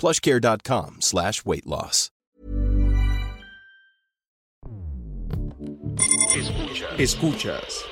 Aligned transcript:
plushcare.com 0.00 0.96
slash 1.00 1.44
weight 1.44 1.66
loss. 1.66 2.10
Escuchas. 6.34 6.98
Escuchas. 6.98 7.84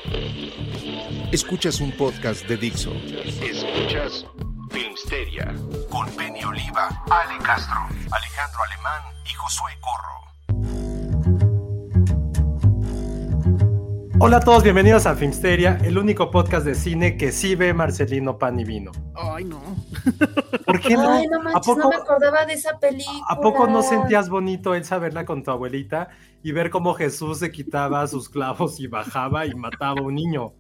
Escuchas 1.33 1.81
un 1.81 1.93
podcast 1.93 2.47
de 2.47 2.57
Dixo. 2.57 2.93
Escuchas 3.43 4.25
Filmsteria 4.71 5.55
con 5.91 6.09
Penny 6.17 6.45
Oliva, 6.45 6.89
Ale 7.11 7.39
Castro, 7.43 7.89
Alejandro 8.11 8.61
Alemán 8.73 9.03
y 9.27 9.35
Josué 9.35 9.73
Corro. 9.81 10.98
Hola 14.21 14.39
a 14.39 14.41
todos, 14.41 14.63
bienvenidos 14.65 15.07
a 15.07 15.15
Filmsteria, 15.15 15.79
el 15.85 15.97
único 15.97 16.31
podcast 16.31 16.67
de 16.67 16.75
cine 16.75 17.17
que 17.17 17.31
sí 17.31 17.55
ve 17.55 17.73
Marcelino 17.73 18.37
Pan 18.37 18.59
y 18.59 18.65
Vino. 18.65 18.91
Ay, 19.15 19.45
no. 19.45 19.61
¿Por 20.67 20.81
qué 20.81 20.95
no? 20.95 21.09
Ay, 21.13 21.27
no 21.29 21.41
manches, 21.43 21.55
¿A 21.57 21.61
poco, 21.61 21.81
no 21.83 21.89
me 21.91 21.97
acordaba 21.97 22.45
de 22.45 22.55
esa 22.55 22.79
película. 22.79 23.25
¿A 23.29 23.41
poco 23.41 23.67
no 23.69 23.83
sentías 23.83 24.29
bonito 24.29 24.75
Elsa 24.75 24.99
verla 24.99 25.25
con 25.25 25.43
tu 25.45 25.51
abuelita 25.53 26.09
y 26.43 26.51
ver 26.53 26.71
cómo 26.71 26.95
Jesús 26.95 27.39
se 27.39 27.53
quitaba 27.53 28.07
sus 28.09 28.29
clavos 28.29 28.81
y 28.81 28.89
bajaba 28.89 29.47
y 29.47 29.55
mataba 29.55 30.01
a 30.01 30.03
un 30.03 30.15
niño? 30.17 30.53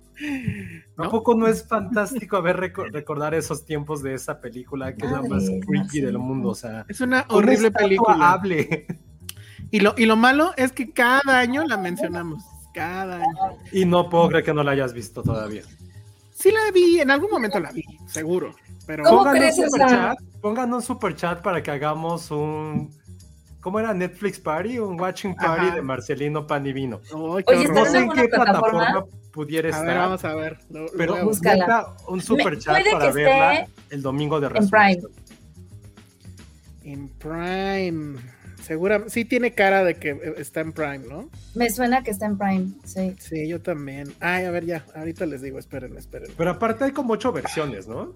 ¿A 0.96 1.08
poco 1.10 1.34
no 1.34 1.46
es 1.48 1.66
fantástico 1.66 2.40
ver 2.42 2.56
reco- 2.58 2.90
recordar 2.92 3.34
esos 3.34 3.64
tiempos 3.64 4.02
de 4.02 4.14
esa 4.14 4.40
película 4.40 4.94
que 4.94 5.06
es 5.06 5.12
la 5.12 5.22
más 5.22 5.44
creepy 5.66 6.00
del 6.00 6.18
mundo? 6.18 6.50
O 6.50 6.54
sea, 6.54 6.84
Es 6.88 7.00
una 7.00 7.24
horrible 7.28 7.70
película. 7.72 8.32
hable. 8.32 8.86
Y 9.70 9.80
lo, 9.80 9.94
y 9.98 10.06
lo 10.06 10.16
malo 10.16 10.52
es 10.56 10.72
que 10.72 10.92
cada 10.92 11.38
año 11.40 11.64
la 11.66 11.76
mencionamos. 11.76 12.42
Cada 12.78 13.16
año. 13.16 13.58
Y 13.72 13.84
no 13.84 14.08
puedo 14.08 14.28
creer 14.28 14.44
que 14.44 14.54
no 14.54 14.62
la 14.62 14.72
hayas 14.72 14.92
visto 14.92 15.22
todavía. 15.22 15.62
Sí 16.34 16.50
la 16.52 16.70
vi, 16.72 17.00
en 17.00 17.10
algún 17.10 17.30
momento 17.30 17.58
la 17.58 17.72
vi, 17.72 17.82
seguro. 18.06 18.54
Pero 18.86 19.02
¿Cómo 19.04 19.18
Pongan 19.18 19.34
un 19.34 19.38
crees, 19.40 19.56
super 19.56 19.82
Elsa? 19.82 19.88
chat, 19.96 20.18
pongan 20.40 20.72
un 20.74 20.82
super 20.82 21.16
chat 21.16 21.42
para 21.42 21.62
que 21.62 21.70
hagamos 21.72 22.30
un 22.30 22.90
¿cómo 23.60 23.80
era? 23.80 23.92
Netflix 23.92 24.38
Party, 24.38 24.78
un 24.78 24.98
watching 24.98 25.34
party 25.34 25.66
Ajá. 25.66 25.74
de 25.74 25.82
Marcelino 25.82 26.46
Pan 26.46 26.64
y 26.66 26.72
Vino. 26.72 27.00
Ay, 27.04 27.44
qué 27.44 27.54
Oye, 27.54 27.64
horror. 27.66 27.74
No 27.74 27.80
¿está 27.84 27.90
sé 27.90 27.98
en 27.98 28.10
qué 28.12 28.28
plataforma? 28.28 28.78
plataforma 28.86 29.06
pudiera 29.32 29.66
A 29.68 29.70
estar, 29.72 29.86
ver, 29.86 29.96
vamos 29.98 30.24
a 30.24 30.34
ver. 30.36 30.58
Lo- 30.70 30.86
pero 30.96 31.12
voy 31.12 31.20
a 31.20 31.24
Búscala. 31.24 31.66
neta, 31.66 31.86
un 32.08 32.20
super 32.22 32.52
Me- 32.54 32.58
chat 32.58 32.84
para 32.92 33.10
verla 33.10 33.54
esté 33.54 33.72
el 33.90 34.02
domingo 34.02 34.40
de 34.40 34.46
en 34.46 34.52
resurrección. 34.54 35.10
En 36.84 37.08
Prime. 37.18 38.18
Segura, 38.68 39.04
sí 39.08 39.24
tiene 39.24 39.54
cara 39.54 39.82
de 39.82 39.94
que 39.94 40.10
eh, 40.10 40.34
está 40.36 40.60
en 40.60 40.72
Prime, 40.72 40.98
¿no? 41.08 41.30
Me 41.54 41.70
suena 41.70 42.02
que 42.02 42.10
está 42.10 42.26
en 42.26 42.36
Prime, 42.36 42.66
sí. 42.84 43.16
Sí, 43.18 43.48
yo 43.48 43.62
también. 43.62 44.12
Ay, 44.20 44.44
a 44.44 44.50
ver, 44.50 44.66
ya, 44.66 44.84
ahorita 44.94 45.24
les 45.24 45.40
digo, 45.40 45.58
esperen, 45.58 45.96
esperen. 45.96 46.30
Pero 46.36 46.50
aparte 46.50 46.84
hay 46.84 46.92
como 46.92 47.14
ocho 47.14 47.32
versiones, 47.32 47.88
¿no? 47.88 48.14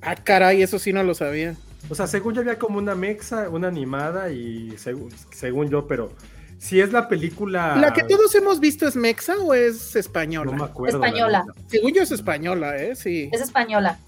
Ah, 0.00 0.16
caray, 0.16 0.62
eso 0.62 0.78
sí 0.78 0.94
no 0.94 1.02
lo 1.02 1.14
sabía. 1.14 1.54
O 1.90 1.94
sea, 1.94 2.06
según 2.06 2.32
yo 2.32 2.40
había 2.40 2.58
como 2.58 2.78
una 2.78 2.94
mexa, 2.94 3.50
una 3.50 3.68
animada 3.68 4.30
y 4.32 4.74
según, 4.78 5.10
según 5.30 5.68
yo, 5.68 5.86
pero 5.86 6.14
si 6.58 6.80
es 6.80 6.90
la 6.90 7.06
película... 7.06 7.76
¿La 7.76 7.92
que 7.92 8.04
todos 8.04 8.34
hemos 8.34 8.60
visto 8.60 8.88
es 8.88 8.96
Mexa 8.96 9.36
o 9.36 9.52
es 9.52 9.94
No 9.94 10.00
española? 10.00 10.52
me 10.52 10.64
acuerdo. 10.64 10.98
la 10.98 11.08
Española. 11.08 11.44
Según 11.66 11.92
yo 11.92 12.02
es 12.02 12.10
española, 12.10 12.82
¿eh? 12.82 12.96
Sí. 12.96 13.28
Es 13.30 13.42
española. 13.42 13.98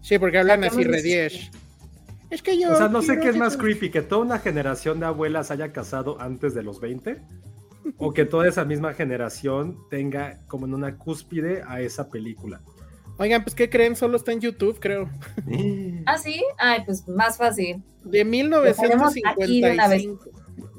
Sí, 0.00 0.18
porque 0.18 0.38
hablan 0.38 0.64
así 0.64 0.84
rediesh. 0.84 1.50
Es 2.30 2.42
que 2.42 2.58
yo. 2.60 2.72
O 2.72 2.76
sea, 2.76 2.88
no 2.88 3.02
sé 3.02 3.18
qué 3.18 3.30
es 3.30 3.36
más 3.36 3.56
creepy, 3.56 3.90
que 3.90 4.02
toda 4.02 4.22
una 4.22 4.38
generación 4.38 5.00
de 5.00 5.06
abuelas 5.06 5.50
haya 5.50 5.72
casado 5.72 6.20
antes 6.20 6.54
de 6.54 6.62
los 6.62 6.80
20 6.80 7.22
o 7.96 8.12
que 8.12 8.24
toda 8.24 8.48
esa 8.48 8.64
misma 8.64 8.92
generación 8.92 9.78
tenga 9.88 10.40
como 10.46 10.66
en 10.66 10.74
una 10.74 10.96
cúspide 10.96 11.62
a 11.66 11.80
esa 11.80 12.10
película. 12.10 12.60
Oigan, 13.18 13.42
pues, 13.42 13.54
¿qué 13.54 13.68
creen? 13.68 13.96
Solo 13.96 14.16
está 14.16 14.32
en 14.32 14.40
YouTube, 14.40 14.78
creo. 14.78 15.08
¿Ah, 16.06 16.18
sí? 16.18 16.42
Ay, 16.58 16.82
pues 16.84 17.06
más 17.08 17.36
fácil. 17.36 17.82
De 18.04 18.24
ponemos 18.24 19.14
aquí 19.26 19.60
de 19.60 19.72
una 19.72 19.88
vez. 19.88 20.04
1955. 20.04 20.30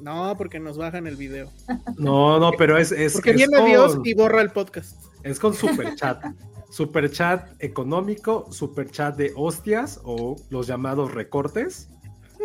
No, 0.01 0.35
porque 0.37 0.59
nos 0.59 0.77
bajan 0.77 1.07
el 1.07 1.17
video. 1.17 1.49
No, 1.97 2.39
no, 2.39 2.51
pero 2.57 2.77
es, 2.77 2.91
es, 2.91 3.13
Porque 3.13 3.31
es 3.31 3.35
viene 3.35 3.57
con, 3.57 3.65
Dios 3.65 3.99
y 4.05 4.13
borra 4.13 4.41
el 4.41 4.51
podcast. 4.51 5.08
Es 5.23 5.39
con 5.39 5.53
super 5.53 5.95
chat. 5.95 6.23
Super 6.71 7.09
chat 7.09 7.49
económico, 7.59 8.47
super 8.51 8.89
chat 8.91 9.15
de 9.15 9.33
hostias 9.35 9.99
o 10.03 10.35
los 10.49 10.67
llamados 10.67 11.11
recortes, 11.11 11.89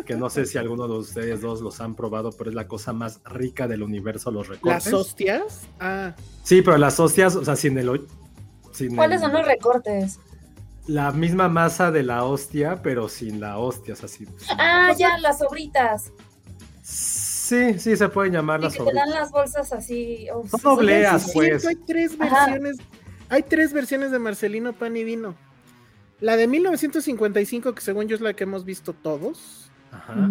que 0.06 0.16
no 0.16 0.30
sé 0.30 0.46
si 0.46 0.56
alguno 0.56 0.88
de 0.88 0.94
ustedes 0.98 1.42
dos 1.42 1.60
los 1.60 1.80
han 1.82 1.94
probado, 1.94 2.30
pero 2.32 2.48
es 2.48 2.56
la 2.56 2.66
cosa 2.66 2.92
más 2.94 3.20
rica 3.26 3.68
del 3.68 3.82
universo, 3.82 4.30
los 4.30 4.48
recortes. 4.48 4.86
Las 4.86 4.94
hostias. 4.94 5.68
Ah, 5.78 6.14
Sí, 6.42 6.62
pero 6.62 6.78
las 6.78 6.98
hostias, 6.98 7.36
o 7.36 7.44
sea, 7.44 7.54
sin 7.54 7.76
el... 7.78 8.06
sin 8.72 8.96
¿Cuáles 8.96 9.16
el- 9.20 9.26
son 9.26 9.32
los 9.34 9.46
recortes? 9.46 10.18
La 10.86 11.12
misma 11.12 11.48
masa 11.48 11.90
de 11.90 12.02
la 12.02 12.24
hostia, 12.24 12.80
pero 12.82 13.08
sin 13.08 13.40
la 13.40 13.58
hostia, 13.58 13.94
o 13.94 13.96
sea. 13.96 14.08
Ah, 14.58 14.92
ya, 14.98 15.16
las 15.18 15.38
sobritas. 15.38 16.12
Sí, 16.82 17.23
sí, 17.78 17.96
se 17.96 18.08
pueden 18.08 18.32
llamar 18.32 18.60
Y 18.60 18.64
las 18.64 18.74
que 18.76 18.82
te 18.84 18.92
dan 18.92 19.10
las 19.10 19.30
bolsas 19.30 19.72
así. 19.72 20.26
oh, 20.32 20.46
Son 20.48 20.58
sí, 20.60 20.62
son 20.62 20.78
obleas, 20.78 21.24
bien- 21.26 21.34
pues. 21.34 21.66
hay 21.66 21.76
tres 21.76 22.12
Ajá. 22.18 22.46
versiones. 22.46 22.76
Hay 23.28 23.42
tres 23.42 23.72
versiones 23.72 24.10
de 24.10 24.18
Marcelino 24.18 24.72
Pan 24.72 24.96
y 24.96 25.04
Vino. 25.04 25.34
La 26.20 26.36
de 26.36 26.46
1955, 26.46 27.74
que 27.74 27.80
según 27.80 28.06
yo 28.06 28.14
es 28.14 28.20
la 28.20 28.34
que 28.34 28.44
hemos 28.44 28.64
visto 28.64 28.92
todos, 28.92 29.70
Ajá. 29.90 30.30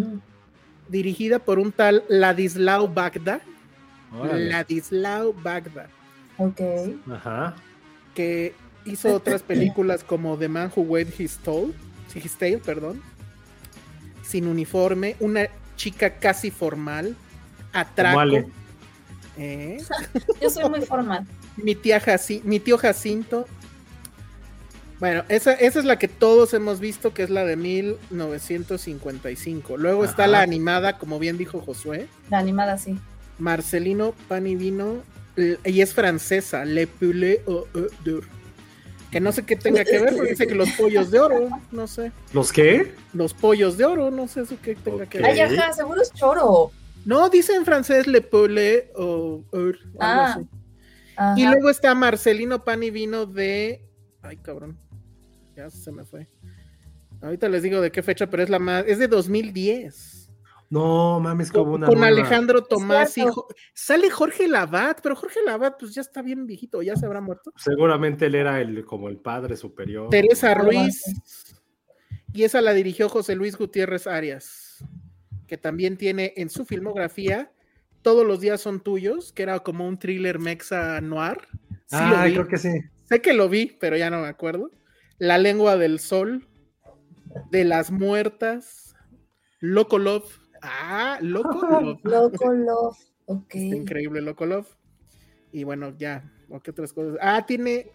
Dirigida 0.89 1.39
por 1.39 1.59
un 1.59 1.71
tal 1.71 2.03
Ladislao 2.09 2.87
Bagda. 2.87 3.41
órale. 4.17 4.49
Ladislao 4.49 5.33
Bagda. 5.33 5.89
Ok. 6.37 6.61
Ajá. 7.11 7.55
que 8.15 8.53
hizo 8.85 9.13
otras 9.15 9.41
películas 9.41 10.03
como 10.03 10.37
The 10.37 10.47
Man 10.49 10.71
Who 10.75 10.81
Weighed 10.83 11.13
His 11.19 11.37
Tail, 11.39 11.73
sí, 12.07 12.19
His 12.23 12.35
Tail, 12.37 12.59
perdón, 12.59 13.01
sin 14.23 14.47
uniforme, 14.47 15.15
una 15.19 15.47
chica 15.75 16.15
casi 16.19 16.51
formal, 16.51 17.15
atraco. 17.73 18.17
¿eh? 19.37 19.77
Yo 20.41 20.49
soy 20.49 20.69
muy 20.69 20.81
formal. 20.81 21.25
mi, 21.57 21.75
tía 21.75 22.01
Jaci- 22.01 22.41
mi 22.43 22.59
tío 22.59 22.77
Jacinto. 22.77 23.45
Bueno, 24.99 25.23
esa, 25.27 25.53
esa 25.53 25.79
es 25.79 25.85
la 25.85 25.97
que 25.99 26.07
todos 26.07 26.53
hemos 26.53 26.79
visto, 26.79 27.13
que 27.13 27.23
es 27.23 27.29
la 27.29 27.43
de 27.43 27.57
1955. 27.57 29.75
Luego 29.77 30.05
está 30.05 30.27
la 30.27 30.39
animada, 30.41 30.97
como 30.97 31.19
bien 31.19 31.37
dijo 31.37 31.59
Josué, 31.59 32.07
La 32.29 32.37
animada 32.39 32.77
sí. 32.77 32.97
Marcelino 33.39 34.13
Pan 34.29 34.47
y 34.47 34.55
Vino, 34.55 35.01
l- 35.35 35.59
y 35.65 35.81
es 35.81 35.93
francesa, 35.93 36.63
Le 36.65 36.87
Poulet 36.87 37.41
au 37.47 37.65
d'or. 38.05 38.23
Que 39.13 39.19
no 39.21 39.31
sé 39.31 39.43
qué 39.45 39.55
tenga 39.55 39.85
que 39.85 39.99
ver, 39.99 40.15
porque 40.15 40.31
dice 40.31 40.47
que 40.47 40.55
los 40.55 40.71
pollos 40.71 41.11
de 41.11 41.19
oro, 41.19 41.47
no 41.71 41.85
sé. 41.85 42.11
¿Los 42.33 42.51
qué? 42.51 42.91
Los 43.13 43.33
pollos 43.35 43.77
de 43.77 43.85
oro, 43.85 44.09
no 44.09 44.27
sé 44.27 44.41
eso 44.41 44.57
qué 44.61 44.73
tenga 44.73 45.05
que 45.05 45.19
ver. 45.19 45.27
Ay, 45.27 45.39
ajá, 45.39 45.71
seguro 45.71 46.01
es 46.01 46.11
choro. 46.13 46.71
No, 47.05 47.29
dice 47.29 47.53
en 47.53 47.63
francés 47.63 48.07
Le 48.07 48.21
Poulet 48.21 48.91
œuf, 48.97 49.45
algo 49.53 49.77
Ah. 49.99 50.33
así. 50.33 50.47
Ajá. 51.15 51.39
Y 51.39 51.45
luego 51.45 51.69
está 51.69 51.93
Marcelino 51.93 52.63
Pan 52.63 52.81
y 52.81 52.89
Vino 52.89 53.27
de. 53.27 53.85
Ay, 54.23 54.37
cabrón. 54.37 54.79
Ya 55.55 55.69
se 55.69 55.91
me 55.91 56.03
fue. 56.05 56.27
Ahorita 57.21 57.47
les 57.49 57.61
digo 57.61 57.81
de 57.81 57.91
qué 57.91 58.01
fecha, 58.01 58.27
pero 58.27 58.41
es 58.41 58.49
la 58.49 58.57
más. 58.57 58.83
Es 58.87 58.97
de 58.97 59.07
2010. 59.07 60.12
No, 60.73 61.19
mames, 61.19 61.51
como 61.51 61.65
Con, 61.65 61.73
una. 61.75 61.87
con. 61.87 62.03
Alejandro 62.03 62.63
Tomás 62.63 63.11
y 63.11 63.21
cierto. 63.21 63.33
Jo- 63.33 63.47
sale 63.73 64.09
Jorge 64.09 64.47
Lavat, 64.47 65.01
pero 65.03 65.15
Jorge 65.15 65.39
Lavat 65.45 65.79
pues 65.79 65.93
ya 65.93 66.01
está 66.01 66.21
bien 66.23 66.47
viejito, 66.47 66.81
ya 66.81 66.95
se 66.95 67.05
habrá 67.05 67.21
muerto. 67.21 67.53
Seguramente 67.57 68.25
él 68.25 68.33
era 68.35 68.59
el 68.59 68.83
como 68.83 69.07
el 69.07 69.17
padre 69.17 69.55
superior. 69.55 70.09
Teresa 70.09 70.55
Ruiz. 70.55 71.03
Y 72.33 72.43
esa 72.43 72.61
la 72.61 72.73
dirigió 72.73 73.07
José 73.07 73.35
Luis 73.35 73.55
Gutiérrez 73.55 74.07
Arias, 74.07 74.83
que 75.45 75.57
también 75.57 75.95
tiene 75.97 76.33
en 76.37 76.49
su 76.49 76.65
filmografía 76.65 77.51
Todos 78.01 78.25
los 78.25 78.41
días 78.41 78.59
son 78.59 78.81
tuyos, 78.81 79.31
que 79.31 79.43
era 79.43 79.59
como 79.59 79.87
un 79.87 79.97
thriller 79.99 80.39
mexa 80.39 80.99
noir. 81.01 81.37
Sí 81.85 81.97
lo 81.97 82.17
ah, 82.17 82.25
vi. 82.25 82.33
creo 82.33 82.47
que 82.47 82.57
sí. 82.57 82.69
Sé 83.07 83.21
que 83.21 83.33
lo 83.33 83.47
vi, 83.47 83.77
pero 83.79 83.95
ya 83.95 84.09
no 84.09 84.19
me 84.21 84.27
acuerdo. 84.27 84.71
La 85.19 85.37
lengua 85.37 85.77
del 85.77 85.99
sol, 85.99 86.47
de 87.51 87.63
las 87.63 87.91
muertas, 87.91 88.95
Loco 89.59 89.99
Love. 89.99 90.39
Ah, 90.63 91.17
Loco 91.21 91.51
Love. 91.69 91.99
Loco 92.03 92.53
Love. 92.53 92.97
Ok. 93.25 93.55
Está 93.55 93.75
increíble 93.75 94.21
Loco 94.21 94.45
Love. 94.45 94.67
Y 95.51 95.63
bueno, 95.65 95.93
ya, 95.97 96.31
¿o 96.49 96.59
qué 96.61 96.71
otras 96.71 96.93
cosas? 96.93 97.17
Ah, 97.21 97.45
tiene, 97.45 97.91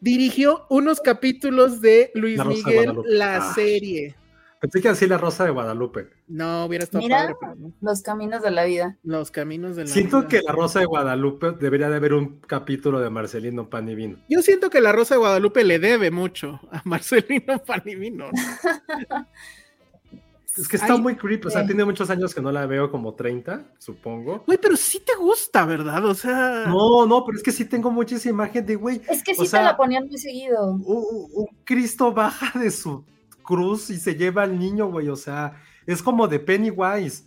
dirigió 0.00 0.66
unos 0.70 1.00
capítulos 1.00 1.80
de 1.80 2.12
Luis 2.14 2.38
La 2.38 2.44
Rosa 2.44 2.70
de 2.70 2.76
Miguel, 2.86 2.96
la 3.06 3.36
Ah. 3.38 3.52
serie. 3.54 4.16
Pensé 4.60 4.82
que 4.82 4.90
así 4.90 5.06
la 5.06 5.16
Rosa 5.16 5.44
de 5.46 5.50
Guadalupe. 5.52 6.10
No, 6.28 6.66
hubiera 6.66 6.84
estado 6.84 7.02
Mira. 7.02 7.16
padre, 7.22 7.34
pero 7.40 7.54
no. 7.56 7.72
Los 7.80 8.02
caminos 8.02 8.42
de 8.42 8.50
la 8.50 8.64
vida. 8.64 8.98
Los 9.02 9.30
caminos 9.30 9.74
de 9.74 9.84
la 9.84 9.88
Siento 9.88 10.18
vida. 10.18 10.28
que 10.28 10.42
la 10.42 10.52
Rosa 10.52 10.80
de 10.80 10.84
Guadalupe 10.84 11.52
debería 11.52 11.88
de 11.88 11.96
haber 11.96 12.12
un 12.12 12.40
capítulo 12.40 13.00
de 13.00 13.08
Marcelino 13.08 13.70
Pan 13.70 13.88
y 13.88 13.94
Vino. 13.94 14.18
Yo 14.28 14.42
siento 14.42 14.68
que 14.68 14.82
la 14.82 14.92
Rosa 14.92 15.14
de 15.14 15.18
Guadalupe 15.20 15.64
le 15.64 15.78
debe 15.78 16.10
mucho 16.10 16.60
a 16.70 16.82
Marcelino 16.84 17.58
Panivino. 17.64 18.26
Es 20.56 20.66
que 20.68 20.76
está 20.76 20.94
Ay, 20.94 21.00
muy 21.00 21.16
creepy, 21.16 21.46
o 21.46 21.50
sea, 21.50 21.60
sí. 21.62 21.68
tiene 21.68 21.84
muchos 21.84 22.10
años 22.10 22.34
que 22.34 22.40
no 22.40 22.50
la 22.50 22.66
veo, 22.66 22.90
como 22.90 23.14
30, 23.14 23.72
supongo. 23.78 24.42
Güey, 24.46 24.58
pero 24.60 24.76
sí 24.76 25.00
te 25.00 25.14
gusta, 25.14 25.64
¿verdad? 25.64 26.04
O 26.04 26.14
sea, 26.14 26.64
No, 26.66 27.06
no, 27.06 27.24
pero 27.24 27.38
es 27.38 27.42
que 27.44 27.52
sí 27.52 27.64
tengo 27.64 27.90
mucha 27.90 28.16
imagen 28.28 28.66
de, 28.66 28.74
güey, 28.76 29.00
Es 29.08 29.22
que 29.22 29.32
O 29.32 29.42
sí 29.42 29.46
sea- 29.46 29.60
te 29.60 29.64
la 29.66 29.76
ponían 29.76 30.06
muy 30.08 30.18
seguido. 30.18 30.72
un, 30.72 31.46
Cristo 31.64 32.12
baja 32.12 32.58
de 32.58 32.70
su 32.70 33.04
cruz 33.42 33.90
y 33.90 33.96
se 33.98 34.14
lleva 34.16 34.42
al 34.42 34.58
niño, 34.58 34.90
güey, 34.90 35.08
o 35.08 35.16
sea, 35.16 35.54
es 35.86 36.02
como 36.02 36.26
de 36.28 36.40
Pennywise. 36.40 37.24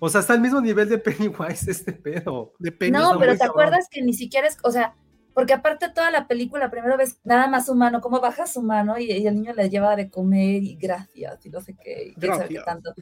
O 0.00 0.08
sea, 0.08 0.20
está 0.22 0.32
al 0.32 0.40
mismo 0.40 0.60
nivel 0.60 0.88
de 0.88 0.98
Pennywise 0.98 1.70
este 1.70 1.92
pedo. 1.92 2.52
depende. 2.58 2.98
No, 2.98 3.08
está 3.08 3.18
pero 3.18 3.36
¿te 3.36 3.44
acuerdas 3.44 3.88
que 3.90 4.00
ni 4.02 4.12
siquiera 4.14 4.46
es, 4.48 4.56
o 4.62 4.70
sea, 4.70 4.94
porque 5.38 5.52
aparte 5.52 5.88
toda 5.94 6.10
la 6.10 6.26
película, 6.26 6.68
primero 6.68 6.96
ves 6.96 7.20
nada 7.22 7.46
más 7.46 7.68
humano, 7.68 8.00
cómo 8.00 8.18
baja 8.20 8.48
su 8.48 8.60
mano 8.60 8.98
y, 8.98 9.04
y 9.12 9.24
el 9.24 9.36
niño 9.36 9.52
le 9.54 9.70
lleva 9.70 9.94
de 9.94 10.10
comer 10.10 10.64
y 10.64 10.74
gracias 10.74 11.46
y 11.46 11.50
no 11.50 11.60
sé 11.60 11.76
qué, 11.80 12.12
y 12.16 12.20
sabe 12.38 12.48
qué 12.48 12.54
tanto, 12.64 12.92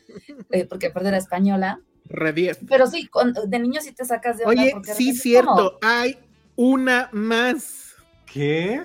eh, 0.50 0.66
porque 0.66 0.88
aparte 0.88 1.08
era 1.08 1.16
española. 1.16 1.80
Re 2.04 2.34
10. 2.34 2.58
Pero 2.68 2.86
sí, 2.86 3.06
con- 3.06 3.32
de 3.32 3.58
niño 3.58 3.80
sí 3.80 3.92
te 3.94 4.04
sacas 4.04 4.36
de 4.36 4.44
onda. 4.44 4.60
Oye, 4.60 4.70
porque 4.72 4.92
sí, 4.92 5.14
cierto, 5.14 5.78
hay 5.80 6.18
una 6.56 7.08
más. 7.12 7.94
¿Qué? 8.30 8.82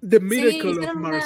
The 0.00 0.20
Miracle 0.20 0.70
of 0.70 0.96
una. 0.96 1.20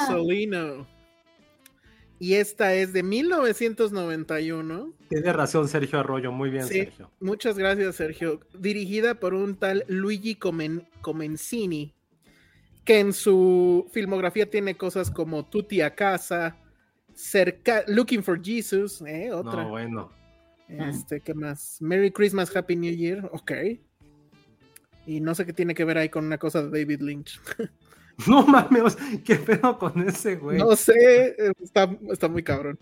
Y 2.21 2.35
esta 2.35 2.75
es 2.75 2.93
de 2.93 3.03
1991. 3.03 4.93
Tiene 5.09 5.33
razón 5.33 5.69
Sergio 5.69 6.01
Arroyo, 6.01 6.33
muy 6.33 6.51
bien, 6.51 6.65
Sí. 6.67 6.81
Sergio. 6.81 7.11
Muchas 7.21 7.57
gracias, 7.59 7.97
Sergio. 7.97 8.41
Dirigida 8.59 9.15
por 9.15 9.35
un 9.35 9.55
tal 9.57 9.85
Luigi 9.89 10.35
Comen- 10.37 10.89
Comenzini, 11.01 11.95
que 12.85 12.99
en 13.01 13.13
su 13.13 13.89
filmografía 13.93 14.51
tiene 14.51 14.77
cosas 14.77 15.11
como 15.11 15.45
Tutti 15.47 15.81
a 15.81 15.95
casa, 15.95 16.57
cerca, 17.15 17.85
Looking 17.87 18.23
for 18.23 18.43
Jesus, 18.43 19.01
¿eh? 19.03 19.33
otra. 19.33 19.63
No, 19.65 19.69
bueno. 19.71 20.11
Este, 20.69 21.21
¿qué 21.21 21.35
más? 21.35 21.79
Merry 21.81 22.11
Christmas, 22.11 22.55
Happy 22.55 22.77
New 22.77 22.95
Year, 22.95 23.29
ok. 23.33 23.53
Y 25.07 25.21
no 25.21 25.35
sé 25.35 25.47
qué 25.47 25.53
tiene 25.55 25.75
que 25.75 25.85
ver 25.85 25.97
ahí 25.99 26.09
con 26.11 26.27
una 26.27 26.37
cosa 26.37 26.63
de 26.63 26.81
David 26.81 27.01
Lynch. 27.01 27.41
No 28.27 28.47
mames, 28.47 28.97
¿qué 29.25 29.37
pedo 29.37 29.79
con 29.79 30.07
ese 30.07 30.37
güey? 30.37 30.59
No 30.59 30.75
sé, 30.75 31.37
está, 31.63 31.89
está 32.11 32.29
muy 32.29 32.43
cabrón. 32.43 32.79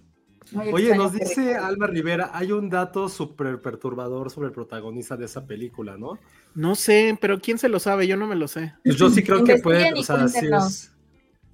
muy 0.53 0.73
Oye, 0.73 0.97
nos 0.97 1.13
dice. 1.13 1.55
Alma 1.57 1.87
Rivera, 1.87 2.31
hay 2.33 2.53
un 2.53 2.71
dato 2.71 3.09
súper 3.09 3.61
perturbador 3.61 4.31
sobre 4.31 4.49
el 4.49 4.55
protagonista 4.55 5.17
de 5.17 5.27
esa 5.27 5.47
película, 5.47 5.99
¿no? 5.99 6.19
No 6.55 6.75
sé, 6.75 7.19
pero 7.21 7.39
¿quién 7.39 7.59
se 7.59 7.69
lo 7.69 7.79
sabe? 7.79 8.07
Yo 8.07 8.17
no 8.17 8.27
me 8.27 8.35
lo 8.35 8.49
sé. 8.49 8.75
Pues 8.83 8.97
yo 8.97 9.11
sí 9.11 9.23
creo 9.23 9.45
que 9.45 9.59
puede, 9.59 9.93
o 9.93 10.03
sea, 10.03 10.27
sí 10.29 10.47
es... 10.47 10.93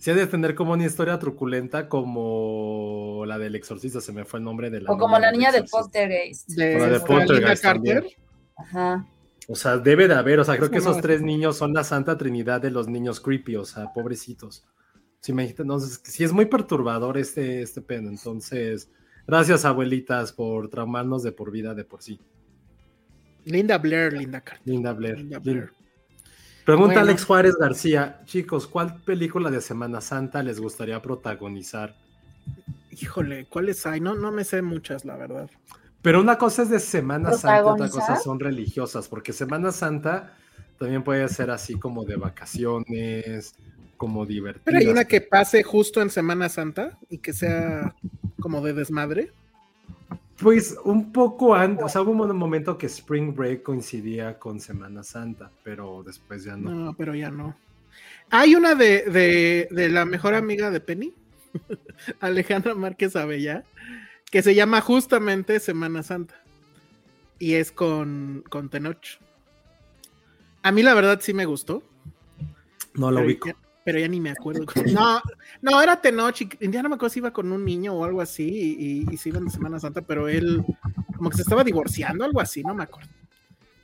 Sí 0.03 0.11
ha 0.11 0.15
de 0.15 0.27
tener 0.27 0.57
como 0.57 0.73
una 0.73 0.85
historia 0.85 1.17
truculenta 1.21 1.89
como 1.89 3.23
la 3.25 3.39
del 3.39 3.55
exorcista, 3.55 4.01
se 4.01 4.13
me 4.13 4.25
fue 4.25 4.41
el 4.41 4.45
nombre 4.45 4.69
de 4.69 4.81
la 4.81 4.91
O 4.91 4.99
como 4.99 5.17
la 5.17 5.31
niña 5.31 5.53
de. 5.53 5.63
Poltergeist. 5.63 6.49
De, 6.49 6.75
O 6.75 6.79
la 6.81 6.89
de 6.89 7.01
Poltergeist 7.01 7.63
también. 7.63 8.01
Carter. 8.01 8.17
Ajá. 8.57 9.07
O 9.49 9.57
sea, 9.57 9.79
debe 9.79 10.07
de 10.09 10.15
haber, 10.15 10.39
o 10.41 10.45
sea, 10.45 10.57
creo 10.57 10.71
que 10.71 10.79
esos 10.79 10.97
es- 10.97 11.03
tres 11.03 11.21
niños 11.23 11.57
son 11.57 11.73
la 11.73 11.85
santa 11.85 12.17
trinidad 12.17 12.61
de 12.61 12.71
los 12.71 12.89
niños 12.89 13.21
creepy, 13.21 13.57
o 13.57 13.65
sea, 13.65 13.93
pobrecitos. 13.93 14.65
Sí, 15.21 15.33
me 15.33 15.45
entonces, 15.45 16.01
sí 16.05 16.25
es 16.25 16.33
muy 16.33 16.47
perturbador 16.47 17.17
este, 17.19 17.63
este 17.63 17.81
pedo, 17.81 18.09
entonces, 18.09 18.91
gracias 19.27 19.65
abuelitas 19.65 20.33
por 20.33 20.69
traumarnos 20.69 21.23
de 21.23 21.33
por 21.33 21.51
vida 21.51 21.75
de 21.75 21.85
por 21.85 22.03
sí. 22.03 22.21
Linda 23.45 23.79
Blair, 23.79 24.13
Linda 24.13 24.41
Carter. 24.41 24.67
Linda 24.67 24.93
Blair. 24.93 25.19
Linda 25.19 25.39
Lin- 25.39 25.43
Blair. 25.45 25.71
Pregunta 26.65 26.95
Bueno. 26.95 27.01
Alex 27.09 27.25
Juárez 27.25 27.57
García, 27.57 28.21
chicos, 28.25 28.69
¿cuál 28.69 29.03
película 29.03 29.51
de 29.51 29.61
Semana 29.61 30.01
Santa 30.01 30.43
les 30.45 30.61
gustaría 30.61 31.03
protagonizar? 31.03 31.97
Híjole, 32.93 33.47
¿cuáles 33.47 33.85
hay? 33.87 34.01
No, 34.01 34.15
no 34.15 34.31
me 34.31 34.45
sé 34.45 34.63
muchas, 34.63 35.05
la 35.05 35.17
verdad. 35.17 35.51
Pero 36.03 36.21
una 36.21 36.37
cosa 36.37 36.63
es 36.63 36.71
de 36.71 36.81
Semana 36.81 37.33
Santa, 37.33 37.65
otra 37.65 37.89
cosa 37.89 38.17
son 38.17 38.41
religiosas, 38.41 39.09
porque 39.09 39.33
Semana 39.33 39.71
Santa 39.71 40.35
también 40.79 41.05
puede 41.05 41.29
ser 41.29 41.51
así 41.51 41.79
como 41.79 42.05
de 42.05 42.17
vacaciones, 42.17 43.55
como 43.97 44.27
divertidas. 44.27 44.65
Pero 44.65 44.79
hay 44.79 44.89
una 44.89 45.05
que 45.05 45.21
pase 45.21 45.63
justo 45.63 46.03
en 46.03 46.11
Semana 46.11 46.49
Santa 46.49 46.99
y 47.09 47.19
que 47.19 47.33
sea 47.33 47.95
como 48.41 48.61
de 48.61 48.73
desmadre. 48.73 49.31
Pues 50.39 50.77
un 50.83 51.13
poco 51.13 51.55
antes, 51.55 51.85
o 51.85 51.89
sea, 51.89 52.03
hubo 52.03 52.11
un 52.11 52.37
momento 52.37 52.77
que 52.77 52.87
Spring 52.87 53.33
Break 53.33 53.63
coincidía 53.63 54.41
con 54.41 54.59
Semana 54.59 55.05
Santa, 55.05 55.53
pero 55.63 56.03
después 56.03 56.43
ya 56.43 56.57
no. 56.57 56.71
No, 56.71 56.95
pero 56.95 57.15
ya 57.15 57.31
no. 57.31 57.55
Hay 58.31 58.57
una 58.57 58.75
de, 58.75 59.05
de, 59.05 59.69
de 59.71 59.89
la 59.89 60.05
mejor 60.05 60.35
amiga 60.35 60.73
de 60.73 60.81
Penny, 60.81 61.13
Alejandra 62.21 62.75
Márquez 62.75 63.15
Avellá, 63.15 63.63
que 64.33 64.43
se 64.43 64.55
llama 64.57 64.81
justamente 64.81 65.61
Semana 65.61 66.03
Santa. 66.03 66.35
Y 67.39 67.55
es 67.55 67.71
con, 67.71 68.43
con 68.49 68.69
Tenoch. 68.69 69.19
A 70.63 70.73
mí 70.73 70.83
la 70.83 70.95
verdad 70.95 71.21
sí 71.23 71.35
me 71.35 71.45
gustó. 71.45 71.83
No 72.95 73.11
lo 73.11 73.17
pero 73.19 73.27
ubico. 73.27 73.49
ya- 73.49 73.57
pero 73.85 73.99
ya 73.99 74.07
ni 74.09 74.21
me 74.21 74.31
acuerdo. 74.31 74.65
No, 74.93 75.21
no, 75.61 75.83
era 75.83 76.01
Tenoch 76.01 76.41
y 76.41 76.49
ya 76.71 76.83
no 76.85 76.89
me 76.89 76.95
acuerdo 76.95 77.13
si 77.13 77.19
iba 77.19 77.33
con 77.33 77.51
un 77.51 77.65
niño 77.65 77.95
o 77.95 78.05
algo 78.05 78.21
así 78.21 78.49
y, 78.49 79.05
y, 79.11 79.13
y 79.13 79.17
se 79.17 79.31
iban 79.31 79.45
de 79.45 79.51
Semana 79.51 79.81
Santa, 79.81 80.03
pero 80.03 80.29
él 80.29 80.65
como 81.17 81.31
que 81.31 81.37
se 81.37 81.43
estaba 81.43 81.65
divorciando, 81.65 82.25
algo 82.25 82.41
así, 82.41 82.63
no 82.63 82.75
me 82.75 82.85
acuerdo. 82.85 83.11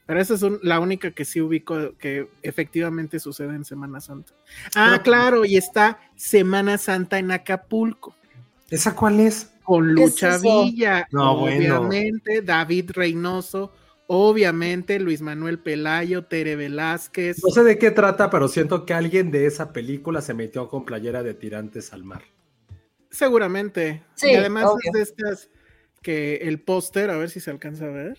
Pero 0.07 0.21
esa 0.21 0.35
es 0.35 0.43
un- 0.43 0.61
la 0.62 0.78
única 0.78 1.11
que 1.11 1.25
sí 1.25 1.40
ubico 1.40 1.95
que 1.99 2.28
efectivamente 2.43 3.19
sucede 3.19 3.55
en 3.57 3.64
Semana 3.64 4.00
Santa. 4.00 4.33
Ah, 4.76 4.90
Pero- 4.93 5.02
claro, 5.02 5.45
y 5.45 5.57
está 5.57 5.99
Semana 6.17 6.78
Santa 6.78 7.19
en 7.19 7.33
Acapulco 7.33 8.14
¿Esa 8.71 8.95
cuál 8.95 9.19
es? 9.21 9.50
Con 9.69 9.95
¿Qué 9.95 10.05
es 10.05 10.11
Lucha? 10.13 10.39
Villa, 10.39 11.07
No, 11.13 11.37
bueno. 11.41 11.81
obviamente, 11.83 12.41
David 12.41 12.93
Reynoso, 12.95 13.71
obviamente 14.07 14.99
Luis 14.99 15.21
Manuel 15.21 15.59
Pelayo, 15.59 16.25
Tere 16.25 16.57
Velázquez. 16.57 17.37
No 17.45 17.51
sé 17.51 17.63
de 17.65 17.77
qué 17.77 17.91
trata, 17.91 18.31
pero 18.31 18.49
siento 18.49 18.87
que 18.87 18.95
alguien 18.95 19.31
de 19.31 19.45
esa 19.45 19.75
película 19.75 20.23
se 20.23 20.33
metió 20.33 20.69
con 20.71 20.87
playera 20.87 21.23
de 21.23 21.35
tirantes 21.35 21.93
al 21.93 22.03
mar. 22.03 22.23
Seguramente. 23.11 24.03
Sí, 24.15 24.31
y 24.31 24.35
además 24.37 24.65
obvio. 24.65 24.81
es 24.87 24.93
de 24.93 25.03
estas 25.03 25.51
que 26.03 26.37
el 26.37 26.61
póster, 26.63 27.11
a 27.11 27.19
ver 27.19 27.29
si 27.29 27.41
se 27.41 27.51
alcanza 27.51 27.85
a 27.85 27.91
ver, 27.91 28.17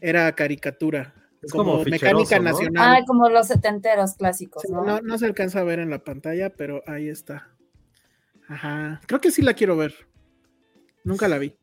era 0.00 0.32
caricatura. 0.36 1.12
Es 1.42 1.50
como, 1.50 1.72
como 1.78 1.84
mecánica 1.84 2.38
nacional. 2.38 2.96
Ah, 3.02 3.04
como 3.04 3.28
los 3.28 3.48
setenteros 3.48 4.14
clásicos, 4.14 4.62
Sí, 4.62 4.72
¿no? 4.72 4.84
no, 4.84 5.00
no 5.00 5.18
se 5.18 5.26
alcanza 5.26 5.58
a 5.60 5.64
ver 5.64 5.80
en 5.80 5.90
la 5.90 6.04
pantalla, 6.04 6.50
pero 6.50 6.82
ahí 6.86 7.08
está. 7.08 7.48
Ajá. 8.48 9.00
Creo 9.06 9.20
que 9.20 9.30
sí 9.32 9.42
la 9.42 9.54
quiero 9.54 9.76
ver. 9.76 9.94
Nunca 11.04 11.28
la 11.28 11.38
vi. 11.38 11.54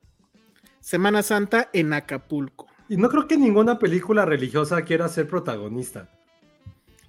Semana 0.80 1.24
Santa 1.24 1.70
en 1.74 1.94
Acapulco. 1.94 2.68
Y 2.88 2.98
no 2.98 3.10
creo 3.10 3.28
que 3.28 3.38
ninguna 3.38 3.80
película 3.80 4.26
religiosa 4.26 4.82
quiera 4.84 5.08
ser 5.08 5.28
protagonista. 5.28 6.10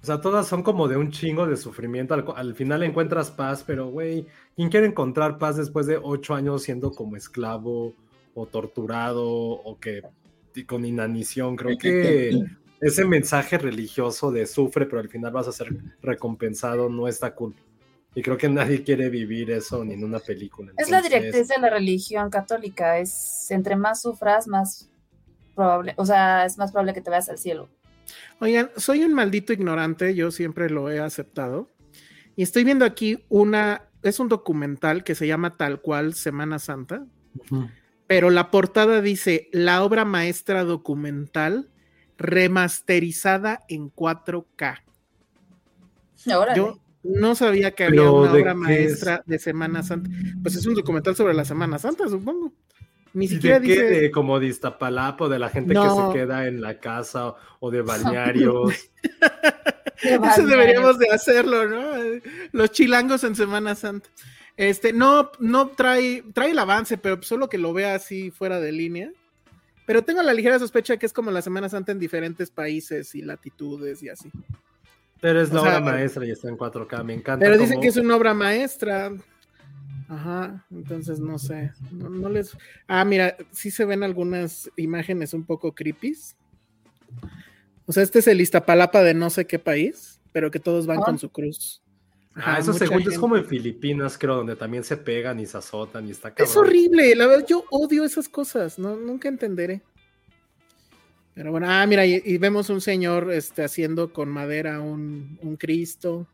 O 0.01 0.05
sea, 0.05 0.19
todas 0.19 0.47
son 0.47 0.63
como 0.63 0.87
de 0.87 0.97
un 0.97 1.11
chingo 1.11 1.47
de 1.47 1.55
sufrimiento. 1.55 2.13
Al, 2.13 2.25
al 2.35 2.55
final 2.55 2.83
encuentras 2.83 3.31
paz, 3.31 3.63
pero 3.65 3.87
güey, 3.87 4.27
¿quién 4.55 4.69
quiere 4.69 4.87
encontrar 4.87 5.37
paz 5.37 5.55
después 5.55 5.85
de 5.85 5.97
ocho 6.01 6.35
años 6.35 6.63
siendo 6.63 6.91
como 6.91 7.15
esclavo 7.15 7.93
o 8.33 8.45
torturado 8.45 9.25
o 9.25 9.79
que 9.79 10.01
con 10.67 10.85
inanición? 10.85 11.55
Creo 11.55 11.77
que 11.77 12.43
ese 12.81 13.05
mensaje 13.05 13.57
religioso 13.57 14.31
de 14.31 14.45
sufre, 14.45 14.85
pero 14.85 14.99
al 14.99 15.07
final 15.07 15.31
vas 15.31 15.47
a 15.47 15.53
ser 15.53 15.73
recompensado, 16.01 16.89
no 16.89 17.07
está 17.07 17.33
cool. 17.33 17.55
Y 18.15 18.21
creo 18.21 18.37
que 18.37 18.49
nadie 18.49 18.83
quiere 18.83 19.09
vivir 19.09 19.51
eso 19.51 19.83
ni 19.83 19.93
en 19.93 20.03
una 20.03 20.19
película. 20.19 20.71
Es 20.77 20.89
la 20.89 21.01
directriz 21.01 21.47
de 21.47 21.57
la 21.59 21.69
religión 21.69 22.29
católica, 22.29 22.99
es 22.99 23.49
entre 23.49 23.75
más 23.75 24.01
sufras, 24.01 24.47
más 24.47 24.89
probable, 25.55 25.93
o 25.97 26.05
sea, 26.05 26.45
es 26.45 26.57
más 26.57 26.71
probable 26.71 26.93
que 26.93 27.01
te 27.01 27.09
vayas 27.09 27.29
al 27.29 27.37
cielo. 27.37 27.69
Oigan, 28.39 28.69
soy 28.77 29.03
un 29.03 29.13
maldito 29.13 29.53
ignorante, 29.53 30.13
yo 30.13 30.31
siempre 30.31 30.69
lo 30.69 30.91
he 30.91 30.99
aceptado. 30.99 31.71
Y 32.35 32.43
estoy 32.43 32.63
viendo 32.63 32.85
aquí 32.85 33.23
una 33.29 33.89
es 34.03 34.19
un 34.19 34.27
documental 34.29 35.03
que 35.03 35.15
se 35.15 35.27
llama 35.27 35.57
tal 35.57 35.81
cual 35.81 36.13
Semana 36.13 36.59
Santa, 36.59 37.05
pero 38.05 38.29
la 38.29 38.51
portada 38.51 39.01
dice 39.01 39.49
la 39.53 39.83
obra 39.83 40.05
maestra 40.05 40.63
documental 40.63 41.69
remasterizada 42.17 43.61
en 43.69 43.89
4K. 43.89 44.81
Ahora. 46.31 46.53
Yo 46.53 46.79
no 47.03 47.35
sabía 47.35 47.71
que 47.71 47.83
había 47.85 48.01
Pero, 48.01 48.21
una 48.21 48.33
¿de 48.33 48.41
obra 48.41 48.53
maestra 48.53 49.23
de 49.25 49.37
Semana 49.39 49.83
Santa. 49.83 50.09
Pues 50.41 50.55
es 50.55 50.65
un 50.65 50.73
documental 50.75 51.15
sobre 51.15 51.33
la 51.33 51.45
Semana 51.45 51.77
Santa, 51.79 52.07
supongo. 52.07 52.53
Ni 53.13 53.25
¿Y 53.25 53.27
siquiera 53.27 53.59
de 53.59 53.67
qué? 53.67 53.73
dice. 53.73 53.83
De 54.01 54.11
como 54.11 54.39
de 54.39 54.47
Iztapalapa, 54.47 55.25
o 55.25 55.29
de 55.29 55.37
la 55.39 55.49
gente 55.49 55.73
No. 55.73 55.83
que 55.83 56.17
se 56.19 56.19
queda 56.25 56.47
en 56.47 56.61
la 56.61 56.79
casa 56.79 57.35
o 57.59 57.69
de 57.71 57.81
balnearios. 57.81 58.73
Eso 60.01 60.45
deberíamos 60.47 60.97
de 60.99 61.09
hacerlo, 61.09 61.67
¿no? 61.67 61.93
Los 62.51 62.71
chilangos 62.71 63.23
en 63.23 63.35
Semana 63.35 63.75
Santa. 63.75 64.09
Este, 64.57 64.93
no, 64.93 65.31
no 65.39 65.69
trae, 65.69 66.23
trae 66.33 66.51
el 66.51 66.59
avance, 66.59 66.97
pero 66.97 67.21
solo 67.23 67.49
que 67.49 67.57
lo 67.57 67.73
vea 67.73 67.95
así 67.95 68.29
fuera 68.31 68.59
de 68.59 68.71
línea. 68.71 69.11
Pero 69.85 70.03
tengo 70.03 70.21
la 70.21 70.33
ligera 70.33 70.59
sospecha 70.59 70.97
que 70.97 71.05
es 71.05 71.13
como 71.13 71.31
la 71.31 71.41
Semana 71.41 71.69
Santa 71.69 71.91
en 71.91 71.99
diferentes 71.99 72.49
países 72.51 73.15
y 73.15 73.21
latitudes 73.21 74.01
y 74.03 74.09
así. 74.09 74.29
Pero 75.23 75.41
es 75.41 75.51
la 75.53 75.61
O 75.61 75.63
sea, 75.63 75.77
obra 75.77 75.91
maestra 75.93 76.25
y 76.27 76.31
está 76.31 76.49
en 76.49 76.57
4K, 76.57 77.01
me 77.03 77.13
encanta. 77.13 77.43
Pero 77.43 77.57
dicen 77.57 77.75
cómo- 77.75 77.81
que 77.81 77.87
es 77.87 77.95
una 77.97 78.15
obra 78.17 78.33
maestra. 78.33 79.09
Ajá, 80.09 80.65
entonces 80.69 81.19
no 81.19 81.39
sé. 81.39 81.71
No, 81.91 82.09
no 82.09 82.27
les. 82.29 82.55
Ah, 82.87 83.05
mira, 83.05 83.35
sí 83.51 83.71
se 83.71 83.85
ven 83.85 84.03
algunas 84.03 84.69
imágenes 84.75 85.33
un 85.33 85.45
poco 85.45 85.73
creepy. 85.73 86.13
O 87.85 87.93
sea, 87.93 88.03
este 88.03 88.19
es 88.19 88.27
el 88.27 88.41
Iztapalapa 88.41 89.01
de 89.01 89.13
no 89.13 89.29
sé 89.29 89.45
qué 89.47 89.59
país, 89.59 90.19
pero 90.33 90.51
que 90.51 90.59
todos 90.59 90.85
van 90.85 90.99
Ah. 90.99 91.03
con 91.05 91.17
su 91.17 91.29
cruz. 91.29 91.81
Ah, 92.35 92.39
Ajá, 92.53 92.59
eso 92.59 92.73
mucha 92.73 92.79
según 92.85 92.95
yo 92.99 92.99
es 93.01 93.05
gente. 93.13 93.19
como 93.21 93.37
en 93.37 93.45
Filipinas, 93.45 94.17
creo, 94.17 94.35
donde 94.35 94.55
también 94.55 94.83
se 94.83 94.97
pegan 94.97 95.39
y 95.39 95.45
se 95.45 95.57
azotan 95.57 96.07
y 96.07 96.11
está 96.11 96.29
Es 96.29 96.33
cabrón. 96.35 96.57
horrible, 96.65 97.15
la 97.15 97.27
verdad, 97.27 97.45
yo 97.47 97.63
odio 97.69 98.03
esas 98.03 98.27
cosas, 98.27 98.77
no, 98.79 98.95
nunca 98.97 99.29
entenderé. 99.29 99.83
Pero 101.35 101.51
bueno, 101.51 101.67
ah, 101.69 101.85
mira, 101.87 102.05
y, 102.05 102.21
y 102.23 102.37
vemos 102.37 102.69
un 102.69 102.79
señor 102.81 103.31
este, 103.31 103.63
haciendo 103.63 104.13
con 104.13 104.29
madera 104.29 104.79
un, 104.81 105.37
un 105.41 105.55
Cristo. 105.57 106.27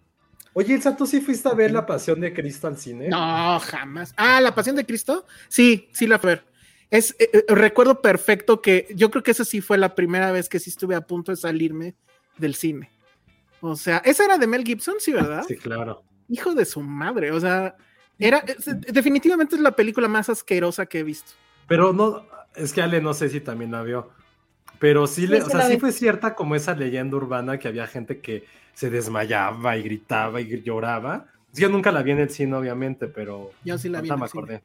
Oye, 0.53 0.73
Elsa, 0.75 0.97
¿tú 0.97 1.05
sí 1.05 1.21
fuiste 1.21 1.47
a 1.47 1.53
ver 1.53 1.71
La 1.71 1.85
Pasión 1.85 2.19
de 2.19 2.33
Cristo 2.33 2.67
al 2.67 2.77
cine? 2.77 3.07
No, 3.07 3.59
jamás. 3.61 4.13
Ah, 4.17 4.41
la 4.41 4.53
pasión 4.53 4.75
de 4.75 4.85
Cristo. 4.85 5.25
Sí, 5.47 5.87
sí 5.93 6.05
la 6.07 6.19
fue. 6.19 6.41
Es, 6.89 7.15
eh, 7.19 7.29
eh, 7.31 7.45
recuerdo 7.55 8.01
perfecto 8.01 8.61
que 8.61 8.87
yo 8.95 9.09
creo 9.11 9.23
que 9.23 9.31
esa 9.31 9.45
sí 9.45 9.61
fue 9.61 9.77
la 9.77 9.93
primera 9.95 10.31
vez 10.31 10.49
que 10.49 10.59
sí 10.59 10.71
estuve 10.71 10.95
a 10.95 11.01
punto 11.01 11.31
de 11.31 11.37
salirme 11.37 11.95
del 12.37 12.55
cine. 12.55 12.89
O 13.61 13.75
sea, 13.75 13.99
esa 13.99 14.25
era 14.25 14.37
de 14.37 14.47
Mel 14.47 14.65
Gibson, 14.65 14.95
sí, 14.99 15.13
¿verdad? 15.13 15.45
Sí, 15.47 15.55
claro. 15.55 16.03
Hijo 16.27 16.55
de 16.55 16.65
su 16.65 16.81
madre. 16.81 17.31
O 17.31 17.39
sea, 17.39 17.75
era 18.17 18.39
es- 18.39 18.65
definitivamente 18.91 19.55
es 19.55 19.61
la 19.61 19.75
película 19.75 20.07
más 20.07 20.29
asquerosa 20.29 20.87
que 20.87 20.99
he 20.99 21.03
visto. 21.03 21.31
Pero 21.67 21.93
no, 21.93 22.25
es 22.55 22.73
que 22.73 22.81
Ale 22.81 22.99
no 23.01 23.13
sé 23.13 23.29
si 23.29 23.39
también 23.39 23.71
la 23.71 23.83
vio. 23.83 24.09
Pero 24.77 25.07
sí, 25.07 25.27
le, 25.27 25.41
Sí, 25.41 25.47
o 25.47 25.49
sea, 25.49 25.61
sí 25.67 25.77
fue 25.79 25.91
cierta 25.91 26.35
como 26.35 26.55
esa 26.55 26.73
leyenda 26.75 27.17
urbana 27.17 27.57
que 27.57 27.67
había 27.67 27.87
gente 27.87 28.19
que 28.21 28.45
se 28.73 28.89
desmayaba 28.89 29.75
y 29.77 29.83
gritaba 29.83 30.39
y 30.39 30.61
lloraba. 30.61 31.25
Yo 31.53 31.67
nunca 31.67 31.91
la 31.91 32.01
vi 32.03 32.11
en 32.11 32.19
el 32.19 32.29
cine, 32.29 32.55
obviamente, 32.55 33.07
pero 33.07 33.51
Yo 33.65 33.77
sí 33.77 33.89
la 33.89 34.01
vi. 34.01 34.09
en 34.09 34.19
me 34.19 34.25
el 34.25 34.29
cine. 34.31 34.41
acordé. 34.41 34.61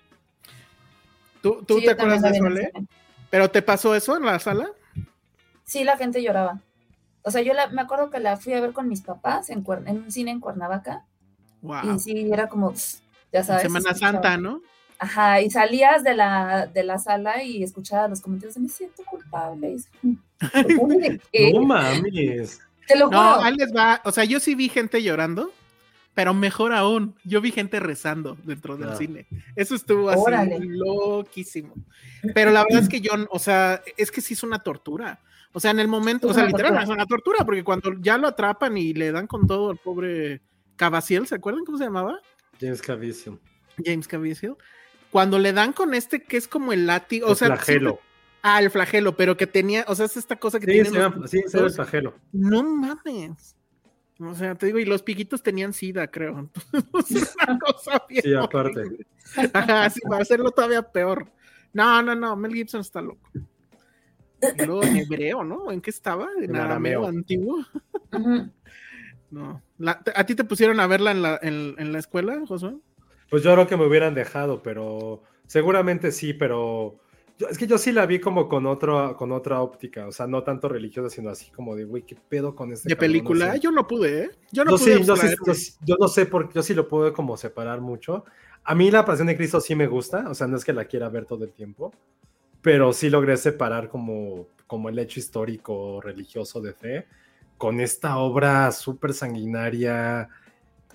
¿Tú, 1.40 1.62
tú 1.66 1.78
Sí, 1.78 1.84
te 1.87 1.90
acuerdas 1.92 2.23
de 2.23 2.30
eso, 2.30 2.44
Ale? 2.44 2.73
¿Pero 3.30 3.50
te 3.50 3.62
pasó 3.62 3.94
eso 3.94 4.16
en 4.16 4.25
la 4.25 4.38
sala? 4.38 4.68
Sí, 5.64 5.82
la 5.84 5.96
gente 5.96 6.23
lloraba. 6.23 6.61
O 7.23 7.30
sea, 7.30 7.42
yo 7.42 7.54
la- 7.54 7.68
me 7.68 7.82
acuerdo 7.82 8.11
que 8.11 8.20
la 8.20 8.37
fui 8.37 8.52
a 8.52 8.61
ver 8.61 8.73
con 8.73 8.88
mis 8.88 9.00
papás 9.00 9.50
en, 9.50 9.64
un 9.66 10.11
cine 10.12 10.30
en 10.30 10.40
Cuernavaca. 10.40 11.04
Wow. 11.62 11.94
Y 11.96 11.99
sí, 11.99 12.30
era 12.32 12.49
como, 12.49 12.73
ya 13.32 13.42
sabes. 13.42 13.62
Semana 13.62 13.90
escuchaba- 13.90 14.12
Santa, 14.12 14.37
¿no? 14.37 14.61
Ajá, 15.04 15.40
y 15.42 15.50
salías 15.50 16.02
de 16.02 16.14
la, 16.14 16.66
de 16.66 16.82
la 16.84 16.99
sala 16.99 17.42
y 17.42 17.62
escuchabas 17.62 18.08
los 18.11 18.20
comentarios 18.20 18.54
de 18.54 18.61
me 18.62 18.68
siento 18.68 19.02
culpable. 19.04 19.70
Y 19.73 19.75
es 19.75 19.88
como, 20.00 20.16
¿culpable 20.78 21.08
de 21.11 21.20
qué? 21.32 21.52
No 21.52 21.62
mames. 21.62 22.61
Te 22.87 22.99
lo 22.99 23.06
juro. 23.06 23.18
No, 23.18 23.42
ahí 23.42 23.54
les 23.56 23.75
va. 23.75 24.00
O 24.04 24.12
sea, 24.12 24.25
yo 24.25 24.40
sí 24.40 24.54
vi 24.54 24.68
gente 24.68 25.02
llorando, 25.02 25.52
pero 26.14 26.32
mejor 26.34 26.73
aún, 26.73 27.14
yo 27.25 27.40
vi 27.40 27.50
gente 27.50 27.80
rezando 27.80 28.37
dentro 28.44 28.76
del 28.76 28.90
Ah. 28.90 28.96
cine. 28.96 29.26
Eso 29.56 29.75
estuvo 29.75 30.08
así 30.11 30.23
Órale. 30.25 30.58
loquísimo. 30.61 31.75
Pero 32.34 32.50
la 32.50 32.62
verdad 32.64 32.82
es 32.82 32.88
que 32.88 33.00
yo, 33.00 33.11
o 33.30 33.38
sea, 33.38 33.82
es 33.96 34.11
que 34.11 34.20
sí 34.20 34.34
es 34.34 34.42
una 34.42 34.58
tortura. 34.61 35.20
O 35.52 35.61
sea, 35.61 35.70
en 35.70 35.78
el 35.80 35.88
momento, 35.88 36.26
Es 36.28 36.32
o 36.32 36.34
sea, 36.34 36.46
literal, 36.46 36.70
tortura. 36.73 36.82
es 36.84 36.88
una 36.90 37.06
tortura, 37.06 37.44
porque 37.44 37.62
cuando 37.62 37.92
ya 38.00 38.18
lo 38.18 38.26
atrapan 38.28 38.76
y 38.76 38.92
le 38.94 39.12
dan 39.12 39.26
con 39.26 39.46
todo 39.46 39.70
al 39.70 39.76
pobre 39.78 40.40
Cavaciel, 40.76 41.26
¿se 41.26 41.37
acuerdan 41.37 41.64
cómo 41.64 41.78
se 41.78 41.84
llamaba? 41.84 42.18
James 42.61 42.82
Caviezel. 42.82 43.38
James 43.84 44.06
Caviezel. 44.08 44.56
Cuando 45.14 45.38
le 45.38 45.52
dan 45.52 45.73
con 45.73 45.94
este 45.94 46.25
que 46.25 46.37
es 46.37 46.49
como 46.49 46.73
el 46.73 46.88
látigo, 46.88 47.28
o 47.28 47.30
El 47.30 47.37
sea, 47.37 47.47
flagelo. 47.47 47.90
siempre- 47.90 48.04
ah, 48.42 48.61
el 48.61 48.68
flagelo, 48.68 49.16
pero 49.16 49.37
que 49.37 49.47
tenía, 49.47 49.85
o 49.87 49.94
sea, 49.94 50.06
es 50.06 50.16
esta 50.16 50.35
cosa 50.35 50.59
que 50.59 50.66
Sí, 50.66 50.73
tiene 50.73 50.90
llama- 50.90 51.28
sí, 51.28 51.40
llama 51.52 51.66
el 51.68 51.73
flagelo. 51.73 52.14
no 52.33 52.64
mames. 52.64 53.54
O 54.18 54.35
sea, 54.35 54.56
te 54.56 54.66
digo, 54.66 54.80
y 54.80 54.85
los 54.85 55.02
piquitos 55.04 55.40
tenían 55.40 55.73
sida, 55.73 56.09
creo. 56.09 56.50
Entonces, 56.73 57.23
es 57.23 57.37
una 57.47 57.59
cosa 57.61 58.02
bien 58.09 58.23
Sí, 58.25 58.35
aparte. 58.35 58.80
horrible. 58.80 59.06
Ajá, 59.52 59.88
sí, 59.90 60.00
para 60.00 60.23
hacerlo 60.23 60.50
todavía 60.50 60.83
peor. 60.83 61.30
No, 61.73 62.02
no, 62.02 62.16
no, 62.16 62.35
Mel 62.35 62.52
Gibson 62.52 62.80
está 62.80 63.00
loco. 63.00 63.30
Y 64.59 64.64
luego 64.66 64.83
en 64.83 64.97
hebreo, 64.97 65.44
¿no? 65.44 65.71
¿En 65.71 65.80
qué 65.80 65.90
estaba? 65.90 66.26
En, 66.38 66.44
En 66.50 66.56
arameo 66.56 67.04
arameo. 67.04 67.06
antiguo. 67.06 67.64
No. 69.30 69.62
La- 69.78 70.00
¿A 70.14 70.26
ti 70.26 70.35
te 70.35 70.44
pusieron 70.44 70.78
a 70.80 70.87
verla 70.87 71.11
en 71.11 71.23
la, 71.23 71.38
en, 71.42 71.75
en 71.78 71.92
la 71.92 71.99
escuela, 71.99 72.40
Josué? 72.47 72.75
Pues 73.35 73.43
yo 73.43 73.53
creo 73.53 73.67
que 73.67 73.76
me 73.76 73.85
hubieran 73.85 74.14
dejado, 74.14 74.62
pero 74.62 75.25
seguramente 75.49 76.12
sí, 76.12 76.35
pero 76.35 77.00
yo- 77.37 77.49
es 77.49 77.59
que 77.59 77.67
yo 77.67 77.79
sí 77.79 77.91
la 77.91 78.07
vi 78.07 78.21
como 78.21 78.49
con 78.49 78.64
otra, 78.64 79.14
con 79.14 79.33
otra 79.33 79.61
óptica, 79.61 80.07
o 80.07 80.12
sea, 80.12 80.29
no 80.29 80.45
tanto 80.45 80.69
religiosa, 80.69 81.11
sino 81.12 81.31
así 81.31 81.50
como 81.50 81.75
de, 81.75 81.83
güey, 81.83 82.05
¿qué 82.05 82.14
pedo 82.29 82.55
con 82.55 82.71
este 82.73 82.88
De 82.88 82.95
cabrón? 82.95 83.09
película. 83.11 83.47
No 83.47 83.53
sé. 83.55 83.59
Yo 83.59 83.73
no 83.73 83.88
pude, 83.88 84.23
¿eh? 84.23 84.31
Yo 84.53 84.64
no 84.64 84.71
Yo 84.71 84.76
pude. 84.79 84.99
sí, 84.99 85.05
yo, 85.05 85.17
sí- 85.17 85.73
yo 85.81 85.85
yo 85.85 85.97
no 85.99 86.07
sé 86.07 86.26
por 86.26 86.53
yo 86.53 86.62
sí 86.62 86.75
lo 86.75 86.87
puedo 86.87 87.12
como 87.12 87.37
separar 87.37 87.81
mucho. 87.81 88.25
A 88.62 88.73
mí 88.76 88.88
la 88.93 89.05
Pasión 89.05 89.26
de 89.26 89.37
Cristo 89.37 89.61
sí 89.61 89.75
me 89.75 89.88
gusta, 89.88 90.31
o 90.31 90.35
sea, 90.37 90.47
no 90.47 90.57
es 90.57 90.64
que 90.64 90.73
la 90.73 90.85
quiera 90.85 91.09
ver 91.09 91.25
todo 91.26 91.43
el 91.43 91.50
tiempo, 91.50 91.93
pero 92.62 92.93
sí 92.93 93.11
logré 93.11 93.37
separar 93.37 93.88
como, 93.88 94.47
como 94.69 94.91
el 94.91 94.99
hecho 95.00 95.19
histórico 95.19 96.00
religioso 96.00 96.61
de 96.61 96.73
fe 96.73 97.07
con 97.59 97.81
esta 97.81 98.17
obra 98.19 98.71
súper 98.71 99.12
sanguinaria 99.12 100.29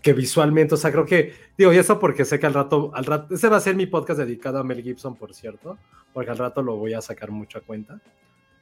que 0.01 0.13
visualmente, 0.13 0.75
o 0.75 0.77
sea, 0.77 0.91
creo 0.91 1.05
que, 1.05 1.33
digo, 1.57 1.73
y 1.73 1.77
eso 1.77 1.99
porque 1.99 2.25
sé 2.25 2.39
que 2.39 2.45
al 2.45 2.53
rato, 2.53 2.91
al 2.93 3.05
rato, 3.05 3.35
ese 3.35 3.49
va 3.49 3.57
a 3.57 3.61
ser 3.61 3.75
mi 3.75 3.85
podcast 3.85 4.19
dedicado 4.19 4.59
a 4.59 4.63
Mel 4.63 4.81
Gibson, 4.81 5.15
por 5.15 5.33
cierto, 5.33 5.77
porque 6.13 6.31
al 6.31 6.37
rato 6.37 6.61
lo 6.61 6.77
voy 6.77 6.93
a 6.93 7.01
sacar 7.01 7.31
mucho 7.31 7.57
a 7.57 7.61
cuenta. 7.61 7.99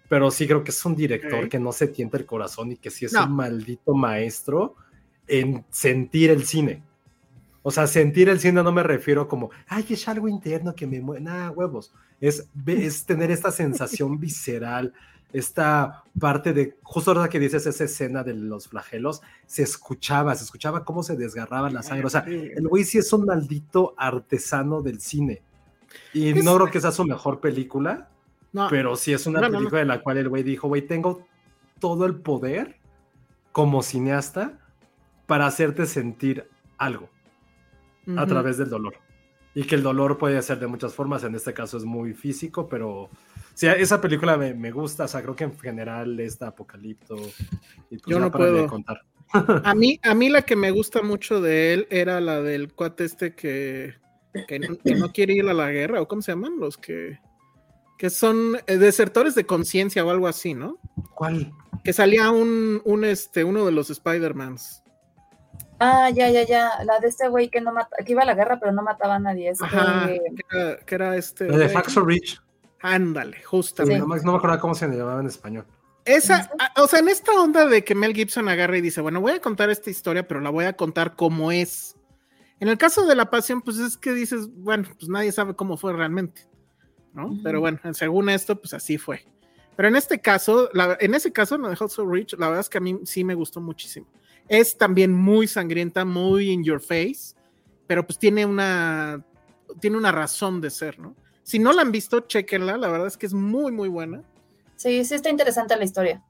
Pero 0.09 0.31
sí 0.31 0.47
creo 0.47 0.63
que 0.63 0.71
es 0.71 0.85
un 0.85 0.95
director 0.95 1.49
que 1.49 1.59
no 1.59 1.71
se 1.73 1.87
tienta 1.87 2.17
el 2.17 2.25
corazón 2.25 2.71
y 2.71 2.77
que 2.77 2.89
sí 2.89 3.05
es 3.05 3.13
No. 3.13 3.25
un 3.25 3.33
maldito 3.33 3.93
maestro 3.93 4.75
en 5.27 5.65
sentir 5.69 6.29
el 6.31 6.45
cine. 6.45 6.81
O 7.61 7.71
sea, 7.71 7.85
sentir 7.85 8.29
el 8.29 8.39
cine 8.39 8.63
no 8.63 8.71
me 8.71 8.83
refiero 8.83 9.27
como, 9.27 9.49
ay, 9.67 9.85
es 9.89 10.07
algo 10.07 10.29
interno 10.29 10.73
que 10.73 10.87
me 10.87 11.01
mueve, 11.01 11.21
nada, 11.21 11.51
huevos. 11.51 11.93
Es, 12.21 12.47
es 12.65 13.05
tener 13.05 13.29
esta 13.29 13.51
sensación 13.51 14.17
visceral, 14.19 14.93
esta 15.33 16.03
parte 16.19 16.53
de, 16.53 16.77
justo 16.83 17.11
ahora 17.11 17.29
que 17.29 17.39
dices 17.39 17.65
esa 17.67 17.83
escena 17.83 18.23
de 18.23 18.33
los 18.33 18.67
flagelos, 18.69 19.21
se 19.45 19.63
escuchaba, 19.63 20.33
se 20.35 20.43
escuchaba 20.43 20.83
cómo 20.85 21.03
se 21.03 21.15
desgarraba 21.15 21.69
la 21.69 21.83
sangre. 21.83 22.07
O 22.07 22.09
sea, 22.09 22.21
el 22.27 22.67
güey 22.67 22.83
sí 22.83 22.97
es 22.97 23.11
un 23.13 23.25
maldito 23.25 23.93
artesano 23.97 24.81
del 24.81 24.99
cine. 25.01 25.41
Y 26.13 26.33
no 26.33 26.55
creo 26.55 26.71
que 26.71 26.81
sea 26.81 26.91
su 26.91 27.05
mejor 27.05 27.39
película, 27.39 28.09
No, 28.53 28.67
pero 28.69 28.95
sí 28.95 29.13
es 29.13 29.25
una 29.27 29.41
No, 29.41 29.47
no, 29.47 29.51
no. 29.53 29.57
película 29.59 29.79
de 29.79 29.85
la 29.85 30.01
cual 30.01 30.17
el 30.17 30.29
güey 30.29 30.43
dijo, 30.43 30.67
güey, 30.67 30.81
tengo 30.87 31.25
todo 31.79 32.05
el 32.05 32.15
poder 32.15 32.77
como 33.51 33.83
cineasta 33.83 34.59
para 35.25 35.45
hacerte 35.45 35.85
sentir 35.85 36.47
algo 36.77 37.09
a 38.15 38.25
través 38.25 38.57
del 38.57 38.69
dolor. 38.69 38.95
Y 39.53 39.63
que 39.63 39.75
el 39.75 39.83
dolor 39.83 40.17
puede 40.17 40.41
ser 40.41 40.59
de 40.59 40.67
muchas 40.67 40.93
formas, 40.93 41.23
en 41.23 41.35
este 41.35 41.53
caso 41.53 41.77
es 41.77 41.83
muy 41.83 42.13
físico, 42.13 42.69
pero 42.69 43.09
sí, 43.57 43.67
esa 43.67 43.99
película 43.99 44.37
me, 44.37 44.53
me 44.53 44.71
gusta, 44.71 45.05
o 45.05 45.07
sea, 45.07 45.21
creo 45.21 45.35
que 45.35 45.45
en 45.45 45.57
general 45.59 46.19
está 46.19 46.47
Apocalipto. 46.47 47.15
Y 47.89 47.97
pues 47.97 48.03
Yo 48.05 48.19
no 48.19 48.25
de 48.25 48.31
puedo. 48.31 48.67
contar. 48.67 49.01
A 49.63 49.75
mí, 49.75 49.99
a 50.03 50.13
mí 50.15 50.29
la 50.29 50.43
que 50.43 50.55
me 50.55 50.71
gusta 50.71 51.01
mucho 51.01 51.41
de 51.41 51.73
él 51.73 51.87
era 51.89 52.21
la 52.21 52.41
del 52.41 52.71
cuate 52.73 53.03
este 53.03 53.35
que, 53.35 53.95
que, 54.47 54.59
no, 54.59 54.77
que 54.77 54.95
no 54.95 55.11
quiere 55.11 55.33
ir 55.33 55.49
a 55.49 55.53
la 55.53 55.69
guerra, 55.71 55.99
o 56.01 56.07
cómo 56.07 56.21
se 56.21 56.31
llaman, 56.31 56.59
los 56.59 56.77
que, 56.77 57.19
que 57.97 58.09
son 58.09 58.57
eh, 58.67 58.77
desertores 58.77 59.35
de 59.35 59.45
conciencia 59.45 60.05
o 60.05 60.11
algo 60.11 60.27
así, 60.27 60.53
¿no? 60.53 60.77
¿Cuál? 61.15 61.51
Que 61.83 61.91
salía 61.91 62.31
un, 62.31 62.81
un 62.85 63.03
este, 63.03 63.43
uno 63.43 63.65
de 63.65 63.71
los 63.73 63.89
Spider-Mans. 63.89 64.83
Ah, 65.79 66.09
ya, 66.09 66.29
ya, 66.29 66.43
ya. 66.43 66.71
La 66.85 66.99
de 66.99 67.07
este 67.07 67.27
güey 67.27 67.49
que 67.49 67.61
no 67.61 67.71
mata, 67.73 67.97
que 68.05 68.13
iba 68.13 68.21
a 68.21 68.25
la 68.25 68.33
guerra, 68.33 68.59
pero 68.59 68.71
no 68.71 68.81
mataba 68.81 69.15
a 69.15 69.19
nadie. 69.19 69.49
Este, 69.49 69.65
Ajá, 69.65 70.07
que 70.07 70.57
era, 70.57 70.77
que 70.79 70.95
era 70.95 71.15
este. 71.17 71.47
La 71.47 71.57
de 71.57 71.63
güey. 71.65 71.75
Hacksaw 71.75 72.05
Ándale, 72.81 73.37
Sí. 73.37 73.43
justamente. 73.43 73.99
No, 73.99 74.07
me- 74.07 74.21
no 74.21 74.31
me 74.33 74.37
acuerdo 74.37 74.59
cómo 74.59 74.75
se 74.75 74.87
llamaba 74.87 75.19
en 75.21 75.27
español. 75.27 75.65
Esa, 76.05 76.49
o 76.77 76.87
sea, 76.87 76.99
en 76.99 77.09
esta 77.09 77.33
onda 77.33 77.65
de 77.65 77.83
que 77.83 77.93
Mel 77.93 78.13
Gibson 78.13 78.47
agarra 78.47 78.77
y 78.77 78.81
dice, 78.81 79.01
bueno, 79.01 79.19
voy 79.19 79.33
a 79.33 79.41
contar 79.41 79.69
esta 79.69 79.89
historia, 79.89 80.25
pero 80.25 80.39
la 80.39 80.49
voy 80.49 80.63
a 80.65 80.73
contar 80.73 81.15
como 81.17 81.51
es. 81.51 81.95
En 82.61 82.69
el 82.69 82.77
caso 82.77 83.05
de 83.05 83.15
la 83.15 83.29
pasión, 83.29 83.61
pues 83.61 83.77
es 83.77 83.97
que 83.97 84.13
dices, 84.13 84.47
bueno, 84.53 84.85
pues 84.97 85.09
nadie 85.09 85.31
sabe 85.33 85.53
cómo 85.55 85.75
fue 85.75 85.91
realmente, 85.93 86.47
¿no? 87.13 87.37
Pero 87.43 87.59
bueno, 87.59 87.79
según 87.93 88.29
esto, 88.29 88.59
pues 88.59 88.73
así 88.73 88.97
fue. 88.97 89.25
Pero 89.75 89.89
en 89.89 89.95
este 89.97 90.19
caso, 90.21 90.69
en 90.99 91.13
ese 91.13 91.31
caso, 91.33 91.57
no 91.57 91.69
de 91.69 91.75
Hot 91.75 91.91
Rich, 92.09 92.33
la 92.39 92.47
verdad 92.47 92.61
es 92.61 92.69
que 92.69 92.77
a 92.77 92.81
mí 92.81 92.99
sí 93.03 93.23
me 93.25 93.35
gustó 93.35 93.59
muchísimo. 93.59 94.07
Es 94.47 94.77
también 94.77 95.13
muy 95.13 95.45
sangrienta, 95.45 96.05
muy 96.05 96.49
in 96.49 96.63
your 96.63 96.79
face, 96.79 97.35
pero 97.85 98.07
pues 98.07 98.17
tiene 98.17 98.45
una, 98.45 99.23
tiene 99.81 99.97
una 99.97 100.11
razón 100.13 100.61
de 100.61 100.69
ser, 100.69 100.97
¿no? 100.99 101.15
Si 101.47 101.59
no 101.59 101.71
la 101.71 101.81
han 101.81 101.93
visto, 101.93 102.19
chequenla, 102.19 102.75
la 102.75 102.89
verdad 102.89 103.07
es 103.07 103.15
que 103.15 103.25
es 103.25 103.33
muy, 103.33 103.71
muy 103.71 103.87
buena. 103.87 104.21
Sí, 104.75 105.05
sí 105.05 105.15
está 105.15 105.29
interesante 105.29 105.77
la 105.77 105.85
historia. 105.85 106.21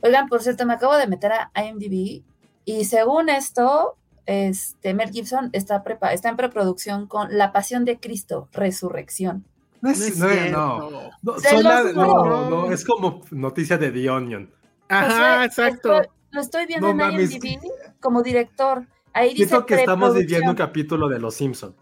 Oigan, 0.00 0.28
por 0.28 0.42
cierto, 0.42 0.66
me 0.66 0.72
acabo 0.72 0.96
de 0.96 1.06
meter 1.06 1.30
a 1.30 1.52
IMDb 1.54 2.24
y 2.64 2.84
según 2.84 3.28
esto, 3.28 3.96
este, 4.26 4.92
Mel 4.92 5.10
Gibson 5.10 5.50
está, 5.52 5.84
prepa 5.84 6.12
está 6.12 6.30
en 6.30 6.36
preproducción 6.36 7.06
con 7.06 7.38
La 7.38 7.52
Pasión 7.52 7.84
de 7.84 8.00
Cristo, 8.00 8.48
Resurrección. 8.52 9.44
No 9.82 9.90
es, 9.90 10.18
no, 10.18 10.90
no, 10.90 11.10
no, 11.22 12.50
no, 12.50 12.72
es 12.72 12.84
como 12.84 13.22
noticia 13.30 13.78
de 13.78 13.92
The 13.92 14.10
Onion. 14.10 14.50
Ajá, 14.88 15.44
exacto. 15.44 16.02
lo 16.32 16.40
estoy 16.40 16.66
viendo 16.66 16.90
en 16.90 17.00
IMDb 17.00 17.60
como 18.00 18.20
director. 18.20 18.84
Ahí 19.12 19.28
dice 19.28 19.46
Siento 19.46 19.64
que 19.64 19.76
estamos 19.76 20.12
viviendo 20.12 20.50
un 20.50 20.56
capítulo 20.56 21.08
de 21.08 21.20
Los 21.20 21.36
Simpson. 21.36 21.76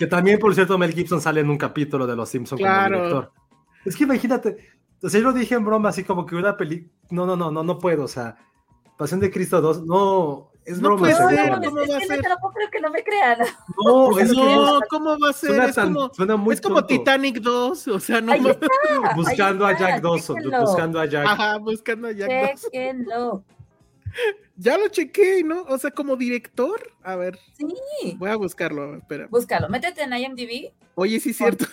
Que 0.00 0.06
también, 0.06 0.38
por 0.38 0.54
cierto, 0.54 0.78
Mel 0.78 0.94
Gibson 0.94 1.20
sale 1.20 1.42
en 1.42 1.50
un 1.50 1.58
capítulo 1.58 2.06
de 2.06 2.16
Los 2.16 2.30
Simpson 2.30 2.58
como 2.58 2.84
director. 2.84 3.32
Es 3.84 3.94
que 3.94 4.04
imagínate, 4.04 4.56
o 5.02 5.10
sea, 5.10 5.20
yo 5.20 5.26
lo 5.26 5.34
dije 5.34 5.54
en 5.54 5.62
broma, 5.62 5.90
así 5.90 6.04
como 6.04 6.24
que 6.24 6.36
una 6.36 6.56
peli... 6.56 6.90
No, 7.10 7.26
no, 7.26 7.36
no, 7.36 7.50
no, 7.50 7.62
no 7.62 7.78
puedo, 7.78 8.04
o 8.04 8.08
sea, 8.08 8.34
Pasión 8.96 9.20
de 9.20 9.30
Cristo 9.30 9.60
2, 9.60 9.84
no, 9.84 10.52
es 10.64 10.80
no 10.80 10.88
broma. 10.88 11.00
Puede 11.00 11.16
ser, 11.16 11.50
¿cómo 11.50 11.76
va 11.76 11.96
a 11.98 12.00
ser? 12.00 12.22
No 12.22 12.50
creo 12.50 12.70
que 12.70 12.80
no 12.80 12.90
me 12.90 13.04
crean. 13.04 13.38
No, 13.84 14.18
es 14.18 14.32
no, 14.32 14.80
¿cómo 14.88 15.18
va 15.18 15.28
a 15.28 15.32
ser? 15.34 15.50
Suena, 15.50 15.66
es 15.66 15.76
como, 15.76 16.14
suena 16.14 16.36
muy 16.36 16.54
es 16.54 16.62
como 16.62 16.86
Titanic 16.86 17.38
2, 17.42 17.88
o 17.88 18.00
sea, 18.00 18.22
no. 18.22 18.32
Está, 18.32 18.68
buscando 19.14 19.66
ahí 19.66 19.74
a 19.74 19.78
Jack 19.78 20.02
Dawson, 20.02 20.36
buscando 20.62 20.98
a 20.98 21.04
Jack. 21.04 21.26
Ajá, 21.26 21.58
buscando 21.58 22.08
a 22.08 22.12
Jack 22.12 22.30
Dawson. 22.30 23.44
Ya 24.56 24.76
lo 24.76 24.88
chequé, 24.88 25.42
¿no? 25.44 25.62
O 25.62 25.78
sea, 25.78 25.90
como 25.90 26.16
director, 26.16 26.80
a 27.02 27.16
ver. 27.16 27.38
Sí. 27.56 28.14
Voy 28.18 28.30
a 28.30 28.36
buscarlo, 28.36 28.96
espera. 28.96 29.26
Búscalo, 29.30 29.68
métete 29.68 30.02
en 30.02 30.12
IMDb. 30.12 30.72
Oye, 30.96 31.18
sí 31.20 31.30
es 31.30 31.36
cierto. 31.38 31.64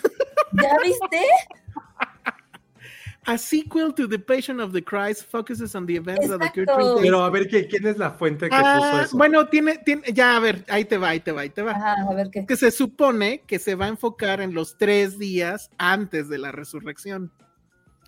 ¿Ya 0.52 0.70
viste? 0.82 1.22
A 3.26 3.36
sequel 3.36 3.92
to 3.94 4.08
The 4.08 4.18
Passion 4.18 4.58
of 4.58 4.72
the 4.72 4.82
Christ 4.82 5.24
focuses 5.30 5.74
on 5.74 5.84
the 5.84 5.96
events 5.96 6.30
of 6.30 6.40
the 6.40 6.46
Exacto. 6.46 6.96
Pero 7.02 7.22
a 7.22 7.28
ver, 7.28 7.46
¿quién 7.48 7.86
es 7.86 7.98
la 7.98 8.12
fuente 8.12 8.48
que 8.48 8.54
Ah, 8.56 8.78
puso 8.78 9.02
eso? 9.02 9.16
bueno, 9.18 9.46
tiene, 9.48 9.76
tiene, 9.84 10.02
ya, 10.14 10.34
a 10.36 10.40
ver, 10.40 10.64
ahí 10.68 10.86
te 10.86 10.96
va, 10.96 11.10
ahí 11.10 11.20
te 11.20 11.32
va, 11.32 11.42
ahí 11.42 11.50
te 11.50 11.60
va. 11.60 11.72
Ajá, 11.72 11.96
a 12.08 12.14
ver 12.14 12.30
qué. 12.32 12.46
Que 12.46 12.56
se 12.56 12.70
supone 12.70 13.42
que 13.46 13.58
se 13.58 13.74
va 13.74 13.84
a 13.84 13.88
enfocar 13.88 14.40
en 14.40 14.54
los 14.54 14.78
tres 14.78 15.18
días 15.18 15.70
antes 15.76 16.30
de 16.30 16.38
la 16.38 16.52
resurrección. 16.52 17.30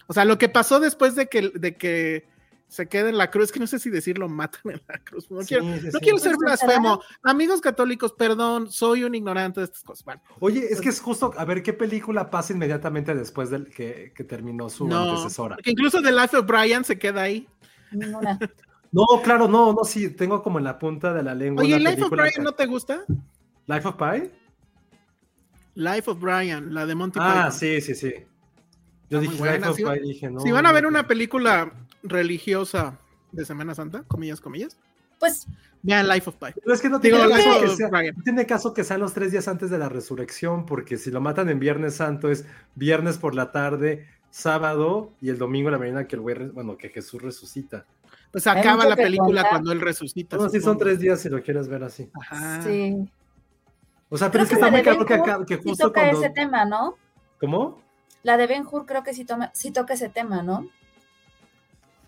O 0.07 0.15
sea, 0.15 0.25
lo 0.25 0.39
que 0.39 0.49
pasó 0.49 0.81
después 0.81 1.15
de 1.17 1.27
que, 1.27 1.51
de 1.55 1.77
que 1.77 2.27
se 2.71 2.87
queda 2.89 3.09
en 3.09 3.19
la 3.19 3.31
cruz, 3.33 3.51
que 3.51 3.59
no 3.59 3.67
sé 3.67 3.81
si 3.81 3.91
decirlo 3.91 4.29
matan 4.29 4.61
en 4.73 4.81
la 4.89 4.99
cruz. 5.01 5.29
No 5.31 5.43
Sí, 5.43 5.49
quiero, 5.49 5.65
sí, 5.65 5.87
no 5.87 5.91
sí. 5.91 5.99
quiero 6.01 6.19
ser 6.19 6.37
Pues, 6.37 6.39
blasfemo. 6.61 7.03
Amigos 7.25 7.61
católicos, 7.61 8.13
perdón, 8.13 8.71
soy 8.71 9.03
un 9.03 9.15
ignorante 9.17 9.59
de 9.61 9.65
estas 9.65 9.83
cosas. 9.83 10.05
Bueno, 10.05 10.23
Oye, 10.39 10.67
es 10.71 10.81
que 10.81 10.89
es 10.91 11.01
justo, 11.01 11.33
a 11.37 11.45
ver, 11.45 11.63
¿qué 11.65 11.73
película 11.73 12.31
pasa 12.31 12.53
inmediatamente 12.53 13.13
después 13.15 13.51
del 13.51 13.67
que, 13.71 14.13
que 14.15 14.23
terminó 14.23 14.71
su 14.71 14.87
no, 14.87 15.11
antecesora? 15.11 15.57
incluso 15.65 16.01
The 16.01 16.13
Life 16.13 16.37
of 16.37 16.47
Brian 16.47 16.85
se 16.85 16.97
queda 16.99 17.23
ahí. 17.23 17.47
Ninguna. 17.93 18.39
No, 18.93 19.05
claro, 19.23 19.47
no, 19.47 19.73
no, 19.73 19.85
sí, 19.85 20.11
tengo 20.11 20.43
como 20.43 20.59
en 20.59 20.65
la 20.65 20.77
punta 20.77 21.13
de 21.15 21.23
la 21.23 21.33
lengua. 21.33 21.63
Oye, 21.63 21.79
Life 21.79 22.03
of 22.03 22.11
Brian 22.11 22.31
que- 22.35 22.43
no 22.43 22.51
te 22.53 22.67
gusta? 22.67 23.05
¿Life 23.69 23.87
of 23.87 23.95
Pi? 23.95 24.29
Life 25.75 26.11
of 26.11 26.21
Brian, 26.21 26.75
la 26.75 26.87
de 26.87 26.95
Monty 26.97 27.19
Ah, 27.23 27.45
Python. 27.47 27.53
sí, 27.53 27.81
sí, 27.81 27.95
sí. 27.95 28.13
Yo 29.09 29.19
Está 29.21 29.31
dije 29.31 29.37
buena, 29.39 29.69
Life 29.69 29.85
of 29.85 29.93
Pi, 29.95 30.01
dije, 30.01 30.31
no. 30.31 30.41
si 30.41 30.51
van 30.51 30.67
a 30.67 30.73
ver 30.73 30.83
no, 30.83 30.89
una 30.89 31.03
no. 31.03 31.09
película 31.09 31.73
religiosa 32.03 32.99
de 33.33 33.45
Semana 33.45 33.75
Santa, 33.75 34.05
comillas, 34.09 34.41
comillas, 34.41 34.77
Pues 35.19 35.47
vean 35.83 36.09
Life 36.09 36.29
of 36.29 36.37
Pi. 36.37 36.49
Pero 36.61 36.75
es 36.75 36.81
que 36.81 36.89
no 36.89 37.01
tiene, 37.01 37.19
caso 37.19 37.61
que 37.61 37.77
sea, 37.77 37.89
no 37.91 38.23
tiene 38.23 38.47
caso 38.47 38.75
que 38.75 38.85
sean 38.85 39.01
los 39.01 39.15
tres 39.15 39.33
días 39.33 39.49
antes 39.49 39.71
de 39.71 39.79
la 39.79 39.89
resurrección, 39.89 40.67
porque 40.67 40.97
si 40.97 41.11
lo 41.11 41.21
matan 41.21 41.49
en 41.49 41.61
Viernes 41.61 41.95
Santo 41.95 42.31
es 42.31 42.47
viernes 42.75 43.19
por 43.19 43.35
la 43.35 43.53
tarde, 43.53 44.09
sábado 44.31 45.13
y 45.21 45.29
el 45.29 45.39
domingo 45.39 45.69
en 45.69 45.73
la 45.73 45.79
mañana 45.79 46.07
que 46.07 46.17
el 46.17 46.23
güey, 46.23 46.49
bueno, 46.49 46.77
que 46.77 46.89
Jesús 46.89 47.21
resucita. 47.23 47.87
Pues 48.33 48.47
acaba 48.47 48.87
la 48.87 48.97
película 48.97 49.43
contar. 49.43 49.51
cuando 49.51 49.73
él 49.73 49.81
resucita. 49.81 50.37
No, 50.37 50.49
sí 50.49 50.61
son 50.61 50.79
tres 50.79 51.01
días 51.01 51.21
si 51.21 51.29
lo 51.29 51.43
quieres 51.43 51.69
ver 51.69 51.83
así. 51.83 52.09
Ajá. 52.15 52.63
sí. 52.63 53.11
O 54.09 54.19
sea, 54.19 54.31
pero 54.31 54.45
Creo 54.45 54.45
es 54.45 54.49
que 54.49 54.55
está 54.55 54.71
muy 54.71 54.83
claro 54.83 55.07
que, 55.07 55.55
que 55.55 55.63
sí 55.63 55.69
justo 55.69 55.87
toca 55.89 56.01
cuando... 56.01 56.21
ese 56.21 56.31
tema, 56.31 56.65
¿no? 56.65 56.97
¿Cómo? 57.39 57.81
La 58.23 58.37
de 58.37 58.47
Ben 58.47 58.67
Hur 58.71 58.85
creo 58.85 59.03
que 59.03 59.15
sí, 59.15 59.25
toma, 59.25 59.51
sí 59.55 59.71
toca 59.71 59.95
ese 59.95 60.09
tema, 60.09 60.43
¿no? 60.43 60.69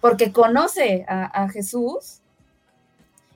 Porque 0.03 0.33
conoce 0.33 1.07
a, 1.09 1.45
a 1.45 1.49
Jesús 1.49 2.21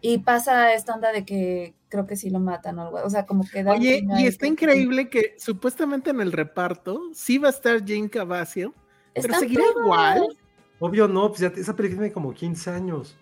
y 0.03 0.19
pasa 0.19 0.75
esta 0.75 0.95
onda 0.95 1.11
de 1.13 1.25
que 1.25 1.75
creo 1.89 2.07
que 2.07 2.17
sí 2.17 2.29
lo 2.29 2.39
matan 2.41 2.79
o 2.79 2.83
algo. 2.83 2.99
O 3.05 3.09
sea, 3.09 3.25
como 3.25 3.45
que 3.49 3.63
da 3.65 3.73
Oye, 3.73 4.05
y 4.19 4.27
está 4.27 4.43
que- 4.45 4.49
increíble 4.49 5.09
que 5.09 5.35
supuestamente 5.39 6.11
en 6.11 6.21
el 6.21 6.33
reparto 6.33 7.01
sí 7.15 7.39
va 7.39 7.49
a 7.49 7.53
estar 7.53 7.79
Jane 7.87 8.11
Cavazio, 8.11 8.75
pero 9.15 9.33
seguirá 9.39 9.63
todos. 9.73 9.85
igual. 9.87 10.37
Obvio 10.79 11.09
no, 11.09 11.29
pues 11.29 11.41
ya 11.41 11.47
esa 11.57 11.75
película 11.75 12.01
tiene 12.03 12.13
como 12.13 12.35
15 12.35 12.69
años. 12.71 13.17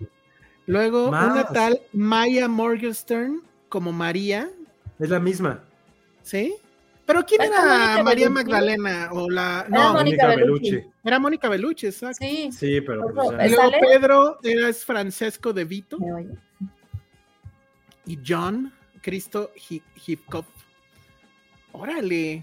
Luego 0.66 1.10
Más. 1.12 1.30
una 1.30 1.44
tal 1.46 1.80
Maya 1.92 2.48
Morgenstern 2.48 3.42
como 3.68 3.92
María, 3.92 4.50
Es 4.98 5.10
la 5.10 5.20
misma. 5.20 5.62
¿sí? 6.22 6.56
Pero 7.06 7.22
¿quién 7.24 7.42
¿Es 7.42 7.48
era 7.50 7.60
Mónica 7.60 8.02
María 8.02 8.28
Bellucci? 8.28 8.44
Magdalena? 8.50 9.08
O 9.12 9.30
la. 9.30 9.60
Era 9.60 9.68
No, 9.68 9.92
Mónica 9.92 10.26
Bellucci. 10.28 10.84
era 11.04 11.18
Mónica 11.18 11.48
Bellucci, 11.48 11.86
exacto. 11.86 12.16
Sí, 12.24 12.50
Sí, 12.52 12.80
pero 12.80 13.02
pues, 13.12 13.26
Y 13.46 13.50
luego 13.54 13.70
¿Sale? 13.70 13.78
Pedro 13.80 14.38
era 14.42 14.68
es 14.68 14.84
Francesco 14.84 15.52
de 15.52 15.64
Vito 15.64 15.98
y 18.06 18.18
John 18.26 18.72
Cristo 19.02 19.50
Hi- 19.68 19.82
Hipkop. 20.06 20.46
Órale. 21.72 22.42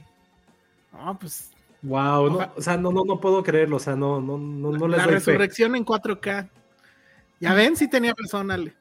No, 0.91 1.17
pues 1.17 1.51
Wow, 1.83 2.29
no, 2.29 2.53
o 2.55 2.61
sea, 2.61 2.77
no, 2.77 2.91
no, 2.91 3.03
no 3.03 3.19
puedo 3.19 3.41
creerlo, 3.41 3.77
o 3.77 3.79
sea, 3.79 3.95
no, 3.95 4.21
no, 4.21 4.37
no, 4.37 4.71
no 4.71 4.87
les 4.87 4.97
la 4.99 5.03
doy 5.05 5.13
fe. 5.13 5.19
resurrección 5.31 5.75
en 5.75 5.83
4K. 5.83 6.47
Ya 7.39 7.55
ven, 7.55 7.75
sí 7.75 7.87
tenía 7.87 8.13
Ale. 8.49 8.75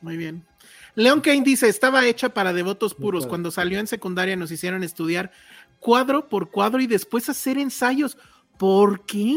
Muy 0.00 0.16
bien. 0.16 0.46
Leon 0.94 1.20
Kane 1.20 1.42
dice, 1.42 1.68
estaba 1.68 2.06
hecha 2.06 2.30
para 2.30 2.52
devotos 2.52 2.94
puros. 2.94 3.26
Cuando 3.26 3.50
salió 3.50 3.78
en 3.78 3.86
secundaria 3.86 4.36
nos 4.36 4.50
hicieron 4.50 4.82
estudiar 4.82 5.32
cuadro 5.78 6.28
por 6.28 6.50
cuadro 6.50 6.80
y 6.80 6.86
después 6.86 7.28
hacer 7.28 7.58
ensayos. 7.58 8.18
¿Por 8.58 9.04
qué? 9.06 9.36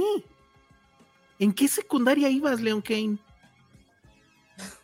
¿En 1.40 1.54
qué 1.54 1.68
secundaria 1.68 2.30
ibas, 2.30 2.62
Leon 2.62 2.82
Kane? 2.82 3.18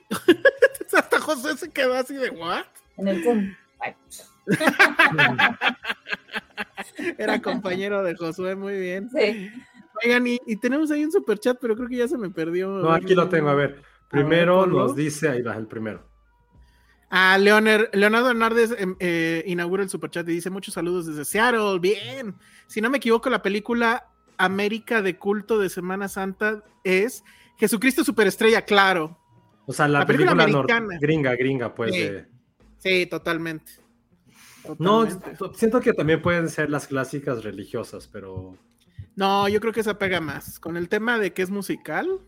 Hasta 0.93 1.19
José 1.19 1.57
se 1.57 1.69
quedó 1.69 1.95
así 1.95 2.15
de, 2.15 2.29
¿what? 2.31 2.65
En 2.97 3.07
el 3.07 3.23
cum. 3.23 3.55
Era 7.17 7.41
compañero 7.41 8.03
de 8.03 8.15
Josué, 8.15 8.55
muy 8.55 8.77
bien. 8.77 9.09
Sí. 9.09 9.49
Oigan, 10.03 10.27
y, 10.27 10.39
y 10.45 10.57
tenemos 10.57 10.91
ahí 10.91 11.05
un 11.05 11.11
super 11.11 11.39
chat, 11.39 11.57
pero 11.61 11.75
creo 11.75 11.87
que 11.87 11.97
ya 11.97 12.07
se 12.07 12.17
me 12.17 12.29
perdió. 12.29 12.69
No, 12.69 12.91
aquí 12.91 13.15
lo 13.15 13.29
tengo, 13.29 13.49
a 13.49 13.55
ver. 13.55 13.81
Primero 14.09 14.65
nos 14.65 14.95
dice, 14.95 15.29
ahí 15.29 15.41
va 15.41 15.55
el 15.55 15.67
primero. 15.67 16.10
Ah, 17.13 17.37
Leoner- 17.37 17.89
Leonardo 17.93 18.29
Hernández 18.29 18.71
em, 18.77 18.95
eh, 18.99 19.43
inaugura 19.45 19.83
el 19.83 19.89
superchat 19.89 20.27
y 20.29 20.31
dice 20.31 20.49
muchos 20.49 20.73
saludos 20.73 21.05
desde 21.07 21.25
Seattle. 21.25 21.77
Bien. 21.79 22.33
Si 22.67 22.79
no 22.79 22.89
me 22.89 22.97
equivoco, 22.97 23.29
la 23.29 23.41
película 23.41 24.07
América 24.37 25.01
de 25.01 25.17
culto 25.17 25.59
de 25.59 25.69
Semana 25.69 26.07
Santa 26.07 26.63
es 26.85 27.23
Jesucristo 27.57 28.03
Superestrella, 28.05 28.61
claro. 28.63 29.19
O 29.65 29.73
sea, 29.73 29.87
la, 29.87 29.99
La 29.99 30.05
película 30.05 30.31
película, 30.35 30.59
americana. 30.77 30.97
gringa, 31.01 31.35
gringa, 31.35 31.75
pues. 31.75 31.93
Sí. 31.93 32.09
Sí, 32.77 33.05
totalmente. 33.07 33.73
No, 34.79 35.05
Totalmente. 35.05 35.31
t- 35.31 35.53
siento 35.57 35.79
que 35.81 35.93
también 35.93 36.21
pueden 36.21 36.47
ser 36.49 36.69
las 36.69 36.87
clásicas 36.87 37.43
religiosas, 37.43 38.07
pero 38.07 38.57
No, 39.15 39.47
yo 39.49 39.59
creo 39.59 39.73
que 39.73 39.81
esa 39.81 39.99
pega 39.99 40.21
más. 40.21 40.59
Con 40.59 40.77
el 40.77 40.87
tema 40.87 41.19
de 41.19 41.33
que 41.33 41.41
es 41.41 41.49
musical, 41.49 42.19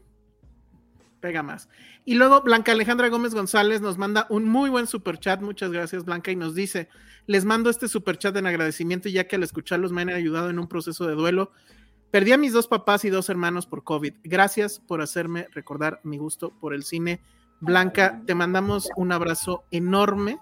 pega 1.23 1.41
más. 1.41 1.69
Y 2.03 2.15
luego 2.15 2.41
Blanca 2.41 2.73
Alejandra 2.73 3.07
Gómez 3.07 3.33
González 3.33 3.79
nos 3.79 3.97
manda 3.97 4.27
un 4.29 4.43
muy 4.43 4.69
buen 4.69 4.87
super 4.87 5.17
chat. 5.17 5.39
Muchas 5.41 5.71
gracias, 5.71 6.03
Blanca, 6.03 6.31
y 6.31 6.35
nos 6.35 6.53
dice: 6.53 6.89
Les 7.27 7.45
mando 7.45 7.69
este 7.69 7.87
super 7.87 8.17
chat 8.17 8.35
en 8.35 8.45
agradecimiento, 8.45 9.07
ya 9.07 9.25
que 9.25 9.37
al 9.37 9.43
escucharlos 9.43 9.93
me 9.93 10.01
han 10.01 10.09
ayudado 10.09 10.49
en 10.49 10.59
un 10.59 10.67
proceso 10.67 11.07
de 11.07 11.15
duelo. 11.15 11.53
Perdí 12.11 12.33
a 12.33 12.37
mis 12.37 12.51
dos 12.51 12.67
papás 12.67 13.05
y 13.05 13.09
dos 13.09 13.29
hermanos 13.29 13.65
por 13.65 13.85
COVID. 13.85 14.15
Gracias 14.25 14.81
por 14.81 15.01
hacerme 15.01 15.47
recordar 15.53 16.01
mi 16.03 16.17
gusto 16.17 16.51
por 16.59 16.73
el 16.73 16.83
cine. 16.83 17.21
Blanca, 17.61 18.21
te 18.25 18.35
mandamos 18.35 18.89
un 18.97 19.13
abrazo 19.13 19.63
enorme 19.71 20.39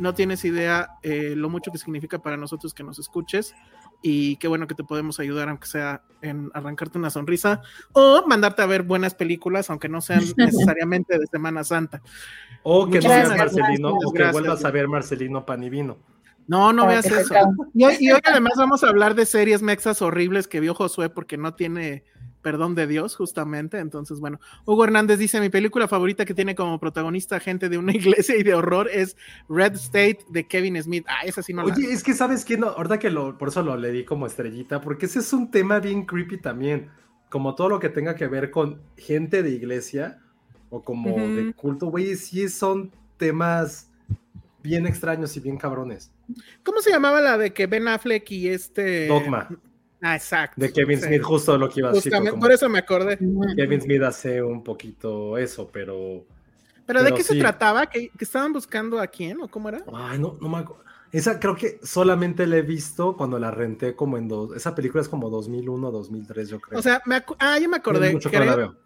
no 0.00 0.14
tienes 0.14 0.44
idea 0.46 0.96
eh, 1.02 1.34
lo 1.36 1.50
mucho 1.50 1.70
que 1.70 1.78
significa 1.78 2.18
para 2.18 2.38
nosotros 2.38 2.72
que 2.72 2.82
nos 2.82 2.98
escuches 2.98 3.54
y 4.02 4.36
qué 4.36 4.48
bueno 4.48 4.66
que 4.66 4.74
te 4.74 4.84
podemos 4.84 5.20
ayudar, 5.20 5.48
aunque 5.48 5.66
sea 5.66 6.02
en 6.22 6.50
arrancarte 6.54 6.98
una 6.98 7.10
sonrisa 7.10 7.62
o 7.92 8.24
mandarte 8.26 8.62
a 8.62 8.66
ver 8.66 8.82
buenas 8.82 9.14
películas, 9.14 9.70
aunque 9.70 9.88
no 9.88 10.00
sean 10.00 10.20
necesariamente 10.36 11.18
de 11.18 11.26
Semana 11.26 11.64
Santa. 11.64 12.02
O 12.62 12.86
que 12.88 12.98
no 13.00 13.08
Gracias, 13.08 13.28
seas 13.28 13.38
Marcelino, 13.38 13.88
gracias, 13.90 14.06
o 14.08 14.12
que 14.12 14.18
gracias. 14.18 14.32
vuelvas 14.32 14.64
a 14.64 14.70
ver 14.70 14.88
Marcelino 14.88 15.46
Panivino. 15.46 15.98
No, 16.46 16.72
no 16.72 16.86
veas 16.86 17.06
eso. 17.06 17.32
cauen. 17.32 17.54
Y, 17.74 17.84
hoy- 17.84 17.96
y 18.00 18.10
hoy 18.10 18.20
además 18.24 18.54
vamos 18.56 18.82
a 18.82 18.88
hablar 18.88 19.14
de 19.14 19.24
series 19.24 19.62
mexas 19.62 20.02
horribles 20.02 20.48
que 20.48 20.60
vio 20.60 20.74
Josué 20.74 21.08
porque 21.08 21.36
no 21.36 21.54
tiene 21.54 22.04
perdón 22.42 22.74
de 22.74 22.86
Dios, 22.86 23.16
justamente. 23.16 23.78
Entonces, 23.78 24.20
bueno, 24.20 24.40
Hugo 24.64 24.84
Hernández 24.84 25.18
dice: 25.18 25.40
Mi 25.40 25.48
película 25.48 25.88
favorita 25.88 26.24
que 26.24 26.34
tiene 26.34 26.54
como 26.54 26.78
protagonista 26.78 27.40
gente 27.40 27.68
de 27.68 27.78
una 27.78 27.92
iglesia 27.96 28.36
y 28.36 28.42
de 28.42 28.54
horror 28.54 28.88
es 28.92 29.16
Red 29.48 29.74
State 29.74 30.18
de 30.28 30.46
Kevin 30.46 30.82
Smith. 30.82 31.04
Ah, 31.08 31.24
esa 31.24 31.42
sí 31.42 31.52
no 31.52 31.64
la 31.64 31.74
Oye, 31.74 31.92
es 31.92 32.02
que 32.02 32.14
sabes 32.14 32.44
que 32.44 32.56
no, 32.56 32.68
ahorita 32.68 32.98
que 32.98 33.10
lo, 33.10 33.38
por 33.38 33.48
eso 33.48 33.62
lo 33.62 33.76
le 33.76 33.92
di 33.92 34.04
como 34.04 34.26
estrellita, 34.26 34.80
porque 34.80 35.06
ese 35.06 35.20
es 35.20 35.32
un 35.32 35.50
tema 35.50 35.80
bien 35.80 36.04
creepy 36.04 36.38
también, 36.38 36.90
como 37.28 37.54
todo 37.54 37.68
lo 37.68 37.80
que 37.80 37.88
tenga 37.88 38.14
que 38.14 38.26
ver 38.26 38.50
con 38.50 38.80
gente 38.96 39.42
de 39.42 39.50
iglesia 39.50 40.20
o 40.70 40.82
como 40.82 41.16
de 41.18 41.52
culto, 41.54 41.86
güey, 41.86 42.16
sí 42.16 42.48
son 42.48 42.92
temas 43.16 43.90
bien 44.62 44.86
extraños 44.86 45.36
y 45.36 45.40
bien 45.40 45.56
cabrones. 45.56 46.12
¿Cómo 46.62 46.80
se 46.80 46.90
llamaba 46.90 47.20
la 47.20 47.38
de 47.38 47.52
que 47.52 47.66
Ben 47.66 47.88
Affleck 47.88 48.30
y 48.30 48.48
este. 48.48 49.08
Dogma, 49.08 49.48
Ah, 50.02 50.16
exacto. 50.16 50.60
de 50.60 50.72
Kevin 50.72 50.98
Sí. 51.00 51.06
Smith, 51.06 51.22
justo 51.22 51.58
lo 51.58 51.68
que 51.68 51.80
iba 51.80 51.90
a 51.90 51.92
decir. 51.92 52.10
Justamente, 52.10 52.30
como 52.30 52.40
por 52.42 52.52
eso 52.52 52.68
me 52.68 52.78
acordé. 52.78 53.18
Kevin 53.56 53.80
Smith 53.82 54.02
hace 54.02 54.42
un 54.42 54.62
poquito 54.64 55.36
eso, 55.38 55.68
pero... 55.72 56.24
¿Pero 56.86 57.02
de 57.04 57.14
qué 57.14 57.22
se 57.22 57.38
trataba? 57.38 57.86
¿Que, 57.86 58.08
que 58.08 58.24
estaban 58.24 58.52
buscando 58.52 58.98
a 59.00 59.06
quién 59.06 59.40
o 59.40 59.48
cómo 59.48 59.68
era? 59.68 59.84
Ay, 59.94 60.18
no, 60.18 60.36
no 60.40 60.48
me 60.48 60.58
acuerdo. 60.58 60.82
Esa 61.12 61.38
creo 61.38 61.54
que 61.56 61.78
solamente 61.82 62.46
la 62.46 62.56
he 62.56 62.62
visto 62.62 63.16
cuando 63.16 63.38
la 63.38 63.50
renté 63.50 63.94
como 63.94 64.16
en 64.16 64.26
dos... 64.28 64.56
Esa 64.56 64.74
película 64.74 65.02
es 65.02 65.08
como 65.08 65.28
2001, 65.30 65.90
2003, 65.90 66.48
yo 66.48 66.60
creo. 66.60 66.78
O 66.78 66.82
sea, 66.82 67.02
me 67.06 67.22
ah, 67.38 67.58
ya 67.58 67.68
me 67.68 67.76
acordé. 67.76 68.12
mucho 68.12 68.30
que 68.30 68.38
no 68.38 68.44
la 68.44 68.54
Creo, 68.54 68.70
veo. 68.70 68.80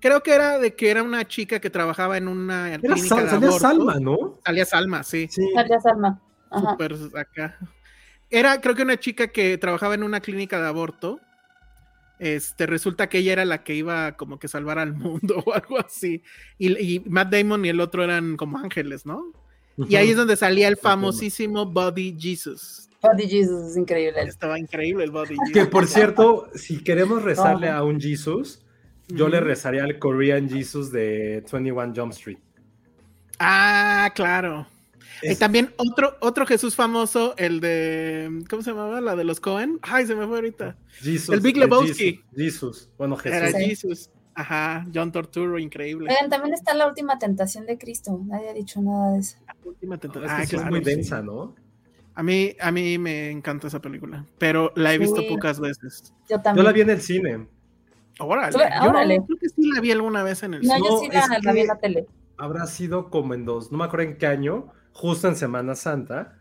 creo 0.00 0.22
que 0.22 0.34
era 0.34 0.58
de 0.58 0.74
que 0.74 0.90
era 0.90 1.02
una 1.02 1.26
chica 1.26 1.60
que 1.60 1.70
trabajaba 1.70 2.16
en 2.16 2.28
una 2.28 2.68
Era 2.74 2.78
clínica 2.80 3.06
Sal- 3.08 3.24
de 3.24 3.30
salía 3.30 3.48
aborto. 3.48 3.58
Salma, 3.68 4.00
¿no? 4.00 4.38
Salía 4.44 4.64
Salma, 4.64 5.02
sí. 5.02 5.28
Sí. 5.30 5.48
María 5.54 5.80
Salma. 5.80 6.20
Ajá. 6.50 6.70
Súper 6.72 6.96
acá. 7.16 7.58
Era, 8.30 8.60
creo 8.60 8.74
que 8.74 8.82
una 8.82 8.98
chica 8.98 9.28
que 9.28 9.58
trabajaba 9.58 9.94
en 9.94 10.02
una 10.02 10.20
clínica 10.20 10.60
de 10.60 10.68
aborto. 10.68 11.20
Este, 12.18 12.66
resulta 12.66 13.08
que 13.08 13.18
ella 13.18 13.32
era 13.32 13.44
la 13.44 13.62
que 13.62 13.74
iba 13.74 14.16
como 14.16 14.40
que 14.40 14.48
salvar 14.48 14.78
al 14.78 14.92
mundo 14.94 15.42
o 15.46 15.54
algo 15.54 15.78
así. 15.78 16.22
Y, 16.58 16.76
y 16.76 17.00
Matt 17.00 17.30
Damon 17.32 17.64
y 17.64 17.68
el 17.68 17.80
otro 17.80 18.02
eran 18.04 18.36
como 18.36 18.58
ángeles, 18.58 19.06
¿no? 19.06 19.32
Y 19.88 19.94
ahí 19.94 20.10
es 20.10 20.16
donde 20.16 20.36
salía 20.36 20.66
el 20.66 20.76
famosísimo 20.76 21.64
Body 21.64 22.16
Jesus. 22.18 22.88
Body 23.00 23.28
Jesus 23.28 23.70
es 23.70 23.76
increíble. 23.76 24.20
Estaba 24.22 24.58
increíble 24.58 25.04
el 25.04 25.12
Body 25.12 25.36
Jesus. 25.36 25.52
Que 25.52 25.66
por 25.66 25.86
cierto, 25.86 26.48
si 26.54 26.82
queremos 26.82 27.22
rezarle 27.22 27.68
a 27.68 27.84
un 27.84 28.00
Jesus, 28.00 28.60
yo 29.06 29.28
le 29.28 29.40
rezaría 29.40 29.84
al 29.84 29.98
Korean 30.00 30.48
Jesus 30.48 30.90
de 30.90 31.44
21 31.50 31.92
Jump 31.94 32.12
Street. 32.12 32.38
Ah, 33.38 34.10
claro. 34.14 34.66
Y 35.22 35.34
también 35.36 35.72
otro, 35.76 36.16
otro 36.20 36.46
Jesús 36.46 36.74
famoso, 36.74 37.34
el 37.36 37.60
de. 37.60 38.44
¿Cómo 38.48 38.62
se 38.62 38.70
llamaba? 38.70 39.00
La 39.00 39.16
de 39.16 39.24
los 39.24 39.40
Cohen. 39.40 39.78
Ay, 39.82 40.06
se 40.06 40.14
me 40.14 40.26
fue 40.26 40.36
ahorita. 40.36 40.76
Jesus, 41.00 41.30
el 41.34 41.40
Big 41.40 41.56
Lebowski. 41.56 42.22
Jesus, 42.34 42.34
Jesus. 42.36 42.90
Bueno, 42.98 43.16
Jesús. 43.16 43.36
Era 43.38 43.50
Sí. 43.58 43.64
Jesus. 43.66 44.10
Ajá, 44.34 44.86
John 44.94 45.10
Torturo, 45.10 45.58
increíble. 45.58 46.10
Oigan, 46.10 46.30
también 46.30 46.54
está 46.54 46.72
la 46.74 46.86
última 46.86 47.18
tentación 47.18 47.66
de 47.66 47.76
Cristo. 47.76 48.20
Nadie 48.26 48.50
ha 48.50 48.54
dicho 48.54 48.80
nada 48.80 49.12
de 49.14 49.18
eso. 49.20 49.36
Última 49.64 49.98
tentación. 49.98 50.40
Es 50.40 50.48
que 50.50 50.56
Ah, 50.56 50.60
es 50.60 50.70
muy 50.70 50.78
sí. 50.78 50.84
densa, 50.84 51.22
¿no? 51.22 51.56
A 52.14 52.22
mí, 52.22 52.54
a 52.60 52.70
mí 52.70 52.98
me 52.98 53.30
encanta 53.30 53.66
esa 53.66 53.80
película, 53.80 54.24
pero 54.38 54.72
la 54.76 54.94
he 54.94 54.98
visto 54.98 55.20
Sí. 55.22 55.26
pocas 55.28 55.58
veces. 55.58 56.12
Yo 56.28 56.36
Yo 56.36 56.42
también. 56.42 56.64
la 56.66 56.72
vi 56.72 56.80
en 56.82 56.90
el 56.90 57.00
cine. 57.00 57.46
Órale. 58.20 58.52
Yo 58.52 58.88
órale. 58.88 59.22
creo 59.24 59.38
que 59.38 59.48
sí 59.48 59.70
la 59.74 59.80
vi 59.80 59.92
alguna 59.92 60.22
vez 60.22 60.42
en 60.42 60.54
el 60.54 60.62
No, 60.62 60.74
cine. 60.74 60.88
yo 60.88 60.94
No, 60.94 61.00
sí 61.00 61.08
la, 61.12 61.38
la 61.42 61.52
vi 61.52 61.60
en 61.60 61.66
la 61.68 61.78
tele. 61.78 62.06
Habrá 62.36 62.66
sido 62.66 63.10
como 63.10 63.34
en 63.34 63.44
dos, 63.44 63.70
no 63.72 63.78
me 63.78 63.84
acuerdo 63.84 64.06
en 64.10 64.16
qué 64.18 64.26
año, 64.26 64.68
justo 64.98 65.28
en 65.28 65.36
Semana 65.36 65.74
Santa. 65.76 66.34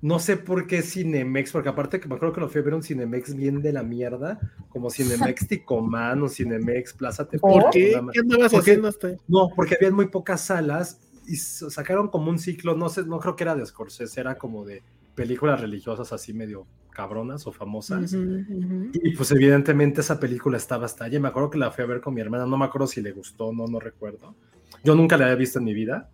No 0.00 0.18
sé 0.18 0.36
por 0.36 0.66
qué 0.66 0.82
Cinemex, 0.82 1.52
porque 1.52 1.68
aparte 1.68 2.00
que 2.00 2.08
me 2.08 2.16
acuerdo 2.16 2.34
que 2.34 2.40
lo 2.40 2.48
fui 2.48 2.60
a 2.60 2.64
ver 2.64 2.74
un 2.74 2.82
Cinemex 2.82 3.36
bien 3.36 3.62
de 3.62 3.72
la 3.72 3.84
mierda, 3.84 4.40
como 4.68 4.90
Cinemex 4.90 5.46
Ticomán 5.48 6.20
o 6.22 6.28
Cinemex 6.28 6.94
Plaza 6.94 7.24
Tepeyac, 7.28 7.62
¿Por 7.62 7.70
qué? 7.70 8.00
¿Qué 8.12 8.18
andabas 8.20 8.50
Porque- 8.52 8.56
haciendo 8.70 8.88
hasta 8.88 9.06
ahí? 9.06 9.16
No, 9.28 9.50
porque 9.54 9.76
había 9.76 9.92
muy 9.92 10.08
pocas 10.08 10.40
salas 10.40 10.98
y 11.28 11.36
sacaron 11.36 12.08
como 12.08 12.30
un 12.30 12.40
ciclo, 12.40 12.74
no 12.74 12.88
sé, 12.88 13.04
no 13.04 13.20
creo 13.20 13.36
que 13.36 13.44
era 13.44 13.54
de 13.54 13.64
Scorsese, 13.64 14.20
era 14.20 14.34
como 14.34 14.64
de 14.64 14.82
películas 15.14 15.60
religiosas 15.60 16.12
así 16.12 16.32
medio 16.32 16.66
cabronas 16.90 17.46
o 17.46 17.52
famosas. 17.52 18.12
Ujú. 18.12 18.90
Y 18.92 19.14
pues 19.16 19.30
evidentemente 19.30 20.00
esa 20.00 20.18
película 20.18 20.56
estaba 20.56 20.86
hasta 20.86 21.04
allí. 21.04 21.20
Me 21.20 21.28
acuerdo 21.28 21.48
que 21.50 21.58
la 21.58 21.70
fui 21.70 21.84
a 21.84 21.86
ver 21.86 22.00
con 22.00 22.12
mi 22.12 22.20
hermana, 22.20 22.44
no 22.44 22.58
me 22.58 22.64
acuerdo 22.64 22.88
si 22.88 23.00
le 23.02 23.12
gustó 23.12 23.52
no, 23.52 23.68
no 23.68 23.78
recuerdo. 23.78 24.34
Yo 24.82 24.96
nunca 24.96 25.16
la 25.16 25.26
había 25.26 25.36
visto 25.36 25.60
en 25.60 25.64
mi 25.66 25.74
vida. 25.74 26.10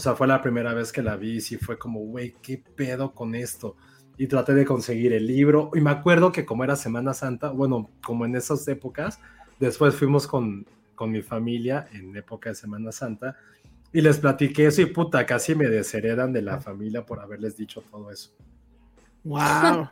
O 0.00 0.02
sea, 0.02 0.14
fue 0.14 0.26
la 0.26 0.40
primera 0.40 0.72
vez 0.72 0.92
que 0.92 1.02
la 1.02 1.14
vi 1.14 1.32
y 1.32 1.40
sí 1.42 1.58
fue 1.58 1.78
como, 1.78 2.00
güey, 2.00 2.34
¿qué 2.40 2.56
pedo 2.74 3.12
con 3.12 3.34
esto? 3.34 3.76
Y 4.16 4.28
traté 4.28 4.54
de 4.54 4.64
conseguir 4.64 5.12
el 5.12 5.26
libro. 5.26 5.70
Y 5.74 5.82
me 5.82 5.90
acuerdo 5.90 6.32
que 6.32 6.46
como 6.46 6.64
era 6.64 6.74
Semana 6.74 7.12
Santa, 7.12 7.50
bueno, 7.50 7.90
como 8.02 8.24
en 8.24 8.34
esas 8.34 8.66
épocas, 8.66 9.20
después 9.58 9.94
fuimos 9.94 10.26
con, 10.26 10.64
con 10.94 11.10
mi 11.10 11.20
familia 11.20 11.86
en 11.92 12.16
época 12.16 12.48
de 12.48 12.54
Semana 12.54 12.92
Santa 12.92 13.36
y 13.92 14.00
les 14.00 14.16
platiqué 14.16 14.68
eso 14.68 14.80
y 14.80 14.86
puta, 14.86 15.26
casi 15.26 15.54
me 15.54 15.68
desheredan 15.68 16.32
de 16.32 16.40
la 16.40 16.58
familia 16.62 17.04
por 17.04 17.20
haberles 17.20 17.58
dicho 17.58 17.82
todo 17.90 18.10
eso. 18.10 18.30
Wow. 19.22 19.86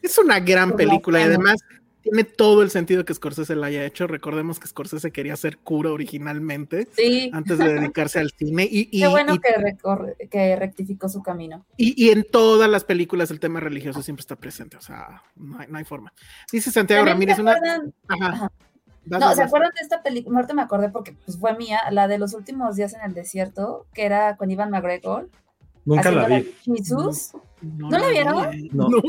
es 0.00 0.18
una 0.18 0.38
gran 0.38 0.70
la 0.70 0.76
película 0.76 1.18
y 1.18 1.24
además 1.24 1.64
tiene 2.10 2.24
todo 2.24 2.62
el 2.62 2.70
sentido 2.70 3.04
que 3.04 3.14
Scorsese 3.14 3.54
la 3.56 3.66
haya 3.68 3.84
hecho. 3.84 4.06
Recordemos 4.06 4.58
que 4.58 4.66
Scorsese 4.68 5.10
quería 5.10 5.36
ser 5.36 5.58
cura 5.58 5.90
originalmente 5.92 6.88
Sí. 6.92 7.30
antes 7.32 7.58
de 7.58 7.72
dedicarse 7.74 8.18
al 8.20 8.30
cine 8.30 8.64
y, 8.70 8.88
y- 8.92 9.00
Qué 9.00 9.08
bueno 9.08 9.34
y- 9.34 9.38
que, 9.38 9.54
recorre- 9.56 10.16
que 10.30 10.56
rectificó 10.56 11.08
su 11.08 11.22
camino. 11.22 11.64
y- 11.76 11.94
y 12.02 12.10
en 12.10 12.24
todas 12.24 12.68
las 12.70 12.84
películas 12.84 13.30
el 13.30 13.40
tema 13.40 13.60
religioso 13.60 14.02
siempre 14.02 14.20
está 14.22 14.36
presente. 14.36 14.76
O 14.76 14.80
sea, 14.80 15.22
no 15.36 15.58
hay, 15.60 15.66
no 15.68 15.78
hay 15.78 15.84
forma. 15.84 16.12
Dice 16.52 16.70
Santiago 16.70 17.04
Ramírez 17.04 17.36
¿se 17.36 17.42
una... 17.42 17.52
acuerdan? 17.52 17.94
Ajá. 18.08 18.28
Ajá. 18.28 18.52
No, 19.06 19.34
¿se 19.34 19.42
acuerdan 19.42 19.70
de 19.74 19.80
esta 19.82 20.02
película? 20.02 20.36
Ahorita 20.38 20.52
me 20.52 20.60
acordé 20.62 20.90
porque 20.90 21.12
pues, 21.24 21.38
fue 21.38 21.56
mía, 21.56 21.80
la 21.90 22.08
de 22.08 22.18
los 22.18 22.34
últimos 22.34 22.76
días 22.76 22.92
en 22.92 23.00
el 23.02 23.14
desierto, 23.14 23.86
que 23.94 24.04
era 24.04 24.36
con 24.36 24.50
Ivan 24.50 24.70
McGregor. 24.70 25.30
Nunca 25.86 26.10
la 26.10 26.26
vi. 26.26 26.52
Jesús. 26.64 27.30
No, 27.32 27.42
¿No 27.60 27.90
la 27.90 28.08
vieron? 28.08 28.50
vi. 28.50 28.68
No. 28.72 28.88
No, 28.88 29.00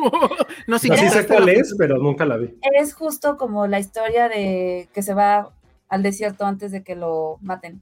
no, 0.67 0.79
sí, 0.79 0.89
Así 0.91 1.01
sé 1.01 1.07
quitaste 1.09 1.27
cuál 1.27 1.49
es, 1.49 1.75
pero 1.77 1.97
nunca 1.97 2.25
la 2.25 2.37
vi. 2.37 2.57
Es 2.79 2.93
justo 2.93 3.37
como 3.37 3.67
la 3.67 3.79
historia 3.79 4.29
de 4.29 4.89
que 4.93 5.01
se 5.01 5.13
va 5.13 5.51
al 5.87 6.03
desierto 6.03 6.45
antes 6.45 6.71
de 6.71 6.83
que 6.83 6.95
lo 6.95 7.37
maten. 7.41 7.81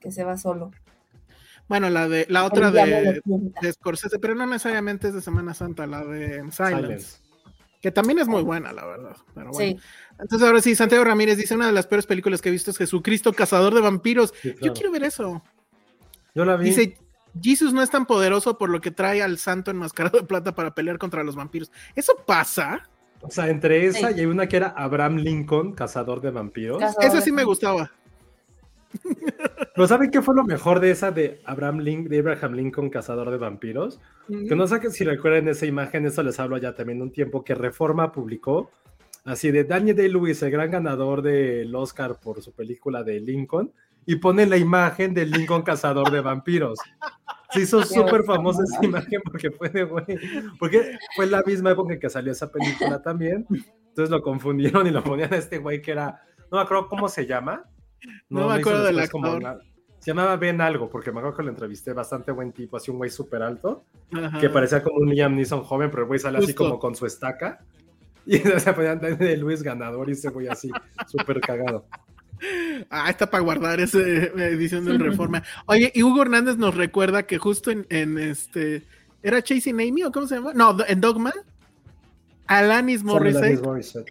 Que 0.00 0.12
se 0.12 0.24
va 0.24 0.36
solo. 0.36 0.70
Bueno, 1.68 1.90
la 1.90 2.08
de 2.08 2.26
la 2.28 2.44
otra 2.44 2.70
de, 2.70 3.20
tienta. 3.24 3.60
de 3.60 3.72
Scorsese, 3.72 4.18
pero 4.18 4.34
no 4.34 4.46
necesariamente 4.46 5.08
es 5.08 5.14
de 5.14 5.20
Semana 5.20 5.52
Santa, 5.52 5.86
la 5.86 6.04
de 6.04 6.34
Silence, 6.52 6.56
Silence. 6.56 7.18
que 7.80 7.90
también 7.90 8.20
es 8.20 8.28
muy 8.28 8.42
buena, 8.42 8.72
la 8.72 8.86
verdad. 8.86 9.16
Pero 9.34 9.50
bueno. 9.50 9.78
Sí. 9.80 9.86
Entonces 10.20 10.46
ahora 10.46 10.60
sí, 10.60 10.76
Santiago 10.76 11.02
Ramírez 11.04 11.36
dice 11.36 11.56
una 11.56 11.66
de 11.66 11.72
las 11.72 11.88
peores 11.88 12.06
películas 12.06 12.40
que 12.40 12.50
he 12.50 12.52
visto 12.52 12.70
es 12.70 12.78
Jesucristo, 12.78 13.32
cazador 13.32 13.74
de 13.74 13.80
vampiros. 13.80 14.32
Sí, 14.40 14.54
Yo 14.62 14.72
quiero 14.72 14.92
ver 14.92 15.04
eso. 15.04 15.42
Yo 16.34 16.44
la 16.44 16.56
vi. 16.56 16.66
Dice, 16.66 16.96
Jesus 17.40 17.72
no 17.72 17.82
es 17.82 17.90
tan 17.90 18.06
poderoso 18.06 18.58
por 18.58 18.70
lo 18.70 18.80
que 18.80 18.90
trae 18.90 19.22
al 19.22 19.38
santo 19.38 19.70
enmascarado 19.70 20.18
de 20.18 20.26
plata 20.26 20.54
para 20.54 20.74
pelear 20.74 20.98
contra 20.98 21.24
los 21.24 21.36
vampiros. 21.36 21.70
¿Eso 21.94 22.14
pasa? 22.26 22.88
O 23.20 23.30
sea, 23.30 23.48
entre 23.48 23.86
esa 23.86 24.10
Sí. 24.10 24.16
y 24.18 24.20
hay 24.20 24.26
una 24.26 24.46
que 24.46 24.56
era 24.56 24.68
Abraham 24.76 25.16
Lincoln, 25.16 25.72
cazador 25.72 26.20
de 26.20 26.30
vampiros. 26.30 26.78
Cazador 26.78 27.04
Esa 27.04 27.16
de 27.16 27.22
sí 27.22 27.32
me 27.32 27.44
gustaba. 27.44 27.90
Pero 29.74 29.88
¿saben 29.88 30.10
qué 30.10 30.22
fue 30.22 30.34
lo 30.34 30.44
mejor 30.44 30.80
de 30.80 30.90
esa 30.90 31.10
de 31.10 31.40
Abraham, 31.44 31.82
de 31.82 32.18
Abraham 32.18 32.54
Lincoln, 32.54 32.88
cazador 32.90 33.30
de 33.30 33.36
vampiros? 33.36 34.00
Que 34.28 34.56
no 34.56 34.66
sé 34.66 34.90
si 34.90 35.04
recuerden 35.04 35.48
esa 35.48 35.66
imagen, 35.66 36.06
eso 36.06 36.22
les 36.22 36.40
hablo 36.40 36.56
ya 36.58 36.74
también 36.74 37.02
un 37.02 37.10
tiempo, 37.12 37.44
que 37.44 37.54
Reforma 37.54 38.10
publicó, 38.12 38.70
así 39.24 39.50
de 39.50 39.64
Daniel 39.64 39.96
Day-Lewis, 39.96 40.42
el 40.42 40.50
gran 40.50 40.70
ganador 40.70 41.20
del 41.22 41.74
Oscar 41.74 42.18
por 42.18 42.42
su 42.42 42.52
película 42.52 43.02
de 43.02 43.20
Lincoln, 43.20 43.72
y 44.06 44.16
pone 44.16 44.46
la 44.46 44.56
imagen 44.56 45.12
de 45.14 45.26
Lincoln, 45.26 45.62
cazador 45.62 46.10
de 46.10 46.20
vampiros. 46.20 46.78
Se 47.50 47.60
hizo 47.60 47.82
súper 47.82 48.24
famosa 48.24 48.62
esa 48.64 48.84
imagen 48.84 49.20
porque 49.24 49.50
fue 49.50 49.68
de 49.68 49.84
güey, 49.84 50.04
porque 50.58 50.98
fue 51.14 51.26
la 51.26 51.42
misma 51.42 51.70
época 51.70 51.94
en 51.94 52.00
que 52.00 52.10
salió 52.10 52.32
esa 52.32 52.50
película 52.50 53.00
también. 53.02 53.46
Entonces 53.88 54.10
lo 54.10 54.20
confundieron 54.22 54.86
y 54.86 54.90
lo 54.90 55.02
ponían 55.02 55.32
a 55.32 55.36
este 55.36 55.58
güey 55.58 55.80
que 55.80 55.92
era, 55.92 56.20
no 56.50 56.58
me 56.58 56.62
acuerdo 56.62 56.88
cómo 56.88 57.08
se 57.08 57.26
llama. 57.26 57.64
No 58.28 58.48
me 58.48 58.54
acuerdo 58.60 58.84
del 58.84 59.08
como 59.10 59.26
actor. 59.28 59.40
una- 59.40 59.58
se 59.98 60.10
llamaba 60.12 60.36
Ben 60.36 60.60
algo, 60.60 60.88
porque 60.88 61.10
me 61.10 61.18
acuerdo 61.18 61.38
que 61.38 61.42
lo 61.44 61.50
entrevisté, 61.50 61.92
bastante 61.92 62.30
buen 62.30 62.52
tipo, 62.52 62.76
así 62.76 62.90
un 62.92 62.98
güey 62.98 63.10
súper 63.10 63.42
alto, 63.42 63.84
Ajá. 64.12 64.38
que 64.38 64.48
parecía 64.50 64.80
como 64.82 64.98
un 64.98 65.08
Liam 65.08 65.34
Neeson 65.34 65.62
joven, 65.64 65.90
pero 65.90 66.02
el 66.02 66.08
güey 66.08 66.20
sale 66.20 66.38
así 66.38 66.54
como 66.54 66.78
con 66.78 66.94
su 66.94 67.06
estaca. 67.06 67.60
Y 68.28 68.38
se 68.38 68.72
ponían 68.72 68.98
de 68.98 69.36
Luis 69.36 69.62
ganador 69.62 70.08
y 70.08 70.12
ese 70.12 70.30
güey 70.30 70.48
así, 70.48 70.68
súper 71.06 71.40
cagado. 71.40 71.86
Ah, 72.90 73.10
está 73.10 73.30
para 73.30 73.42
guardar 73.42 73.80
esa 73.80 73.98
edición 73.98 74.84
del 74.84 74.98
Reforma. 74.98 75.42
Oye, 75.66 75.90
y 75.94 76.02
Hugo 76.02 76.22
Hernández 76.22 76.56
nos 76.56 76.74
recuerda 76.74 77.24
que 77.24 77.38
justo 77.38 77.70
en, 77.70 77.86
en 77.90 78.18
este. 78.18 78.82
¿Era 79.22 79.42
Chasing 79.42 79.80
Amy 79.80 80.04
o 80.04 80.12
cómo 80.12 80.26
se 80.26 80.36
llama? 80.36 80.52
No, 80.54 80.76
en 80.86 81.00
Dogma. 81.00 81.32
Alanis 82.46 83.02
Morissette 83.02 83.62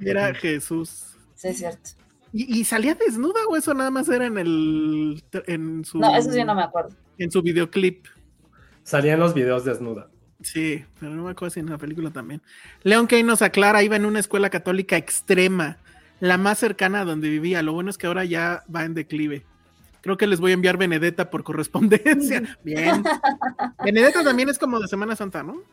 era 0.01 0.33
Jesús. 0.33 1.15
Sí, 1.35 1.49
es 1.49 1.57
cierto. 1.57 1.91
¿Y, 2.33 2.59
¿Y, 2.59 2.65
salía 2.65 2.95
desnuda 2.95 3.39
o 3.47 3.55
eso 3.55 3.73
nada 3.73 3.91
más 3.91 4.09
era 4.09 4.25
en 4.25 4.37
el. 4.37 5.23
En 5.47 5.85
su, 5.85 5.99
no, 5.99 6.15
eso 6.15 6.31
sí 6.31 6.43
no 6.43 6.53
me 6.53 6.63
acuerdo. 6.63 6.95
En 7.17 7.31
su 7.31 7.41
videoclip. 7.41 8.07
Salía 8.83 9.13
en 9.13 9.19
los 9.19 9.33
videos 9.33 9.63
desnuda. 9.63 10.09
Sí, 10.41 10.83
pero 10.99 11.15
no 11.15 11.23
me 11.23 11.31
acuerdo 11.31 11.53
si 11.53 11.59
en 11.61 11.69
la 11.69 11.77
película 11.77 12.11
también. 12.11 12.41
Leon 12.83 13.07
Kay 13.07 13.23
nos 13.23 13.41
aclara, 13.41 13.83
iba 13.83 13.95
en 13.95 14.05
una 14.05 14.19
escuela 14.19 14.49
católica 14.49 14.97
extrema, 14.97 15.77
la 16.19 16.37
más 16.37 16.59
cercana 16.59 17.01
a 17.01 17.05
donde 17.05 17.29
vivía. 17.29 17.61
Lo 17.61 17.73
bueno 17.73 17.89
es 17.89 17.97
que 17.97 18.07
ahora 18.07 18.25
ya 18.25 18.63
va 18.73 18.85
en 18.85 18.93
declive. 18.93 19.45
Creo 20.01 20.17
que 20.17 20.27
les 20.27 20.39
voy 20.39 20.51
a 20.51 20.53
enviar 20.53 20.77
Benedetta 20.77 21.29
por 21.29 21.43
correspondencia. 21.43 22.43
Bien. 22.63 23.03
Benedetta 23.83 24.23
también 24.23 24.49
es 24.49 24.59
como 24.59 24.79
de 24.79 24.87
Semana 24.87 25.15
Santa, 25.15 25.41
¿no? 25.41 25.63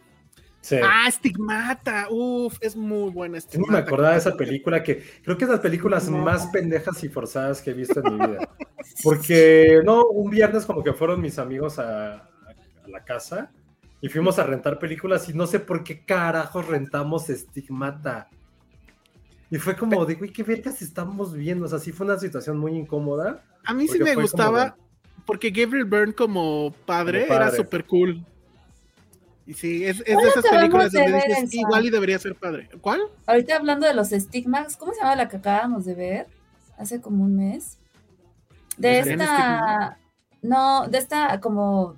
Sí. 0.62 0.76
Ah, 0.82 1.06
Estigmata. 1.06 2.06
Uf, 2.08 2.56
es 2.60 2.74
muy 2.74 3.10
buena 3.10 3.38
Estigmata. 3.38 3.72
No 3.72 3.78
me 3.78 3.84
acordaba 3.84 4.12
de 4.12 4.18
esa 4.18 4.36
película 4.36 4.82
que 4.82 5.02
creo 5.22 5.36
que 5.36 5.44
es 5.44 5.48
de 5.48 5.56
las 5.56 5.62
películas 5.62 6.08
no. 6.08 6.18
más 6.18 6.46
pendejas 6.46 7.02
y 7.04 7.08
forzadas 7.08 7.60
que 7.60 7.72
he 7.72 7.74
visto 7.74 8.00
en 8.02 8.16
mi 8.16 8.26
vida. 8.26 8.48
Porque, 9.02 9.80
no, 9.84 10.06
un 10.06 10.30
viernes 10.30 10.64
como 10.64 10.82
que 10.82 10.92
fueron 10.92 11.20
mis 11.20 11.38
amigos 11.38 11.78
a, 11.78 12.14
a 12.14 12.88
la 12.88 13.04
casa 13.04 13.52
y 14.00 14.08
fuimos 14.08 14.38
a 14.38 14.44
rentar 14.44 14.78
películas 14.78 15.28
y 15.28 15.34
no 15.34 15.46
sé 15.46 15.60
por 15.60 15.84
qué 15.84 16.04
carajos 16.04 16.66
rentamos 16.66 17.28
Estigmata. 17.28 18.30
Y 19.52 19.58
fue 19.58 19.76
como 19.76 20.06
de, 20.06 20.14
güey, 20.14 20.32
qué 20.32 20.42
vergas 20.42 20.80
estamos 20.80 21.34
viendo. 21.34 21.66
O 21.66 21.68
sea, 21.68 21.78
sí 21.78 21.92
fue 21.92 22.06
una 22.06 22.18
situación 22.18 22.56
muy 22.56 22.74
incómoda. 22.74 23.44
A 23.66 23.74
mí 23.74 23.86
sí 23.86 23.98
me 23.98 24.14
gustaba, 24.14 24.64
de... 24.64 24.72
porque 25.26 25.50
Gabriel 25.50 25.84
Byrne 25.84 26.14
como 26.14 26.74
padre, 26.86 27.26
como 27.26 27.28
padre. 27.28 27.48
era 27.48 27.54
súper 27.54 27.84
cool. 27.84 28.24
Y 29.46 29.52
sí, 29.52 29.84
es, 29.84 30.00
es 30.06 30.16
de 30.16 30.28
esas 30.28 30.46
películas 30.46 30.90
donde 30.90 31.12
dices, 31.12 31.42
eso. 31.42 31.56
igual 31.58 31.84
y 31.84 31.90
debería 31.90 32.18
ser 32.18 32.34
padre. 32.34 32.70
¿Cuál? 32.80 33.02
Ahorita 33.26 33.56
hablando 33.56 33.86
de 33.86 33.92
los 33.92 34.12
estigmas, 34.12 34.78
¿cómo 34.78 34.94
se 34.94 35.00
llama 35.00 35.16
la 35.16 35.28
que 35.28 35.36
acabamos 35.36 35.84
de 35.84 35.96
ver? 35.96 36.26
Hace 36.78 37.02
como 37.02 37.22
un 37.22 37.36
mes. 37.36 37.76
De 38.78 39.00
esta, 39.00 39.98
no, 40.40 40.88
de 40.88 40.96
esta 40.96 41.38
como 41.40 41.96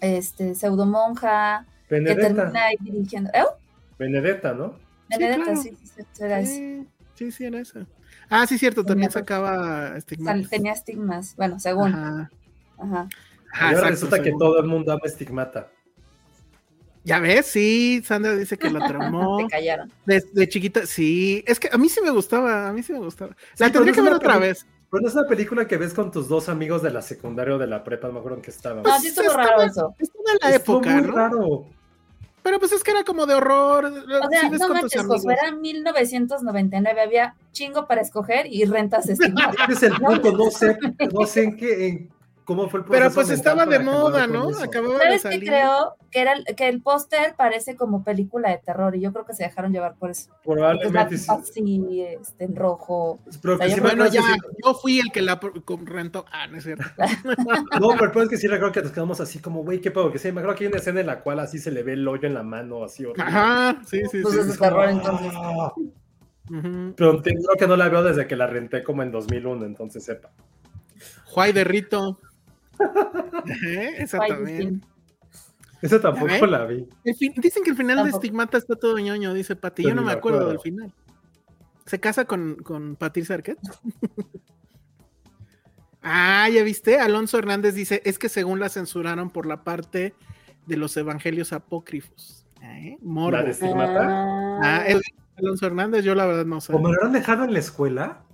este 0.00 0.54
pseudomonja 0.54 1.66
Benedetta. 1.90 2.26
que 2.26 2.34
termina 2.34 2.64
ahí 2.64 2.76
dirigiendo. 2.80 3.28
¿Eh? 3.34 3.44
Benedetta, 3.98 4.54
¿no? 4.54 4.88
Benedetta, 5.10 5.56
sí, 5.56 5.70
claro. 5.70 5.78
sí, 5.82 6.04
sí, 6.12 6.22
era 6.22 6.44
sí, 6.46 6.86
sí, 7.14 7.32
sí, 7.32 7.44
era 7.44 7.60
esa. 7.60 7.86
Ah, 8.28 8.46
sí, 8.46 8.58
cierto, 8.58 8.84
también 8.84 9.10
sacaba 9.10 9.96
estigmas. 9.96 10.48
Tenía 10.48 10.72
estigmas, 10.72 11.34
bueno, 11.36 11.58
según. 11.58 11.94
Ajá. 11.94 12.30
Ajá. 12.78 13.08
Ajá 13.52 13.70
exacto, 13.70 13.90
resulta 13.90 14.16
según. 14.16 14.32
que 14.32 14.38
todo 14.38 14.60
el 14.60 14.66
mundo 14.66 14.92
ama 14.92 15.02
estigmata. 15.04 15.70
Ya 17.02 17.18
ves, 17.18 17.46
sí, 17.46 18.02
Sandra 18.04 18.36
dice 18.36 18.58
que 18.58 18.70
la 18.70 18.80
traumó. 18.86 19.38
Te 19.38 19.46
callaron. 19.48 19.90
De, 20.04 20.22
de, 20.32 20.48
chiquita, 20.48 20.86
sí. 20.86 21.42
Es 21.46 21.58
que 21.58 21.68
a 21.72 21.78
mí 21.78 21.88
sí 21.88 22.00
me 22.02 22.10
gustaba, 22.10 22.68
a 22.68 22.72
mí 22.72 22.82
sí 22.82 22.92
me 22.92 22.98
gustaba. 22.98 23.34
La 23.58 23.66
sí, 23.66 23.72
tendría 23.72 23.94
que 23.94 24.02
ver 24.02 24.12
otra 24.12 24.38
vez. 24.38 24.66
Pero 24.90 25.02
no 25.02 25.08
es 25.08 25.14
una 25.14 25.26
película 25.26 25.66
que 25.66 25.76
ves 25.76 25.94
con 25.94 26.10
tus 26.10 26.28
dos 26.28 26.48
amigos 26.48 26.82
de 26.82 26.90
la 26.90 27.00
secundaria 27.00 27.54
o 27.54 27.58
de 27.58 27.68
la 27.68 27.84
prepa, 27.84 28.08
no 28.08 28.14
me 28.14 28.18
acuerdo 28.18 28.38
en 28.38 28.42
qué 28.42 28.50
estaban. 28.50 28.82
No, 28.82 28.98
sí 28.98 29.08
estuvo 29.08 29.32
raro 29.32 29.62
eso. 29.62 29.94
Estuvo 29.98 30.24
en 30.28 30.38
la 30.42 30.56
estuvo 30.56 30.78
época, 30.78 30.90
muy 30.90 31.02
¿no? 31.02 31.12
raro. 31.12 31.66
Pero 32.42 32.58
pues 32.58 32.72
es 32.72 32.82
que 32.82 32.90
era 32.90 33.04
como 33.04 33.26
de 33.26 33.34
horror. 33.34 33.86
O 33.86 34.30
sea, 34.30 34.50
sí 34.50 34.56
no 34.58 34.68
manches, 34.68 35.06
Josué, 35.06 35.36
era 35.40 35.52
1999, 35.52 37.00
había 37.00 37.34
chingo 37.52 37.86
para 37.86 38.00
escoger 38.00 38.46
y 38.46 38.64
rentas 38.64 39.08
estimadas. 39.08 39.56
Ese 39.68 39.86
es 39.86 39.92
el 39.92 39.98
punto, 39.98 40.32
no 40.32 40.50
sé, 40.50 40.78
no 41.12 41.26
sé 41.26 41.44
en 41.44 41.56
qué, 41.56 41.88
en 41.88 42.10
cómo 42.50 42.68
fue 42.68 42.80
el 42.80 42.86
Pero 42.86 43.12
pues 43.12 43.30
estaba 43.30 43.64
de 43.64 43.78
moda, 43.78 44.26
¿no? 44.26 44.48
Acababa 44.60 44.98
¿Sabes 44.98 45.12
de 45.22 45.30
salir. 45.30 45.40
que 45.40 45.46
creo? 45.46 45.94
Que, 46.10 46.20
era, 46.20 46.34
que 46.56 46.68
el 46.68 46.82
póster 46.82 47.36
parece 47.36 47.76
como 47.76 48.02
película 48.02 48.50
de 48.50 48.58
terror 48.58 48.96
y 48.96 49.00
yo 49.00 49.12
creo 49.12 49.24
que 49.24 49.34
se 49.34 49.44
dejaron 49.44 49.72
llevar 49.72 49.94
por 49.94 50.10
eso. 50.10 50.32
Probablemente 50.42 51.16
sí. 51.16 51.26
Así, 51.30 52.02
este, 52.02 52.46
en 52.46 52.56
rojo. 52.56 53.20
Pero 53.40 53.54
O 53.54 53.56
sea, 53.58 53.68
que 53.68 53.76
yo 53.76 53.82
Bueno, 53.82 54.06
ya, 54.08 54.20
sí- 54.22 54.40
yo 54.64 54.74
fui 54.74 54.98
el 54.98 55.12
que 55.12 55.22
la 55.22 55.38
rentó. 55.84 56.24
Ah, 56.32 56.48
no 56.48 56.56
es 56.58 56.64
cierto. 56.64 56.82
No, 57.80 57.90
pero 57.96 58.22
es 58.24 58.28
que 58.28 58.36
sí 58.36 58.48
recuerdo 58.48 58.72
que 58.72 58.82
nos 58.82 58.90
quedamos 58.90 59.20
así 59.20 59.38
como, 59.38 59.62
güey, 59.62 59.80
qué 59.80 59.92
pedo, 59.92 60.10
que 60.10 60.18
sí, 60.18 60.32
me 60.32 60.40
acuerdo 60.40 60.56
que 60.58 60.64
hay 60.64 60.68
una 60.70 60.78
escena 60.78 60.98
en 61.00 61.06
la 61.06 61.20
cual 61.20 61.38
así 61.38 61.60
se 61.60 61.70
le 61.70 61.84
ve 61.84 61.92
el 61.92 62.08
hoyo 62.08 62.26
en 62.26 62.34
la 62.34 62.42
mano, 62.42 62.82
así 62.82 63.04
horrible. 63.04 63.22
Ajá, 63.22 63.80
sí, 63.86 64.00
sí, 64.10 64.22
sí. 64.22 64.38
es 64.40 64.46
de 64.46 64.52
Es 64.52 64.58
como, 64.58 64.70
terror, 64.70 64.88
entonces. 64.88 65.32
"Ah". 65.36 65.72
Pero 66.96 67.22
creo 67.22 67.54
que 67.56 67.66
no 67.68 67.76
la 67.76 67.88
veo 67.88 68.02
desde 68.02 68.26
que 68.26 68.34
la 68.34 68.48
renté 68.48 68.82
como 68.82 69.04
en 69.04 69.12
2001, 69.12 69.64
entonces 69.66 70.04
sepa. 70.04 70.30
Juay 71.26 71.52
de 71.52 71.62
Rito. 71.62 72.18
Ajá, 72.80 73.88
Esa 73.98 74.18
también. 74.26 74.84
Esa 75.82 76.00
tampoco 76.00 76.46
la 76.46 76.66
vi. 76.66 76.86
El 77.04 77.14
fin- 77.14 77.32
dicen 77.36 77.62
que 77.62 77.70
el 77.70 77.76
final 77.76 78.02
de. 78.04 78.10
Estigmata 78.10 78.58
está 78.58 78.76
todo 78.76 78.98
ñoño, 78.98 79.32
dice 79.34 79.56
Pati. 79.56 79.82
Yo 79.84 79.94
no 79.94 80.02
me 80.02 80.08
me 80.08 80.12
acuerdo 80.12 80.40
acuerdo. 80.40 80.48
del 80.50 80.60
final. 80.60 80.92
¿Se 81.86 81.98
casa 81.98 82.24
con, 82.26 82.56
con 82.56 82.96
Patricia 82.96 83.34
Arquette? 83.34 83.58
ah, 86.02 86.48
ya 86.52 86.62
viste. 86.62 86.98
Alonso 86.98 87.38
Hernández 87.38 87.74
dice: 87.74 88.02
Es 88.04 88.18
que 88.18 88.28
según 88.28 88.60
la 88.60 88.68
censuraron 88.68 89.30
por 89.30 89.46
la 89.46 89.62
parte 89.64 90.14
de 90.66 90.76
los 90.76 90.96
evangelios 90.96 91.52
apócrifos. 91.52 92.46
¿Eh? 92.62 92.98
Morbo. 93.02 93.32
La 93.38 93.42
de 93.42 93.50
Estigmata. 93.50 94.08
Ah, 94.62 94.84
el- 94.86 95.00
Alonso 95.36 95.66
Hernández, 95.66 96.04
yo 96.04 96.14
la 96.14 96.26
verdad 96.26 96.44
no 96.44 96.60
sé. 96.60 96.74
¿O 96.74 96.78
me 96.78 96.90
lo 96.92 97.02
han 97.02 97.12
dejado 97.12 97.44
en 97.44 97.54
la 97.54 97.58
escuela? 97.60 98.24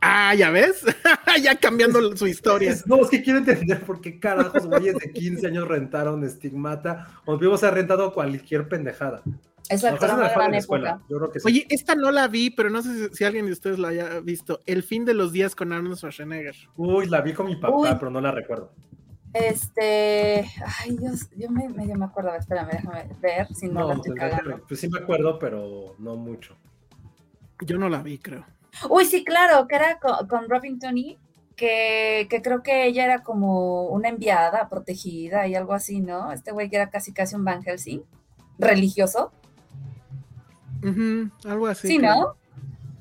Ah, 0.00 0.34
ya 0.34 0.50
ves. 0.50 0.84
ya 1.42 1.56
cambiando 1.56 2.16
su 2.16 2.26
historia. 2.26 2.70
Es- 2.72 2.86
no, 2.86 3.02
es 3.02 3.08
que 3.10 3.22
quiero 3.22 3.38
entender 3.38 3.80
por 3.84 4.00
qué 4.00 4.18
carajos 4.20 4.66
güeyes 4.66 4.96
de 4.96 5.12
15 5.12 5.46
años 5.46 5.66
rentaron 5.66 6.22
Estigmata 6.24 7.08
o 7.24 7.36
vivimos 7.38 7.62
haber 7.62 7.74
rentado 7.76 8.12
cualquier 8.12 8.68
pendejada. 8.68 9.22
Exacto, 9.68 10.04
dejaron 10.06 10.32
gran 10.32 10.54
época. 10.54 11.00
Yo 11.08 11.16
creo 11.18 11.30
que 11.32 11.40
sí. 11.40 11.46
Oye, 11.48 11.66
esta 11.70 11.96
no 11.96 12.12
la 12.12 12.28
vi, 12.28 12.50
pero 12.50 12.70
no 12.70 12.82
sé 12.82 13.08
si, 13.08 13.14
si 13.16 13.24
alguien 13.24 13.46
de 13.46 13.52
ustedes 13.52 13.78
la 13.80 13.88
haya 13.88 14.20
visto. 14.20 14.60
El 14.64 14.84
fin 14.84 15.04
de 15.04 15.14
los 15.14 15.32
días 15.32 15.56
con 15.56 15.72
Arnold 15.72 15.96
Schwarzenegger. 15.96 16.54
Uy, 16.76 17.06
la 17.06 17.20
vi 17.20 17.32
con 17.32 17.46
mi 17.46 17.56
papá, 17.56 17.74
Uy. 17.76 17.88
pero 17.98 18.10
no 18.10 18.20
la 18.20 18.30
recuerdo. 18.30 18.72
Este. 19.32 20.48
Ay, 20.80 20.96
Dios, 20.98 21.28
yo 21.36 21.50
me, 21.50 21.68
medio 21.68 21.96
me 21.96 22.04
acuerdo. 22.04 22.30
A 22.30 22.36
Espérame, 22.36 22.70
déjame 22.72 23.08
ver 23.20 23.48
si 23.54 23.66
no, 23.66 23.80
No, 23.80 23.88
la 23.88 23.94
estoy 23.94 24.14
cagando. 24.14 24.64
pues 24.68 24.80
sí 24.80 24.88
me 24.88 24.98
acuerdo, 24.98 25.38
pero 25.38 25.96
no 25.98 26.16
mucho. 26.16 26.56
Yo 27.60 27.76
no 27.76 27.88
la 27.88 28.02
vi, 28.02 28.18
creo. 28.18 28.46
Uy, 28.88 29.04
sí, 29.04 29.24
claro, 29.24 29.66
que 29.68 29.76
era 29.76 29.98
con, 29.98 30.26
con 30.28 30.48
Robin 30.48 30.78
Tony, 30.78 31.18
que, 31.56 32.26
que 32.30 32.42
creo 32.42 32.62
que 32.62 32.86
ella 32.86 33.04
era 33.04 33.22
como 33.22 33.84
una 33.88 34.08
enviada 34.08 34.68
protegida 34.68 35.46
y 35.46 35.54
algo 35.54 35.72
así, 35.72 36.00
¿no? 36.00 36.32
Este 36.32 36.52
güey 36.52 36.68
que 36.68 36.76
era 36.76 36.90
casi 36.90 37.12
casi 37.12 37.34
un 37.34 37.44
Van 37.44 37.62
Helsing 37.62 38.02
religioso. 38.58 39.32
Algo 41.44 41.66
así. 41.66 41.88
Sí, 41.88 41.98
creo. 41.98 42.14
¿no? 42.14 42.36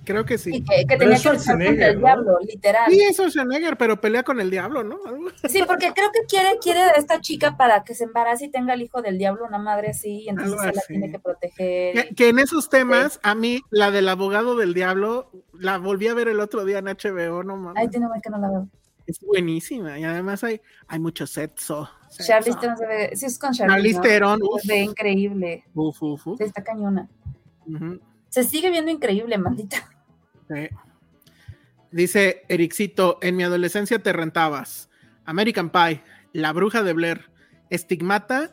Creo 0.06 0.24
que 0.26 0.36
Y 0.36 0.38
sí. 0.38 0.63
que, 0.63 0.86
que 0.88 0.98
tenía 0.98 1.18
que 1.18 1.30
luchar 1.30 1.38
contra 1.38 1.88
el 1.89 1.96
¿no? 1.96 2.00
diablo, 2.08 2.38
literal. 2.48 2.91
Sí, 2.91 3.02
es 3.02 3.18
Schwarzenegger, 3.18 3.76
pero 3.78 4.00
pelea 4.00 4.24
con 4.24 4.39
el 4.39 4.50
diablo, 4.52 4.84
¿no? 4.84 5.00
Sí, 5.50 5.62
porque 5.68 5.91
creo 5.94 6.12
que 6.13 6.26
quiere, 6.28 6.58
quiere 6.62 6.80
a 6.82 6.91
esta 6.91 7.20
chica 7.20 7.58
para 7.58 7.84
que 7.84 7.94
se 7.96 8.06
embarace 8.06 8.46
y 8.46 8.50
tenga 8.52 8.74
el 8.76 8.82
hijo 8.84 9.02
del 9.02 9.18
diablo, 9.18 9.46
una 9.46 9.58
madre 9.58 9.89
así, 9.89 10.22
y 10.24 10.30
entonces 10.30 10.60
se 10.62 10.74
la 10.74 10.82
tiene 10.88 11.12
que 11.12 11.20
proteger. 11.20 11.94
Que, 12.10 12.15
que 12.15 12.30
en 12.30 12.39
esos 12.39 12.70
temas, 12.70 13.20
a 13.24 13.36
mí, 13.36 13.62
la 13.72 13.91
del 13.91 14.08
abogado 14.08 14.56
del 14.56 14.74
diablo, 14.74 15.32
la 15.54 15.78
volví 15.78 16.08
a 16.08 16.13
ver 16.13 16.28
el 16.28 16.39
otro 16.39 16.63
día 16.65 16.78
en 16.80 16.86
HBO, 16.86 17.44
no 17.44 17.58
mames. 17.58 17.82
Ay, 17.82 17.89
tiene 17.89 18.08
mal 18.08 18.22
que 18.22 18.30
no 18.30 18.38
la 18.38 18.50
veo. 18.50 18.70
Es 19.08 19.20
buenísima. 19.20 20.00
Y 20.00 20.04
además 20.04 20.44
hay, 20.44 20.60
hay 20.88 21.00
mucho 21.00 21.28
sexo. 21.28 21.88
sexo. 22.10 22.28
Charlize 22.28 22.58
Theron 22.60 22.78
se 22.78 22.86
ve, 22.88 23.12
sí 23.15 23.26
es 23.28 23.38
con 23.38 23.54
Charlize, 23.54 24.20
¿no? 24.20 24.38
Se 24.60 24.68
ve 24.68 24.80
increíble, 24.80 25.63
Uf, 25.76 26.02
uf, 26.02 26.26
uf. 26.28 26.38
sí, 26.39 26.44
está 26.44 26.63
cañona. 26.63 27.08
Se 28.30 28.44
sigue 28.44 28.70
viendo 28.70 28.91
increíble, 28.91 29.38
maldita. 29.38 29.88
Sí. 30.47 30.69
Dice 31.91 32.43
Ericito, 32.49 33.19
en 33.21 33.36
mi 33.36 33.43
adolescencia 33.43 33.99
te 33.99 34.13
rentabas 34.13 34.89
American 35.25 35.69
Pie, 35.69 36.03
La 36.34 36.53
Bruja 36.53 36.84
de 36.84 36.93
Blair, 36.93 37.29
Estigmata 37.69 38.51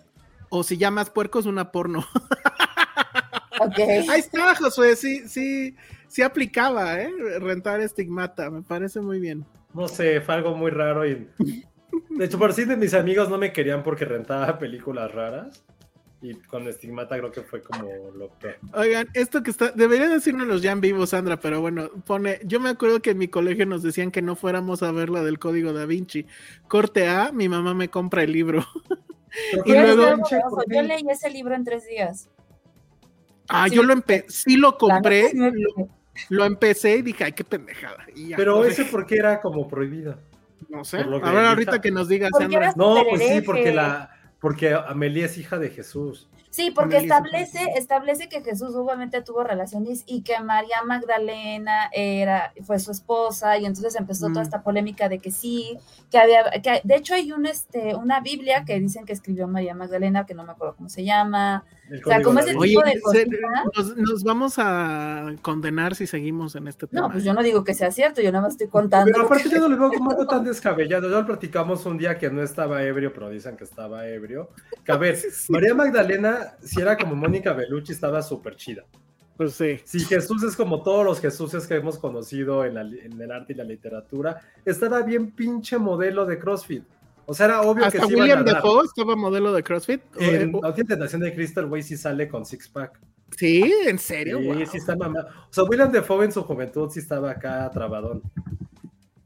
o 0.49 0.63
si 0.63 0.77
llamas 0.77 1.11
puercos 1.11 1.47
una 1.47 1.73
porno. 1.73 2.05
Ok. 3.61 3.79
Ahí 3.79 4.19
está, 4.19 4.57
Josué, 4.57 4.97
sí, 4.97 5.29
sí, 5.29 5.77
sí 6.09 6.23
aplicaba, 6.23 7.01
¿eh? 7.01 7.11
Rentar 7.39 7.81
Estigmata, 7.81 8.51
me 8.51 8.63
parece 8.63 9.01
muy 9.01 9.21
bien. 9.21 9.45
No 9.73 9.87
sé, 9.87 10.21
fue 10.21 10.35
algo 10.35 10.57
muy 10.57 10.71
raro 10.71 11.07
y... 11.07 11.29
De 12.09 12.25
hecho, 12.25 12.39
por 12.39 12.55
sí 12.55 12.65
de 12.65 12.77
mis 12.77 12.95
amigos 12.95 13.29
no 13.29 13.39
me 13.39 13.53
querían 13.53 13.83
porque 13.83 14.05
rentaba 14.05 14.59
películas 14.59 15.13
raras. 15.13 15.63
Y 16.23 16.35
con 16.35 16.69
Estigmata 16.69 17.19
creo 17.19 17.33
que 17.33 17.43
fue 17.43 17.61
como 17.63 17.91
lo 18.15 18.29
peor. 18.39 18.57
Oigan, 18.75 19.09
esto 19.13 19.43
que 19.43 19.51
está, 19.51 19.73
debería 19.73 20.09
decirnos 20.09 20.47
los 20.47 20.63
ya 20.63 20.71
en 20.71 20.81
vivo, 20.81 21.05
Sandra, 21.05 21.41
pero 21.41 21.61
bueno, 21.61 21.91
pone, 22.07 22.39
yo 22.45 22.61
me 22.61 22.69
acuerdo 22.69 23.03
que 23.03 23.11
en 23.11 23.19
mi 23.19 23.27
colegio 23.27 23.67
nos 23.67 23.83
decían 23.83 24.13
que 24.13 24.23
no 24.23 24.37
fuéramos 24.37 24.85
a 24.85 24.93
ver 24.93 25.11
la 25.11 25.23
del 25.25 25.41
código 25.41 25.73
da 25.73 25.85
Vinci. 25.85 26.27
Corte 26.69 27.09
A, 27.09 27.33
mi 27.33 27.49
mamá 27.49 27.75
me 27.75 27.89
compra 27.89 28.23
el 28.23 28.33
libro. 28.33 28.65
Y 29.65 29.73
luego- 29.73 30.17
yo- 30.31 30.83
leí 30.83 31.03
ese 31.11 31.31
libro 31.31 31.55
en 31.55 31.65
tres 31.65 31.87
días. 31.89 32.29
Ah, 33.49 33.67
Sí. 33.69 33.77
yo 33.77 33.83
lo 33.83 33.95
empe 33.95 34.27
sí 34.29 34.57
lo 34.57 34.77
compré, 34.77 35.31
sí 35.31 35.39
lo, 35.39 35.89
lo 36.29 36.45
empecé 36.45 36.97
y 36.97 37.03
dije, 37.03 37.25
ay, 37.25 37.33
qué 37.33 37.43
pendejada. 37.43 38.05
Y 38.15 38.29
ya, 38.29 38.37
Pero 38.37 38.63
ese 38.67 38.85
porque 38.85 39.17
era 39.17 39.41
como 39.41 39.67
prohibido. 39.69 40.19
no 40.69 40.85
sé. 40.85 40.99
A 40.99 41.07
ver, 41.33 41.47
ahorita 41.47 41.81
que 41.81 41.91
nos 41.91 42.09
digas, 42.09 42.31
Sandra. 42.39 42.75
No, 42.77 43.03
pues 43.09 43.23
sí, 43.27 43.41
porque 43.41 43.73
la 43.73 44.11
porque 44.43 44.75
Amelie 44.75 45.25
es 45.25 45.39
hija 45.39 45.57
de 45.59 45.71
Jesús. 45.71 46.29
Sí, 46.51 46.71
porque 46.71 46.99
establece, 46.99 47.61
establece 47.77 48.29
que 48.29 48.43
Jesús 48.43 48.75
obviamente 48.75 49.23
tuvo 49.23 49.43
relaciones 49.43 50.03
y 50.05 50.23
que 50.23 50.39
María 50.41 50.83
Magdalena 50.85 51.89
era, 51.93 52.53
fue 52.65 52.79
su 52.79 52.91
esposa, 52.91 53.57
y 53.57 53.65
entonces 53.65 53.95
empezó 53.95 54.29
Mm. 54.29 54.33
toda 54.33 54.43
esta 54.43 54.63
polémica 54.63 55.09
de 55.09 55.19
que 55.21 55.31
sí, 55.31 55.79
que 56.11 56.19
había, 56.19 56.51
que 56.63 56.83
de 56.85 56.97
hecho 56.97 57.15
hay 57.15 57.33
un 57.33 57.47
este, 57.47 57.95
una 57.95 58.21
Biblia 58.21 58.65
que 58.67 58.79
dicen 58.81 59.07
que 59.07 59.15
escribió 59.15 59.47
María 59.49 59.75
Magdalena, 59.75 60.27
que 60.27 60.35
no 60.35 60.45
me 60.45 60.53
acuerdo 60.53 60.77
cómo 60.77 60.91
se 60.91 61.05
llama. 61.05 61.65
O 61.91 62.09
sea, 62.09 62.23
como 62.23 62.39
ese 62.39 62.51
tipo 62.51 62.61
Oye, 62.61 62.79
de 62.85 63.01
cositas. 63.01 63.41
nos, 63.77 63.97
nos 63.97 64.25
vamos 64.25 64.55
a 64.59 65.35
condenar 65.43 65.95
si 65.95 66.07
seguimos 66.07 66.55
en 66.55 66.69
este 66.69 66.87
tema. 66.87 67.03
No, 67.03 67.13
pues 67.13 67.25
yo 67.25 67.35
no 67.35 67.43
digo 67.43 67.65
que 67.65 67.75
sea 67.75 67.91
cierto, 67.91 68.23
yo 68.23 68.31
nada 68.31 68.43
más 68.43 68.53
estoy 68.53 68.69
contando. 68.69 69.11
Pero 69.13 69.25
aparte 69.27 69.51
yo 69.51 69.59
no 69.59 69.69
lo 69.69 69.77
veo 69.77 69.91
como 69.99 70.11
algo 70.11 70.27
tan 70.27 70.45
descabellado. 70.45 71.11
Ya 71.11 71.19
lo 71.19 71.27
platicamos 71.27 71.85
un 71.85 71.99
día 71.99 72.17
que 72.17 72.31
no 72.31 72.43
estaba 72.43 72.83
ebrio, 72.83 73.13
pero 73.13 73.29
dicen 73.29 73.57
que 73.57 73.65
estaba 73.65 74.07
ebrio. 74.07 74.51
Que 74.85 74.93
a 74.93 74.97
ver, 74.97 75.19
María 75.49 75.75
Magdalena, 75.75 76.55
si 76.63 76.81
era 76.81 76.97
como 76.97 77.17
Mónica 77.17 77.53
Bellucci, 77.53 77.93
estaba 77.93 78.23
súper 78.23 78.57
chida. 78.57 78.85
Pues 79.37 79.55
sí. 79.55 79.81
Si 79.85 80.01
Jesús 80.01 80.43
es 80.45 80.55
como 80.55 80.83
todos 80.83 81.05
los 81.05 81.21
Jesuses 81.21 81.67
que 81.67 81.75
hemos 81.75 81.99
conocido 81.99 82.65
en, 82.65 82.75
la 82.75 82.83
en 82.83 83.21
el 83.21 83.33
arte 83.33 83.55
y 83.55 83.57
la 83.57 83.65
literatura, 83.65 84.41
estaba 84.65 85.03
bien 85.03 85.33
pinche 85.33 85.79
modelo 85.79 86.27
de 86.27 86.39
CrossFit. 86.39 86.85
O 87.27 87.35
sea, 87.35 87.47
era 87.47 87.61
obvio 87.63 87.85
Hasta 87.87 88.01
que 88.01 88.07
iban 88.13 88.21
William. 88.21 88.45
Defoe 88.45 88.85
estaba 88.85 89.17
modelo 89.17 89.53
de 89.53 89.63
CrossFit. 89.63 90.03
En 90.19 90.53
la 90.61 90.73
de 90.73 90.97
Nación 90.97 91.21
de 91.23 91.35
Cristo, 91.35 91.61
el 91.61 91.67
güey 91.67 91.83
sí 91.83 91.97
sale 91.97 92.29
con 92.29 92.45
six 92.45 92.69
pack. 92.69 92.99
sí, 93.37 93.73
en 93.87 93.99
serio. 93.99 94.39
Sí, 94.39 94.47
Wow. 94.47 94.67
sí 94.67 94.77
está 94.79 94.97
mamá. 94.97 95.27
O 95.49 95.53
sea, 95.53 95.65
William 95.65 95.91
Defoe 95.93 96.25
en 96.25 96.33
su 96.33 96.43
juventud 96.43 96.91
sí 96.91 97.01
estaba 97.01 97.31
acá 97.31 97.71
trabadón. 97.73 98.23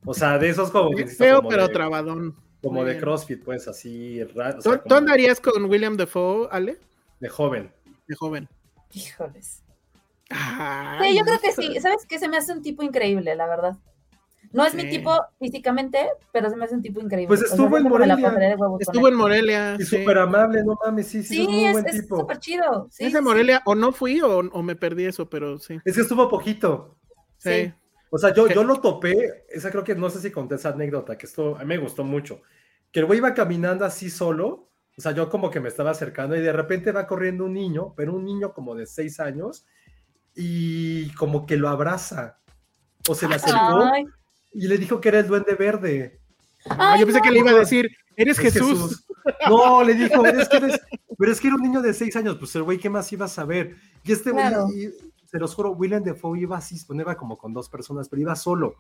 O 0.05 0.15
sea, 0.15 0.39
de 0.39 0.49
esos 0.51 0.71
como 0.71 0.97
Feo, 0.97 1.39
como 1.39 1.49
pero 1.49 1.67
de- 1.67 1.73
trabadón. 1.73 2.37
Como 2.63 2.77
Muy 2.81 2.85
de 2.87 2.93
bien. 2.93 3.03
CrossFit, 3.05 3.45
pues 3.45 3.69
así 3.69 4.23
raro. 4.35 4.59
o 4.59 4.63
¿Tú, 4.63 4.71
sea, 4.71 4.83
tú 4.83 4.95
andarías 4.95 5.41
con 5.41 5.65
William 5.67 5.97
Defoe, 5.97 6.49
Ale? 6.51 6.79
de 7.21 7.29
joven. 7.29 7.71
De 8.09 8.15
joven. 8.17 8.49
Híjoles. 8.93 9.63
Ay, 10.31 11.11
Sí, 11.13 11.19
yo 11.19 11.25
creo 11.25 11.39
que 11.41 11.53
sí. 11.53 11.81
¿Sabes 11.81 12.05
qué? 12.09 12.19
Se 12.19 12.29
me 12.29 12.37
hace 12.37 12.53
un 12.53 12.63
tipo 12.63 12.83
increíble, 12.83 13.35
la 13.37 13.47
verdad. 13.47 13.77
No 14.53 14.65
es 14.65 14.75
mi 14.75 14.89
tipo 14.89 15.13
físicamente, 15.39 15.99
pero 16.33 16.49
se 16.51 16.57
me 16.57 16.65
hace 16.65 16.75
un 16.75 16.83
tipo 16.83 17.01
increíble. 17.01 17.29
Pues 17.29 17.43
O 17.43 17.47
sea, 17.47 17.55
estuvo 17.57 17.77
en 17.77 17.85
Morelia. 17.85 18.57
Estuvo 18.81 19.09
en 19.09 19.15
Morelia. 19.15 19.77
Y 19.79 19.85
sí. 19.85 19.99
súper 19.99 20.19
amable, 20.19 20.63
no 20.65 20.79
mames, 20.85 21.09
sí, 21.09 21.23
sí, 21.23 21.35
Sí, 21.35 21.43
es 21.43 21.49
muy 21.49 21.65
es 21.65 21.73
buen 21.73 21.87
es 21.87 22.03
tipo. 22.03 22.17
súper 22.21 22.39
chido. 22.39 22.89
Sí, 22.91 23.05
Es 23.05 23.13
de 23.13 23.21
Morelia, 23.21 23.63
o 23.65 23.75
no 23.75 23.93
fui 23.93 24.21
o, 24.21 24.39
o 24.39 24.63
me 24.63 24.77
perdí 24.77 25.07
eso, 25.07 25.29
pero 25.29 25.59
sí. 25.59 25.79
Es 25.85 25.95
que 25.95 26.03
estuvo 26.03 26.29
poquito. 26.29 26.97
Sí. 27.39 27.73
O 28.11 28.19
sea, 28.19 28.33
yo, 28.33 28.49
yo 28.49 28.65
lo 28.65 28.81
topé, 28.81 29.45
esa 29.51 29.71
creo 29.71 29.85
que 29.85 29.95
no 29.95 30.09
sé 30.11 30.21
si 30.21 30.31
conté 30.31 30.55
esa 30.55 30.71
anécdota, 30.71 31.19
que 31.19 31.27
esto 31.27 31.57
a 31.57 31.61
mí 31.61 31.67
me 31.67 31.79
gustó 31.79 32.05
mucho. 32.05 32.41
Que 32.93 33.01
el 33.01 33.07
güey 33.07 33.19
iba 33.19 33.35
caminando 33.35 33.85
así 33.85 34.11
solo, 34.11 34.71
o 34.97 35.01
sea, 35.01 35.13
yo 35.13 35.29
como 35.29 35.51
que 35.51 35.61
me 35.61 35.69
estaba 35.69 35.91
acercando 35.91 36.37
y 36.37 36.41
de 36.41 36.53
repente 36.53 36.93
va 36.93 37.07
corriendo 37.07 37.45
un 37.45 37.53
niño, 37.53 37.93
pero 37.97 38.15
un 38.15 38.25
niño 38.25 38.55
como 38.55 38.75
de 38.75 38.87
seis 38.87 39.21
años, 39.21 39.67
y 40.35 41.11
como 41.15 41.47
que 41.47 41.57
lo 41.57 41.69
abraza. 41.69 42.39
O 43.09 43.15
se 43.15 43.29
le 43.29 43.37
acercó 43.37 43.83
Ay, 43.93 44.07
y 44.57 44.67
le 44.69 44.79
dijo 44.79 45.01
que 45.01 45.09
era 45.09 45.21
el 45.21 45.27
duende 45.27 45.55
verde. 45.55 46.19
Ah, 46.69 46.93
ay, 46.95 47.01
yo 47.01 47.07
pensé 47.07 47.19
no. 47.21 47.25
que 47.25 47.31
le 47.31 47.39
iba 47.41 47.51
a 47.51 47.55
decir, 47.55 47.91
eres 48.17 48.39
Es 48.39 48.53
Jesús. 48.55 49.03
No, 49.49 49.83
le 49.83 49.95
dijo, 49.95 50.25
es 50.25 50.49
que 50.49 50.57
eres- 50.59 50.81
pero 51.19 51.33
es 51.33 51.41
que 51.41 51.49
era 51.49 51.57
un 51.57 51.63
niño 51.63 51.83
de 51.83 51.93
seis 51.93 52.15
años, 52.15 52.37
pues 52.39 52.55
el 52.55 52.63
güey, 52.63 52.79
¿qué 52.79 52.89
más 52.89 53.11
iba 53.13 53.25
a 53.25 53.29
saber? 53.29 53.75
Y 54.05 54.13
este 54.13 54.31
güey, 54.31 54.47
Claro. 54.47 54.69
se 55.29 55.39
los 55.41 55.53
juro, 55.55 55.73
William 55.73 56.05
Defoe 56.05 56.39
iba 56.39 56.57
así, 56.57 56.77
bueno, 56.87 57.03
iba 57.03 57.17
como 57.17 57.37
con 57.37 57.53
dos 57.53 57.69
personas, 57.69 58.09
pero 58.09 58.23
iba 58.23 58.37
solo. 58.37 58.77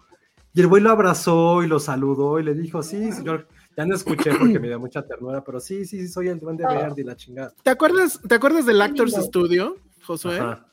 Y 0.54 0.60
el 0.60 0.68
güey 0.68 0.80
lo 0.82 0.90
abrazó 0.90 1.62
y 1.64 1.66
lo 1.66 1.80
saludó 1.80 2.38
y 2.38 2.44
le 2.44 2.54
dijo, 2.54 2.82
sí, 2.84 3.10
señor, 3.12 3.48
ya 3.76 3.84
no 3.86 3.96
escuché 3.96 4.30
porque 4.38 4.60
me 4.60 4.68
dio 4.68 4.78
mucha 4.78 5.02
ternura, 5.04 5.42
pero 5.42 5.58
sí, 5.58 5.84
sí, 5.84 5.98
sí, 5.98 6.08
soy 6.08 6.28
el 6.28 6.38
duende 6.38 6.64
Ah. 6.64 6.74
verde 6.74 7.02
y 7.02 7.04
la 7.04 7.16
chingada. 7.16 7.52
¿Te 7.64 7.70
acuerdas, 7.70 8.20
¿Te 8.26 8.34
acuerdas 8.36 8.66
del 8.66 8.80
Actors. 8.82 9.14
Studio, 9.14 9.76
Josué? 10.04 10.38
Ajá. 10.38 10.66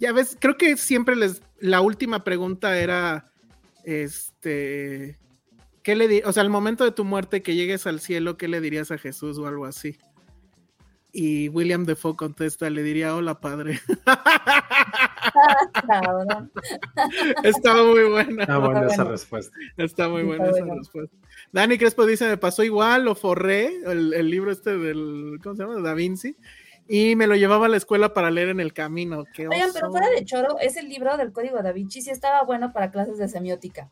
Ya 0.00 0.12
ves, 0.12 0.36
creo 0.40 0.56
que 0.56 0.76
siempre 0.76 1.14
les, 1.14 1.40
la 1.60 1.80
última 1.82 2.24
pregunta 2.24 2.76
era, 2.78 3.27
este, 3.88 5.18
¿qué 5.82 5.96
le 5.96 6.08
di, 6.08 6.20
o 6.22 6.30
sea, 6.30 6.42
al 6.42 6.50
momento 6.50 6.84
de 6.84 6.92
tu 6.92 7.06
muerte 7.06 7.42
que 7.42 7.54
llegues 7.54 7.86
al 7.86 8.00
cielo, 8.00 8.36
¿qué 8.36 8.46
le 8.46 8.60
dirías 8.60 8.90
a 8.90 8.98
Jesús 8.98 9.38
o 9.38 9.46
algo 9.46 9.64
así? 9.64 9.96
Y 11.10 11.48
William 11.48 11.86
Defoe 11.86 12.14
contesta, 12.14 12.68
le 12.68 12.82
diría, 12.82 13.16
hola 13.16 13.40
padre. 13.40 13.80
Cabrón. 15.88 16.52
Está 17.42 17.82
muy 17.82 18.04
buena. 18.10 18.42
Está 18.42 18.58
buena 18.58 18.86
esa 18.88 19.04
respuesta. 19.04 19.56
Está 19.78 20.08
muy 20.10 20.20
Está 20.20 20.36
buena 20.36 20.50
esa 20.50 20.74
respuesta. 20.74 21.16
Dani 21.52 21.78
Crespo 21.78 22.04
dice, 22.04 22.28
me 22.28 22.36
pasó 22.36 22.62
igual, 22.64 23.06
lo 23.06 23.14
forré, 23.14 23.72
el, 23.86 24.12
el 24.12 24.30
libro 24.30 24.50
este 24.50 24.76
del, 24.76 25.38
¿cómo 25.42 25.56
se 25.56 25.62
llama? 25.62 25.80
Da 25.80 25.94
Vinci, 25.94 26.36
y 26.88 27.14
me 27.16 27.26
lo 27.26 27.36
llevaba 27.36 27.66
a 27.66 27.68
la 27.68 27.76
escuela 27.76 28.14
para 28.14 28.30
leer 28.30 28.48
en 28.48 28.60
el 28.60 28.72
camino. 28.72 29.24
Qué 29.34 29.46
Oigan, 29.48 29.70
pero 29.74 29.90
fuera 29.90 30.08
de 30.10 30.24
choro, 30.24 30.58
ese 30.60 30.82
libro 30.82 31.16
del 31.16 31.32
Código 31.32 31.62
da 31.62 31.72
Vinci 31.72 32.00
sí 32.02 32.10
estaba 32.10 32.42
bueno 32.44 32.72
para 32.72 32.90
clases 32.90 33.18
de 33.18 33.28
semiótica. 33.28 33.90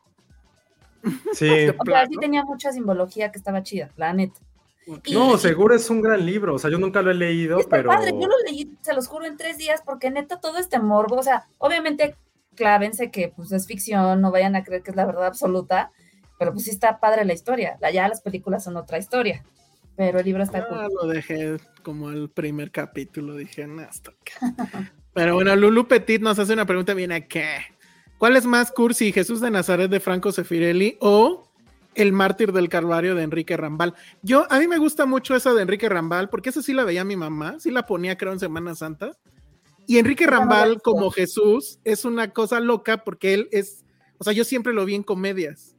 Sí. 1.35 1.49
O 1.79 1.85
sea, 1.85 2.07
sí 2.07 2.17
tenía 2.21 2.45
mucha 2.45 2.73
simbología 2.73 3.31
que 3.31 3.39
estaba 3.39 3.63
chida, 3.63 3.91
la 3.97 4.13
neta. 4.13 4.41
Y- 5.05 5.13
No, 5.15 5.37
seguro 5.37 5.75
es 5.75 5.89
un 5.91 6.01
gran 6.01 6.25
libro, 6.25 6.55
o 6.55 6.59
sea, 6.59 6.71
yo 6.71 6.79
nunca 6.79 7.03
lo 7.03 7.11
he 7.11 7.15
leído, 7.15 7.59
Está 7.59 7.77
pero... 7.77 7.89
padre, 7.91 8.13
yo 8.13 8.27
lo 8.29 8.39
leí, 8.49 8.71
se 8.83 8.95
los 8.95 9.09
juro, 9.09 9.25
en 9.27 9.37
tres 9.37 9.59
días, 9.59 9.83
porque 9.85 10.11
neta 10.11 10.41
todo 10.41 10.59
este 10.59 10.79
morbo, 10.79 11.17
o 11.17 11.23
sea, 11.23 11.47
obviamente 11.59 12.17
clávense 12.55 13.11
que 13.11 13.33
pues 13.35 13.53
es 13.53 13.67
ficción, 13.67 14.21
no 14.21 14.31
vayan 14.31 14.57
a 14.57 14.65
creer 14.65 14.83
que 14.83 14.91
es 14.91 14.97
la 14.97 15.05
verdad 15.05 15.27
absoluta, 15.27 15.91
pero 16.39 16.53
pues 16.53 16.65
sí 16.65 16.71
está 16.71 16.99
padre 17.01 17.25
la 17.25 17.33
historia. 17.35 17.77
La- 17.81 17.91
Ya 17.91 18.09
las 18.09 18.21
películas 18.21 18.63
son 18.65 18.77
otra 18.77 18.99
historia, 18.99 19.45
pero 19.97 20.19
el 20.19 20.25
libro 20.25 20.43
está 20.43 20.59
Ah, 20.59 20.67
cool. 20.69 20.89
lo 21.03 21.09
dejé 21.09 21.57
como 21.83 22.11
el 22.11 22.29
primer 22.31 22.71
capítulo, 22.71 23.35
dije, 23.37 23.67
no, 23.67 23.83
hasta 23.83 24.11
acá". 24.61 24.93
Pero 25.15 25.35
bueno, 25.35 25.57
Lulu 25.57 25.89
Petit 25.89 26.21
nos 26.21 26.39
hace 26.39 26.53
una 26.53 26.67
pregunta 26.67 26.95
bien 26.95 27.13
acá. 27.13 27.63
¿Cuál 28.19 28.37
es 28.37 28.47
más 28.47 28.73
cursi, 28.73 29.13
Jesús 29.13 29.41
de 29.41 29.51
Nazaret 29.51 29.91
de 29.91 30.01
Franco 30.01 30.33
Sefirelli 30.33 30.97
o 31.01 31.51
El 31.95 32.13
mártir 32.13 32.53
del 32.53 32.69
Calvario 32.69 33.15
de 33.15 33.23
Enrique 33.23 33.57
Rambal? 33.57 33.95
Yo, 34.23 34.47
a 34.51 34.59
mí 34.59 34.67
me 34.69 34.79
gusta 34.79 35.07
mucho 35.07 35.35
esa 35.37 35.53
de 35.55 35.63
Enrique 35.63 35.89
Rambal, 35.89 36.29
porque 36.31 36.49
esa 36.51 36.63
sí 36.63 36.73
la 36.73 36.85
veía 36.85 37.05
mi 37.05 37.17
mamá, 37.17 37.57
sí 37.59 37.71
la 37.71 37.87
ponía 37.87 38.17
creo 38.17 38.33
en 38.33 38.41
Semana 38.41 38.75
Santa. 38.75 39.13
Y 39.87 39.99
Enrique 39.99 40.27
Rambal 40.27 40.83
como 40.83 41.11
Jesús 41.11 41.79
es 41.85 42.05
una 42.05 42.33
cosa 42.33 42.59
loca 42.61 43.05
porque 43.05 43.35
él 43.35 43.49
es, 43.53 43.85
o 44.19 44.25
sea, 44.25 44.33
yo 44.33 44.45
siempre 44.45 44.73
lo 44.73 44.85
vi 44.85 44.95
en 44.97 45.03
comedias. 45.05 45.76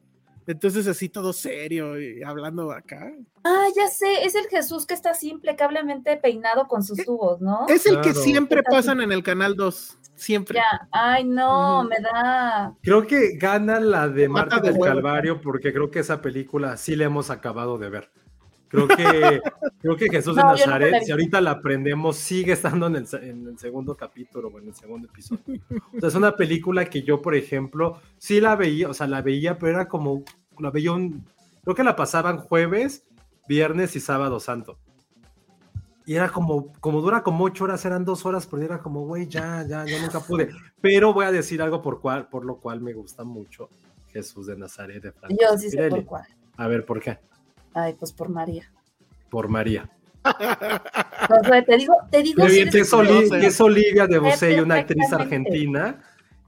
Entonces 0.47 0.87
así 0.87 1.09
todo 1.09 1.33
serio 1.33 1.99
y 2.01 2.23
hablando 2.23 2.71
acá. 2.71 3.11
Ah, 3.43 3.67
ya 3.75 3.87
sé, 3.89 4.23
es 4.23 4.33
el 4.33 4.47
Jesús 4.47 4.85
que 4.85 4.93
está 4.93 5.11
así 5.11 5.29
implacablemente 5.29 6.15
peinado 6.15 6.67
con 6.69 6.83
sus 6.83 7.03
tubos, 7.03 7.41
¿no? 7.41 7.67
Es 7.67 7.85
el 7.85 7.99
que 7.99 8.13
siempre 8.13 8.63
pasan 8.63 9.01
en 9.01 9.11
el 9.11 9.23
canal 9.23 9.55
2. 9.55 9.97
Siempre. 10.15 10.55
Ya, 10.55 10.87
ay 10.91 11.25
no, 11.25 11.83
me 11.83 11.97
da. 11.99 12.73
Creo 12.81 13.05
que 13.05 13.37
gana 13.37 13.79
la 13.79 14.07
de 14.07 14.27
Marta 14.27 14.59
de 14.59 14.71
del. 14.71 14.81
Calvario 14.81 15.41
porque 15.41 15.71
creo 15.71 15.91
que 15.91 15.99
esa 15.99 16.21
película 16.21 16.75
sí 16.77 16.95
la 16.95 17.05
hemos 17.05 17.29
acabado 17.29 17.77
de 17.77 17.89
ver. 17.89 18.09
Creo 18.67 18.87
que, 18.87 19.41
creo 19.79 19.95
que 19.95 20.09
Jesús 20.09 20.35
de 20.35 20.41
No, 20.41 20.51
Nazaret, 20.51 21.03
si 21.03 21.11
ahorita 21.11 21.39
la 21.41 21.51
aprendemos, 21.51 22.17
sigue 22.17 22.53
estando 22.53 22.87
en 22.87 22.97
el, 22.97 23.07
en 23.21 23.47
el 23.47 23.57
segundo 23.57 23.95
capítulo 23.95 24.49
o 24.49 24.59
en 24.59 24.67
el 24.67 24.75
segundo 24.75 25.07
episodio. 25.07 25.61
O 25.95 25.99
sea, 25.99 26.09
es 26.09 26.15
una 26.15 26.35
película 26.35 26.85
que 26.85 27.03
yo, 27.03 27.21
por 27.21 27.35
ejemplo, 27.35 28.01
sí 28.17 28.41
la 28.41 28.55
veía, 28.55 28.89
o 28.89 28.93
sea, 28.93 29.07
la 29.07 29.21
veía, 29.21 29.57
pero 29.57 29.71
era 29.71 29.87
como, 29.87 30.23
la 30.59 30.71
veía 30.71 30.91
un, 30.91 31.25
creo 31.63 31.75
que 31.75 31.83
la 31.83 31.95
pasaban 31.95 32.37
jueves, 32.37 33.05
viernes 33.47 33.95
y 33.95 33.99
sábado 33.99 34.39
santo. 34.39 34.77
Y 36.05 36.15
era 36.15 36.29
como, 36.29 36.71
como 36.79 37.01
dura 37.01 37.21
como 37.21 37.43
ocho 37.43 37.65
horas, 37.65 37.83
eran 37.83 38.05
dos 38.05 38.25
horas, 38.25 38.47
pero 38.47 38.63
era 38.63 38.79
como, 38.79 39.05
güey, 39.05 39.27
ya, 39.27 39.65
ya, 39.67 39.85
yo 39.85 39.99
nunca 39.99 40.21
pude. 40.21 40.49
Pero 40.79 41.13
voy 41.13 41.25
a 41.25 41.31
decir 41.33 41.61
algo 41.61 41.81
por, 41.81 41.99
cual, 41.99 42.29
por 42.29 42.45
lo 42.45 42.57
cual 42.61 42.79
me 42.79 42.93
gusta 42.93 43.25
mucho 43.25 43.69
Jesús 44.07 44.47
de 44.47 44.55
Nazaret 44.55 45.03
de 45.03 45.11
Franco 45.11 45.35
Yo 45.37 45.57
sí 45.57 45.69
sé 45.69 45.89
por 45.89 46.05
cuál. 46.05 46.23
A 46.55 46.67
ver, 46.67 46.85
¿por 46.85 47.01
qué? 47.01 47.19
Ay, 47.77 47.93
pues 47.93 48.11
por 48.11 48.29
María. 48.29 48.71
Por 49.29 49.49
María. 49.49 49.89
Te 51.67 51.77
digo, 51.77 51.93
te 52.09 52.21
digo, 52.23 52.47
si 52.47 52.55
bien, 52.55 52.67
es, 52.69 52.89
curiosa. 52.91 52.97
Oli- 52.97 53.39
que 53.41 53.47
es 53.47 53.61
Olivia 53.61 54.07
de 54.07 54.17
Busey, 54.19 54.59
una 54.59 54.75
actriz 54.75 55.11
argentina 55.13 56.01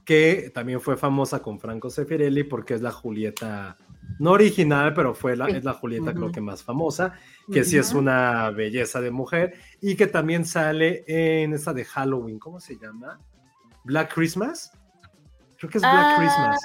que 0.06 0.52
también 0.54 0.82
fue 0.82 0.98
famosa 0.98 1.40
con 1.42 1.60
Franco 1.60 1.90
Sefirelli 1.90 2.44
porque 2.44 2.74
es 2.74 2.82
la 2.82 2.92
Julieta, 2.92 3.78
no 4.20 4.32
original, 4.32 4.94
pero 4.96 5.14
fue 5.14 5.36
la, 5.38 5.46
Sí. 5.46 5.52
es 5.58 5.64
la 5.64 5.74
Julieta 5.74 6.14
creo 6.14 6.32
que 6.32 6.42
más 6.42 6.64
famosa, 6.64 7.14
que 7.52 7.64
sí 7.64 7.78
es 7.78 7.94
una 7.94 8.50
belleza 8.50 9.02
de 9.02 9.12
mujer 9.12 9.54
y 9.82 9.96
que 9.96 10.08
también 10.08 10.46
sale 10.46 11.04
en 11.08 11.54
esa 11.54 11.74
de 11.74 11.86
Halloween, 11.86 12.40
¿cómo 12.40 12.60
se 12.60 12.78
llama? 12.78 13.20
Black 13.84 14.14
Christmas. 14.14 14.72
Creo 15.58 15.70
que 15.70 15.78
es 15.78 15.82
Black 15.84 15.94
Ah, 15.94 16.16
Christmas. 16.18 16.60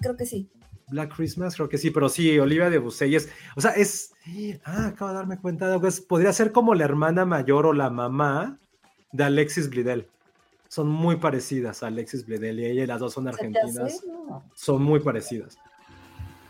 Creo 0.00 0.16
que 0.16 0.24
sí. 0.26 0.48
Black 0.90 1.14
Christmas, 1.14 1.54
creo 1.56 1.68
que 1.68 1.78
sí, 1.78 1.90
pero 1.90 2.08
sí, 2.08 2.38
Olivia 2.38 2.70
de 2.70 2.78
Busey 2.78 3.14
es, 3.14 3.28
o 3.56 3.60
sea, 3.60 3.72
es, 3.72 4.12
ah, 4.64 4.86
acabo 4.88 5.10
de 5.10 5.16
darme 5.16 5.38
cuenta 5.38 5.66
de 5.66 5.74
algo, 5.74 5.86
es- 5.86 6.00
podría 6.00 6.32
ser 6.32 6.52
como 6.52 6.74
la 6.74 6.84
hermana 6.84 7.24
mayor 7.24 7.66
o 7.66 7.72
la 7.72 7.90
mamá 7.90 8.58
de 9.12 9.24
Alexis 9.24 9.68
Bledel. 9.70 10.06
son 10.70 10.86
muy 10.88 11.16
parecidas 11.16 11.82
a 11.82 11.86
Alexis 11.86 12.26
Bledel 12.26 12.60
y 12.60 12.66
ella 12.66 12.84
y 12.84 12.86
las 12.86 13.00
dos 13.00 13.14
son 13.14 13.24
¿Se 13.24 13.30
te 13.30 13.36
argentinas. 13.36 14.04
No. 14.06 14.44
Son 14.54 14.82
muy 14.82 15.00
parecidas. 15.00 15.56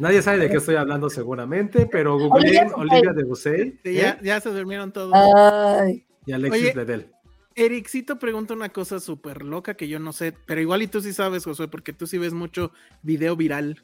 Nadie 0.00 0.22
sabe 0.22 0.38
de 0.38 0.50
qué 0.50 0.56
estoy 0.56 0.74
hablando 0.74 1.08
seguramente, 1.08 1.86
pero 1.86 2.18
googleen 2.18 2.66
Debussy. 2.68 2.80
Olivia 2.80 3.12
de 3.12 3.22
Busey 3.24 3.78
Sí, 3.84 3.94
ya, 3.94 4.20
ya 4.20 4.40
se 4.40 4.50
durmieron 4.50 4.90
todos. 4.92 5.12
Ay, 5.14 6.04
y 6.26 6.32
Alexis 6.32 6.62
Oye, 6.62 6.72
Bledel. 6.72 7.12
Ericito 7.54 8.18
pregunta 8.18 8.54
una 8.54 8.68
cosa 8.70 8.98
súper 9.00 9.42
loca 9.44 9.74
que 9.74 9.86
yo 9.88 9.98
no 10.00 10.12
sé, 10.12 10.32
pero 10.46 10.60
igual 10.60 10.82
y 10.82 10.86
tú 10.88 11.00
sí 11.00 11.12
sabes, 11.12 11.44
Josué, 11.44 11.68
porque 11.68 11.92
tú 11.92 12.06
sí 12.08 12.18
ves 12.18 12.32
mucho 12.32 12.72
video 13.02 13.36
viral. 13.36 13.82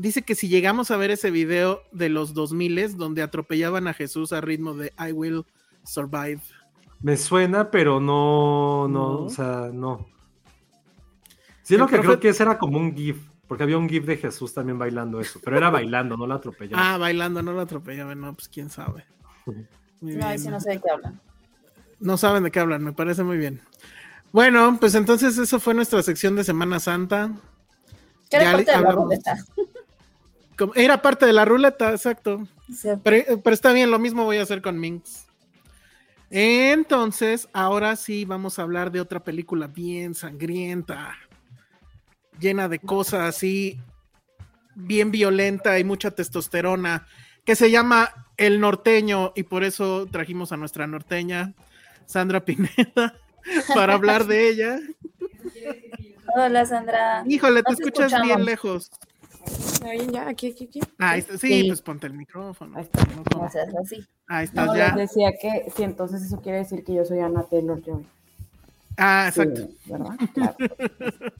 Dice 0.00 0.22
que 0.22 0.34
si 0.34 0.48
llegamos 0.48 0.90
a 0.90 0.96
ver 0.96 1.10
ese 1.10 1.30
video 1.30 1.82
de 1.92 2.08
los 2.08 2.32
2000 2.32 2.96
donde 2.96 3.20
atropellaban 3.20 3.86
a 3.86 3.92
Jesús 3.92 4.32
a 4.32 4.40
ritmo 4.40 4.72
de 4.72 4.94
I 4.98 5.12
Will 5.12 5.44
Survive. 5.84 6.40
Me 7.02 7.18
suena, 7.18 7.70
pero 7.70 8.00
no, 8.00 8.88
no, 8.88 8.88
No. 8.88 9.18
o 9.24 9.28
sea, 9.28 9.68
no. 9.70 10.06
Sí, 11.62 11.74
El 11.74 11.80
lo 11.80 11.86
que 11.86 11.98
creo 12.00 12.18
que 12.18 12.30
ese 12.30 12.44
era 12.44 12.56
como 12.56 12.78
un 12.78 12.96
GIF, 12.96 13.18
porque 13.46 13.62
había 13.64 13.76
un 13.76 13.90
GIF 13.90 14.06
de 14.06 14.16
Jesús 14.16 14.54
también 14.54 14.78
bailando 14.78 15.20
eso, 15.20 15.38
pero 15.44 15.58
era 15.58 15.68
bailando, 15.68 16.16
no 16.16 16.26
la 16.26 16.36
atropellaban. 16.36 16.82
Ah, 16.82 16.96
bailando, 16.96 17.42
no 17.42 17.52
lo 17.52 17.60
atropellaban, 17.60 18.18
no, 18.18 18.32
pues 18.32 18.48
quién 18.48 18.70
sabe. 18.70 19.04
Muy 19.44 19.66
no, 20.16 20.28
bien. 20.28 20.50
no 20.50 20.60
sé 20.60 20.70
de 20.70 20.80
qué 20.80 20.90
hablan. 20.90 21.20
No 21.98 22.16
saben 22.16 22.42
de 22.44 22.50
qué 22.50 22.58
hablan, 22.58 22.82
me 22.82 22.94
parece 22.94 23.22
muy 23.22 23.36
bien. 23.36 23.60
Bueno, 24.32 24.78
pues 24.80 24.94
entonces 24.94 25.36
eso 25.36 25.60
fue 25.60 25.74
nuestra 25.74 26.02
sección 26.02 26.36
de 26.36 26.44
Semana 26.44 26.80
Santa. 26.80 27.32
¿Qué 28.30 28.38
Ya 28.38 28.56
la 28.56 28.78
hablamos. 28.78 29.10
Como- 30.60 30.74
Era 30.74 31.00
parte 31.00 31.24
de 31.24 31.32
la 31.32 31.46
ruleta, 31.46 31.90
exacto. 31.90 32.46
Sí. 32.70 32.90
Pero, 33.02 33.40
pero 33.40 33.54
está 33.54 33.72
bien, 33.72 33.90
lo 33.90 33.98
mismo 33.98 34.24
voy 34.24 34.36
a 34.36 34.42
hacer 34.42 34.60
con 34.60 34.78
Minx. 34.78 35.26
Entonces, 36.28 37.48
ahora 37.54 37.96
sí 37.96 38.26
vamos 38.26 38.58
a 38.58 38.62
hablar 38.62 38.92
de 38.92 39.00
otra 39.00 39.20
película 39.24 39.68
bien 39.68 40.14
sangrienta, 40.14 41.16
llena 42.38 42.68
de 42.68 42.78
cosas 42.78 43.22
así, 43.34 43.80
bien 44.74 45.10
violenta 45.10 45.78
y 45.78 45.84
mucha 45.84 46.10
testosterona, 46.10 47.06
que 47.46 47.56
se 47.56 47.70
llama 47.70 48.26
El 48.36 48.60
Norteño, 48.60 49.32
y 49.34 49.44
por 49.44 49.64
eso 49.64 50.06
trajimos 50.12 50.52
a 50.52 50.58
nuestra 50.58 50.86
norteña, 50.86 51.54
Sandra 52.04 52.44
Pineda, 52.44 53.16
para 53.74 53.94
hablar 53.94 54.26
de 54.26 54.50
ella. 54.50 54.78
Hola, 56.36 56.66
Sandra. 56.66 57.24
Híjole, 57.26 57.62
te 57.62 57.72
escuchas 57.72 58.12
bien 58.22 58.44
lejos. 58.44 58.90
¿Me 59.82 59.90
oyen 59.90 60.10
ya? 60.12 60.28
Aquí, 60.28 60.52
aquí, 60.52 60.64
aquí. 60.64 60.80
Ah, 60.98 61.10
ahí 61.10 61.20
está. 61.20 61.38
sí, 61.38 61.48
Sí. 61.62 61.64
pues 61.68 61.80
ponte 61.82 62.06
el 62.06 62.12
micrófono. 62.14 62.76
Ahí 62.76 62.82
está. 62.84 63.04
No, 63.14 63.42
No 63.42 63.50
seas 63.50 63.68
así. 63.82 64.04
Ahí 64.28 64.44
estás 64.44 64.66
No, 64.66 64.76
ya. 64.76 64.94
les 64.94 65.08
decía 65.10 65.32
que 65.40 65.70
sí, 65.74 65.82
entonces 65.82 66.22
eso 66.22 66.40
quiere 66.40 66.58
decir 66.58 66.84
que 66.84 66.94
yo 66.94 67.04
soy 67.04 67.20
Anna 67.20 67.44
Taylor 67.44 67.80
Joy. 67.82 68.06
Ah, 68.96 69.26
exacto. 69.28 69.62
Sí, 69.62 69.78
¿Verdad? 69.86 70.10
Claro. 70.34 70.56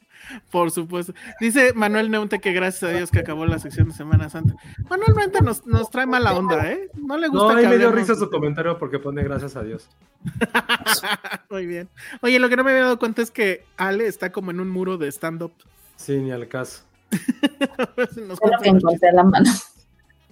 Por 0.51 0.71
supuesto. 0.71 1.13
Dice 1.41 1.73
Manuel 1.75 2.11
Neunte 2.11 2.39
que 2.41 2.53
gracias 2.53 2.91
a 2.91 2.95
Dios 2.97 3.11
que 3.11 3.19
acabó 3.19 3.45
la 3.47 3.59
sección 3.59 3.89
de 3.89 3.95
Semana 3.95 4.31
Santa. 4.31 4.55
Manuel 4.89 5.15
Neunte 5.17 5.41
nos, 5.43 5.67
nos 5.67 5.91
trae 5.91 6.07
mala 6.07 6.33
onda, 6.35 6.71
¿eh? 6.71 6.89
No 6.95 7.19
le 7.19 7.29
gusta 7.29 7.53
No, 7.53 7.59
ahí 7.59 7.65
que 7.65 7.69
me 7.71 7.79
dio 7.79 7.91
risa 7.91 8.15
su 8.15 8.31
comentario 8.31 8.79
porque 8.79 8.99
pone 8.99 9.23
gracias 9.23 9.57
a 9.57 9.63
Dios. 9.63 9.89
Muy 11.51 11.67
bien. 11.67 11.89
Oye, 12.23 12.39
lo 12.39 12.49
que 12.49 12.57
no 12.57 12.65
me 12.65 12.71
había 12.71 12.85
dado 12.85 12.99
cuenta 12.99 13.21
es 13.23 13.31
que 13.31 13.65
Ale 13.77 14.07
está 14.07 14.31
como 14.33 14.51
en 14.51 14.61
un 14.61 14.71
muro 14.71 14.97
de 14.97 15.09
stand-up. 15.09 15.53
Sí, 15.97 16.17
ni 16.19 16.31
al 16.31 16.49
caso. 16.49 16.83
Que 18.63 18.69
encontré 18.69 19.13
la 19.13 19.25
mano. 19.25 19.51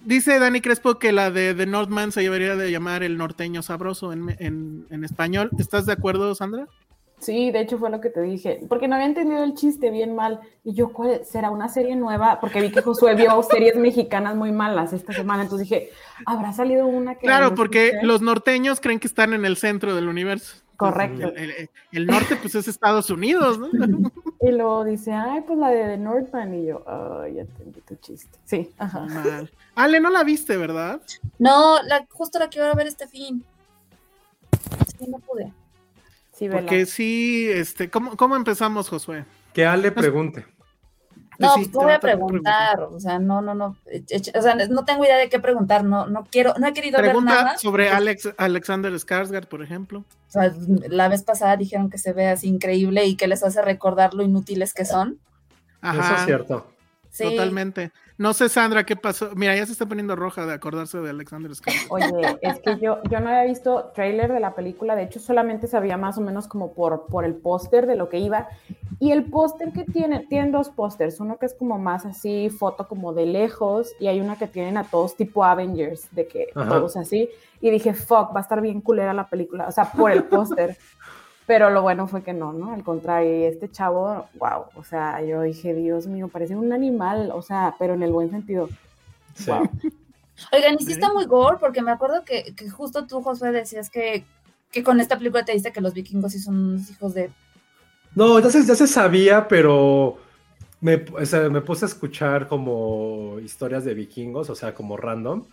Dice 0.05 0.39
Dani 0.39 0.61
Crespo 0.61 0.97
que 0.97 1.11
la 1.11 1.29
de 1.29 1.53
The 1.53 1.65
Northman 1.65 2.11
se 2.11 2.21
debería 2.21 2.55
de 2.55 2.71
llamar 2.71 3.03
el 3.03 3.17
norteño 3.17 3.61
sabroso 3.61 4.13
en, 4.13 4.35
en- 4.39 4.85
en 4.89 5.03
español. 5.03 5.49
¿Estás 5.59 5.85
de 5.85 5.93
acuerdo, 5.93 6.33
Sandra? 6.35 6.67
Sí, 7.19 7.51
de 7.51 7.59
hecho 7.59 7.77
fue 7.77 7.89
lo 7.89 7.99
que 7.99 8.09
te 8.09 8.21
dije, 8.21 8.61
porque 8.69 8.87
no 8.87 8.95
había 8.95 9.07
entendido 9.07 9.43
el 9.43 9.53
chiste 9.53 9.91
bien 9.91 10.15
mal. 10.15 10.39
Y 10.63 10.73
yo, 10.73 10.93
¿cuál 10.93 11.25
será 11.25 11.51
una 11.51 11.67
serie 11.67 11.97
nueva? 11.97 12.39
Porque 12.39 12.61
vi 12.61 12.71
que 12.71 12.81
Josué 12.81 13.13
vio 13.15 13.43
series 13.51 13.75
mexicanas 13.75 14.37
muy 14.37 14.53
malas 14.53 14.93
esta 14.93 15.11
semana, 15.11 15.43
entonces 15.43 15.67
dije, 15.67 15.89
¿habrá 16.25 16.53
salido 16.53 16.87
una 16.87 17.15
que 17.15 17.21
Claro, 17.25 17.49
no 17.49 17.55
porque 17.55 17.87
escuché? 17.89 18.07
los 18.07 18.21
norteños 18.21 18.79
creen 18.79 19.01
que 19.01 19.07
están 19.07 19.33
en 19.33 19.43
el 19.43 19.57
centro 19.57 19.93
del 19.95 20.07
universo. 20.07 20.55
Correcto. 20.77 21.33
El, 21.35 21.51
el- 21.51 21.69
el 21.91 22.05
norte, 22.07 22.37
pues 22.37 22.55
es 22.55 22.69
Estados 22.69 23.09
Unidos, 23.09 23.59
¿no? 23.59 23.67
Y 24.41 24.51
luego 24.51 24.85
dice, 24.85 25.11
ay, 25.11 25.41
pues 25.41 25.59
la 25.59 25.69
de 25.69 25.83
The 25.83 25.97
Northman. 25.97 26.53
Y 26.53 26.67
yo, 26.67 26.83
ay, 26.87 27.35
ya 27.35 27.41
entendí 27.41 27.81
tu 27.81 27.95
chiste. 27.95 28.37
Sí, 28.45 28.71
ajá. 28.77 29.01
Mal. 29.01 29.51
Ale, 29.75 29.99
no 29.99 30.09
la 30.09 30.23
viste, 30.23 30.55
¿verdad? 30.55 31.01
No, 31.37 31.81
la, 31.83 32.05
justo 32.09 32.39
la 32.39 32.47
quiero 32.47 32.73
ver 32.75 32.87
este 32.87 33.07
fin. 33.07 33.43
Sí, 34.97 35.07
no 35.07 35.19
pude. 35.19 35.53
Sí, 36.33 36.47
vela. 36.47 36.61
Porque 36.61 36.85
sí, 36.85 37.49
este, 37.49 37.89
¿cómo, 37.89 38.15
cómo 38.15 38.37
empezamos, 38.37 38.87
Josué? 38.87 39.25
Que 39.53 39.65
Ale 39.65 39.91
pregunte. 39.91 40.45
No, 41.39 41.53
pues 41.55 41.71
voy 41.71 41.93
a 41.93 41.99
preguntar. 41.99 42.81
O 42.83 42.99
sea, 42.99 43.17
no, 43.17 43.41
no, 43.41 43.55
no. 43.55 43.77
eh, 43.85 44.03
eh, 44.09 44.21
O 44.37 44.41
sea, 44.41 44.55
no 44.55 44.83
tengo 44.83 45.05
idea 45.05 45.17
de 45.17 45.29
qué 45.29 45.39
preguntar. 45.39 45.85
No, 45.85 46.05
no 46.05 46.25
quiero, 46.29 46.53
no 46.59 46.67
he 46.67 46.73
querido 46.73 46.97
ver 47.01 47.11
Pregunta 47.11 47.33
nada. 47.33 47.57
sobre 47.57 47.89
Alex, 47.89 48.29
Alexander 48.37 48.91
Skarsgård, 48.93 49.47
por 49.47 49.63
ejemplo. 49.63 49.99
O 50.27 50.31
sea, 50.31 50.53
la 50.89 51.07
vez 51.07 51.23
pasada 51.23 51.55
dijeron 51.55 51.89
que 51.89 51.97
se 51.97 52.11
ve 52.13 52.27
así 52.27 52.47
increíble 52.49 53.05
y 53.05 53.15
que 53.15 53.27
les 53.27 53.41
hace 53.43 53.61
recordar 53.61 54.13
lo 54.13 54.23
inútiles 54.23 54.73
que 54.73 54.83
son. 54.83 55.17
Ajá, 55.81 56.01
Eso 56.05 56.15
es 56.19 56.25
cierto. 56.25 56.67
Sí. 57.09 57.23
totalmente. 57.23 57.91
No 58.19 58.33
sé, 58.33 58.49
Sandra, 58.49 58.85
¿qué 58.85 58.97
pasó? 58.97 59.29
Mira, 59.33 59.55
ya 59.55 59.65
se 59.65 59.71
está 59.71 59.85
poniendo 59.85 60.13
roja 60.13 60.45
de 60.45 60.51
acordarse 60.51 60.99
de 60.99 61.09
Alexander 61.09 61.49
Skarsgård. 61.51 61.87
Oye, 61.89 62.37
es 62.41 62.59
que 62.59 62.77
yo, 62.77 63.01
yo 63.09 63.21
no 63.21 63.29
había 63.29 63.45
visto 63.45 63.93
trailer 63.95 64.33
de 64.33 64.41
la 64.41 64.55
película, 64.55 64.97
de 64.97 65.03
hecho 65.03 65.21
solamente 65.21 65.67
sabía 65.67 65.95
más 65.95 66.17
o 66.17 66.21
menos 66.21 66.45
como 66.45 66.73
por, 66.73 67.05
por 67.05 67.23
el 67.23 67.33
póster 67.35 67.87
de 67.87 67.95
lo 67.95 68.09
que 68.09 68.19
iba. 68.19 68.49
Y 68.99 69.13
el 69.13 69.23
póster 69.23 69.71
que 69.71 69.85
tiene, 69.85 70.25
tienen 70.27 70.51
dos 70.51 70.67
pósters, 70.67 71.21
uno 71.21 71.37
que 71.37 71.45
es 71.45 71.53
como 71.53 71.79
más 71.79 72.05
así, 72.05 72.49
foto 72.49 72.89
como 72.89 73.13
de 73.13 73.25
lejos, 73.25 73.93
y 74.01 74.07
hay 74.07 74.19
una 74.19 74.37
que 74.37 74.47
tienen 74.47 74.75
a 74.75 74.83
todos 74.83 75.15
tipo 75.15 75.45
Avengers, 75.45 76.09
de 76.11 76.27
que 76.27 76.47
Ajá. 76.53 76.67
todos 76.67 76.97
así. 76.97 77.29
Y 77.61 77.69
dije, 77.69 77.93
fuck, 77.93 78.35
va 78.35 78.39
a 78.39 78.41
estar 78.41 78.59
bien 78.59 78.81
culera 78.81 79.13
la 79.13 79.29
película, 79.29 79.65
o 79.65 79.71
sea, 79.71 79.93
por 79.93 80.11
el 80.11 80.25
póster. 80.25 80.77
Pero 81.49 81.71
lo 81.71 81.81
bueno 81.81 82.07
fue 82.07 82.21
que 82.21 82.31
no, 82.31 82.53
¿no? 82.53 82.73
Al 82.73 82.83
contrario, 82.83 83.39
y 83.39 83.43
este 83.45 83.71
chavo, 83.71 84.27
wow, 84.35 84.65
o 84.75 84.83
sea, 84.83 85.23
yo 85.23 85.41
dije, 85.41 85.73
Dios 85.73 86.05
mío, 86.05 86.27
parece 86.27 86.55
un 86.55 86.71
animal, 86.71 87.31
o 87.33 87.41
sea, 87.41 87.73
pero 87.79 87.95
en 87.95 88.03
el 88.03 88.11
buen 88.11 88.29
sentido. 88.29 88.69
Sí. 89.33 89.49
Wow. 89.49 89.67
Oigan, 90.53 90.75
y 90.77 90.85
sí 90.85 90.91
está 90.91 91.11
muy 91.11 91.25
gore, 91.25 91.57
porque 91.59 91.81
me 91.81 91.89
acuerdo 91.89 92.23
que, 92.23 92.53
que 92.55 92.69
justo 92.69 93.07
tú, 93.07 93.23
Josué, 93.23 93.51
decías 93.51 93.89
que, 93.89 94.25
que 94.71 94.83
con 94.83 94.99
esta 94.99 95.17
película 95.17 95.43
te 95.43 95.53
diste 95.53 95.71
que 95.71 95.81
los 95.81 95.95
vikingos 95.95 96.33
sí 96.33 96.39
son 96.39 96.55
unos 96.55 96.91
hijos 96.91 97.15
de. 97.15 97.31
No, 98.13 98.39
ya 98.39 98.51
se, 98.51 98.63
ya 98.63 98.75
se 98.75 98.85
sabía, 98.85 99.47
pero 99.47 100.19
me, 100.81 101.03
o 101.19 101.25
sea, 101.25 101.49
me 101.49 101.61
puse 101.61 101.85
a 101.85 101.87
escuchar 101.87 102.47
como 102.47 103.39
historias 103.43 103.85
de 103.85 103.95
vikingos, 103.95 104.51
o 104.51 104.55
sea, 104.55 104.75
como 104.75 104.97
random, 104.97 105.45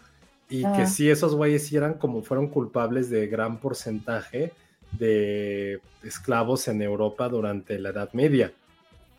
y 0.50 0.62
Ah. 0.62 0.74
que 0.76 0.86
sí, 0.88 1.08
esos 1.08 1.34
güeyes 1.34 1.66
sí 1.66 1.74
eran 1.74 1.94
como 1.94 2.20
fueron 2.20 2.48
culpables 2.48 3.08
de 3.08 3.28
gran 3.28 3.60
porcentaje 3.60 4.52
de 4.92 5.80
esclavos 6.02 6.68
en 6.68 6.82
Europa 6.82 7.28
durante 7.28 7.78
la 7.78 7.90
Edad 7.90 8.12
Media. 8.12 8.52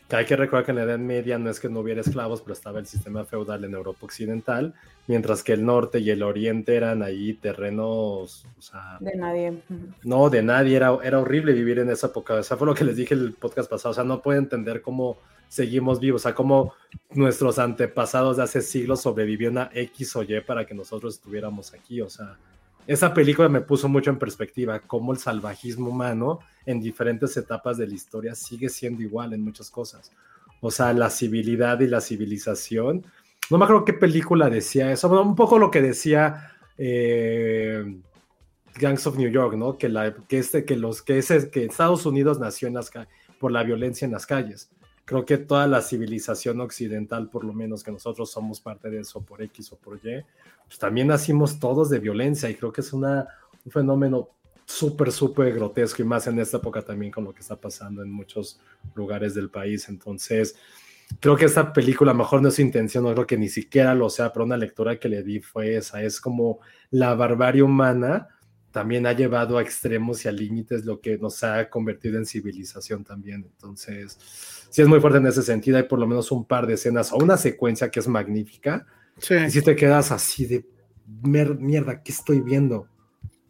Que 0.08 0.16
hay 0.16 0.26
que 0.26 0.38
recordar 0.38 0.64
que 0.64 0.72
en 0.72 0.78
la 0.78 0.84
Edad 0.84 1.00
Media 1.00 1.38
no 1.38 1.50
es 1.50 1.60
que 1.60 1.68
no 1.68 1.82
hubiera 1.82 2.00
esclavos, 2.00 2.42
pero 2.42 2.54
estaba 2.54 2.80
el 2.80 2.86
sistema 2.86 3.26
feudal 3.26 3.66
en 3.66 3.74
Europa 3.74 4.06
Occidental, 4.06 4.74
mientras 5.06 5.44
que 5.44 5.52
el 5.52 5.66
norte 5.66 6.00
y 6.00 6.10
el 6.10 6.24
oriente 6.24 6.76
eran 6.76 7.04
ahí 7.04 7.34
terrenos, 7.34 8.46
o 8.58 8.62
sea, 8.62 8.98
De 9.02 9.16
nadie. 9.18 9.62
No, 10.04 10.30
de 10.30 10.44
nadie, 10.44 10.78
era, 10.78 10.98
era 11.04 11.20
horrible 11.20 11.52
vivir 11.52 11.80
en 11.80 11.90
esa 11.90 12.08
época. 12.08 12.36
O 12.36 12.44
sea, 12.44 12.56
fue 12.56 12.68
lo 12.68 12.74
que 12.74 12.86
les 12.86 12.96
dije 12.96 13.16
el 13.16 13.34
podcast 13.34 13.70
pasado. 13.70 13.92
O 13.92 13.96
sea, 13.96 14.06
no 14.06 14.22
puedo 14.22 14.40
entender 14.40 14.82
cómo 14.82 15.18
seguimos 15.50 16.00
vivos. 16.00 16.22
O 16.22 16.24
sea, 16.24 16.34
cómo 16.34 16.74
nuestros 17.12 17.60
antepasados 17.60 18.38
de 18.38 18.44
hace 18.44 18.62
siglos 18.62 19.02
sobrevivieron 19.02 19.58
a 19.58 19.70
X 19.74 20.16
o 20.16 20.24
Y 20.24 20.40
para 20.40 20.66
que 20.66 20.74
nosotros 20.74 21.16
estuviéramos 21.16 21.74
aquí. 21.74 22.00
O 22.02 22.10
sea, 22.10 22.38
esa 22.88 23.14
película 23.14 23.50
me 23.50 23.62
puso 23.62 23.90
mucho 23.90 24.10
en 24.10 24.18
perspectiva 24.18 24.80
cómo 24.80 25.12
el 25.12 25.20
salvajismo 25.20 25.90
humano 25.90 26.40
en 26.66 26.80
diferentes 26.80 27.36
etapas 27.36 27.78
de 27.78 27.86
la 27.86 27.94
historia 27.94 28.34
sigue 28.34 28.70
siendo 28.70 29.02
igual 29.02 29.34
en 29.34 29.44
muchas 29.44 29.70
cosas. 29.70 30.12
O 30.62 30.72
sea, 30.72 30.94
la 30.94 31.10
civilidad 31.10 31.80
y 31.82 31.88
la 31.88 32.02
civilización. 32.02 33.06
No 33.50 33.58
me 33.58 33.66
acuerdo 33.66 33.86
qué 33.86 33.94
película 33.94 34.50
decía 34.50 34.92
eso. 34.92 35.10
Un 35.22 35.36
poco 35.36 35.60
lo 35.60 35.70
que 35.70 35.82
decía 35.82 36.54
eh, 36.78 38.00
Gangs 38.76 39.06
of 39.06 39.18
New 39.18 39.30
York, 39.30 39.56
¿no? 39.56 39.78
Que, 39.78 39.90
la, 39.90 40.14
que, 40.14 40.40
este, 40.40 40.66
que, 40.66 40.78
los, 40.78 41.02
que, 41.02 41.18
ese, 41.18 41.50
que 41.50 41.66
Estados 41.66 42.06
Unidos 42.06 42.40
nació 42.40 42.68
en 42.70 42.76
las 42.76 42.92
por 43.40 43.52
la 43.52 43.64
violencia 43.64 44.06
en 44.06 44.14
las 44.14 44.26
calles. 44.26 44.72
Creo 45.08 45.24
que 45.24 45.38
toda 45.38 45.68
la 45.68 45.82
civilización 45.82 46.60
occidental, 46.60 47.30
por 47.30 47.46
lo 47.46 47.54
menos 47.54 47.82
que 47.82 47.94
nosotros 47.94 48.30
somos 48.30 48.60
parte 48.60 48.90
de 48.90 49.00
eso 49.00 49.22
por 49.22 49.42
X 49.42 49.72
o 49.72 49.78
por 49.78 49.96
Y, 49.96 50.22
pues 50.66 50.78
también 50.78 51.08
nacimos 51.08 51.62
todos 51.62 51.90
de 51.90 52.00
violencia 52.00 52.50
y 52.50 52.56
creo 52.56 52.74
que 52.74 52.82
es 52.82 52.92
una, 52.92 53.26
un 53.64 53.72
fenómeno 53.72 54.32
súper, 54.66 55.14
súper 55.14 55.54
grotesco 55.54 56.02
y 56.02 56.06
más 56.06 56.28
en 56.28 56.38
esta 56.40 56.58
época 56.58 56.82
también 56.82 57.10
con 57.10 57.24
lo 57.24 57.34
que 57.34 57.40
está 57.40 57.56
pasando 57.56 58.04
en 58.04 58.12
muchos 58.12 58.60
lugares 58.96 59.34
del 59.34 59.50
país. 59.50 59.88
Entonces, 59.88 60.58
creo 61.22 61.38
que 61.38 61.46
esta 61.46 61.72
película, 61.72 62.14
mejor 62.14 62.42
no 62.42 62.50
es 62.50 62.56
su 62.56 62.62
intención, 62.62 63.06
no 63.06 63.14
creo 63.14 63.26
que 63.26 63.38
ni 63.38 63.48
siquiera 63.48 63.96
lo 63.96 64.10
sea, 64.10 64.34
pero 64.34 64.44
una 64.44 64.58
lectura 64.58 65.00
que 65.00 65.08
le 65.08 65.24
di 65.24 65.40
fue 65.40 65.78
esa, 65.78 66.04
es 66.04 66.20
como 66.20 66.60
la 66.92 67.16
barbarie 67.16 67.64
humana 67.64 68.28
también 68.78 69.08
ha 69.08 69.14
llevado 69.14 69.58
a 69.58 69.64
extremos 69.64 70.24
y 70.24 70.28
a 70.28 70.32
límites 70.32 70.86
lo 70.86 71.02
que 71.02 71.18
nos 71.18 71.44
ha 71.44 71.68
convertido 71.68 72.20
en 72.20 72.28
civilización 72.28 73.04
también. 73.04 73.44
Entonces, 73.44 74.20
sí 74.70 74.84
es 74.84 74.88
muy 74.88 75.00
fuerte 75.00 75.18
en 75.18 75.26
ese 75.26 75.42
sentido. 75.42 75.78
Hay 75.78 75.86
por 75.86 75.98
lo 75.98 76.06
menos 76.06 76.32
un 76.32 76.46
par 76.46 76.68
de 76.68 76.76
escenas 76.76 77.12
o 77.12 77.18
una 77.18 77.38
secuencia 77.38 77.90
que 77.90 78.00
es 78.00 78.08
magnífica. 78.08 78.86
Sí. 79.18 79.34
Y 79.34 79.50
si 79.50 79.64
te 79.64 79.76
quedas 79.76 80.12
así 80.12 80.46
de 80.46 80.64
mierda, 81.08 82.04
¿qué 82.04 82.12
estoy 82.12 82.40
viendo? 82.42 82.88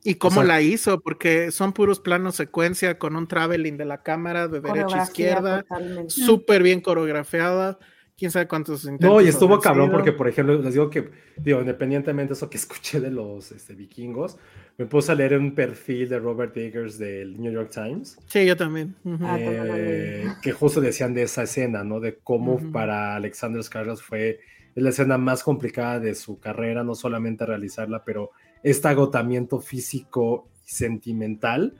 ¿Y 0.01 0.15
cómo 0.15 0.43
la 0.43 0.61
hizo? 0.61 1.01
Porque 1.01 1.51
son 1.51 1.73
puros 1.73 1.99
planos 1.99 2.35
secuencia 2.35 2.97
con 2.97 3.17
un 3.17 3.27
traveling 3.27 3.75
de 3.75 3.83
la 3.83 4.03
cámara 4.03 4.47
de 4.47 4.61
derecha 4.61 5.01
a 5.01 5.03
izquierda, 5.03 5.65
súper 6.07 6.63
bien 6.63 6.79
coreografiada 6.79 7.77
quién 8.17 8.31
sabe 8.31 8.47
cuántos 8.47 8.85
No, 8.99 9.21
y 9.21 9.27
estuvo 9.27 9.59
cabrón 9.59 9.91
porque, 9.91 10.11
por 10.11 10.27
ejemplo, 10.27 10.59
les 10.59 10.73
digo 10.73 10.89
que, 10.89 11.09
digo, 11.37 11.59
independientemente 11.59 12.33
de 12.33 12.37
eso 12.37 12.49
que 12.49 12.57
escuché 12.57 12.99
de 12.99 13.11
los 13.11 13.51
este, 13.51 13.75
vikingos, 13.75 14.37
me 14.77 14.85
puse 14.85 15.11
a 15.11 15.15
leer 15.15 15.37
un 15.37 15.55
perfil 15.55 16.07
de 16.07 16.19
Robert 16.19 16.55
Eggers 16.55 16.97
del 16.97 17.39
New 17.39 17.51
York 17.51 17.71
Times. 17.71 18.17
Sí, 18.27 18.45
yo 18.45 18.55
también. 18.55 18.95
Ah, 19.21 19.37
eh, 19.39 20.27
que 20.41 20.51
justo 20.51 20.79
decían 20.81 21.13
de 21.13 21.23
esa 21.23 21.43
escena, 21.43 21.83
¿no? 21.83 21.99
De 21.99 22.17
cómo 22.17 22.59
para 22.71 23.15
Alexander 23.15 23.61
Skarsgård 23.61 23.97
fue 23.97 24.39
la 24.75 24.89
escena 24.89 25.17
más 25.17 25.43
complicada 25.43 25.99
de 25.99 26.13
su 26.13 26.39
carrera, 26.39 26.83
no 26.83 26.93
solamente 26.93 27.45
realizarla, 27.45 28.03
pero 28.03 28.31
este 28.61 28.87
agotamiento 28.87 29.59
físico 29.59 30.49
y 30.63 30.69
sentimental, 30.69 31.73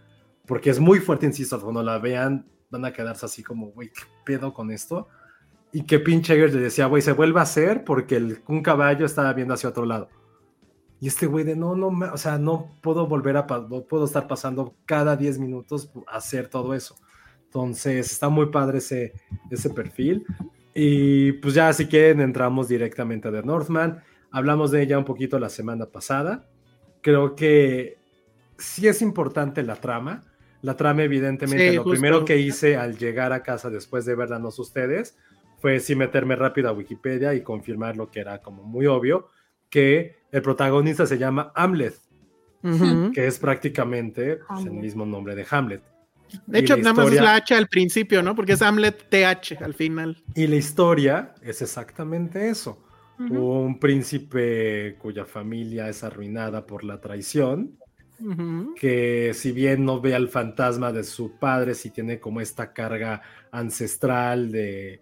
porque 0.47 0.71
es 0.71 0.79
muy 0.79 0.99
fuerte, 0.99 1.27
insisto, 1.27 1.61
cuando 1.61 1.83
la 1.83 1.99
vean 1.99 2.47
van 2.71 2.85
a 2.85 2.93
quedarse 2.93 3.27
así 3.27 3.43
como, 3.43 3.67
güey, 3.67 3.89
¿qué 3.89 4.01
pedo 4.25 4.53
con 4.53 4.71
esto? 4.71 5.07
y 5.71 5.83
que 5.83 5.99
pinche 5.99 6.33
Eggers 6.33 6.53
le 6.53 6.61
decía, 6.61 6.85
güey, 6.87 7.01
se 7.01 7.11
vuelve 7.11 7.39
a 7.39 7.43
hacer 7.43 7.83
porque 7.83 8.15
el, 8.15 8.39
un 8.47 8.63
caballo 8.63 9.05
estaba 9.05 9.33
viendo 9.33 9.53
hacia 9.53 9.69
otro 9.69 9.85
lado. 9.85 10.09
Y 10.99 11.07
este 11.07 11.27
güey 11.27 11.45
de 11.45 11.55
no, 11.55 11.75
no, 11.75 11.89
o 12.11 12.17
sea, 12.17 12.37
no 12.37 12.71
puedo 12.81 13.07
volver 13.07 13.37
a, 13.37 13.45
no 13.69 13.83
puedo 13.83 14.05
estar 14.05 14.27
pasando 14.27 14.75
cada 14.85 15.15
10 15.15 15.39
minutos 15.39 15.91
a 16.07 16.17
hacer 16.17 16.47
todo 16.47 16.73
eso. 16.73 16.95
Entonces, 17.45 18.11
está 18.11 18.29
muy 18.29 18.47
padre 18.47 18.79
ese, 18.79 19.13
ese 19.49 19.69
perfil. 19.69 20.25
Y 20.73 21.33
pues 21.33 21.53
ya, 21.53 21.71
si 21.73 21.87
quieren, 21.87 22.21
entramos 22.21 22.67
directamente 22.67 23.27
a 23.27 23.31
The 23.31 23.43
Northman. 23.43 24.03
Hablamos 24.31 24.71
de 24.71 24.83
ella 24.83 24.97
un 24.97 25.05
poquito 25.05 25.39
la 25.39 25.49
semana 25.49 25.85
pasada. 25.87 26.47
Creo 27.01 27.35
que 27.35 27.97
sí 28.57 28.87
es 28.87 29.01
importante 29.01 29.63
la 29.63 29.75
trama. 29.75 30.23
La 30.61 30.75
trama, 30.75 31.03
evidentemente, 31.03 31.73
lo 31.73 31.83
primero 31.83 32.25
que 32.25 32.37
hice 32.37 32.75
al 32.75 32.97
llegar 32.97 33.31
a 33.31 33.43
casa 33.43 33.69
después 33.69 34.05
de 34.05 34.15
verla, 34.15 34.39
no 34.39 34.49
ustedes, 34.49 35.15
fue 35.59 35.79
sí 35.79 35.95
meterme 35.95 36.35
rápido 36.35 36.69
a 36.69 36.73
Wikipedia 36.73 37.33
y 37.33 37.41
confirmar 37.41 37.95
lo 37.95 38.09
que 38.09 38.19
era 38.19 38.41
como 38.41 38.63
muy 38.63 38.87
obvio, 38.87 39.27
que 39.69 40.16
el 40.31 40.41
protagonista 40.41 41.05
se 41.05 41.17
llama 41.17 41.51
Hamlet, 41.55 41.95
que 43.13 43.27
es 43.27 43.39
prácticamente 43.39 44.39
pues, 44.47 44.65
el 44.65 44.73
mismo 44.73 45.05
nombre 45.05 45.35
de 45.35 45.45
Hamlet. 45.49 45.81
De 46.45 46.59
hecho, 46.59 46.75
nada 46.77 46.93
más 46.93 47.11
es 47.11 47.21
la 47.21 47.35
H 47.35 47.55
al 47.55 47.67
principio, 47.67 48.21
¿no? 48.21 48.35
Porque 48.35 48.53
es 48.53 48.61
Hamlet 48.61 49.07
TH 49.09 49.63
al 49.63 49.73
final. 49.73 50.21
Y 50.35 50.47
la 50.47 50.55
historia 50.57 51.33
es 51.41 51.61
exactamente 51.61 52.49
eso. 52.49 52.83
Un 53.19 53.79
príncipe 53.79 54.95
cuya 54.99 55.25
familia 55.25 55.89
es 55.89 56.03
arruinada 56.03 56.67
por 56.67 56.83
la 56.83 57.01
traición, 57.01 57.77
que 58.75 59.31
si 59.33 59.51
bien 59.51 59.85
no 59.85 60.01
ve 60.01 60.13
al 60.13 60.27
fantasma 60.27 60.91
de 60.91 61.03
su 61.03 61.37
padre, 61.39 61.73
sí 61.73 61.89
tiene 61.89 62.19
como 62.19 62.41
esta 62.41 62.73
carga 62.73 63.21
ancestral 63.51 64.51
de, 64.51 65.01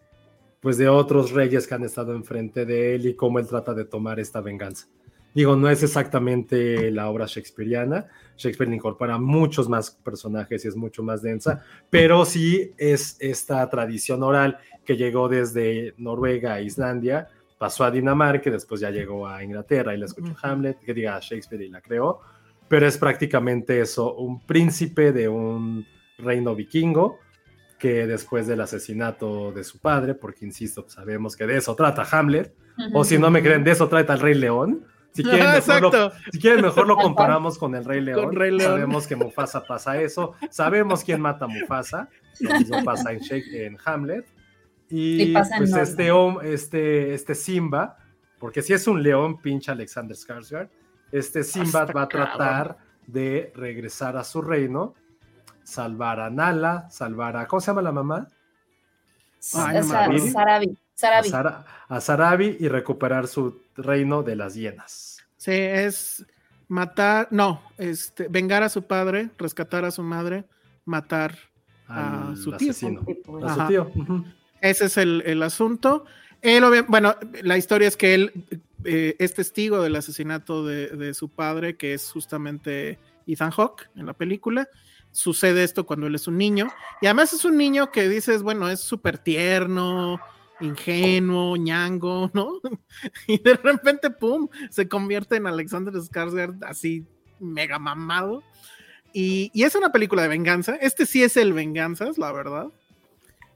pues 0.61 0.77
de 0.77 0.87
otros 0.87 1.31
reyes 1.31 1.67
que 1.67 1.75
han 1.75 1.83
estado 1.83 2.15
enfrente 2.15 2.65
de 2.65 2.95
él 2.95 3.07
y 3.07 3.15
cómo 3.15 3.39
él 3.39 3.47
trata 3.47 3.73
de 3.73 3.85
tomar 3.85 4.19
esta 4.19 4.41
venganza. 4.41 4.87
Digo, 5.35 5.57
no 5.57 5.69
es 5.69 5.83
exactamente 5.83 6.89
la 6.91 7.09
obra 7.09 7.25
shakespeariana, 7.27 8.07
Shakespeare 8.37 8.73
incorpora 8.73 9.17
muchos 9.17 9.67
más 9.67 9.91
personajes 9.91 10.63
y 10.63 10.69
es 10.69 10.75
mucho 10.75 11.03
más 11.03 11.21
densa, 11.21 11.61
pero 11.89 12.25
sí 12.25 12.73
es 12.77 13.17
esta 13.19 13.69
tradición 13.69 14.23
oral 14.23 14.57
que 14.85 14.95
llegó 14.95 15.27
desde 15.27 15.93
Noruega 15.97 16.53
a 16.53 16.61
Islandia, 16.61 17.27
pasó 17.57 17.83
a 17.83 17.91
Dinamarca 17.91 18.49
y 18.49 18.53
después 18.53 18.79
ya 18.79 18.91
llegó 18.91 19.27
a 19.27 19.43
Inglaterra 19.43 19.93
y 19.93 19.97
la 19.97 20.05
escuchó 20.05 20.33
Hamlet, 20.41 20.79
que 20.79 20.93
diga 20.93 21.19
Shakespeare 21.21 21.63
y 21.63 21.69
la 21.69 21.81
creó, 21.81 22.21
pero 22.67 22.87
es 22.87 22.97
prácticamente 22.97 23.81
eso, 23.81 24.15
un 24.15 24.39
príncipe 24.39 25.11
de 25.11 25.27
un 25.27 25.85
reino 26.17 26.55
vikingo 26.55 27.19
que 27.77 28.07
después 28.07 28.47
del 28.47 28.61
asesinato 28.61 29.51
de 29.51 29.65
su 29.65 29.79
padre, 29.79 30.13
porque 30.13 30.45
insisto, 30.45 30.85
sabemos 30.87 31.35
que 31.35 31.45
de 31.45 31.57
eso 31.57 31.75
trata 31.75 32.07
Hamlet, 32.09 32.53
o 32.93 33.03
si 33.03 33.17
no 33.17 33.29
me 33.29 33.41
creen, 33.41 33.63
de 33.65 33.71
eso 33.71 33.87
trata 33.89 34.13
el 34.13 34.19
Rey 34.19 34.33
León. 34.33 34.85
Si 35.15 35.23
quieren, 35.23 35.51
mejor 35.51 35.81
lo, 35.81 36.11
si 36.31 36.39
quieren 36.39 36.61
mejor 36.61 36.87
lo 36.87 36.97
comparamos 36.97 37.57
con 37.57 37.73
el 37.73 37.85
Rey 37.85 38.01
León. 38.01 38.35
Sabemos 38.59 39.07
que 39.07 39.15
Mufasa 39.15 39.63
pasa 39.63 39.99
eso. 40.01 40.33
Sabemos 40.49 41.03
quién 41.03 41.21
mata 41.21 41.45
a 41.45 41.47
Mufasa. 41.47 42.09
Lo 42.39 42.83
pasa 42.83 43.13
en, 43.13 43.21
en 43.31 43.77
Hamlet. 43.85 44.27
Y, 44.89 45.33
pues 45.33 45.73
este, 45.73 46.11
este, 46.43 47.13
este 47.13 47.33
Simba, 47.33 47.97
porque 48.37 48.61
si 48.61 48.73
es 48.73 48.87
un 48.87 49.01
león, 49.01 49.39
pinche 49.39 49.71
Alexander 49.71 50.15
Skarsgård, 50.15 50.69
este 51.11 51.43
Simba 51.43 51.85
va 51.85 52.03
a 52.03 52.07
tratar 52.07 52.77
de 53.07 53.51
regresar 53.55 54.17
a 54.17 54.23
su 54.23 54.41
reino 54.41 54.93
salvar 55.65 56.19
a 56.19 56.29
Nala, 56.29 56.89
salvar 56.89 57.35
a. 57.35 57.47
¿Cómo 57.47 57.59
se 57.59 57.67
llama 57.67 57.81
la 57.81 57.91
mamá? 57.91 58.27
Sarabi. 59.39 60.77
A, 61.89 62.01
Sarabi 62.01 62.57
y 62.59 62.67
recuperar 62.67 63.27
su 63.27 63.61
reino 63.75 64.23
de 64.23 64.35
las 64.35 64.55
hienas. 64.55 65.17
Sí, 65.37 65.51
es 65.51 66.25
matar, 66.67 67.27
no, 67.31 67.61
este, 67.77 68.27
vengar 68.29 68.63
a 68.63 68.69
su 68.69 68.83
padre, 68.83 69.29
rescatar 69.37 69.85
a 69.85 69.91
su 69.91 70.03
madre, 70.03 70.45
matar 70.85 71.37
a 71.87 72.33
su 72.41 72.51
tío. 72.53 72.71
A 72.71 72.73
su 72.73 73.67
tío. 73.67 73.91
Ese 74.61 74.85
es 74.85 74.97
el, 74.97 75.43
asunto. 75.43 76.05
Él, 76.41 76.63
bueno, 76.87 77.15
la 77.43 77.57
historia 77.57 77.87
es 77.87 77.97
que 77.97 78.13
él 78.13 78.45
eh, 78.85 79.15
es 79.19 79.33
testigo 79.33 79.81
del 79.81 79.95
asesinato 79.95 80.65
de, 80.65 80.87
de, 80.87 81.13
su 81.13 81.29
padre, 81.29 81.75
que 81.75 81.93
es 81.93 82.09
justamente 82.11 82.99
Ethan 83.27 83.51
Hawke 83.51 83.89
en 83.95 84.05
la 84.05 84.13
película, 84.13 84.69
sucede 85.11 85.63
esto 85.63 85.85
cuando 85.85 86.07
él 86.07 86.15
es 86.15 86.27
un 86.27 86.37
niño. 86.37 86.67
Y 87.01 87.07
además 87.07 87.33
es 87.33 87.45
un 87.45 87.57
niño 87.57 87.91
que 87.91 88.07
dices, 88.09 88.43
bueno, 88.43 88.69
es 88.69 88.79
súper 88.79 89.17
tierno, 89.17 90.19
ingenuo, 90.59 91.57
ñango, 91.57 92.31
¿no? 92.33 92.59
Y 93.27 93.37
de 93.39 93.55
repente, 93.55 94.09
¡pum!, 94.09 94.47
se 94.69 94.87
convierte 94.87 95.35
en 95.35 95.47
Alexander 95.47 95.93
Skarsgård 95.93 96.63
así 96.65 97.05
mega 97.39 97.79
mamado. 97.79 98.43
Y, 99.13 99.51
es 99.53 99.75
una 99.75 99.91
película 99.91 100.21
de 100.21 100.27
venganza. 100.27 100.75
Este 100.75 101.05
sí 101.05 101.23
es 101.23 101.37
el 101.37 101.53
venganzas, 101.53 102.17
la 102.17 102.31
verdad. 102.31 102.67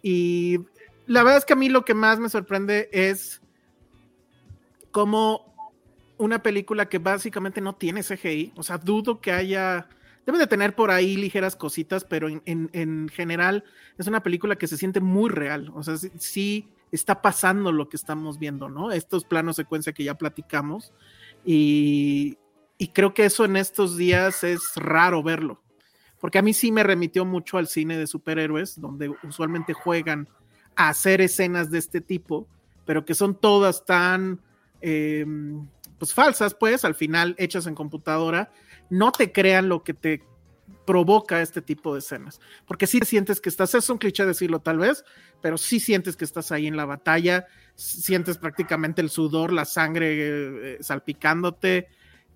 Y 0.02 0.60
la 1.06 1.24
verdad 1.24 1.40
es 1.40 1.46
que 1.46 1.54
a 1.54 1.58
mí 1.58 1.70
lo 1.70 1.84
que 1.84 1.94
más 1.94 2.20
me 2.20 2.30
sorprende 2.30 2.90
es 2.94 3.42
como 4.92 5.54
una 6.18 6.42
película 6.42 6.88
que 6.88 6.98
básicamente 6.98 7.60
no 7.60 7.76
tiene 7.76 8.04
CGI. 8.04 8.54
O 8.56 8.64
sea, 8.64 8.78
dudo 8.78 9.20
que 9.20 9.32
haya 9.32 9.88
Debe 10.30 10.38
de 10.38 10.46
tener 10.46 10.76
por 10.76 10.92
ahí 10.92 11.16
ligeras 11.16 11.56
cositas, 11.56 12.04
pero 12.04 12.28
en, 12.30 13.10
general 13.10 13.64
es 13.98 14.06
una 14.06 14.22
película 14.22 14.58
que 14.58 14.68
se 14.68 14.78
siente 14.78 15.00
muy 15.00 15.28
real. 15.28 15.72
O 15.74 15.82
sea, 15.82 15.98
sí, 15.98 16.68
está 16.92 17.22
pasando 17.22 17.72
lo 17.72 17.90
que 17.90 17.98
estamos 17.98 18.40
viendo, 18.40 18.70
¿no? 18.70 18.92
Estos 18.92 19.24
planos 19.24 19.56
secuencia 19.56 19.94
que 19.94 20.04
ya 20.04 20.16
platicamos. 20.16 20.94
Y, 21.46 22.38
creo 22.94 23.14
que 23.14 23.26
eso 23.26 23.46
en 23.46 23.56
estos 23.56 23.98
días 23.98 24.44
es 24.44 24.62
raro 24.76 25.22
verlo. 25.24 25.62
Porque 26.20 26.38
a 26.38 26.42
mí 26.42 26.54
sí 26.54 26.72
me 26.72 26.84
remitió 26.84 27.26
mucho 27.26 27.58
al 27.58 27.68
cine 27.68 27.98
de 27.98 28.08
superhéroes, 28.08 28.80
donde 28.80 29.12
usualmente 29.24 29.74
juegan 29.74 30.28
a 30.76 30.90
hacer 30.90 31.22
escenas 31.22 31.72
de 31.72 31.78
este 31.78 32.02
tipo, 32.02 32.48
pero 32.86 33.06
que 33.06 33.16
son 33.16 33.36
todas 33.36 33.86
tan 33.86 34.42
em, 34.82 35.68
pues 35.98 36.14
falsas, 36.14 36.54
pues, 36.54 36.84
al 36.86 36.96
final 36.96 37.36
hechas 37.38 37.68
en 37.68 37.76
computadora 37.76 38.52
no 38.90 39.12
te 39.12 39.32
crean 39.32 39.70
lo 39.70 39.84
que 39.84 39.94
te 39.94 40.24
provoca 40.90 41.40
este 41.40 41.62
tipo 41.62 41.94
de 41.94 42.00
escenas. 42.00 42.42
Porque 42.66 42.88
sí 42.88 43.00
sientes 43.06 43.40
que 43.40 43.50
estás, 43.50 43.76
es 43.76 43.92
un 43.92 44.00
cliché 44.00 44.26
decirlo 44.26 44.60
tal 44.60 44.80
vez, 44.80 45.06
pero 45.40 45.56
sí 45.60 45.80
sientes 45.80 46.18
que 46.18 46.26
estás 46.26 46.52
ahí 46.52 46.66
en 46.66 46.76
la 46.76 46.86
batalla, 46.86 47.46
sientes 47.76 48.40
prácticamente 48.40 49.00
el 49.00 49.12
sudor, 49.12 49.54
la 49.54 49.66
sangre 49.66 50.16
eh, 50.18 50.78
salpicándote. 50.82 51.90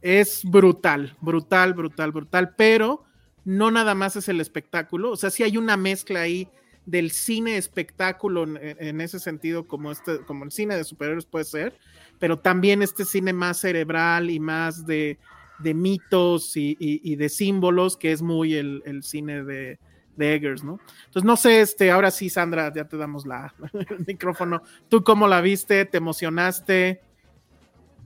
Es 0.03 0.43
brutal, 0.45 1.17
brutal, 1.19 1.73
brutal, 1.73 2.11
brutal, 2.11 2.53
pero 2.55 3.05
no 3.43 3.71
nada 3.71 3.95
más 3.95 4.17
es 4.17 4.29
el 4.29 4.39
espectáculo, 4.39 5.09
o 5.09 5.17
sea, 5.17 5.31
sí 5.31 5.41
hay 5.41 5.57
una 5.57 5.75
mezcla 5.75 6.21
ahí 6.21 6.47
del 6.85 7.09
cine 7.09 7.57
espectáculo 7.57 8.43
en, 8.43 9.01
ese 9.01 9.17
sentido, 9.17 9.67
como, 9.67 9.91
este, 9.91 10.19
como 10.27 10.43
el 10.43 10.51
cine 10.51 10.77
de 10.77 10.83
superhéroes 10.83 11.25
puede 11.25 11.45
ser, 11.45 11.75
pero 12.19 12.37
también 12.37 12.83
este 12.83 13.03
cine 13.03 13.33
más 13.33 13.57
cerebral 13.57 14.29
y 14.29 14.39
más 14.39 14.85
de 14.85 15.17
de 15.63 15.73
mitos 15.73 16.53
y, 16.55 17.15
de 17.15 17.29
símbolos, 17.29 17.97
que 17.97 18.11
es 18.11 18.21
muy 18.21 18.55
el, 18.55 19.03
cine 19.03 19.43
de, 19.43 19.79
Eggers, 20.17 20.63
¿no? 20.63 20.79
Entonces, 21.05 21.23
no 21.23 21.35
sé, 21.35 21.61
este, 21.61 21.89
ahora 21.89 22.11
sí, 22.11 22.29
Sandra, 22.29 22.71
ya 22.73 22.87
te 22.87 22.97
damos 22.97 23.25
la, 23.25 23.53
el 23.73 24.05
micrófono. 24.05 24.61
¿Tú 24.89 25.03
cómo 25.03 25.27
la 25.27 25.41
viste? 25.41 25.85
¿Te 25.85 25.97
emocionaste? 25.97 27.01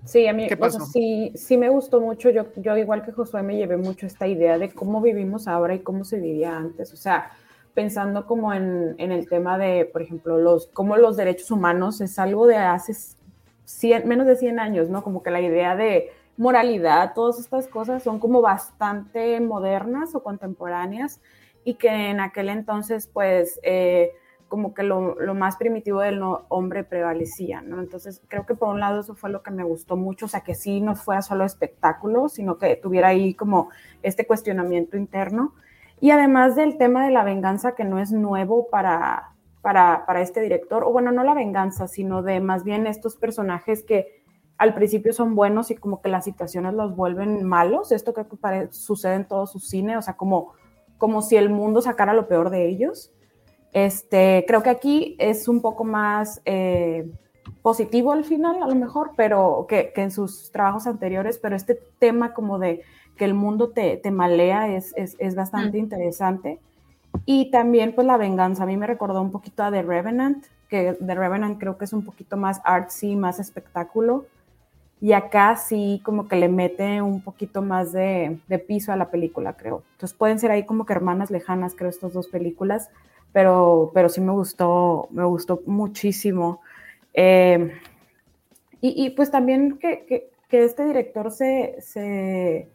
Sí, 0.06 0.26
a 0.26 0.32
mí 0.32 0.48
sí, 0.94 1.34
sí 1.36 1.58
me 1.58 1.68
gustó 1.68 2.00
mucho. 2.00 2.30
Yo, 2.30 2.46
yo, 2.56 2.78
igual 2.78 3.04
que 3.04 3.12
Josué, 3.12 3.44
me 3.44 3.58
llevé 3.58 3.76
mucho 3.76 4.06
esta 4.06 4.26
idea 4.26 4.58
de 4.58 4.70
cómo 4.70 5.02
vivimos 5.02 5.50
ahora 5.50 5.76
y 5.76 5.80
cómo 5.80 6.06
se 6.06 6.20
vivía 6.20 6.56
antes. 6.56 6.94
O 6.94 6.96
sea, 6.96 7.32
pensando 7.74 8.26
como 8.26 8.54
en, 8.54 8.96
en 9.00 9.12
el 9.12 9.28
tema 9.28 9.58
de, 9.58 9.84
por 9.86 10.02
ejemplo, 10.02 10.38
los, 10.38 10.68
cómo 10.68 10.96
los 10.96 11.18
derechos 11.18 11.52
humanos 11.52 12.00
es 12.00 12.18
algo 12.20 12.48
de 12.48 12.56
hace 12.56 12.94
menos 14.06 14.28
de 14.28 14.36
100 14.36 14.60
años, 14.60 14.90
¿no? 14.90 15.04
Como 15.04 15.22
que 15.22 15.32
la 15.32 15.42
idea 15.42 15.76
de 15.76 16.10
moralidad, 16.38 17.14
todas 17.14 17.40
estas 17.40 17.68
cosas 17.68 18.04
son 18.04 18.20
como 18.20 18.42
bastante 18.42 19.40
modernas 19.42 20.14
o 20.16 20.24
contemporáneas 20.24 21.20
y 21.64 21.74
que 21.74 21.90
en 21.90 22.20
aquel 22.20 22.50
entonces, 22.50 23.08
pues, 23.12 23.60
eh, 23.64 24.12
como 24.48 24.74
que 24.74 24.84
lo, 24.84 25.16
más 25.34 25.58
primitivo 25.58 26.00
del 26.00 26.22
hombre 26.48 26.84
prevalecía, 26.84 27.62
¿no? 27.62 27.82
Entonces, 27.82 28.22
creo 28.30 28.46
que 28.46 28.56
por 28.56 28.70
un 28.70 28.80
lado 28.80 29.02
eso 29.02 29.16
fue 29.16 29.30
lo 29.30 29.44
que 29.44 29.52
me 29.52 29.64
gustó 29.64 29.98
mucho, 29.98 30.26
o 30.26 30.30
sea, 30.30 30.42
que 30.42 30.56
sí 30.56 30.80
no 30.80 30.96
fuera 30.96 31.22
solo 31.22 31.44
espectáculo, 31.44 32.30
sino 32.30 32.58
que 32.58 32.78
tuviera 32.78 33.10
ahí 33.10 33.34
como 33.34 33.70
este 34.04 34.26
cuestionamiento 34.26 34.96
interno. 34.96 35.54
Y 36.00 36.12
además 36.12 36.56
del 36.56 36.78
tema 36.78 37.04
de 37.06 37.12
la 37.12 37.24
venganza, 37.24 37.76
que 37.76 37.84
no 37.84 38.00
es 38.00 38.14
nuevo 38.14 38.70
para, 38.70 39.34
para, 39.62 40.06
para 40.06 40.22
este 40.22 40.40
director, 40.40 40.84
o 40.86 40.92
bueno, 40.92 41.12
no 41.12 41.24
la 41.24 41.34
venganza, 41.34 41.88
sino 41.88 42.22
de 42.22 42.40
más 42.40 42.64
bien 42.64 42.88
estos 42.88 43.18
personajes 43.18 43.84
que 43.84 44.24
al 44.58 44.74
principio 44.74 45.14
son 45.14 45.36
buenos 45.36 45.70
y 45.72 45.76
como 45.76 46.02
que 46.02 46.10
las 46.10 46.26
situaciones 46.26 46.74
los 46.74 46.96
vuelven 46.96 47.44
malos, 47.44 47.92
esto 47.92 48.14
creo 48.14 48.28
que 48.28 48.68
sucede 48.72 49.16
en 49.16 49.26
todo 49.26 49.46
su 49.46 49.60
cine, 49.60 49.98
o 49.98 50.02
sea, 50.02 50.16
como, 50.16 50.54
como 50.98 51.22
si 51.22 51.36
el 51.36 51.50
mundo 51.50 51.82
sacara 51.82 52.14
lo 52.14 52.28
peor 52.28 52.50
de 52.50 52.68
ellos. 52.68 53.12
Este, 53.74 54.46
creo 54.48 54.64
que 54.64 54.72
aquí 54.72 55.16
es 55.20 55.48
un 55.48 55.62
poco 55.62 55.84
más 55.84 56.42
eh, 56.46 57.08
positivo 57.62 58.12
al 58.12 58.24
final, 58.24 58.64
a 58.64 58.68
lo 58.68 58.76
mejor, 58.76 59.12
pero 59.16 59.66
que, 59.70 59.94
en 59.96 60.10
sus 60.10 60.52
trabajos 60.52 60.88
anteriores, 60.88 61.38
pero 61.38 61.56
este 61.56 61.80
tema 62.00 62.34
como 62.34 62.58
de 62.58 62.82
que 63.16 63.26
el 63.26 63.34
mundo 63.34 63.70
te, 63.70 63.98
te 63.98 64.10
malea 64.10 64.76
es, 64.76 64.94
es, 64.96 65.36
bastante 65.36 65.78
mm. 65.78 65.82
interesante. 65.82 66.60
Y 67.26 67.52
también 67.52 67.94
pues 67.94 68.08
la 68.08 68.18
venganza, 68.18 68.64
a 68.64 68.68
mí 68.68 68.78
me 68.78 68.88
recordó 68.88 69.22
un 69.22 69.32
poquito 69.32 69.64
a 69.64 69.72
The 69.72 69.82
Revenant, 69.82 70.46
que 70.70 70.98
The 71.06 71.16
Revenant 71.16 71.60
creo 71.60 71.78
que 71.78 71.86
es 71.86 71.94
un 71.94 72.04
poquito 72.04 72.38
más 72.38 72.62
artsy, 72.64 73.16
más 73.16 73.40
espectáculo. 73.40 74.26
Y 75.00 75.14
acá 75.14 75.56
sí 75.56 76.02
como 76.04 76.28
que 76.28 76.36
le 76.36 76.50
mete 76.50 77.02
un 77.02 77.22
poquito 77.22 77.62
más 77.62 77.92
de, 77.92 78.40
de 78.48 78.60
piso 78.60 78.92
a 78.92 78.96
la 78.96 79.10
película, 79.10 79.54
creo. 79.54 79.84
Entonces 79.94 80.18
pueden 80.18 80.40
ser 80.40 80.52
ahí 80.52 80.66
como 80.66 80.86
que 80.86 80.94
hermanas 80.94 81.30
lejanas, 81.30 81.76
creo, 81.76 81.90
estas 81.90 82.14
dos 82.14 82.28
películas 82.28 82.90
pero, 83.38 83.92
pero 83.94 84.10
sí 84.10 84.22
me 84.22 84.32
gustó, 84.32 85.10
me 85.12 85.24
gustó 85.24 85.62
muchísimo. 85.66 86.62
Eh, 87.14 87.72
y, 88.82 89.10
pues 89.12 89.32
también 89.32 89.78
que, 89.78 90.30
este 90.50 90.86
director 90.86 91.32
se, 91.32 91.76
se, 91.82 92.68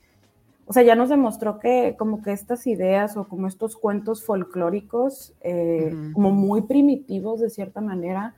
o 0.67 0.73
sea, 0.73 0.83
ya 0.83 0.95
nos 0.95 1.09
demostró 1.09 1.59
que 1.59 1.95
como 1.99 2.23
que 2.23 2.33
estas 2.33 2.67
ideas 2.67 3.17
o 3.17 3.27
como 3.27 3.47
estos 3.47 3.77
cuentos 3.77 4.25
folclóricos, 4.25 5.33
eh, 5.41 5.95
como 6.13 6.33
muy 6.33 6.63
primitivos 6.63 7.41
de 7.41 7.51
cierta 7.51 7.81
manera, 7.81 8.35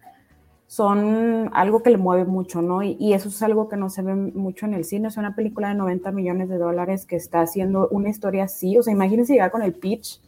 son 0.66 1.50
algo 1.52 1.82
que 1.82 1.90
le 1.90 1.98
mueve 1.98 2.24
mucho, 2.24 2.62
¿no? 2.62 2.82
Y, 2.82 2.96
y, 2.98 3.12
eso 3.12 3.28
es 3.28 3.42
algo 3.42 3.68
que 3.68 3.76
no 3.76 3.90
se 3.90 4.02
ve 4.02 4.14
mucho 4.14 4.66
en 4.66 4.74
el 4.74 4.84
cine. 4.84 5.08
Es 5.08 5.16
una 5.16 5.36
película 5.36 5.68
de 5.68 5.74
90 5.74 6.10
millones 6.12 6.48
de 6.48 6.58
dólares 6.58 7.06
que 7.06 7.16
está 7.16 7.40
haciendo 7.42 7.88
una 7.88 8.08
historia 8.08 8.44
así. 8.44 8.76
O 8.78 8.82
sea, 8.82 8.92
imagínense 8.92 9.34
llegar 9.34 9.50
con 9.50 9.62
el 9.62 9.74
pitch 9.74 10.20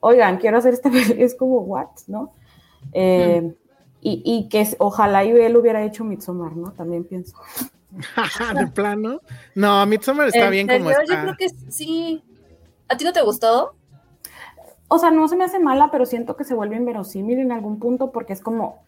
oigan, 0.00 0.38
quiero 0.38 0.58
hacer 0.58 0.74
esta 0.74 0.90
película, 0.90 1.16
es 1.24 1.34
como, 1.34 1.60
what, 1.60 1.88
¿no? 2.06 2.32
Eh, 2.92 3.54
y, 4.00 4.22
y, 4.24 4.48
que 4.48 4.66
ojalá 4.78 5.24
y 5.24 5.30
él 5.30 5.56
hubiera 5.56 5.84
hecho 5.84 6.04
Midsommar, 6.04 6.56
¿no? 6.56 6.70
También 6.72 7.04
pienso. 7.04 7.36
¿De 8.54 8.66
plano? 8.68 9.20
No, 9.54 9.84
Midsommar 9.86 10.28
está 10.28 10.50
bien 10.50 10.68
como 10.68 10.90
está. 10.90 11.04
Yo 11.04 11.22
creo 11.22 11.36
que 11.36 11.48
sí. 11.68 12.22
¿A 12.88 12.96
ti 12.96 13.04
no 13.04 13.12
te 13.12 13.22
gustó? 13.22 13.74
O 14.86 14.98
sea, 14.98 15.10
no 15.10 15.26
se 15.28 15.36
me 15.36 15.44
hace 15.44 15.58
mala, 15.58 15.90
pero 15.90 16.06
siento 16.06 16.36
que 16.36 16.44
se 16.44 16.54
vuelve 16.54 16.76
inverosímil 16.76 17.40
en 17.40 17.52
algún 17.52 17.78
punto 17.78 18.12
porque 18.12 18.32
es 18.32 18.40
como, 18.40 18.86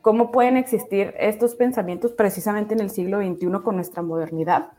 ¿cómo 0.00 0.30
pueden 0.30 0.56
existir 0.56 1.14
estos 1.18 1.54
pensamientos 1.54 2.12
precisamente 2.12 2.74
en 2.74 2.80
el 2.80 2.90
siglo 2.90 3.18
XXI 3.18 3.62
con 3.62 3.76
nuestra 3.76 4.02
modernidad? 4.02 4.72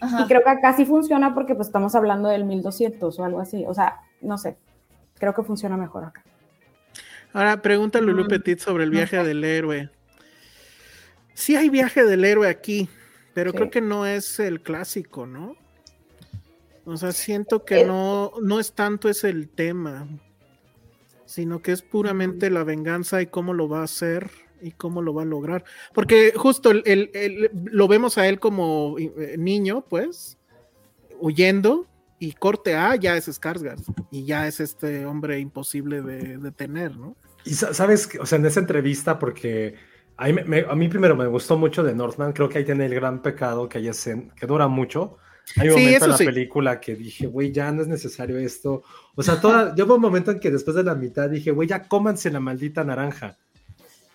Y 0.00 0.26
creo 0.28 0.42
que 0.44 0.50
acá 0.50 0.74
sí 0.74 0.84
funciona 0.84 1.34
porque 1.34 1.54
pues 1.54 1.68
estamos 1.68 1.94
hablando 1.94 2.28
del 2.28 2.44
1200 2.44 3.18
o 3.18 3.24
algo 3.24 3.40
así, 3.40 3.64
o 3.66 3.74
sea, 3.74 3.96
no 4.20 4.38
sé, 4.38 4.56
creo 5.18 5.34
que 5.34 5.42
funciona 5.42 5.76
mejor 5.76 6.04
acá. 6.04 6.22
Ahora 7.32 7.60
pregunta 7.60 8.00
Lulu 8.00 8.24
mm, 8.24 8.28
Petit 8.28 8.58
sobre 8.60 8.84
el 8.84 8.90
viaje 8.90 9.22
del 9.22 9.42
héroe. 9.44 9.90
Sí 11.34 11.56
hay 11.56 11.68
viaje 11.68 12.04
del 12.04 12.24
héroe 12.24 12.48
aquí, 12.48 12.88
pero 13.34 13.52
creo 13.52 13.70
que 13.70 13.80
no 13.80 14.06
es 14.06 14.40
el 14.40 14.62
clásico, 14.62 15.26
¿no? 15.26 15.56
O 16.84 16.96
sea, 16.96 17.12
siento 17.12 17.64
que 17.64 17.84
no, 17.84 18.32
no 18.40 18.58
es 18.58 18.72
tanto 18.72 19.08
ese 19.08 19.28
el 19.28 19.48
tema, 19.48 20.08
sino 21.26 21.60
que 21.60 21.72
es 21.72 21.82
puramente 21.82 22.50
la 22.50 22.64
venganza 22.64 23.20
y 23.20 23.26
cómo 23.26 23.52
lo 23.52 23.68
va 23.68 23.80
a 23.80 23.84
hacer 23.84 24.30
y 24.62 24.72
cómo 24.72 25.02
lo 25.02 25.14
va 25.14 25.22
a 25.22 25.26
lograr. 25.26 25.64
Porque 25.94 26.32
justo 26.36 26.70
el, 26.70 27.50
lo 27.52 27.88
vemos 27.88 28.18
a 28.18 28.28
él 28.28 28.40
como 28.40 28.96
eh, 28.98 29.36
niño, 29.38 29.84
pues, 29.88 30.38
huyendo, 31.20 31.86
y 32.18 32.32
corte 32.32 32.74
A 32.74 32.96
ya 32.96 33.16
es 33.16 33.28
Skarsgård 33.28 33.82
y 34.10 34.24
ya 34.24 34.46
es 34.46 34.60
este 34.60 35.06
hombre 35.06 35.38
imposible 35.38 36.02
de 36.02 36.38
detener, 36.38 36.96
¿no? 36.96 37.16
Y 37.44 37.54
sabes, 37.54 38.08
o 38.20 38.26
sea, 38.26 38.38
en 38.38 38.46
esa 38.46 38.60
entrevista, 38.60 39.18
porque 39.18 39.76
a 40.16 40.26
mí, 40.74 40.88
primero 40.88 41.16
me 41.16 41.26
gustó 41.28 41.56
mucho 41.56 41.82
de 41.82 41.94
Northman, 41.94 42.32
creo 42.32 42.48
que 42.48 42.58
ahí 42.58 42.64
tiene 42.64 42.86
el 42.86 42.94
gran 42.94 43.22
pecado 43.22 43.68
que 43.68 43.78
hay 43.78 43.88
escena, 43.88 44.34
que 44.34 44.46
dura 44.46 44.66
mucho. 44.66 45.16
Hay 45.56 45.68
un 45.68 45.76
momento 45.76 46.04
en 46.04 46.10
la 46.10 46.18
película 46.18 46.80
que 46.80 46.94
dije, 46.94 47.26
güey, 47.26 47.52
ya 47.52 47.70
no 47.72 47.82
es 47.82 47.88
necesario 47.88 48.36
esto. 48.36 48.82
O 49.14 49.22
sea, 49.22 49.40
toda, 49.40 49.74
yo 49.74 49.86
hubo 49.86 49.94
un 49.94 50.02
momento 50.02 50.30
en 50.30 50.40
que 50.40 50.50
después 50.50 50.76
de 50.76 50.82
la 50.82 50.94
mitad 50.94 51.30
dije, 51.30 51.52
güey, 51.52 51.68
ya 51.68 51.84
cómanse 51.84 52.30
la 52.30 52.40
maldita 52.40 52.84
naranja. 52.84 53.38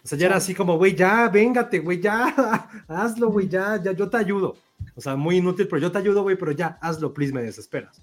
O 0.04 0.08
sea, 0.08 0.18
ya 0.18 0.26
era 0.26 0.36
así 0.36 0.54
como, 0.54 0.78
güey, 0.78 0.96
ya, 0.96 1.30
véngate, 1.30 1.80
güey, 1.80 2.02
ya, 2.02 2.68
hazlo, 2.88 3.30
güey, 3.30 3.48
ya, 3.48 3.82
ya, 3.82 3.94
yo 3.94 4.10
te 4.10 4.18
ayudo. 4.18 4.58
O 4.96 5.02
sea, 5.02 5.16
muy 5.16 5.38
inútil, 5.38 5.68
pero 5.68 5.82
yo 5.82 5.92
te 5.92 5.98
ayudo, 5.98 6.24
güey, 6.24 6.36
pero 6.36 6.52
ya, 6.52 6.78
hazlo, 6.82 7.14
please, 7.14 7.34
me 7.34 7.42
desesperas. 7.42 8.02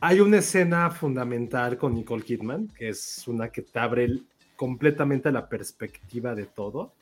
Hay 0.00 0.18
una 0.18 0.38
escena 0.38 0.90
fundamental 0.90 1.78
con 1.78 1.94
Nicole 1.94 2.24
Kidman, 2.24 2.66
que 2.76 2.88
es 2.88 3.28
una 3.28 3.48
que 3.50 3.62
te 3.62 3.78
abre 3.78 4.18
completamente 4.56 5.30
la 5.30 5.48
perspectiva 5.48 6.34
de 6.34 6.46
todo. 6.46 6.92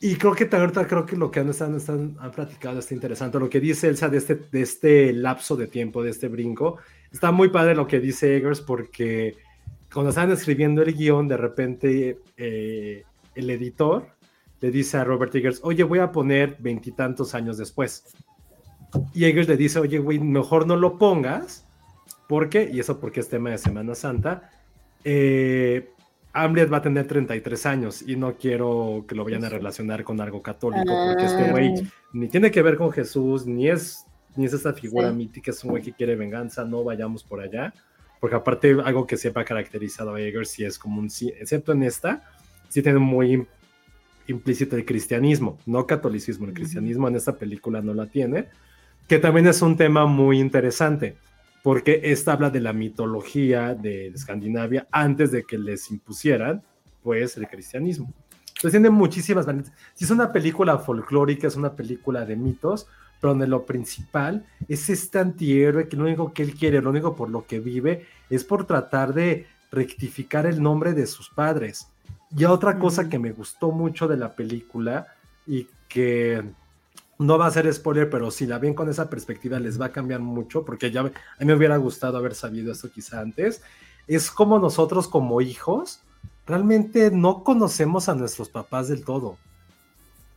Y 0.00 0.16
creo 0.16 0.34
que 0.34 0.48
ahorita 0.50 0.86
creo 0.86 1.06
que 1.06 1.16
lo 1.16 1.30
que 1.30 1.40
han, 1.40 1.48
están, 1.48 1.76
están, 1.76 2.16
han 2.18 2.32
platicado 2.32 2.80
está 2.80 2.94
interesante. 2.94 3.38
Lo 3.38 3.48
que 3.48 3.60
dice 3.60 3.88
Elsa 3.88 4.08
de 4.08 4.18
este, 4.18 4.34
de 4.34 4.62
este 4.62 5.12
lapso 5.12 5.54
de 5.54 5.68
tiempo, 5.68 6.02
de 6.02 6.10
este 6.10 6.26
brinco, 6.28 6.78
está 7.12 7.30
muy 7.30 7.48
padre 7.48 7.76
lo 7.76 7.86
que 7.86 8.00
dice 8.00 8.36
Eggers 8.36 8.60
porque 8.60 9.36
cuando 9.96 10.10
estaban 10.10 10.30
escribiendo 10.30 10.82
el 10.82 10.94
guion, 10.94 11.26
de 11.26 11.38
repente 11.38 12.18
eh, 12.36 13.04
el 13.34 13.48
editor 13.48 14.06
le 14.60 14.70
dice 14.70 14.98
a 14.98 15.04
Robert 15.04 15.34
Eggers, 15.34 15.60
oye, 15.62 15.84
voy 15.84 16.00
a 16.00 16.12
poner 16.12 16.58
veintitantos 16.58 17.34
años 17.34 17.56
después. 17.56 18.04
Y 19.14 19.24
Eggers 19.24 19.48
le 19.48 19.56
dice, 19.56 19.78
oye, 19.78 19.98
güey, 19.98 20.18
mejor 20.18 20.66
no 20.66 20.76
lo 20.76 20.98
pongas, 20.98 21.66
porque, 22.28 22.68
y 22.70 22.78
eso 22.78 23.00
porque 23.00 23.20
es 23.20 23.30
tema 23.30 23.48
de 23.48 23.56
Semana 23.56 23.94
Santa, 23.94 24.50
eh, 25.02 25.88
va 26.34 26.76
a 26.76 26.82
tener 26.82 27.06
33 27.06 27.64
años 27.64 28.02
y 28.06 28.16
no 28.16 28.36
quiero 28.36 29.06
que 29.08 29.14
lo 29.14 29.24
vayan 29.24 29.46
a 29.46 29.48
relacionar 29.48 30.04
con 30.04 30.20
algo 30.20 30.42
católico, 30.42 30.92
porque 31.06 31.24
este 31.24 31.50
güey 31.50 31.72
ah. 31.74 31.88
ni 32.12 32.28
tiene 32.28 32.50
que 32.50 32.60
ver 32.60 32.76
con 32.76 32.92
Jesús, 32.92 33.46
ni 33.46 33.70
es, 33.70 34.04
ni 34.36 34.44
es 34.44 34.52
esta 34.52 34.74
figura 34.74 35.10
mítica, 35.10 35.52
es 35.52 35.64
un 35.64 35.70
güey 35.70 35.82
que 35.82 35.94
quiere 35.94 36.16
venganza, 36.16 36.66
no 36.66 36.84
vayamos 36.84 37.24
por 37.24 37.40
allá 37.40 37.72
porque 38.20 38.36
aparte 38.36 38.76
algo 38.84 39.06
que 39.06 39.16
siempre 39.16 39.42
ha 39.42 39.46
caracterizado 39.46 40.14
a 40.14 40.20
Eggers 40.20 40.50
sí 40.50 40.64
es 40.64 40.78
como 40.78 41.00
un, 41.00 41.08
excepto 41.38 41.72
en 41.72 41.82
esta, 41.82 42.22
sí 42.68 42.82
tiene 42.82 42.98
muy 42.98 43.46
implícito 44.26 44.76
el 44.76 44.84
cristianismo, 44.84 45.58
no 45.66 45.86
catolicismo, 45.86 46.46
el 46.46 46.54
cristianismo 46.54 47.08
en 47.08 47.16
esta 47.16 47.36
película 47.36 47.80
no 47.80 47.94
la 47.94 48.06
tiene, 48.06 48.48
que 49.08 49.18
también 49.18 49.46
es 49.46 49.62
un 49.62 49.76
tema 49.76 50.06
muy 50.06 50.40
interesante, 50.40 51.16
porque 51.62 52.00
esta 52.04 52.32
habla 52.32 52.50
de 52.50 52.60
la 52.60 52.72
mitología 52.72 53.74
de 53.74 54.08
Escandinavia 54.08 54.86
antes 54.90 55.30
de 55.30 55.44
que 55.44 55.58
les 55.58 55.90
impusieran, 55.90 56.62
pues, 57.02 57.36
el 57.36 57.46
cristianismo. 57.48 58.12
Entonces 58.48 58.72
tiene 58.72 58.90
muchísimas 58.90 59.46
Si 59.94 60.04
es 60.04 60.10
una 60.10 60.32
película 60.32 60.78
folclórica, 60.78 61.46
es 61.46 61.56
una 61.56 61.74
película 61.74 62.24
de 62.24 62.36
mitos, 62.36 62.86
donde 63.20 63.46
lo 63.46 63.64
principal 63.64 64.46
es 64.68 64.88
este 64.90 65.18
antihéroe 65.18 65.88
que 65.88 65.96
lo 65.96 66.04
único 66.04 66.32
que 66.32 66.42
él 66.42 66.54
quiere, 66.54 66.82
lo 66.82 66.90
único 66.90 67.14
por 67.14 67.30
lo 67.30 67.46
que 67.46 67.60
vive 67.60 68.06
es 68.30 68.44
por 68.44 68.66
tratar 68.66 69.14
de 69.14 69.46
rectificar 69.70 70.46
el 70.46 70.62
nombre 70.62 70.92
de 70.92 71.06
sus 71.06 71.30
padres. 71.30 71.88
Y 72.36 72.44
otra 72.44 72.78
cosa 72.78 73.08
que 73.08 73.18
me 73.18 73.32
gustó 73.32 73.70
mucho 73.70 74.08
de 74.08 74.16
la 74.16 74.34
película 74.34 75.06
y 75.46 75.68
que 75.88 76.42
no 77.18 77.38
va 77.38 77.46
a 77.46 77.50
ser 77.50 77.72
spoiler, 77.72 78.10
pero 78.10 78.30
si 78.30 78.46
la 78.46 78.58
ven 78.58 78.74
con 78.74 78.88
esa 78.88 79.08
perspectiva 79.08 79.58
les 79.58 79.80
va 79.80 79.86
a 79.86 79.92
cambiar 79.92 80.20
mucho, 80.20 80.64
porque 80.64 80.90
ya 80.90 81.00
a 81.00 81.04
mí 81.04 81.10
me 81.40 81.54
hubiera 81.54 81.76
gustado 81.76 82.18
haber 82.18 82.34
sabido 82.34 82.72
esto 82.72 82.90
quizá 82.90 83.20
antes, 83.20 83.62
es 84.06 84.30
como 84.30 84.58
nosotros 84.58 85.08
como 85.08 85.40
hijos 85.40 86.02
realmente 86.46 87.10
no 87.10 87.42
conocemos 87.42 88.08
a 88.08 88.14
nuestros 88.14 88.48
papás 88.48 88.88
del 88.88 89.04
todo. 89.04 89.36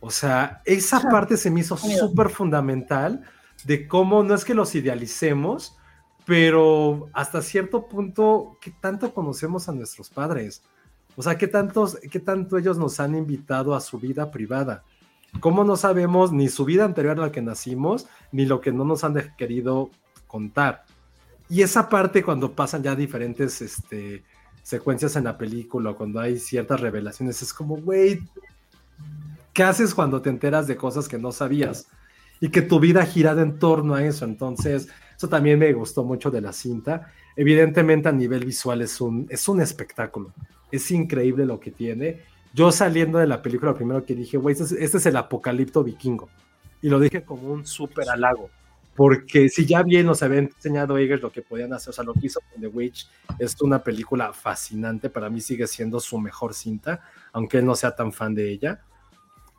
O 0.00 0.10
sea, 0.10 0.62
esa 0.64 1.00
parte 1.00 1.36
se 1.36 1.50
me 1.50 1.60
hizo 1.60 1.76
súper 1.76 2.30
fundamental 2.30 3.22
de 3.64 3.86
cómo 3.86 4.22
no 4.22 4.34
es 4.34 4.44
que 4.44 4.54
los 4.54 4.74
idealicemos, 4.74 5.76
pero 6.24 7.08
hasta 7.12 7.42
cierto 7.42 7.86
punto, 7.86 8.56
¿qué 8.60 8.72
tanto 8.80 9.12
conocemos 9.12 9.68
a 9.68 9.72
nuestros 9.72 10.08
padres? 10.08 10.62
O 11.16 11.22
sea, 11.22 11.36
¿qué, 11.36 11.46
tantos, 11.46 11.98
¿qué 12.10 12.18
tanto 12.18 12.56
ellos 12.56 12.78
nos 12.78 12.98
han 12.98 13.14
invitado 13.14 13.74
a 13.74 13.80
su 13.80 13.98
vida 13.98 14.30
privada? 14.30 14.84
¿Cómo 15.38 15.64
no 15.64 15.76
sabemos 15.76 16.32
ni 16.32 16.48
su 16.48 16.64
vida 16.64 16.84
anterior 16.84 17.18
a 17.18 17.26
la 17.26 17.32
que 17.32 17.42
nacimos, 17.42 18.06
ni 18.32 18.46
lo 18.46 18.60
que 18.60 18.72
no 18.72 18.84
nos 18.84 19.04
han 19.04 19.34
querido 19.36 19.90
contar? 20.26 20.84
Y 21.48 21.62
esa 21.62 21.88
parte 21.88 22.22
cuando 22.22 22.52
pasan 22.52 22.82
ya 22.82 22.94
diferentes 22.94 23.60
este, 23.60 24.24
secuencias 24.62 25.16
en 25.16 25.24
la 25.24 25.36
película, 25.36 25.92
cuando 25.94 26.20
hay 26.20 26.38
ciertas 26.38 26.80
revelaciones, 26.80 27.42
es 27.42 27.52
como, 27.52 27.76
güey, 27.76 28.20
¿qué 29.52 29.62
haces 29.62 29.94
cuando 29.94 30.22
te 30.22 30.30
enteras 30.30 30.66
de 30.66 30.76
cosas 30.76 31.08
que 31.08 31.18
no 31.18 31.32
sabías? 31.32 31.88
Y 32.40 32.48
que 32.48 32.62
tu 32.62 32.80
vida 32.80 33.02
ha 33.02 33.06
girado 33.06 33.42
en 33.42 33.58
torno 33.58 33.94
a 33.94 34.04
eso. 34.04 34.24
Entonces, 34.24 34.88
eso 35.16 35.28
también 35.28 35.58
me 35.58 35.72
gustó 35.72 36.04
mucho 36.04 36.30
de 36.30 36.40
la 36.40 36.52
cinta. 36.52 37.12
Evidentemente 37.36 38.08
a 38.08 38.12
nivel 38.12 38.44
visual 38.44 38.80
es 38.80 39.00
un, 39.00 39.26
es 39.28 39.46
un 39.48 39.60
espectáculo. 39.60 40.32
Es 40.72 40.90
increíble 40.90 41.44
lo 41.44 41.60
que 41.60 41.70
tiene. 41.70 42.22
Yo 42.54 42.72
saliendo 42.72 43.18
de 43.18 43.26
la 43.26 43.42
película, 43.42 43.72
lo 43.72 43.76
primero 43.76 44.04
que 44.04 44.14
dije, 44.14 44.38
güey, 44.38 44.56
este, 44.58 44.82
este, 44.82 44.98
es 44.98 45.06
el 45.06 45.16
apocalipto 45.16 45.84
vikingo. 45.84 46.28
Y 46.82 46.88
lo 46.88 46.98
dije 46.98 47.22
como 47.22 47.52
un 47.52 47.66
súper 47.66 48.08
halago. 48.08 48.48
Porque 48.96 49.48
si 49.48 49.66
ya 49.66 49.82
bien 49.82 50.06
nos 50.06 50.22
habían 50.22 50.44
enseñado 50.44 50.98
Eggers 50.98 51.22
lo 51.22 51.30
que 51.30 51.42
podían 51.42 51.72
hacer, 51.72 51.90
o 51.90 51.92
sea, 51.92 52.04
lo 52.04 52.12
que 52.12 52.26
hizo 52.26 52.40
con 52.50 52.60
The 52.60 52.66
Witch 52.66 53.08
es 53.38 53.54
una 53.60 53.82
película 53.82 54.32
fascinante. 54.32 55.08
Para 55.10 55.30
mí 55.30 55.40
sigue 55.40 55.66
siendo 55.66 56.00
su 56.00 56.18
mejor 56.18 56.54
cinta, 56.54 57.00
aunque 57.32 57.58
él 57.58 57.66
no 57.66 57.76
sea 57.76 57.94
tan 57.94 58.12
fan 58.12 58.34
de 58.34 58.50
ella. 58.50 58.80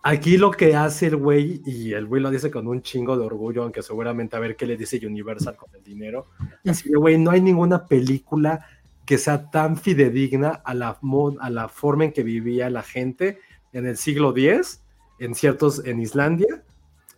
Aquí 0.04 0.38
lo 0.38 0.50
que 0.50 0.76
hace 0.76 1.08
el 1.08 1.18
güey, 1.18 1.62
y 1.66 1.94
el 1.94 2.08
güey 2.08 2.24
lo 2.24 2.32
dice 2.32 2.50
con 2.50 2.68
un 2.68 2.82
chingo 2.82 3.18
de 3.18 3.26
orgullo, 3.26 3.64
aunque 3.64 3.84
seguramente 3.84 4.36
a 4.36 4.40
ver 4.40 4.56
qué 4.56 4.66
le 4.66 4.76
dice 4.76 5.06
Universal 5.06 5.56
con 5.56 5.70
el 5.76 5.84
dinero. 5.84 6.28
Así 6.66 6.90
que, 6.90 6.96
güey, 6.96 7.20
no 7.20 7.30
hay 7.30 7.42
ninguna 7.42 7.86
película 7.86 8.66
que 9.06 9.20
sea 9.20 9.52
tan 9.52 9.78
fidedigna 9.78 10.62
a 10.64 10.74
la, 10.74 10.98
a 11.40 11.50
la 11.50 11.68
forma 11.68 12.06
en 12.06 12.14
que 12.14 12.24
vivía 12.24 12.70
la 12.72 12.82
gente 12.82 13.40
en 13.74 13.86
el 13.86 13.98
siglo 13.98 14.36
X, 14.36 14.82
en 15.20 15.36
ciertos, 15.36 15.86
en 15.86 16.00
Islandia, 16.00 16.64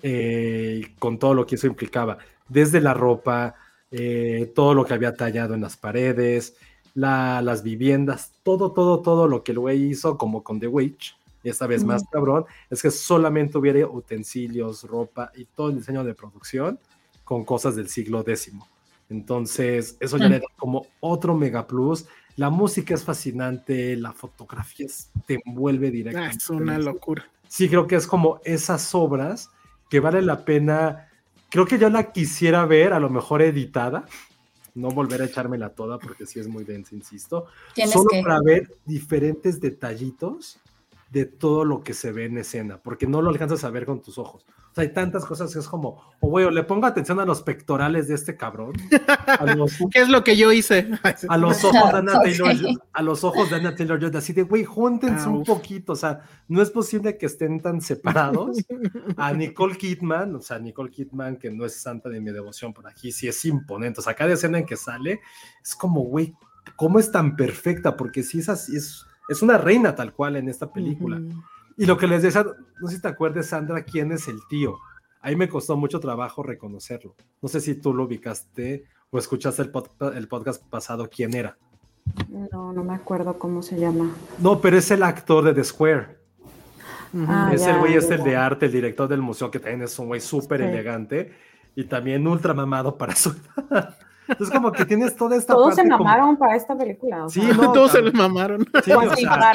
eh, 0.02 0.94
con 1.00 1.20
todo 1.20 1.34
lo 1.34 1.46
que 1.46 1.56
eso 1.56 1.68
implicaba, 1.68 2.18
desde 2.50 2.82
la 2.82 2.94
ropa, 2.94 3.56
eh, 3.92 4.52
todo 4.54 4.74
lo 4.74 4.86
que 4.86 4.94
había 4.94 5.16
tallado 5.16 5.54
en 5.54 5.62
las 5.62 5.78
paredes, 5.78 6.58
las 6.96 7.64
viviendas, 7.64 8.34
todo, 8.44 8.72
todo, 8.72 9.02
todo 9.02 9.28
lo 9.28 9.44
que 9.44 9.54
el 9.54 9.60
güey 9.60 9.84
hizo, 9.84 10.18
como 10.18 10.44
con 10.44 10.60
The 10.60 10.68
Witch, 10.68 11.16
y 11.44 11.50
esta 11.50 11.68
vez 11.68 11.84
más 11.84 12.04
cabrón, 12.10 12.46
es 12.70 12.82
que 12.82 12.90
solamente 12.90 13.58
hubiera 13.58 13.86
utensilios, 13.86 14.84
ropa 14.84 15.32
y 15.36 15.46
todo 15.46 15.70
el 15.70 15.78
diseño 15.78 16.04
de 16.04 16.16
producción 16.16 16.80
con 17.24 17.44
cosas 17.44 17.76
del 17.76 17.90
siglo 17.90 18.22
X. 18.22 18.54
Entonces, 19.10 19.98
eso 20.00 20.18
ya 20.18 20.30
le 20.30 20.40
da 20.40 20.48
como 20.58 20.88
otro 21.02 21.36
mega 21.36 21.68
plus. 21.68 22.06
La 22.36 22.50
música 22.50 22.94
es 22.94 23.04
fascinante, 23.04 23.96
la 23.96 24.14
fotografía 24.14 24.88
te 25.28 25.40
envuelve 25.46 25.92
directamente. 25.92 26.38
Es 26.38 26.50
una 26.50 26.80
locura. 26.80 27.30
Sí, 27.48 27.70
creo 27.70 27.86
que 27.86 27.96
es 27.96 28.08
como 28.08 28.40
esas 28.44 28.96
obras 28.96 29.52
que 29.90 30.00
vale 30.00 30.22
la 30.22 30.46
pena. 30.46 31.10
Creo 31.50 31.68
que 31.68 31.78
yo 31.78 31.90
la 31.90 32.12
quisiera 32.12 32.66
ver, 32.66 32.94
a 32.94 33.00
lo 33.00 33.10
mejor 33.10 33.42
editada. 33.42 34.06
No 34.74 34.90
volver 34.90 35.22
a 35.22 35.26
echármela 35.26 35.70
toda 35.70 36.00
porque 36.00 36.26
sí 36.26 36.40
es 36.40 36.48
muy 36.48 36.64
densa, 36.64 36.96
insisto. 36.96 37.46
Solo 37.92 38.10
para 38.24 38.42
ver 38.42 38.74
diferentes 38.86 39.62
detallitos 39.62 40.60
de 41.14 41.26
todo 41.26 41.64
lo 41.64 41.84
que 41.84 41.94
se 41.94 42.12
ve 42.12 42.26
en 42.26 42.40
escena, 42.40 42.82
porque 42.82 43.06
no 43.06 43.22
lo 43.22 43.30
alcanzas 43.30 43.64
a 43.64 43.70
ver 43.70 43.86
con 43.86 44.02
tus 44.02 44.18
ojos. 44.18 44.48
O 44.72 44.74
sea, 44.74 44.82
hay 44.82 44.94
tantas 44.94 45.24
cosas 45.26 45.54
que 45.54 45.60
es 45.60 45.68
como, 45.68 45.90
o 46.20 46.28
oh, 46.28 46.50
le 46.50 46.64
pongo 46.64 46.88
atención 46.88 47.20
a 47.20 47.26
los 47.26 47.44
pectorales 47.44 48.08
de 48.08 48.16
este 48.16 48.36
cabrón. 48.36 48.74
¿Qué 49.92 50.00
es 50.00 50.10
lo 50.10 50.24
que 50.24 50.36
yo 50.36 50.52
hice? 50.52 50.90
a 51.30 51.38
los 51.38 51.64
ojos 51.64 51.92
de 51.92 51.98
Anna 52.00 52.14
Taylor, 52.24 52.56
a 52.92 53.02
los 53.04 53.24
ojos 53.24 53.52
de 53.52 53.58
Anna 53.58 53.76
Taylor 53.76 54.00
Joy, 54.00 54.10
así 54.16 54.34
de, 54.34 54.42
güey, 54.42 54.64
júntense 54.64 55.30
un 55.30 55.44
poquito, 55.44 55.94
o 55.94 55.96
sea, 55.96 56.22
no 56.48 56.64
es 56.64 56.72
posible 56.72 57.16
que 57.16 57.28
estén 57.28 57.62
tan 57.62 57.80
separados. 57.80 58.58
A 59.16 59.34
Nicole 59.34 59.78
Kidman, 59.78 60.36
o 60.36 60.42
sea, 60.42 60.58
Nicole 60.58 60.90
Kidman, 60.90 61.38
que 61.38 61.52
no 61.52 61.64
es 61.64 61.76
santa 61.76 62.10
de 62.10 62.20
mi 62.20 62.32
devoción 62.32 62.74
por 62.74 62.88
aquí, 62.88 63.12
sí 63.12 63.28
es 63.28 63.46
imponente. 63.46 64.00
O 64.00 64.04
sea, 64.04 64.16
cada 64.16 64.34
escena 64.34 64.58
en 64.58 64.66
que 64.66 64.78
sale, 64.78 65.22
es 65.62 65.76
como, 65.76 66.02
güey, 66.02 66.34
¿cómo 66.76 66.98
es 66.98 67.12
tan 67.12 67.36
perfecta? 67.36 67.96
Porque 67.96 68.24
si 68.24 68.40
es 68.40 68.50
así, 68.50 68.76
es 68.76 69.06
es 69.34 69.42
una 69.42 69.58
reina 69.58 69.96
tal 69.96 70.14
cual 70.14 70.36
en 70.38 70.48
esta 70.48 70.72
película. 70.72 71.22
Y 71.78 71.86
lo 71.86 71.98
que 71.98 72.08
les 72.08 72.22
decía, 72.22 72.46
no 72.80 72.88
sé 72.88 72.96
si 72.96 73.02
te 73.02 73.08
acuerdas, 73.08 73.48
Sandra, 73.48 73.84
quién 73.84 74.12
es 74.12 74.28
el 74.28 74.40
tío. 74.48 74.78
Ahí 75.22 75.36
me 75.36 75.50
costó 75.50 75.76
mucho 75.76 76.00
trabajo 76.00 76.44
reconocerlo. 76.44 77.16
No 77.42 77.50
sé 77.50 77.62
si 77.62 77.76
tú 77.76 77.94
lo 77.94 78.04
ubicaste 78.04 78.86
o 79.10 79.18
escuchaste 79.18 79.62
el, 79.64 79.72
el 80.16 80.28
podcast 80.28 80.64
pasado, 80.70 81.10
quién 81.10 81.34
era. 81.34 81.58
No, 82.52 82.74
no 82.74 82.84
me 82.84 82.94
acuerdo 82.94 83.40
cómo 83.40 83.62
se 83.62 83.80
llama. 83.80 84.14
No, 84.40 84.60
pero 84.60 84.78
es 84.78 84.92
el 84.92 85.04
actor 85.04 85.44
de 85.46 85.54
The 85.54 85.64
Square. 85.64 86.24
Ah, 87.28 87.52
es 87.54 87.62
el 87.66 87.78
güey, 87.78 87.96
es 87.96 88.10
el 88.10 88.24
de 88.24 88.36
arte, 88.36 88.66
el 88.66 88.72
director 88.72 89.08
del 89.08 89.22
museo, 89.22 89.52
que 89.52 89.60
también 89.60 89.84
es 89.84 89.98
un 90.00 90.08
güey 90.08 90.20
súper 90.20 90.62
elegante 90.62 91.32
y 91.76 91.84
también 91.84 92.28
ultra 92.28 92.54
mamado 92.54 92.98
para 92.98 93.16
su 93.16 93.30
edad. 93.70 93.98
Es 94.40 94.50
como 94.50 94.72
que 94.72 94.86
tienes 94.86 95.16
toda 95.16 95.36
esta 95.36 95.54
Todos 95.54 95.76
se 95.76 95.84
mamaron 95.84 96.38
para 96.38 96.56
esta 96.56 96.76
película. 96.76 97.26
sí, 97.30 97.42
todos 97.74 97.92
se 97.92 98.02
les 98.02 98.14
mamaron. 98.14 98.66
Sí, 98.84 98.92
o 98.92 99.16
sea, 99.16 99.54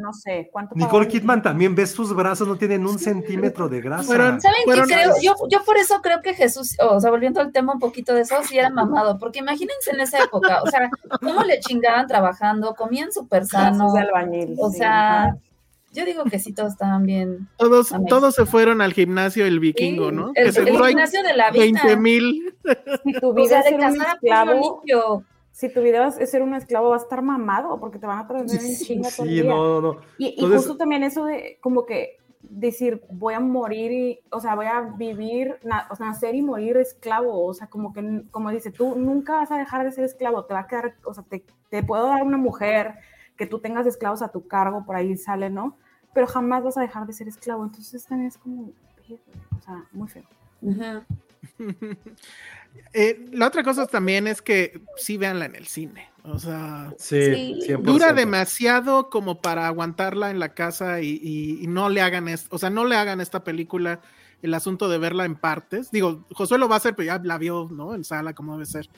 no 0.00 0.12
sé. 0.12 0.48
¿cuánto 0.52 0.74
Nicole 0.74 1.08
Kidman 1.08 1.42
también 1.42 1.74
ves 1.74 1.92
sus 1.92 2.14
brazos, 2.14 2.46
no 2.48 2.56
tienen 2.56 2.86
un 2.86 2.98
centímetro 2.98 3.68
de 3.68 3.80
grasa. 3.80 4.04
¿Saben 4.04 4.38
qué 4.40 4.82
creo? 4.82 5.12
Yo, 5.22 5.34
yo 5.48 5.64
por 5.64 5.76
eso 5.76 6.00
creo 6.02 6.22
que 6.22 6.34
Jesús, 6.34 6.76
o 6.80 7.00
sea, 7.00 7.10
volviendo 7.10 7.40
al 7.40 7.52
tema 7.52 7.72
un 7.72 7.78
poquito 7.78 8.14
de 8.14 8.22
eso, 8.22 8.36
sí 8.44 8.58
era 8.58 8.70
mamado, 8.70 9.18
porque 9.18 9.40
imagínense 9.40 9.90
en 9.92 10.00
esa 10.00 10.22
época, 10.22 10.62
o 10.62 10.66
sea, 10.66 10.90
cómo 11.20 11.42
le 11.42 11.60
chingaban 11.60 12.06
trabajando, 12.06 12.74
comían 12.74 13.12
súper 13.12 13.46
sano. 13.46 13.92
O 14.58 14.70
sea, 14.70 15.36
yo 15.94 16.04
digo 16.04 16.24
que 16.24 16.38
sí, 16.38 16.52
todos 16.52 16.72
estaban 16.72 17.04
bien. 17.06 17.48
Todos, 17.56 17.92
todos 18.08 18.34
se 18.34 18.44
fueron 18.46 18.80
al 18.80 18.92
gimnasio 18.92 19.46
el 19.46 19.60
vikingo, 19.60 20.10
¿no? 20.10 20.32
El, 20.34 20.52
que 20.52 20.60
el 20.60 20.76
gimnasio 20.76 21.22
de 21.22 21.36
la 21.36 21.50
vida. 21.50 21.62
20 21.62 21.96
mil. 21.96 22.54
Si 23.04 23.12
tu 23.20 23.32
vida 23.32 23.60
es 23.60 23.66
ser 23.66 23.74
un 23.74 24.02
esclavo, 24.02 24.82
si 25.52 25.68
tu 25.72 25.82
vida 25.82 26.08
es 26.18 26.30
ser 26.30 26.42
un 26.42 26.54
esclavo, 26.54 26.90
vas 26.90 27.02
a 27.02 27.04
estar 27.04 27.22
mamado 27.22 27.78
porque 27.78 27.98
te 27.98 28.06
van 28.06 28.18
a 28.18 28.26
traer 28.26 28.44
en 28.50 28.76
chinga 28.76 29.08
todo 29.16 29.24
el 29.24 29.32
día. 29.32 29.44
No, 29.44 29.80
no, 29.80 29.96
Y, 30.18 30.34
y 30.36 30.46
justo 30.46 30.76
también 30.76 31.04
eso 31.04 31.24
de 31.24 31.58
como 31.60 31.86
que 31.86 32.18
decir 32.50 33.02
voy 33.10 33.34
a 33.34 33.40
morir 33.40 33.92
y, 33.92 34.20
o 34.30 34.40
sea, 34.40 34.54
voy 34.56 34.66
a 34.66 34.80
vivir, 34.80 35.56
o 35.90 35.96
sea, 35.96 36.06
nacer 36.06 36.34
y 36.34 36.42
morir 36.42 36.76
esclavo, 36.76 37.46
o 37.46 37.54
sea, 37.54 37.68
como 37.68 37.92
que, 37.92 38.24
como 38.30 38.50
dice, 38.50 38.70
tú 38.70 38.96
nunca 38.96 39.34
vas 39.34 39.52
a 39.52 39.58
dejar 39.58 39.84
de 39.84 39.92
ser 39.92 40.04
esclavo, 40.04 40.44
te 40.44 40.54
va 40.54 40.60
a 40.60 40.66
quedar, 40.66 40.96
o 41.04 41.14
sea, 41.14 41.24
te, 41.24 41.44
te 41.70 41.82
puedo 41.82 42.06
dar 42.06 42.22
una 42.22 42.36
mujer 42.36 42.96
que 43.36 43.46
tú 43.46 43.60
tengas 43.60 43.86
esclavos 43.86 44.22
a 44.22 44.32
tu 44.32 44.46
cargo, 44.46 44.84
por 44.84 44.96
ahí 44.96 45.16
sale, 45.16 45.50
¿no? 45.50 45.76
Pero 46.14 46.26
jamás 46.26 46.62
vas 46.62 46.78
a 46.78 46.82
dejar 46.82 47.06
de 47.06 47.12
ser 47.12 47.28
esclavo. 47.28 47.64
Entonces 47.64 48.04
también 48.06 48.28
es 48.28 48.38
como, 48.38 48.72
o 49.56 49.62
sea, 49.62 49.84
muy 49.92 50.08
feo. 50.08 50.24
Eh, 52.92 53.28
la 53.32 53.46
otra 53.46 53.62
cosa 53.62 53.86
también 53.86 54.26
es 54.26 54.42
que 54.42 54.80
sí 54.96 55.16
véanla 55.16 55.44
en 55.44 55.54
el 55.54 55.66
cine. 55.68 56.08
O 56.24 56.38
sea, 56.40 56.92
dura 57.80 58.12
demasiado 58.12 59.10
como 59.10 59.40
para 59.40 59.68
aguantarla 59.68 60.30
en 60.30 60.40
la 60.40 60.54
casa 60.54 61.00
y, 61.00 61.64
no 61.68 61.88
le 61.88 62.00
hagan 62.00 62.28
esto, 62.28 62.56
o 62.56 62.58
sea, 62.58 62.70
no 62.70 62.84
le 62.84 62.96
hagan 62.96 63.20
esta 63.20 63.44
película 63.44 64.00
el 64.42 64.54
asunto 64.54 64.88
de 64.88 64.98
verla 64.98 65.24
en 65.24 65.36
partes. 65.36 65.90
Digo, 65.90 66.24
Josué 66.32 66.58
lo 66.58 66.68
va 66.68 66.76
a 66.76 66.78
hacer, 66.78 66.96
pero 66.96 67.06
ya 67.06 67.20
la 67.22 67.38
vio, 67.38 67.68
¿no? 67.70 67.94
En 67.94 68.04
sala, 68.04 68.34
como 68.34 68.54
debe 68.54 68.66
ser. 68.66 68.88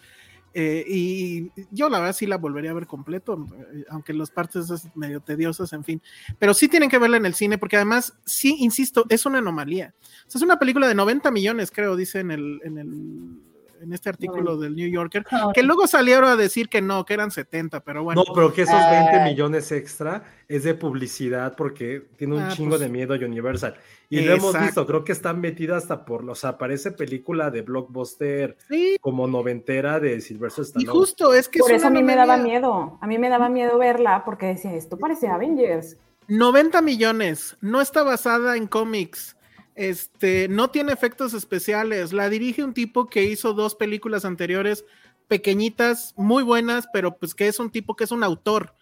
Eh, 0.58 0.86
y 0.88 1.50
yo 1.70 1.90
la 1.90 1.98
verdad 1.98 2.14
sí 2.14 2.24
la 2.24 2.38
volvería 2.38 2.70
a 2.70 2.74
ver 2.74 2.86
completo, 2.86 3.46
eh, 3.74 3.84
aunque 3.90 4.14
las 4.14 4.30
partes 4.30 4.70
es 4.70 4.88
medio 4.96 5.20
tediosas, 5.20 5.74
en 5.74 5.84
fin. 5.84 6.00
Pero 6.38 6.54
sí 6.54 6.66
tienen 6.66 6.88
que 6.88 6.98
verla 6.98 7.18
en 7.18 7.26
el 7.26 7.34
cine, 7.34 7.58
porque 7.58 7.76
además, 7.76 8.14
sí, 8.24 8.56
insisto, 8.60 9.04
es 9.10 9.26
una 9.26 9.40
anomalía. 9.40 9.94
es 10.26 10.40
una 10.40 10.58
película 10.58 10.88
de 10.88 10.94
90 10.94 11.30
millones, 11.30 11.70
creo, 11.70 11.94
dice 11.94 12.20
en 12.20 12.30
el, 12.30 12.60
en 12.64 12.78
el 12.78 13.38
en 13.80 13.92
este 13.92 14.08
artículo 14.08 14.56
del 14.56 14.74
New 14.74 14.88
Yorker, 14.88 15.24
que 15.54 15.62
luego 15.62 15.86
salieron 15.86 16.28
a 16.28 16.36
decir 16.36 16.68
que 16.68 16.80
no, 16.80 17.04
que 17.04 17.14
eran 17.14 17.30
70, 17.30 17.80
pero 17.80 18.04
bueno. 18.04 18.22
No, 18.26 18.34
pero 18.34 18.52
que 18.52 18.62
esos 18.62 18.80
20 18.90 19.24
millones 19.24 19.70
extra 19.72 20.24
es 20.48 20.64
de 20.64 20.74
publicidad 20.74 21.56
porque 21.56 22.08
tiene 22.16 22.36
un 22.36 22.42
ah, 22.42 22.48
chingo 22.48 22.70
pues 22.70 22.80
de 22.80 22.88
miedo 22.88 23.14
Universal. 23.14 23.76
Y 24.08 24.20
lo 24.20 24.34
hemos 24.34 24.58
visto, 24.58 24.86
creo 24.86 25.04
que 25.04 25.12
están 25.12 25.40
metidas 25.40 25.82
hasta 25.82 26.04
por, 26.04 26.28
o 26.28 26.34
sea, 26.34 26.58
parece 26.58 26.92
película 26.92 27.50
de 27.50 27.62
blockbuster 27.62 28.56
como 29.00 29.26
noventera 29.26 29.98
de 29.98 30.20
Silvestre 30.20 30.62
Stallone. 30.62 30.90
Y 30.90 30.92
justo, 30.92 31.34
es 31.34 31.48
que 31.48 31.58
Por 31.58 31.72
eso 31.72 31.88
a 31.88 31.90
mí 31.90 32.02
me 32.02 32.14
daba 32.14 32.36
miedo, 32.36 32.98
a 33.00 33.06
mí 33.06 33.18
me 33.18 33.28
daba 33.28 33.48
miedo 33.48 33.78
verla 33.78 34.24
porque 34.24 34.46
decía, 34.46 34.74
esto 34.74 34.96
parece 34.96 35.28
Avengers. 35.28 35.96
90 36.28 36.82
millones, 36.82 37.56
no 37.60 37.80
está 37.80 38.02
basada 38.02 38.56
en 38.56 38.66
cómics 38.66 39.35
este, 39.76 40.48
no 40.48 40.70
tiene 40.70 40.92
efectos 40.92 41.34
especiales. 41.34 42.12
La 42.12 42.28
dirige 42.28 42.64
un 42.64 42.74
tipo 42.74 43.06
que 43.06 43.24
hizo 43.24 43.52
dos 43.52 43.74
películas 43.74 44.24
anteriores 44.24 44.84
pequeñitas, 45.28 46.14
muy 46.16 46.42
buenas, 46.42 46.86
pero 46.92 47.16
pues 47.18 47.34
que 47.34 47.48
es 47.48 47.58
un 47.58 47.70
tipo 47.70 47.94
que 47.94 48.04
es 48.04 48.10
un 48.10 48.24
autor. 48.24 48.75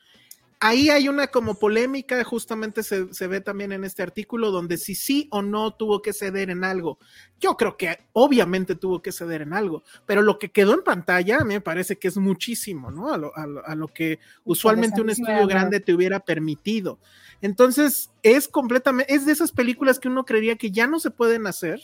Ahí 0.65 0.89
hay 0.89 1.09
una 1.09 1.27
como 1.27 1.59
polémica, 1.59 2.25
justamente 2.25 2.83
se, 2.83 3.13
se, 3.13 3.27
ve 3.27 3.43
también 3.43 3.73
en 3.73 3.85
este 3.85 4.03
artículo, 4.03 4.51
donde 4.51 4.79
si 4.79 4.95
sí 4.95 5.29
o 5.31 5.43
no 5.43 5.75
tuvo 5.75 6.01
que 6.01 6.15
ceder 6.15 6.49
en 6.49 6.65
algo. 6.65 6.99
Yo 7.39 7.59
creo 7.59 7.77
que 7.77 7.99
obviamente 8.15 8.75
tuvo 8.75 9.03
que 9.03 9.13
ceder 9.13 9.43
en 9.43 9.53
algo, 9.53 9.85
pero 10.07 10.23
lo 10.23 10.39
que 10.39 10.51
quedó 10.51 10.73
en 10.73 10.83
pantalla 10.83 11.37
a 11.37 11.45
mí 11.45 11.53
me 11.53 11.61
parece 11.61 11.97
que 11.97 12.09
es 12.09 12.17
muchísimo, 12.17 12.91
¿no? 12.91 13.13
A 13.13 13.19
lo, 13.19 13.37
a 13.37 13.47
lo, 13.47 13.67
a 13.67 13.75
lo 13.75 13.89
que 13.89 14.21
usualmente 14.45 15.03
un 15.03 15.11
estudio 15.11 15.47
grande 15.47 15.81
te 15.81 15.93
hubiera 15.93 16.21
permitido. 16.21 16.99
Entonces, 17.43 18.11
es 18.23 18.49
completamente, 18.49 19.15
es 19.15 19.27
de 19.27 19.33
esas 19.33 19.53
películas 19.53 19.99
que 19.99 20.09
uno 20.09 20.25
creería 20.25 20.57
que 20.57 20.71
ya 20.71 20.87
no 20.87 20.99
se 20.99 21.11
pueden 21.11 21.47
hacer 21.47 21.79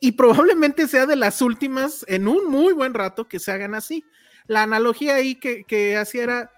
y 0.00 0.12
probablemente 0.12 0.88
sea 0.88 1.04
de 1.04 1.16
las 1.16 1.42
últimas 1.42 2.06
en 2.08 2.28
un 2.28 2.50
muy 2.50 2.72
buen 2.72 2.94
rato 2.94 3.28
que 3.28 3.38
se 3.38 3.52
hagan 3.52 3.74
así. 3.74 4.04
La 4.46 4.62
analogía 4.62 5.16
ahí 5.16 5.34
que, 5.34 5.64
que 5.64 5.98
hacía 5.98 6.22
era, 6.22 6.50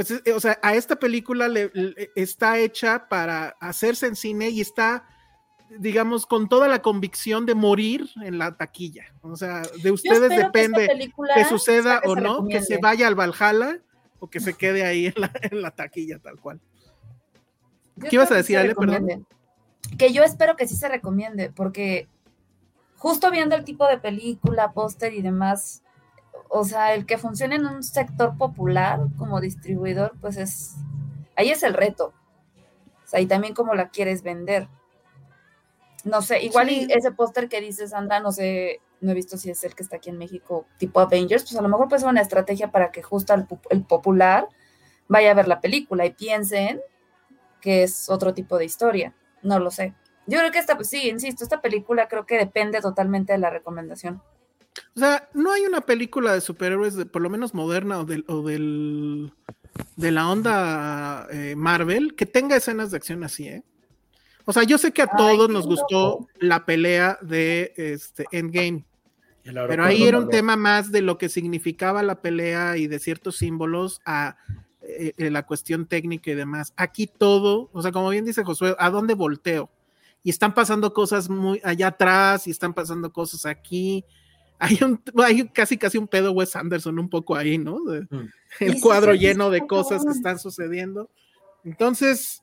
pues, 0.00 0.22
o 0.34 0.40
sea, 0.40 0.58
a 0.62 0.74
esta 0.74 0.96
película 0.96 1.46
le, 1.46 1.70
le, 1.74 2.10
está 2.16 2.58
hecha 2.58 3.06
para 3.06 3.54
hacerse 3.60 4.06
en 4.06 4.16
cine 4.16 4.48
y 4.48 4.62
está, 4.62 5.04
digamos, 5.78 6.24
con 6.24 6.48
toda 6.48 6.68
la 6.68 6.80
convicción 6.80 7.44
de 7.44 7.54
morir 7.54 8.08
en 8.22 8.38
la 8.38 8.56
taquilla. 8.56 9.12
O 9.20 9.36
sea, 9.36 9.60
de 9.82 9.90
ustedes 9.90 10.30
depende 10.30 10.88
que, 10.88 11.10
que 11.34 11.44
suceda 11.44 12.00
o 12.06 12.16
no, 12.16 12.48
que 12.48 12.62
se 12.62 12.78
vaya 12.78 13.08
al 13.08 13.14
Valhalla 13.14 13.78
o 14.20 14.30
que 14.30 14.40
se 14.40 14.54
quede 14.56 14.86
ahí 14.86 15.06
en 15.06 15.14
la, 15.18 15.30
en 15.42 15.60
la 15.60 15.70
taquilla 15.70 16.18
tal 16.18 16.40
cual. 16.40 16.60
Yo 17.96 18.08
¿Qué 18.08 18.16
ibas 18.16 18.32
a 18.32 18.36
decir, 18.36 18.56
Ale? 18.56 18.74
Perdón. 18.74 19.26
Que 19.98 20.14
yo 20.14 20.22
espero 20.22 20.56
que 20.56 20.66
sí 20.66 20.76
se 20.76 20.88
recomiende, 20.88 21.50
porque 21.50 22.08
justo 22.96 23.30
viendo 23.30 23.54
el 23.54 23.64
tipo 23.64 23.86
de 23.86 23.98
película, 23.98 24.72
póster 24.72 25.12
y 25.12 25.20
demás, 25.20 25.82
o 26.48 26.64
sea, 26.64 26.94
el 26.94 27.06
que 27.06 27.18
funcione 27.18 27.56
en 27.56 27.66
un 27.66 27.82
sector 27.82 28.36
popular 28.36 29.00
como 29.18 29.40
distribuidor, 29.40 30.12
pues 30.20 30.36
es, 30.36 30.74
ahí 31.36 31.50
es 31.50 31.62
el 31.62 31.74
reto. 31.74 32.12
O 33.04 33.08
sea, 33.08 33.20
y 33.20 33.26
también 33.26 33.54
cómo 33.54 33.74
la 33.74 33.88
quieres 33.90 34.22
vender. 34.22 34.68
No 36.04 36.22
sé, 36.22 36.42
igual 36.42 36.68
Sí. 36.68 36.86
y 36.88 36.92
ese 36.92 37.12
póster 37.12 37.48
que 37.48 37.60
dices, 37.60 37.92
anda, 37.92 38.20
no 38.20 38.32
sé, 38.32 38.80
no 39.00 39.10
he 39.12 39.14
visto 39.14 39.36
si 39.36 39.50
es 39.50 39.62
el 39.64 39.74
que 39.74 39.82
está 39.82 39.96
aquí 39.96 40.10
en 40.10 40.18
México, 40.18 40.66
tipo 40.78 41.00
Avengers, 41.00 41.42
pues 41.42 41.56
a 41.56 41.62
lo 41.62 41.68
mejor 41.68 41.88
puede 41.88 42.00
ser 42.00 42.08
una 42.08 42.22
estrategia 42.22 42.70
para 42.70 42.90
que 42.90 43.02
justo 43.02 43.34
el, 43.34 43.46
el 43.70 43.82
popular 43.84 44.48
vaya 45.08 45.30
a 45.30 45.34
ver 45.34 45.48
la 45.48 45.60
película 45.60 46.06
y 46.06 46.12
piensen 46.12 46.80
que 47.60 47.82
es 47.82 48.08
otro 48.08 48.32
tipo 48.32 48.56
de 48.58 48.64
historia. 48.64 49.14
No 49.42 49.58
lo 49.58 49.70
sé. 49.70 49.94
Yo 50.26 50.38
creo 50.38 50.50
que 50.52 50.58
esta, 50.58 50.76
pues 50.76 50.88
sí, 50.88 51.08
insisto, 51.08 51.44
esta 51.44 51.60
película 51.60 52.08
creo 52.08 52.24
que 52.24 52.38
depende 52.38 52.80
totalmente 52.80 53.32
de 53.32 53.38
la 53.38 53.50
recomendación. 53.50 54.22
O 54.96 55.00
sea, 55.00 55.28
no 55.34 55.52
hay 55.52 55.62
una 55.62 55.80
película 55.80 56.34
de 56.34 56.40
superhéroes, 56.40 56.96
de, 56.96 57.06
por 57.06 57.22
lo 57.22 57.30
menos 57.30 57.54
moderna 57.54 58.00
o 58.00 58.04
del, 58.04 58.24
o 58.28 58.42
del 58.42 59.32
de 59.96 60.10
la 60.10 60.28
onda 60.28 61.26
eh, 61.30 61.54
Marvel, 61.56 62.14
que 62.14 62.26
tenga 62.26 62.56
escenas 62.56 62.90
de 62.90 62.96
acción 62.96 63.22
así, 63.22 63.48
¿eh? 63.48 63.62
O 64.44 64.52
sea, 64.52 64.64
yo 64.64 64.78
sé 64.78 64.92
que 64.92 65.02
a 65.02 65.08
Ay, 65.12 65.16
todos 65.16 65.48
nos 65.48 65.64
loco. 65.64 65.76
gustó 65.76 66.28
la 66.40 66.64
pelea 66.64 67.18
de 67.22 67.72
este 67.76 68.26
Endgame, 68.32 68.84
pero 69.44 69.84
ahí 69.84 70.02
era 70.02 70.18
un 70.18 70.28
tema 70.28 70.56
más 70.56 70.90
de 70.90 71.02
lo 71.02 71.18
que 71.18 71.28
significaba 71.28 72.02
la 72.02 72.20
pelea 72.20 72.76
y 72.76 72.86
de 72.86 72.98
ciertos 72.98 73.36
símbolos 73.36 74.00
a 74.04 74.36
eh, 74.82 75.12
eh, 75.16 75.30
la 75.30 75.46
cuestión 75.46 75.86
técnica 75.86 76.30
y 76.30 76.34
demás. 76.34 76.72
Aquí 76.76 77.06
todo, 77.06 77.70
o 77.72 77.82
sea, 77.82 77.92
como 77.92 78.10
bien 78.10 78.24
dice 78.24 78.42
Josué, 78.42 78.74
¿a 78.78 78.90
dónde 78.90 79.14
volteo? 79.14 79.70
Y 80.22 80.30
están 80.30 80.52
pasando 80.52 80.92
cosas 80.92 81.30
muy 81.30 81.60
allá 81.62 81.88
atrás 81.88 82.46
y 82.46 82.50
están 82.50 82.74
pasando 82.74 83.12
cosas 83.12 83.46
aquí. 83.46 84.04
Hay, 84.60 84.78
un, 84.84 85.02
hay 85.24 85.48
casi 85.48 85.78
casi 85.78 85.96
un 85.98 86.06
pedo 86.06 86.32
Wes 86.32 86.54
Anderson 86.54 86.98
un 86.98 87.08
poco 87.08 87.34
ahí, 87.34 87.56
¿no? 87.58 87.80
De- 87.84 88.02
Mm. 88.10 88.28
el 88.60 88.80
cuadro 88.80 89.12
sí, 89.12 89.18
sí, 89.18 89.24
lleno 89.26 89.48
de 89.50 89.66
cosas 89.66 90.04
que 90.04 90.10
están 90.12 90.38
sucediendo. 90.38 91.08
Entonces, 91.64 92.42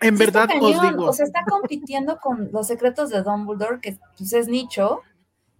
en 0.00 0.16
Sí 0.16 0.24
verdad 0.24 0.48
os 0.60 0.80
digo, 0.82 1.06
O 1.06 1.12
sea, 1.12 1.26
está 1.26 1.44
compitiendo 1.48 2.18
con 2.20 2.50
los 2.52 2.66
secretos 2.66 3.10
de 3.10 3.22
Dumbledore, 3.22 3.80
que 3.80 3.98
pues, 4.16 4.32
es 4.32 4.48
nicho, 4.48 5.00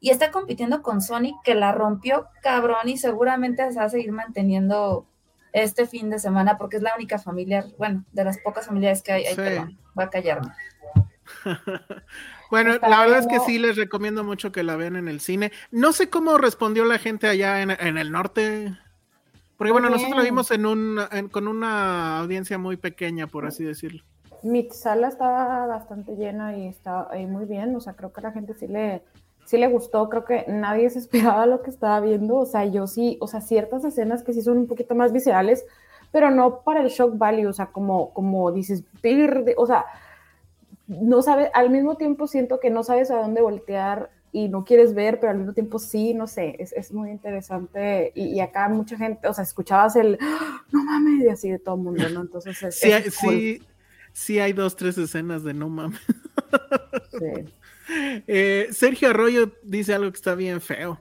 y 0.01 0.11
está 0.11 0.31
compitiendo 0.31 0.81
con 0.83 1.03
Sonic, 1.03 1.37
que 1.45 1.55
la 1.55 1.73
rompió 1.73 2.29
cabrón 2.43 2.89
y 2.89 2.97
seguramente 2.97 3.71
se 3.73 3.79
va 3.79 3.85
a 3.85 3.89
seguir 3.91 4.13
manteniendo 4.13 5.07
este 5.53 5.87
fin 5.87 6.09
de 6.11 6.19
semana 6.19 6.57
porque 6.57 6.77
es 6.79 6.83
la 6.83 6.95
única 6.97 7.19
familia, 7.19 7.67
bueno, 7.77 8.05
de 8.13 8.25
las 8.25 8.39
pocas 8.39 8.67
familiares 8.67 9.03
que 9.03 9.13
hay. 9.13 9.25
Ay, 9.27 9.35
Sí. 9.35 9.41
perdón, 9.43 9.79
va 9.99 10.05
a 10.05 10.11
callarme. 10.11 10.53
Bueno, 12.51 12.73
Está 12.75 12.89
la 12.89 13.01
verdad 13.01 13.21
es 13.21 13.27
que 13.29 13.39
sí 13.41 13.59
les 13.61 13.77
recomiendo 13.77 14.25
mucho 14.25 14.51
que 14.51 14.65
la 14.65 14.75
vean 14.75 14.97
en 14.97 15.07
el 15.07 15.21
cine. 15.21 15.53
No 15.71 15.93
sé 15.93 16.11
cómo 16.11 16.37
respondió 16.37 16.85
la 16.85 16.99
gente 16.99 17.29
allá 17.29 17.63
en, 17.63 17.71
en 17.71 17.97
el 17.97 18.11
norte. 18.11 18.77
Porque 19.57 19.71
bueno, 19.73 19.89
nosotros 19.89 20.17
la 20.17 20.25
vimos 20.25 20.51
en 20.51 20.67
un, 20.67 20.99
en- 21.13 21.29
con 21.29 21.47
una 21.47 22.19
audiencia 22.19 22.59
muy 22.59 22.77
pequeña, 22.77 23.29
por 23.29 23.47
así 23.47 23.63
decirlo. 23.63 24.03
Mi 24.43 24.69
sala 24.71 25.09
estaba 25.09 25.67
bastante 25.67 26.17
llena 26.17 26.57
y 26.57 26.67
está 26.67 27.07
ahí 27.11 27.27
muy 27.27 27.45
bien, 27.45 27.77
o 27.77 27.81
sea, 27.81 27.93
creo 27.93 28.13
que 28.13 28.21
a 28.21 28.25
la 28.25 28.33
gente 28.33 28.55
sí 28.55 28.67
le, 28.67 29.03
sí 29.45 29.59
le 29.59 29.69
gustó, 29.69 30.09
creo 30.09 30.25
que 30.25 30.47
nadie 30.49 30.89
se 30.91 30.99
esperaba 31.01 31.47
lo 31.47 31.63
que 31.63 31.71
estaba 31.71 32.01
viendo, 32.01 32.37
o 32.37 32.47
sea, 32.47 32.65
yo 32.65 32.87
sí, 32.89 33.17
o 33.21 33.29
sea, 33.29 33.43
ciertas 33.43 33.85
escenas 33.85 34.23
que 34.25 34.33
sí 34.33 34.41
son 34.43 34.59
un 34.59 34.67
poquito 34.67 34.95
más 34.97 35.13
viscerales, 35.13 35.65
pero 36.11 36.31
no 36.31 36.63
para 36.63 36.81
el 36.81 36.89
shock 36.89 37.17
value, 37.19 37.47
o 37.49 37.53
sea, 37.53 37.67
como, 37.67 38.13
como 38.15 38.51
dices, 38.51 38.83
"Verde", 39.03 39.55
o 39.59 39.67
sea, 39.67 39.85
no 40.91 41.23
sabes, 41.23 41.51
al 41.55 41.71
mismo 41.71 41.97
tiempo 41.97 42.27
siento 42.27 42.59
que 42.61 42.71
no 42.71 42.83
sabes 42.83 43.11
a 43.11 43.17
dónde 43.17 43.41
voltear 43.41 44.11
y 44.33 44.49
no 44.49 44.65
quieres 44.65 44.95
ver, 44.95 45.19
pero 45.21 45.31
al 45.33 45.39
mismo 45.39 45.53
tiempo 45.55 45.79
sí, 45.79 46.15
no 46.15 46.27
sé, 46.27 46.57
es, 46.59 46.73
es 46.73 46.93
muy 46.93 47.11
interesante 47.11 48.13
y, 48.15 48.27
y 48.35 48.41
acá 48.41 48.69
mucha 48.69 48.97
gente, 48.97 49.27
o 49.29 49.33
sea, 49.35 49.43
escuchabas 49.45 49.97
el, 49.97 50.19
"Ah, 50.21 50.63
no 50.73 50.85
mames, 50.85 51.25
y 51.25 51.29
así 51.29 51.51
de 51.51 51.59
todo 51.59 51.75
el 51.77 51.81
mundo, 51.83 52.09
¿no? 52.11 52.21
Entonces, 52.23 52.63
es, 52.63 52.79
Sí, 52.79 52.91
es 52.91 52.95
hay- 52.95 53.03
cool, 53.25 53.35
sí, 53.35 53.63
sí 54.13 54.39
hay 54.41 54.53
dos, 54.53 54.77
tres 54.77 54.99
escenas 54.99 55.43
de 55.45 55.55
no 55.55 55.69
mames. 55.69 56.01
sí. 57.11 57.45
Eh, 58.29 58.69
Sergio 58.71 59.11
Arroyo 59.11 59.51
dice 59.65 59.95
algo 59.95 60.13
que 60.13 60.17
está 60.17 60.37
bien 60.37 60.61
feo. 60.61 61.01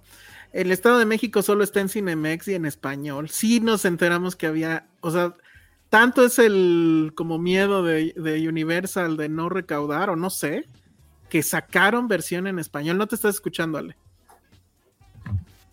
El 0.54 0.72
Estado 0.72 0.98
de 0.98 1.06
México 1.06 1.44
solo 1.44 1.64
está 1.64 1.82
en 1.82 1.90
Cinemex 1.90 2.48
y 2.48 2.56
en 2.56 2.66
español. 2.66 3.30
Sí 3.30 3.60
nos 3.60 3.86
enteramos 3.86 4.36
que 4.36 4.48
había, 4.48 4.88
o 5.02 5.12
sea, 5.12 5.36
tanto 5.90 6.24
es 6.26 6.40
el 6.40 7.14
como 7.16 7.38
miedo 7.40 7.84
de, 7.84 8.14
de 8.16 8.48
Universal 8.48 9.18
de 9.18 9.30
no 9.30 9.50
recaudar 9.50 10.10
o 10.10 10.16
no 10.16 10.30
sé, 10.30 10.68
que 11.30 11.44
sacaron 11.44 12.08
versión 12.08 12.48
en 12.48 12.60
español. 12.60 12.98
No 12.98 13.08
te 13.08 13.16
estás 13.16 13.36
escuchando, 13.36 13.78
Ale. 13.78 13.96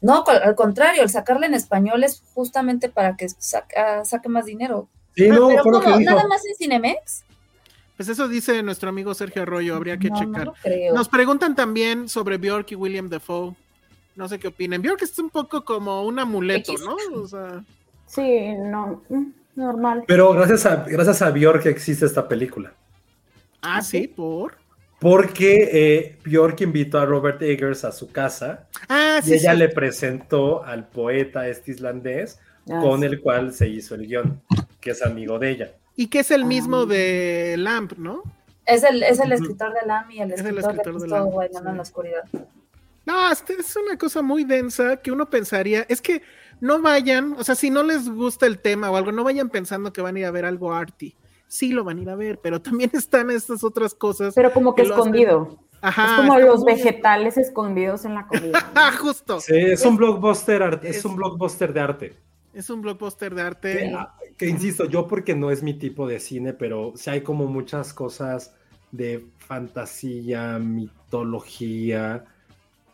No, 0.01 0.25
al 0.27 0.55
contrario, 0.55 1.03
el 1.03 1.09
sacarla 1.09 1.47
en 1.47 1.55
español 1.55 2.05
es 2.05 2.23
justamente 2.35 2.89
para 2.89 3.17
que 3.17 3.29
saca- 3.29 4.05
saque 4.05 4.29
más 4.29 4.45
dinero. 4.45 4.89
Sí, 5.15 5.29
no, 5.29 5.49
Pero 5.49 5.63
fue 5.63 5.73
lo 5.73 5.79
que 5.81 5.85
¿cómo? 5.87 5.99
dijo. 5.99 6.11
¿Nada 6.11 6.29
más 6.29 6.45
en 6.47 6.55
Cinemex? 6.57 7.25
Pues 7.97 8.11
eso 8.11 8.29
dice 8.29 8.63
nuestro 8.63 8.91
amigo 8.91 9.15
Sergio 9.15 9.43
Arroyo, 9.43 9.75
habría 9.75 9.97
que 9.99 10.11
no, 10.11 10.17
checar. 10.19 10.45
No 10.45 10.45
lo 10.45 10.55
creo. 10.63 10.95
Nos 10.95 11.09
preguntan 11.09 11.57
también 11.57 12.11
sobre 12.11 12.37
Bjork 12.37 12.71
y 12.73 12.75
William 12.75 13.09
Defoe. 13.09 13.55
No 14.15 14.29
sé 14.29 14.39
qué 14.39 14.49
opinen. 14.49 14.83
Bjork 14.83 15.01
es 15.03 15.19
un 15.19 15.31
poco 15.31 15.65
como 15.65 16.03
un 16.05 16.19
amuleto, 16.19 16.73
X. 16.73 16.85
¿no? 16.85 16.97
O 17.23 17.27
sea, 17.27 17.65
Sí, 18.07 18.51
no, 18.59 19.03
normal. 19.57 20.05
Pero 20.07 20.33
gracias 20.33 20.67
a, 20.67 20.85
gracias 20.85 21.23
a 21.23 21.31
Bjork 21.31 21.63
que 21.65 21.69
existe 21.71 22.07
esta 22.07 22.29
película. 22.29 22.73
ah, 23.63 23.83
sí, 23.83 24.07
por. 24.09 24.55
Porque 24.99 25.69
eh, 25.73 26.19
Bjork 26.25 26.61
invitó 26.63 26.99
a 26.99 27.05
Robert 27.05 27.43
Eggers 27.43 27.85
a 27.85 27.93
su 27.93 28.11
casa 28.11 28.67
Ah, 28.89 29.21
y 29.23 29.27
sí, 29.27 29.35
ella 29.35 29.53
sí. 29.53 29.59
le 29.59 29.69
presentó 29.69 30.65
al 30.65 30.89
poeta 30.89 31.47
este 31.49 31.73
islandés 31.73 32.39
Ah, 32.71 32.81
con 32.83 33.01
sí. 33.01 33.07
el 33.07 33.21
cual 33.21 33.53
se 33.53 33.69
hizo 33.69 33.95
el 33.95 34.07
guion, 34.07 34.41
que 34.81 34.91
es 34.93 35.03
amigo 35.03 35.39
de 35.39 35.51
ella. 35.51 35.73
Y 35.97 36.09
que 36.09 36.21
es 36.21 36.31
el 36.31 36.45
mismo 36.47 36.79
Ah. 36.79 36.87
de 36.87 37.55
Lamp, 37.59 37.93
¿no? 37.99 38.23
Es 38.65 38.83
el, 38.83 39.03
es 39.05 39.21
el 39.21 39.31
escritor 39.33 39.73
de 39.75 39.87
Lam 39.87 40.11
y 40.11 40.21
el 40.21 40.33
Es 40.33 40.41
el 40.41 40.59
escritor, 40.59 40.85
de 40.85 40.93
de 40.93 40.93
Justo 40.93 41.07
Lam, 41.15 41.35
Bailando 41.35 41.71
en 41.71 41.77
la 41.77 41.83
oscuridad. 41.83 42.25
No, 43.05 43.31
este 43.31 43.53
es 43.53 43.77
una 43.77 43.97
cosa 43.97 44.21
muy 44.23 44.43
densa 44.45 44.97
que 44.97 45.13
uno 45.13 45.31
pensaría. 45.31 45.87
Es 45.89 46.01
que 46.03 46.23
no 46.61 46.81
vayan, 46.81 47.35
o 47.39 47.45
sea, 47.45 47.55
si 47.55 47.71
no 47.71 47.83
les 47.83 48.09
gusta 48.09 48.47
el 48.47 48.59
tema 48.59 48.91
o 48.91 48.97
algo, 48.97 49.13
no 49.13 49.25
vayan 49.25 49.49
pensando 49.51 49.93
que 49.93 50.01
van 50.03 50.17
a 50.17 50.19
ir 50.21 50.25
a 50.27 50.31
ver 50.31 50.45
algo 50.45 50.73
arty. 50.73 51.15
Sí 51.49 51.71
lo 51.73 51.85
van 51.85 51.99
a 51.99 52.03
ir 52.03 52.11
a 52.11 52.17
ver, 52.17 52.39
pero 52.43 52.61
también 52.61 52.91
están 52.95 53.31
estas 53.31 53.63
otras 53.65 53.95
cosas. 53.95 54.35
Pero 54.35 54.53
como 54.53 54.75
que 54.75 54.83
escondido. 54.83 55.59
Ajá. 55.83 56.07
es 56.07 56.21
como 56.21 56.39
los 56.39 56.61
muy- 56.65 56.73
vegetales 56.75 57.37
escondidos 57.37 58.05
en 58.05 58.15
la 58.15 58.27
comida. 58.27 58.71
Ah, 58.75 58.93
justo. 58.99 59.41
Sí, 59.41 59.55
es 59.55 59.85
un 59.85 59.97
blockbuster, 59.97 60.63
art- 60.63 60.85
es- 60.85 60.97
es 60.97 61.05
un 61.05 61.17
blockbuster 61.17 61.73
de 61.73 61.81
arte. 61.81 62.15
Es 62.55 62.71
un 62.71 62.81
blockbuster 62.81 63.35
de 63.35 63.43
arte. 63.43 63.93
ah, 63.95 64.15
que 64.39 64.49
insisto, 64.49 64.87
yo 64.87 65.07
porque 65.07 65.35
no 65.37 65.51
es 65.51 65.63
mi 65.63 65.75
tipo 65.75 66.09
de 66.09 66.19
cine, 66.21 66.55
pero 66.55 66.95
sí 66.97 67.11
hay 67.11 67.21
como 67.21 67.47
muchas 67.47 67.93
cosas 67.93 68.55
de 68.91 69.27
fantasía, 69.39 70.59
mitología. 70.59 72.25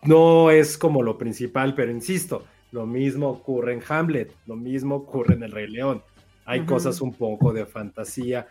No 0.02 0.50
es 0.50 0.76
como 0.76 1.02
lo 1.02 1.16
principal, 1.16 1.74
pero 1.76 1.92
insisto, 1.92 2.44
lo 2.72 2.86
mismo 2.86 3.28
ocurre 3.28 3.74
en 3.74 3.82
Hamlet, 3.88 4.34
lo 4.46 4.56
mismo 4.56 4.96
ocurre 4.96 5.34
en 5.34 5.42
El 5.44 5.52
Rey 5.52 5.68
León. 5.68 6.02
Hay 6.44 6.60
Ujú. 6.60 6.70
cosas 6.70 7.00
un 7.00 7.14
poco 7.14 7.52
de 7.52 7.64
fantasía, 7.66 8.48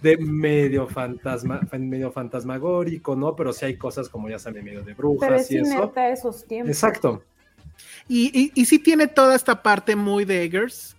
de 0.00 0.16
medio 0.16 0.86
fantasma, 0.86 1.60
medio 1.78 2.10
fantasmagórico, 2.10 3.14
¿no? 3.14 3.36
Pero 3.36 3.52
sí 3.52 3.66
hay 3.66 3.76
cosas 3.76 4.08
como 4.08 4.30
ya 4.30 4.38
saben, 4.38 4.64
medio 4.64 4.82
de 4.82 4.94
Pero 4.94 5.08
brujas 5.10 5.42
es 5.42 5.50
y 5.50 5.56
eso. 5.58 5.92
esos 5.96 6.44
tiempos. 6.46 6.70
Exacto. 6.70 7.22
Y, 8.08 8.30
y, 8.32 8.52
y 8.54 8.64
sí 8.64 8.78
tiene 8.78 9.08
toda 9.08 9.34
esta 9.34 9.62
parte 9.62 9.96
muy 9.96 10.24
de 10.24 10.42
Eggers. 10.44 10.96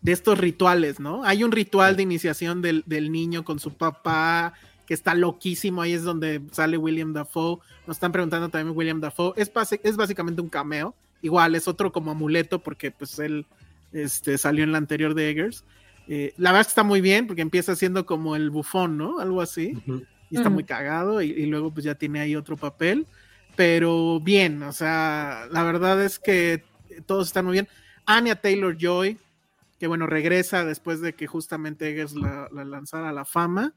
de 0.00 0.12
estos 0.12 0.38
rituales, 0.38 1.00
¿no? 1.00 1.24
Hay 1.24 1.42
un 1.42 1.50
ritual 1.50 1.96
de 1.96 2.04
iniciación 2.04 2.62
del, 2.62 2.84
del 2.86 3.10
niño 3.10 3.44
con 3.44 3.58
su 3.58 3.72
papá, 3.74 4.52
que 4.86 4.94
está 4.94 5.14
loquísimo, 5.14 5.82
ahí 5.82 5.92
es 5.92 6.04
donde 6.04 6.40
sale 6.52 6.78
William 6.78 7.12
Dafoe, 7.12 7.58
nos 7.86 7.96
están 7.96 8.12
preguntando 8.12 8.48
también 8.48 8.76
William 8.76 9.00
Dafoe, 9.00 9.32
es, 9.36 9.50
es 9.82 9.96
básicamente 9.96 10.40
un 10.40 10.48
cameo, 10.48 10.94
igual 11.22 11.54
es 11.54 11.68
otro 11.68 11.92
como 11.92 12.10
amuleto 12.10 12.62
porque 12.62 12.90
pues 12.90 13.18
él 13.18 13.46
este, 13.92 14.38
salió 14.38 14.64
en 14.64 14.72
la 14.72 14.78
anterior 14.78 15.14
de 15.14 15.30
Eggers. 15.30 15.64
Eh, 16.08 16.32
la 16.36 16.50
verdad 16.50 16.62
es 16.62 16.66
que 16.68 16.72
está 16.72 16.84
muy 16.84 17.00
bien 17.00 17.26
porque 17.26 17.42
empieza 17.42 17.76
siendo 17.76 18.06
como 18.06 18.36
el 18.36 18.50
bufón, 18.50 18.96
¿no? 18.96 19.18
Algo 19.18 19.42
así, 19.42 19.74
y 20.30 20.36
está 20.36 20.48
muy 20.48 20.64
cagado 20.64 21.20
y, 21.20 21.30
y 21.30 21.46
luego 21.46 21.72
pues 21.72 21.84
ya 21.84 21.94
tiene 21.94 22.20
ahí 22.20 22.34
otro 22.34 22.56
papel, 22.56 23.06
pero 23.56 24.20
bien, 24.20 24.62
o 24.62 24.72
sea, 24.72 25.46
la 25.50 25.62
verdad 25.62 26.02
es 26.02 26.18
que 26.18 26.64
todos 27.06 27.26
están 27.26 27.44
muy 27.44 27.52
bien. 27.52 27.68
Anya 28.06 28.36
Taylor 28.36 28.76
Joy, 28.78 29.18
que 29.78 29.86
bueno, 29.86 30.06
regresa 30.06 30.64
después 30.64 31.00
de 31.00 31.12
que 31.14 31.26
justamente 31.26 31.90
Eggers 31.90 32.14
la, 32.14 32.48
la 32.52 32.64
lanzara 32.64 33.10
a 33.10 33.12
la 33.12 33.24
fama. 33.24 33.74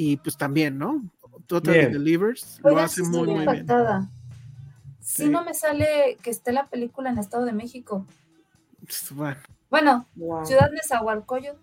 Y 0.00 0.16
pues 0.18 0.36
también, 0.36 0.78
¿no? 0.78 1.10
Totally 1.48 1.78
Bien. 1.78 1.92
Delivers 1.92 2.60
lo 2.62 2.78
hace 2.78 3.02
muy, 3.02 3.26
muy 3.26 3.26
bien. 3.30 3.40
impactada. 3.40 4.08
Sí, 5.08 5.22
Sí. 5.24 5.28
no 5.30 5.42
me 5.42 5.54
sale 5.54 6.18
que 6.22 6.28
esté 6.28 6.52
la 6.52 6.66
película 6.66 7.08
en 7.08 7.16
Estado 7.16 7.46
de 7.46 7.52
México. 7.54 8.04
Bueno, 9.14 9.40
Bueno, 9.70 10.06
Wow. 10.16 10.44
Ciudad 10.44 10.70
Nezahualcóyotl. 10.70 11.58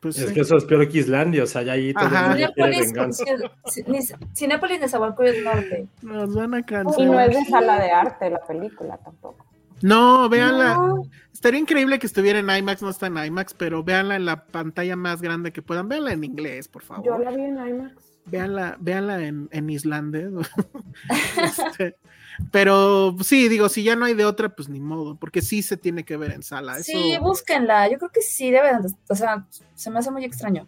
pues 0.00 0.18
Es 0.18 0.28
sí. 0.28 0.34
que 0.34 0.40
eso 0.40 0.56
es 0.56 0.64
peor 0.64 0.88
que 0.88 0.98
Islandia, 0.98 1.44
o 1.44 1.46
sea, 1.46 1.62
ya 1.62 1.72
ahí 1.72 1.92
todo 1.94 2.06
el 2.08 2.14
Ajá. 2.16 2.28
mundo 2.30 2.52
quiere 2.54 2.72
Cinépolis, 2.84 2.92
venganza. 2.92 3.24
Ci- 3.24 3.84
Ci- 3.86 4.28
Cinépolis 4.36 4.80
Nezahualcóyotl 4.80 5.44
Norte. 5.44 5.86
Nos 6.02 6.34
van 6.34 6.54
a 6.54 6.58
Y 6.58 6.62
cansar. 6.64 7.06
no 7.06 7.20
es 7.20 7.28
de 7.36 7.44
sala 7.44 7.80
de 7.80 7.90
arte 7.92 8.30
la 8.30 8.40
película 8.44 8.96
tampoco. 8.98 9.44
No, 9.82 10.28
véanla. 10.28 10.74
No. 10.74 11.02
Estaría 11.32 11.60
increíble 11.60 12.00
que 12.00 12.06
estuviera 12.08 12.40
en 12.40 12.50
IMAX, 12.50 12.82
no 12.82 12.90
está 12.90 13.06
en 13.06 13.18
IMAX, 13.18 13.54
pero 13.54 13.84
véanla 13.84 14.16
en 14.16 14.24
la 14.24 14.44
pantalla 14.46 14.96
más 14.96 15.22
grande 15.22 15.52
que 15.52 15.62
puedan. 15.62 15.88
Véanla 15.88 16.12
en 16.12 16.24
inglés, 16.24 16.66
por 16.66 16.82
Yo 16.82 16.88
favor. 16.88 17.20
la 17.20 17.30
vi 17.30 17.42
en 17.42 17.56
IMAX. 17.68 17.94
Véanla, 18.26 18.76
véanla 18.80 19.24
en, 19.24 19.48
en 19.52 19.70
islandés. 19.70 20.30
Este, 21.42 21.96
pero 22.52 23.16
sí, 23.22 23.48
digo, 23.48 23.68
si 23.68 23.82
ya 23.82 23.96
no 23.96 24.04
hay 24.04 24.14
de 24.14 24.24
otra, 24.24 24.48
pues 24.48 24.68
ni 24.68 24.80
modo, 24.80 25.16
porque 25.16 25.42
sí 25.42 25.62
se 25.62 25.76
tiene 25.76 26.04
que 26.04 26.16
ver 26.16 26.32
en 26.32 26.42
sala. 26.42 26.78
Eso, 26.78 26.92
Sí, 26.92 27.16
búsquenla. 27.20 27.88
Yo 27.90 27.98
creo 27.98 28.10
que 28.10 28.22
sí 28.22 28.50
deben. 28.50 28.82
de- 28.82 28.94
O 29.08 29.14
sea, 29.14 29.46
se 29.74 29.90
me 29.90 29.98
hace 29.98 30.10
muy 30.10 30.24
extraño. 30.24 30.66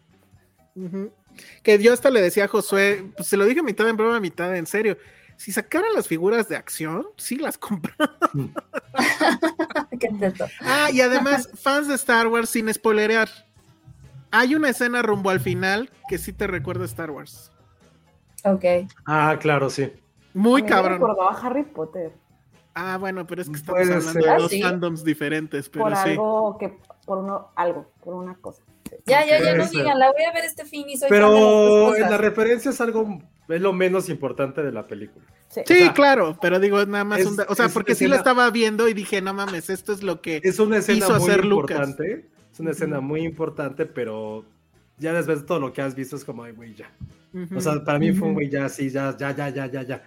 Que 1.62 1.78
yo 1.82 1.92
hasta 1.92 2.10
le 2.10 2.20
decía 2.20 2.44
a 2.44 2.48
Josué, 2.48 3.04
pues 3.16 3.28
se 3.28 3.36
lo 3.36 3.44
dije 3.44 3.62
mitad 3.62 3.88
en 3.88 3.96
broma, 3.96 4.20
mitad 4.20 4.54
en 4.56 4.66
serio. 4.66 4.96
Si 5.36 5.52
sacaran 5.52 5.94
las 5.94 6.06
figuras 6.06 6.48
de 6.48 6.56
acción, 6.56 7.06
sí 7.16 7.36
las. 7.36 7.58
Qué 10.00 10.08
teto. 10.18 10.46
Ah, 10.60 10.90
y 10.92 11.00
además, 11.00 11.48
fans 11.62 11.88
de 11.88 11.94
Star 11.94 12.26
Wars 12.28 12.50
sin 12.50 12.72
spoilerear. 12.72 13.28
Hay 14.32 14.54
una 14.54 14.68
escena 14.68 15.02
rumbo 15.02 15.30
al 15.30 15.40
final 15.40 15.90
que 16.08 16.18
sí 16.18 16.32
te 16.32 16.46
recuerda 16.46 16.82
a 16.82 16.86
Star 16.86 17.10
Wars. 17.10 17.50
Ok. 18.44 18.64
Ah, 19.06 19.36
claro, 19.40 19.70
sí. 19.70 19.92
Muy 20.34 20.60
A 20.60 20.64
mí 20.64 20.70
me 20.70 20.74
cabrón. 20.76 20.92
recordó 21.00 21.28
a 21.30 21.34
Harry 21.40 21.64
Potter. 21.64 22.12
Ah, 22.74 22.98
bueno, 22.98 23.26
pero 23.26 23.42
es 23.42 23.48
que 23.48 23.56
estamos 23.56 23.80
Puede 23.80 23.92
hablando 23.94 24.12
ser. 24.12 24.22
de 24.22 24.30
Ah, 24.30 24.36
dos 24.38 24.50
sí. 24.50 24.62
fandoms 24.62 25.04
diferentes, 25.04 25.68
pero 25.68 25.84
por 25.86 25.96
sí. 25.96 26.10
algo 26.10 26.56
que, 26.58 26.78
por 27.04 27.18
uno, 27.18 27.48
algo, 27.56 27.90
por 28.02 28.14
una 28.14 28.34
cosa. 28.36 28.62
Ya, 29.06 29.24
ya, 29.26 29.40
ya 29.42 29.54
no 29.56 29.66
digan. 29.66 29.98
La 29.98 30.10
voy 30.12 30.22
a 30.22 30.32
ver 30.32 30.44
este 30.44 30.64
fin 30.64 30.88
y 30.88 30.96
soy 30.96 31.08
Pero 31.08 31.94
en 31.96 32.02
la 32.10 32.16
referencia 32.18 32.70
es 32.70 32.80
algo, 32.80 33.20
es 33.48 33.60
lo 33.60 33.72
menos 33.72 34.08
importante 34.08 34.62
de 34.62 34.72
la 34.72 34.84
película. 34.84 35.24
Sí. 35.48 35.62
Sí, 35.66 35.74
O 35.74 35.76
sea, 35.78 35.92
claro, 35.94 36.38
pero 36.40 36.60
digo, 36.60 36.84
nada 36.86 37.04
más 37.04 37.20
es- 37.20 37.26
un... 37.26 37.36
O 37.48 37.54
sea, 37.56 37.68
porque 37.68 37.94
sí 37.94 38.04
escena- 38.04 38.10
la 38.10 38.16
estaba 38.16 38.50
viendo 38.50 38.88
y 38.88 38.94
dije, 38.94 39.20
no 39.20 39.34
mames, 39.34 39.68
esto 39.68 39.92
es 39.92 40.02
lo 40.04 40.20
que... 40.22 40.40
Es 40.44 40.58
una 40.60 40.76
escena 40.78 40.98
Hizo 40.98 41.18
muy 41.18 41.22
hacer 41.28 41.44
Lucas. 41.44 41.76
importante. 41.76 42.30
Es 42.52 42.60
una 42.60 42.70
escena 42.70 43.00
muy 43.00 43.22
importante, 43.22 43.84
pero 43.86 44.44
ya 44.98 45.12
después 45.12 45.40
de 45.40 45.46
todo 45.46 45.58
lo 45.60 45.72
que 45.72 45.82
has 45.82 45.94
visto 45.96 46.14
es 46.16 46.24
como, 46.24 46.44
ay, 46.44 46.52
güey, 46.52 46.74
ya. 46.74 46.90
O 47.56 47.60
sea, 47.60 47.82
para 47.84 47.98
mí 47.98 48.12
fue 48.12 48.28
un 48.28 48.34
güey, 48.34 48.48
ya, 48.48 48.68
sí, 48.68 48.90
ya, 48.90 49.16
ya, 49.16 49.34
ya, 49.34 49.48
ya, 49.48 49.66
ya, 49.66 49.82
ya. 49.82 50.02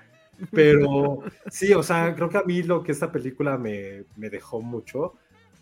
Pero 0.52 1.20
sí, 1.50 1.74
o 1.74 1.84
sea, 1.84 2.14
creo 2.16 2.30
que 2.30 2.38
a 2.38 2.44
mí 2.44 2.64
lo 2.64 2.84
que 2.84 2.91
esta 2.91 3.12
película 3.12 3.58
me, 3.58 4.06
me 4.16 4.30
dejó 4.30 4.62
mucho 4.62 5.14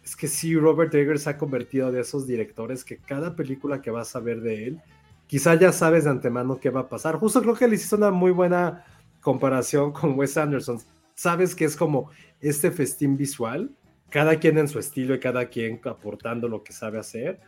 es 0.04 0.16
que 0.16 0.28
sí, 0.28 0.56
Robert 0.56 0.94
Eggers 0.94 1.24
se 1.24 1.30
ha 1.30 1.38
convertido 1.38 1.92
de 1.92 2.02
esos 2.02 2.26
directores 2.26 2.84
que 2.84 2.98
cada 2.98 3.36
película 3.36 3.82
que 3.82 3.92
vas 3.92 4.16
a 4.16 4.20
ver 4.20 4.42
de 4.42 4.68
él, 4.68 4.82
quizá 5.28 5.56
ya 5.56 5.72
sabes 5.72 6.06
de 6.06 6.10
antemano 6.10 6.60
qué 6.60 6.70
va 6.70 6.82
a 6.82 6.90
pasar. 6.90 7.18
Justo 7.18 7.42
creo 7.42 7.56
que 7.56 7.68
le 7.68 7.76
hiciste 7.76 7.96
una 7.96 8.12
muy 8.12 8.32
buena 8.32 8.84
comparación 9.22 9.92
con 9.92 10.18
Wes 10.18 10.38
Anderson. 10.38 10.80
Sabes 11.14 11.56
que 11.56 11.66
es 11.66 11.76
como 11.76 12.10
este 12.40 12.72
festín 12.72 13.16
visual, 13.16 13.72
cada 14.10 14.38
quien 14.38 14.58
en 14.58 14.68
su 14.68 14.80
estilo 14.80 15.14
y 15.14 15.20
cada 15.20 15.48
quien 15.48 15.80
aportando 15.86 16.48
lo 16.48 16.64
que 16.64 16.74
sabe 16.74 17.00
hacer. 17.00 17.40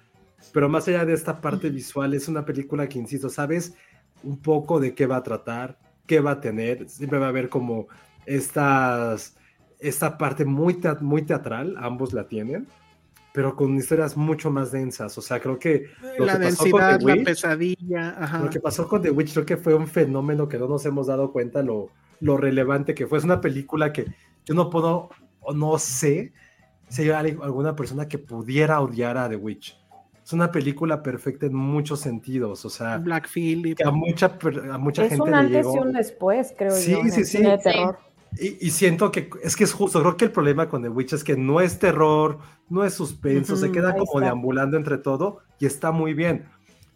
Pero 0.52 0.70
más 0.70 0.88
allá 0.88 1.06
de 1.06 1.14
esta 1.14 1.42
parte 1.42 1.70
visual, 1.70 2.14
es 2.14 2.28
una 2.28 2.46
película 2.46 2.88
que, 2.88 3.00
insisto, 3.00 3.30
sabes 3.30 3.74
un 4.24 4.42
poco 4.42 4.80
de 4.80 4.94
qué 4.94 5.06
va 5.06 5.18
a 5.18 5.24
tratar, 5.24 5.80
qué 6.06 6.20
va 6.20 6.32
a 6.32 6.42
tener. 6.42 6.90
Siempre 6.90 7.20
va 7.20 7.28
a 7.28 7.30
haber 7.30 7.50
como 7.50 7.88
estas, 8.26 9.36
esta 9.80 10.18
parte 10.18 10.46
muy, 10.46 10.80
muy 11.02 11.24
teatral, 11.24 11.76
ambos 11.78 12.14
la 12.14 12.28
tienen, 12.28 12.68
pero 13.34 13.56
con 13.56 13.76
historias 13.76 14.16
mucho 14.16 14.52
más 14.52 14.72
densas. 14.72 15.18
O 15.18 15.22
sea, 15.22 15.40
creo 15.40 15.58
que 15.60 15.88
lo 16.18 16.26
la 16.26 16.34
que 16.34 16.40
densidad, 16.46 17.02
la 17.02 17.16
pesadilla, 17.24 18.16
ajá. 18.20 18.40
lo 18.40 18.50
que 18.50 18.60
pasó 18.60 18.88
con 18.88 19.02
The 19.02 19.12
Witch 19.12 19.34
creo 19.34 19.46
que 19.46 19.58
fue 19.58 19.74
un 19.74 19.88
fenómeno 19.88 20.48
que 20.48 20.58
no 20.58 20.68
nos 20.68 20.86
hemos 20.86 21.08
dado 21.08 21.32
cuenta 21.32 21.64
lo, 21.64 21.90
lo 22.20 22.38
relevante 22.38 22.94
que 22.94 23.08
fue. 23.08 23.18
Es 23.18 23.24
una 23.24 23.42
película 23.42 23.92
que 23.92 24.06
yo 24.46 24.54
no 24.54 24.70
puedo 24.70 25.10
o 25.40 25.54
no 25.54 25.78
sé 25.80 26.34
si 26.90 27.02
hay 27.04 27.10
al- 27.10 27.40
alguna 27.42 27.76
persona 27.76 28.08
que 28.08 28.20
pudiera 28.20 28.80
odiar 28.82 29.18
a 29.18 29.28
The 29.28 29.36
Witch. 29.36 29.78
Es 30.24 30.32
una 30.34 30.52
película 30.52 31.04
perfecta 31.04 31.46
en 31.46 31.54
muchos 31.56 32.00
sentidos. 32.00 32.64
O 32.66 32.70
sea, 32.70 32.98
Black 32.98 33.28
Phillip. 33.30 33.78
que 33.78 33.84
a 33.84 33.92
mucha, 33.92 34.38
a 34.72 34.78
mucha 34.78 35.04
Es 35.04 35.10
gente 35.10 35.24
un 35.24 35.32
le 35.32 35.36
antes 35.38 35.66
llegó. 35.66 35.76
y 35.76 35.80
un 35.80 35.94
después, 35.94 36.54
creo 36.58 36.72
Sí, 36.72 36.92
yo. 36.92 37.00
en 37.02 37.12
sí, 37.12 37.20
el 37.22 37.26
sí. 37.26 37.38
cine 37.38 37.50
de 37.52 37.58
Sí. 37.58 37.64
terror. 37.64 37.98
Y, 38.40 38.68
y 38.68 38.70
siento 38.72 39.12
que 39.12 39.30
es 39.44 39.56
que 39.56 39.64
es 39.64 39.74
justo, 39.74 40.00
creo 40.02 40.18
que 40.18 40.26
el 40.26 40.32
problema 40.32 40.68
con 40.68 40.82
The 40.82 40.90
Witch 40.90 41.14
es 41.14 41.24
que 41.24 41.38
no 41.38 41.62
es 41.62 41.78
terror, 41.78 42.40
no 42.68 42.84
es 42.84 42.96
suspenso, 42.96 43.56
se 43.56 43.66
Ujú, 43.66 43.74
queda 43.76 43.90
ahí 43.90 44.00
como 44.00 44.14
está. 44.14 44.22
deambulando 44.22 44.76
entre 44.76 44.98
todo 44.98 45.42
y 45.60 45.68
está 45.68 45.92
muy 45.92 46.16
bien. 46.16 46.46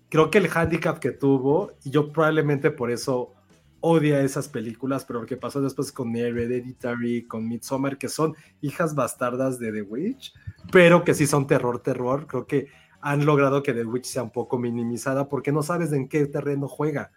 Creo 0.10 0.32
que 0.32 0.40
el 0.40 0.50
handicap 0.52 0.98
que 0.98 1.12
tuvo, 1.12 1.74
y 1.84 1.92
yo 1.92 2.12
probablemente 2.12 2.72
por 2.72 2.90
eso 2.90 3.34
odia 3.82 4.22
esas 4.22 4.48
películas, 4.48 5.06
pero 5.06 5.20
lo 5.22 5.26
que 5.28 5.38
pasó 5.38 5.62
después 5.62 5.92
con 5.92 6.16
Hereditary, 6.16 7.28
con 7.28 7.48
Midsommar, 7.48 8.00
que 8.00 8.10
son 8.10 8.34
hijas 8.62 8.96
bastardas 8.96 9.60
de 9.60 9.72
The 9.72 9.82
Witch, 9.84 10.34
pero 10.72 11.04
que 11.04 11.14
sí 11.14 11.28
son 11.28 11.46
terror, 11.46 11.80
terror, 11.84 12.26
creo 12.26 12.48
que 12.48 12.68
han 13.02 13.26
logrado 13.26 13.64
que 13.64 13.74
The 13.74 13.86
Witch 13.86 14.06
sea 14.06 14.24
un 14.24 14.32
poco 14.32 14.58
minimizada 14.58 15.28
porque 15.30 15.52
no 15.52 15.64
sabes 15.64 15.92
en 15.94 16.08
qué 16.08 16.26
terreno 16.28 16.68
juega. 16.68 17.12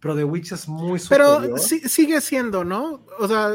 Pero 0.00 0.14
The 0.14 0.24
Witch 0.24 0.52
es 0.52 0.68
muy 0.68 0.98
superior. 0.98 1.40
Pero 1.42 1.58
sí- 1.58 1.88
sigue 1.88 2.20
siendo, 2.20 2.64
¿no? 2.64 3.04
O 3.18 3.26
sea, 3.28 3.52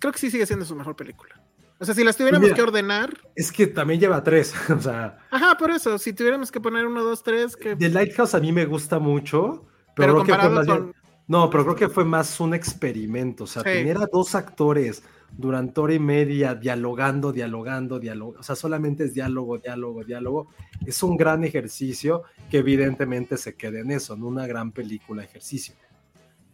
creo 0.00 0.12
que 0.12 0.18
sí 0.18 0.30
sigue 0.30 0.46
siendo 0.46 0.64
su 0.64 0.74
mejor 0.76 0.94
película. 0.96 1.40
O 1.78 1.84
sea, 1.84 1.94
si 1.94 2.04
las 2.04 2.16
tuviéramos 2.16 2.44
Mira. 2.44 2.54
que 2.54 2.62
ordenar. 2.62 3.16
Es 3.34 3.50
que 3.50 3.66
también 3.66 3.98
lleva 3.98 4.22
tres, 4.22 4.54
o 4.70 4.80
sea... 4.80 5.18
Ajá, 5.30 5.56
por 5.58 5.70
eso, 5.72 5.98
si 5.98 6.12
tuviéramos 6.12 6.52
que 6.52 6.60
poner 6.60 6.86
uno, 6.86 7.02
dos, 7.02 7.22
tres, 7.24 7.56
que. 7.56 7.74
The 7.74 7.88
Lighthouse 7.88 8.34
a 8.34 8.40
mí 8.40 8.52
me 8.52 8.64
gusta 8.66 9.00
mucho, 9.00 9.66
pero, 9.96 10.14
Pero 10.14 10.24
creo 10.24 10.24
que 10.36 10.42
fue 10.42 10.50
más 10.50 10.66
bien- 10.66 10.78
con. 10.78 10.94
No, 11.28 11.48
pero 11.50 11.64
creo 11.64 11.76
que 11.76 11.88
fue 11.88 12.04
más 12.04 12.38
un 12.40 12.52
experimento. 12.54 13.44
O 13.44 13.46
sea, 13.46 13.62
Sí. 13.62 13.68
tener 13.70 13.96
a 13.98 14.06
dos 14.12 14.34
actores 14.34 15.02
durante 15.36 15.80
hora 15.80 15.94
y 15.94 15.98
media 15.98 16.54
dialogando, 16.54 17.32
dialogando, 17.32 17.98
dialogando. 17.98 18.40
O 18.40 18.42
sea, 18.42 18.56
solamente 18.56 19.04
es 19.04 19.14
diálogo, 19.14 19.58
diálogo, 19.58 20.04
diálogo. 20.04 20.48
Es 20.86 21.02
un 21.02 21.16
gran 21.16 21.44
ejercicio 21.44 22.22
que 22.50 22.58
evidentemente 22.58 23.36
se 23.36 23.54
queda 23.54 23.80
en 23.80 23.90
eso, 23.90 24.14
en 24.14 24.22
una 24.22 24.46
gran 24.46 24.72
película 24.72 25.24
ejercicio. 25.24 25.74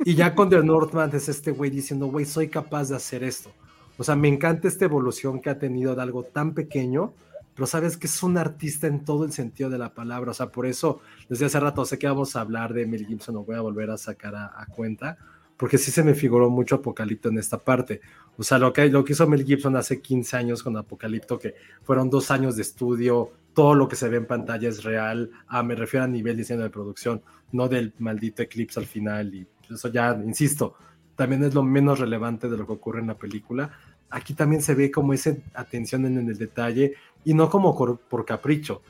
Y 0.04 0.14
ya 0.14 0.34
con 0.34 0.48
The 0.48 0.62
Northman 0.62 1.10
es 1.12 1.28
este 1.28 1.50
güey 1.50 1.70
diciendo, 1.70 2.06
güey, 2.06 2.24
soy 2.24 2.48
capaz 2.48 2.88
de 2.88 2.96
hacer 2.96 3.24
esto. 3.24 3.50
O 3.96 4.04
sea, 4.04 4.14
me 4.14 4.28
encanta 4.28 4.68
esta 4.68 4.84
evolución 4.84 5.40
que 5.40 5.50
ha 5.50 5.58
tenido 5.58 5.94
de 5.96 6.02
algo 6.02 6.22
tan 6.22 6.54
pequeño, 6.54 7.14
pero 7.54 7.66
sabes 7.66 7.96
que 7.96 8.06
es 8.06 8.22
un 8.22 8.38
artista 8.38 8.86
en 8.86 9.04
todo 9.04 9.24
el 9.24 9.32
sentido 9.32 9.70
de 9.70 9.78
la 9.78 9.92
palabra. 9.92 10.30
O 10.30 10.34
sea, 10.34 10.50
por 10.50 10.66
eso 10.66 11.00
desde 11.28 11.46
hace 11.46 11.58
rato 11.58 11.84
sé 11.84 11.98
que 11.98 12.06
vamos 12.06 12.36
a 12.36 12.40
hablar 12.42 12.72
de 12.72 12.86
Mel 12.86 13.06
Gibson, 13.06 13.34
lo 13.34 13.42
voy 13.42 13.56
a 13.56 13.60
volver 13.60 13.90
a 13.90 13.98
sacar 13.98 14.36
a, 14.36 14.52
a 14.54 14.66
cuenta, 14.66 15.18
porque 15.58 15.76
sí 15.76 15.90
se 15.90 16.04
me 16.04 16.14
figuró 16.14 16.48
mucho 16.48 16.76
Apocalipto 16.76 17.28
en 17.28 17.38
esta 17.38 17.58
parte. 17.58 18.00
O 18.38 18.44
sea, 18.44 18.58
lo 18.58 18.72
que, 18.72 18.88
lo 18.88 19.04
que 19.04 19.12
hizo 19.12 19.26
Mel 19.26 19.44
Gibson 19.44 19.76
hace 19.76 20.00
15 20.00 20.36
años 20.36 20.62
con 20.62 20.76
Apocalipto, 20.76 21.38
que 21.38 21.56
fueron 21.82 22.08
dos 22.08 22.30
años 22.30 22.54
de 22.54 22.62
estudio, 22.62 23.32
todo 23.52 23.74
lo 23.74 23.88
que 23.88 23.96
se 23.96 24.08
ve 24.08 24.18
en 24.18 24.26
pantalla 24.26 24.68
es 24.68 24.84
real, 24.84 25.30
ah, 25.48 25.64
me 25.64 25.74
refiero 25.74 26.04
a 26.04 26.08
nivel 26.08 26.36
diseño 26.36 26.62
de 26.62 26.70
producción, 26.70 27.22
no 27.50 27.68
del 27.68 27.92
maldito 27.98 28.40
eclipse 28.40 28.78
al 28.78 28.86
final, 28.86 29.34
y 29.34 29.48
eso 29.68 29.88
ya, 29.88 30.16
insisto, 30.24 30.76
también 31.16 31.42
es 31.42 31.54
lo 31.54 31.64
menos 31.64 31.98
relevante 31.98 32.48
de 32.48 32.56
lo 32.56 32.64
que 32.64 32.74
ocurre 32.74 33.00
en 33.00 33.08
la 33.08 33.18
película. 33.18 33.72
Aquí 34.10 34.34
también 34.34 34.62
se 34.62 34.76
ve 34.76 34.92
como 34.92 35.12
esa 35.12 35.34
atención 35.54 36.06
en 36.06 36.18
el 36.18 36.38
detalle, 36.38 36.94
y 37.24 37.34
no 37.34 37.50
como 37.50 37.76
por, 37.76 37.98
por 37.98 38.24
capricho, 38.24 38.80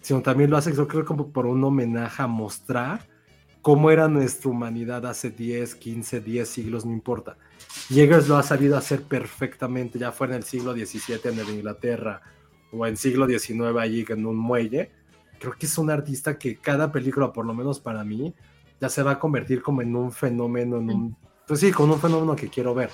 sino 0.00 0.22
también 0.22 0.50
lo 0.50 0.56
hace, 0.56 0.74
yo 0.74 0.88
creo, 0.88 1.04
como 1.04 1.28
por 1.28 1.46
un 1.46 1.62
homenaje 1.62 2.20
a 2.20 2.26
mostrar 2.26 3.06
cómo 3.66 3.90
era 3.90 4.06
nuestra 4.06 4.48
humanidad 4.48 5.04
hace 5.06 5.28
10, 5.28 5.74
15, 5.74 6.20
10 6.20 6.48
siglos, 6.48 6.86
no 6.86 6.92
importa. 6.92 7.36
Yeagers 7.88 8.28
lo 8.28 8.36
ha 8.36 8.44
sabido 8.44 8.76
hacer 8.76 9.02
perfectamente, 9.02 9.98
ya 9.98 10.12
fue 10.12 10.28
en 10.28 10.34
el 10.34 10.44
siglo 10.44 10.72
XVII 10.72 11.18
en 11.24 11.34
Nueva 11.34 11.50
Inglaterra, 11.50 12.22
o 12.70 12.86
en 12.86 12.96
siglo 12.96 13.26
XIX 13.26 13.76
allí 13.80 14.06
en 14.08 14.24
un 14.24 14.36
muelle. 14.36 14.92
Creo 15.40 15.54
que 15.58 15.66
es 15.66 15.76
un 15.78 15.90
artista 15.90 16.38
que 16.38 16.58
cada 16.58 16.92
película, 16.92 17.32
por 17.32 17.44
lo 17.44 17.54
menos 17.54 17.80
para 17.80 18.04
mí, 18.04 18.32
ya 18.80 18.88
se 18.88 19.02
va 19.02 19.10
a 19.10 19.18
convertir 19.18 19.60
como 19.62 19.82
en 19.82 19.96
un 19.96 20.12
fenómeno, 20.12 20.76
en 20.76 20.88
un, 20.88 21.16
pues 21.48 21.58
sí, 21.58 21.72
con 21.72 21.90
un 21.90 21.98
fenómeno 21.98 22.36
que 22.36 22.48
quiero 22.48 22.72
ver. 22.72 22.90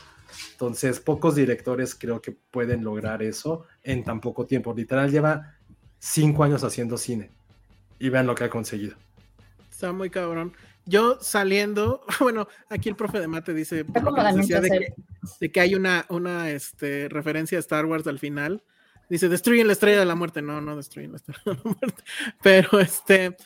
Entonces, 0.53 1.01
pocos 1.01 1.35
directores 1.35 1.95
creo 1.95 2.23
que 2.23 2.33
pueden 2.33 2.83
lograr 2.83 3.23
eso 3.23 3.67
en 3.83 4.03
tan 4.05 4.23
poco 4.23 4.47
tiempo. 4.47 4.73
Literal, 4.73 5.11
lleva 5.11 5.55
cinco 5.99 6.45
años 6.45 6.65
haciendo 6.65 6.97
cine. 6.97 7.31
Y 7.99 8.09
vean 8.09 8.27
lo 8.27 8.35
que 8.35 8.45
ha 8.45 8.49
conseguido. 8.49 8.97
Está 9.73 9.91
muy 9.91 10.11
cabrón. 10.11 10.53
Yo 10.85 11.19
saliendo, 11.21 12.05
bueno, 12.21 12.47
aquí 12.69 12.91
el 12.91 12.95
profe 12.95 13.19
de 13.21 13.27
mate 13.27 13.55
dice 13.55 13.85
de 13.85 15.51
que, 15.51 15.61
hay 15.61 15.75
una, 15.75 16.05
una 16.11 16.51
este, 16.51 17.09
referencia 17.09 17.57
a 17.57 17.61
Star 17.61 17.87
Wars 17.87 18.07
al 18.07 18.19
final. 18.19 18.63
Dice, 19.09 19.29
destruyen 19.29 19.67
la 19.67 19.73
estrella 19.73 19.99
de 19.99 20.05
la 20.05 20.15
muerte. 20.15 20.43
No, 20.43 20.61
no 20.61 20.77
destruyen 20.77 21.13
la 21.13 21.17
estrella 21.17 21.41
de 21.47 21.55
la 21.55 21.61
muerte. 21.65 22.05
Pero 22.43 22.81
este, 22.81 23.37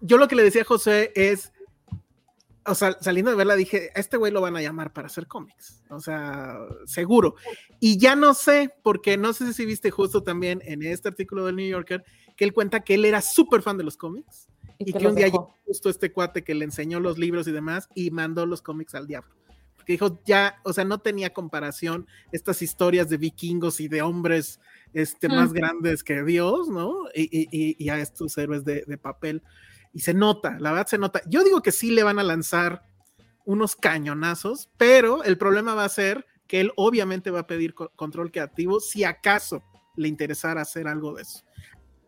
yo 0.00 0.18
lo 0.18 0.26
que 0.26 0.34
le 0.34 0.42
decía 0.42 0.62
a 0.62 0.66
José 0.66 1.12
es, 1.14 1.52
o 2.66 2.74
sea, 2.74 2.98
saliendo 3.00 3.30
de 3.30 3.36
verla 3.36 3.54
dije, 3.54 3.90
a 3.94 4.00
este 4.00 4.16
güey 4.16 4.32
lo 4.32 4.40
van 4.40 4.56
a 4.56 4.62
llamar 4.62 4.92
para 4.92 5.06
hacer 5.06 5.28
cómics. 5.28 5.84
O 5.90 6.00
sea, 6.00 6.58
seguro. 6.86 7.36
Y 7.78 7.98
ya 7.98 8.16
no 8.16 8.34
sé, 8.34 8.74
porque 8.82 9.16
no 9.16 9.32
sé 9.32 9.52
si 9.52 9.64
viste 9.64 9.92
justo 9.92 10.24
también 10.24 10.60
en 10.64 10.82
este 10.82 11.08
artículo 11.08 11.46
del 11.46 11.54
New 11.54 11.68
Yorker, 11.68 12.04
que 12.36 12.44
él 12.44 12.52
cuenta 12.52 12.80
que 12.80 12.94
él 12.94 13.04
era 13.04 13.20
súper 13.20 13.62
fan 13.62 13.78
de 13.78 13.84
los 13.84 13.96
cómics 13.96 14.47
y, 14.78 14.92
que 14.92 15.06
un 15.06 15.14
día 15.14 15.26
llegó 15.26 15.54
justo 15.66 15.90
este 15.90 16.12
cuate 16.12 16.44
que 16.44 16.54
le 16.54 16.64
enseñó 16.64 17.00
los 17.00 17.18
libros 17.18 17.48
y 17.48 17.52
demás 17.52 17.88
y 17.94 18.10
mandó 18.10 18.46
los 18.46 18.62
cómics 18.62 18.94
al 18.94 19.06
diablo. 19.06 19.34
Porque 19.76 19.92
dijo, 19.92 20.20
ya, 20.24 20.60
o 20.64 20.72
sea, 20.72 20.84
no 20.84 20.98
tenía 20.98 21.32
comparación 21.32 22.06
estas 22.32 22.62
historias 22.62 23.08
de 23.08 23.16
vikingos 23.16 23.80
y 23.80 23.88
de 23.88 24.02
hombres 24.02 24.60
este, 24.92 25.28
más 25.28 25.52
grandes 25.52 26.04
que 26.04 26.22
Dios, 26.22 26.68
¿no? 26.68 27.04
Y, 27.14 27.88
a 27.88 27.98
estos 27.98 28.36
héroes 28.38 28.64
de, 28.64 28.84
de 28.86 28.98
papel 28.98 29.42
y 29.92 30.00
se 30.00 30.14
nota, 30.14 30.56
la 30.60 30.70
verdad 30.70 30.86
se 30.86 30.98
nota. 30.98 31.22
Yo 31.26 31.42
digo 31.44 31.62
que 31.62 31.72
sí 31.72 31.90
le 31.90 32.02
van 32.02 32.18
a 32.18 32.22
lanzar 32.22 32.84
unos 33.44 33.76
cañonazos, 33.76 34.68
pero 34.76 35.24
el 35.24 35.38
problema 35.38 35.74
va 35.74 35.84
a 35.84 35.88
ser 35.88 36.26
que 36.46 36.60
él 36.60 36.72
obviamente 36.76 37.30
va 37.30 37.40
a 37.40 37.46
pedir 37.46 37.74
control 37.74 38.30
creativo 38.30 38.80
si 38.80 39.04
acaso 39.04 39.62
le 39.96 40.08
interesara 40.08 40.62
hacer 40.62 40.86
algo 40.86 41.14
de 41.14 41.22
eso. 41.22 41.42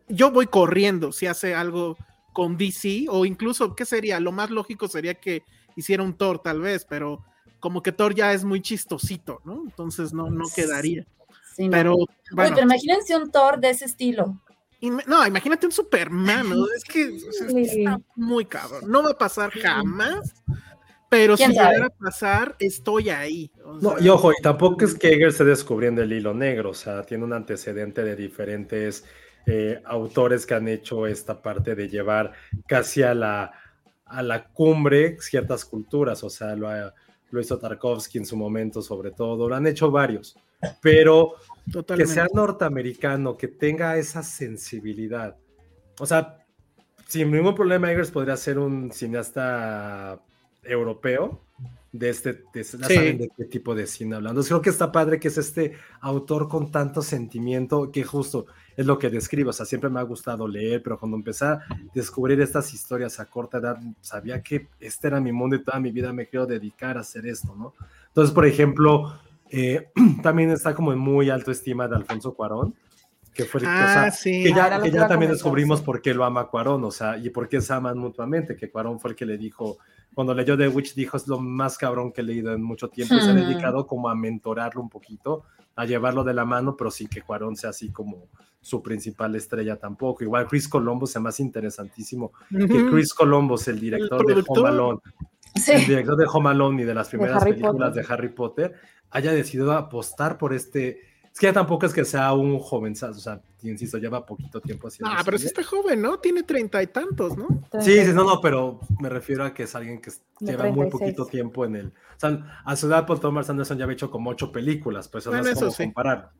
Yo 0.07 0.31
voy 0.31 0.47
corriendo 0.47 1.11
si 1.11 1.27
hace 1.27 1.55
algo 1.55 1.97
con 2.33 2.57
DC 2.57 3.05
o 3.09 3.25
incluso, 3.25 3.75
¿qué 3.75 3.85
sería? 3.85 4.19
Lo 4.19 4.31
más 4.31 4.49
lógico 4.49 4.87
sería 4.87 5.15
que 5.15 5.43
hiciera 5.75 6.03
un 6.03 6.15
Thor 6.15 6.39
tal 6.39 6.61
vez, 6.61 6.85
pero 6.85 7.23
como 7.59 7.81
que 7.83 7.91
Thor 7.91 8.15
ya 8.15 8.33
es 8.33 8.43
muy 8.43 8.61
chistosito, 8.61 9.41
¿no? 9.45 9.63
Entonces 9.65 10.13
no, 10.13 10.29
no 10.29 10.45
quedaría. 10.55 11.05
pero, 11.69 11.95
bueno. 12.31 12.55
pero 12.55 12.61
imagínense 12.61 13.15
un 13.15 13.31
Thor 13.31 13.59
de 13.59 13.69
ese 13.69 13.85
estilo 13.85 14.39
no, 14.89 15.27
imagínate 15.27 15.67
un 15.67 15.71
Superman, 15.71 16.49
¿no? 16.49 16.65
Es 16.75 16.83
que, 16.83 17.15
está 17.61 18.01
muy 18.15 18.45
cabrón. 18.45 18.89
No 18.89 19.03
va 19.03 19.11
a 19.11 19.17
pasar 19.17 19.51
jamás, 19.51 20.33
pero 21.07 21.37
si 21.37 21.45
llegara 21.47 21.85
a 21.85 21.89
pasar, 21.89 22.55
estoy 22.59 23.09
ahí. 23.09 23.51
no, 23.79 23.99
y 23.99 24.09
ojo, 24.09 24.31
y 24.31 24.41
tampoco 24.41 24.85
es 24.85 24.95
que 24.95 25.09
Eger 25.09 25.33
se 25.33 25.43
descubriendo 25.43 26.01
el 26.01 26.11
hilo 26.11 26.33
negro, 26.33 26.71
o 26.71 26.73
sea, 26.73 27.03
tiene 27.03 27.23
un 27.23 27.33
antecedente 27.33 28.03
de 28.03 28.15
diferentes 28.15 29.05
eh, 29.45 29.81
autores 29.85 30.45
que 30.45 30.53
han 30.53 30.67
hecho 30.67 31.07
esta 31.07 31.41
parte 31.41 31.75
de 31.75 31.89
llevar 31.89 32.31
casi 32.67 33.03
a 33.03 33.13
la, 33.13 33.51
a 34.05 34.21
la 34.21 34.45
cumbre 34.45 35.17
ciertas 35.19 35.65
culturas, 35.65 36.23
o 36.23 36.29
sea, 36.29 36.55
lo, 36.55 36.69
lo 37.31 37.41
hizo 37.41 37.57
Tarkovsky 37.57 38.19
en 38.19 38.25
su 38.25 38.37
momento 38.37 38.81
sobre 38.81 39.11
todo, 39.11 39.49
lo 39.49 39.55
han 39.55 39.67
hecho 39.67 39.89
varios, 39.89 40.37
pero 40.81 41.35
que 41.95 42.05
sea 42.05 42.27
norteamericano, 42.33 43.37
que 43.37 43.47
tenga 43.47 43.97
esa 43.97 44.21
sensibilidad. 44.21 45.35
O 45.99 46.05
sea, 46.05 46.45
sin 47.07 47.31
ningún 47.31 47.55
problema, 47.55 47.91
Eggers 47.91 48.11
podría 48.11 48.37
ser 48.37 48.59
un 48.59 48.91
cineasta 48.91 50.19
europeo 50.63 51.41
de 51.91 52.09
este, 52.09 52.43
de, 52.53 52.63
saben 52.63 53.17
de 53.17 53.29
qué 53.35 53.45
tipo 53.45 53.75
de 53.75 53.85
cine 53.85 54.15
hablando. 54.15 54.41
Creo 54.43 54.61
que 54.61 54.69
está 54.69 54.91
padre 54.91 55.19
que 55.19 55.27
es 55.27 55.37
este 55.37 55.73
autor 55.99 56.47
con 56.47 56.71
tanto 56.71 57.01
sentimiento 57.01 57.91
que 57.91 58.03
justo 58.03 58.45
es 58.75 58.85
lo 58.85 58.97
que 58.97 59.09
describe. 59.09 59.49
O 59.49 59.53
sea, 59.53 59.65
siempre 59.65 59.89
me 59.89 59.99
ha 59.99 60.03
gustado 60.03 60.47
leer, 60.47 60.81
pero 60.83 60.97
cuando 60.99 61.17
empecé 61.17 61.45
a 61.45 61.61
descubrir 61.93 62.39
estas 62.41 62.73
historias 62.73 63.19
a 63.19 63.25
corta 63.25 63.57
edad, 63.57 63.77
sabía 64.01 64.41
que 64.41 64.67
este 64.79 65.07
era 65.07 65.19
mi 65.19 65.31
mundo 65.31 65.55
y 65.55 65.63
toda 65.63 65.79
mi 65.79 65.91
vida 65.91 66.13
me 66.13 66.27
quiero 66.27 66.45
dedicar 66.45 66.97
a 66.97 67.01
hacer 67.01 67.25
esto, 67.25 67.55
¿no? 67.55 67.73
Entonces, 68.07 68.33
por 68.33 68.45
ejemplo, 68.45 69.13
eh, 69.49 69.89
también 70.23 70.51
está 70.51 70.73
como 70.73 70.93
en 70.93 70.99
muy 70.99 71.29
alto 71.29 71.51
estima 71.51 71.87
de 71.87 71.95
Alfonso 71.95 72.33
Cuarón, 72.33 72.75
que 73.33 73.45
fue 73.45 73.61
ah, 73.65 74.11
que 74.21 74.53
ya, 74.53 74.81
que 74.81 74.91
ya 74.91 75.07
también 75.07 75.31
descubrimos 75.31 75.81
por 75.81 76.01
qué 76.01 76.13
lo 76.13 76.25
ama 76.25 76.47
Cuarón, 76.47 76.83
o 76.83 76.91
sea, 76.91 77.17
y 77.17 77.29
por 77.29 77.47
qué 77.47 77.61
se 77.61 77.73
aman 77.73 77.97
mutuamente, 77.97 78.55
que 78.55 78.69
Cuarón 78.69 78.99
fue 78.99 79.11
el 79.11 79.15
que 79.15 79.25
le 79.25 79.37
dijo, 79.37 79.77
cuando 80.13 80.33
leyó 80.33 80.57
The 80.57 80.67
Witch, 80.67 80.93
dijo, 80.95 81.15
es 81.15 81.27
lo 81.27 81.39
más 81.39 81.77
cabrón 81.77 82.11
que 82.11 82.21
he 82.21 82.23
leído 82.23 82.53
en 82.53 82.61
mucho 82.61 82.89
tiempo, 82.89 83.15
y 83.15 83.21
se 83.21 83.29
ha 83.29 83.33
dedicado 83.33 83.87
como 83.87 84.09
a 84.09 84.15
mentorarlo 84.15 84.81
un 84.81 84.89
poquito, 84.89 85.45
a 85.81 85.85
llevarlo 85.85 86.23
de 86.23 86.33
la 86.33 86.45
mano, 86.45 86.75
pero 86.77 86.91
sin 86.91 87.07
que 87.07 87.21
Cuarón 87.21 87.55
sea 87.55 87.71
así 87.71 87.91
como 87.91 88.27
su 88.61 88.81
principal 88.83 89.35
estrella 89.35 89.77
tampoco. 89.77 90.23
Igual 90.23 90.47
Chris 90.47 90.67
Columbus 90.67 91.15
es 91.15 91.21
más 91.21 91.39
interesantísimo 91.39 92.31
que 92.49 92.87
Chris 92.89 93.13
Columbus, 93.13 93.67
el 93.67 93.79
director 93.79 94.25
de 94.25 94.43
Home 94.47 94.69
Alone, 94.69 94.99
el 95.67 95.85
director 95.85 96.15
de 96.15 96.25
Home 96.31 96.49
Alone 96.49 96.83
y 96.83 96.85
de 96.85 96.93
las 96.93 97.09
primeras 97.09 97.43
películas 97.43 97.95
de 97.95 98.05
Harry 98.07 98.29
Potter, 98.29 98.75
haya 99.09 99.31
decidido 99.33 99.73
apostar 99.73 100.37
por 100.37 100.53
este. 100.53 101.10
Es 101.33 101.39
que 101.39 101.45
ya 101.45 101.53
tampoco 101.53 101.85
es 101.85 101.93
que 101.93 102.03
sea 102.03 102.33
un 102.33 102.59
jovenzazo, 102.59 103.17
o 103.17 103.21
sea, 103.21 103.41
insisto, 103.63 103.97
lleva 103.97 104.25
poquito 104.25 104.59
tiempo 104.59 104.89
haciendo. 104.89 105.15
Ah, 105.15 105.21
pero 105.23 105.37
sí 105.37 105.45
está 105.45 105.63
joven, 105.63 106.01
¿no? 106.01 106.19
Tiene 106.19 106.43
treinta 106.43 106.83
y 106.83 106.87
tantos, 106.87 107.37
¿no? 107.37 107.47
Sí, 107.79 108.03
sí, 108.05 108.11
no, 108.13 108.25
no, 108.25 108.41
pero 108.41 108.81
me 108.99 109.07
refiero 109.07 109.45
a 109.45 109.53
que 109.53 109.63
es 109.63 109.73
alguien 109.73 110.01
que 110.01 110.11
lleva 110.39 110.69
muy 110.69 110.89
poquito 110.89 111.25
tiempo 111.25 111.63
en 111.63 111.75
el. 111.75 111.87
O 111.87 112.19
sea, 112.19 112.61
a 112.65 112.75
su 112.75 112.87
edad, 112.87 113.05
Paul 113.05 113.19
Thomas 113.21 113.49
Anderson 113.49 113.77
ya 113.77 113.85
había 113.85 113.93
hecho 113.93 114.11
como 114.11 114.29
ocho 114.29 114.51
películas, 114.51 115.07
pues 115.07 115.25
eso 115.25 115.31
no 115.31 115.41
es 115.41 115.57
como 115.57 115.73
comparar. 115.73 116.31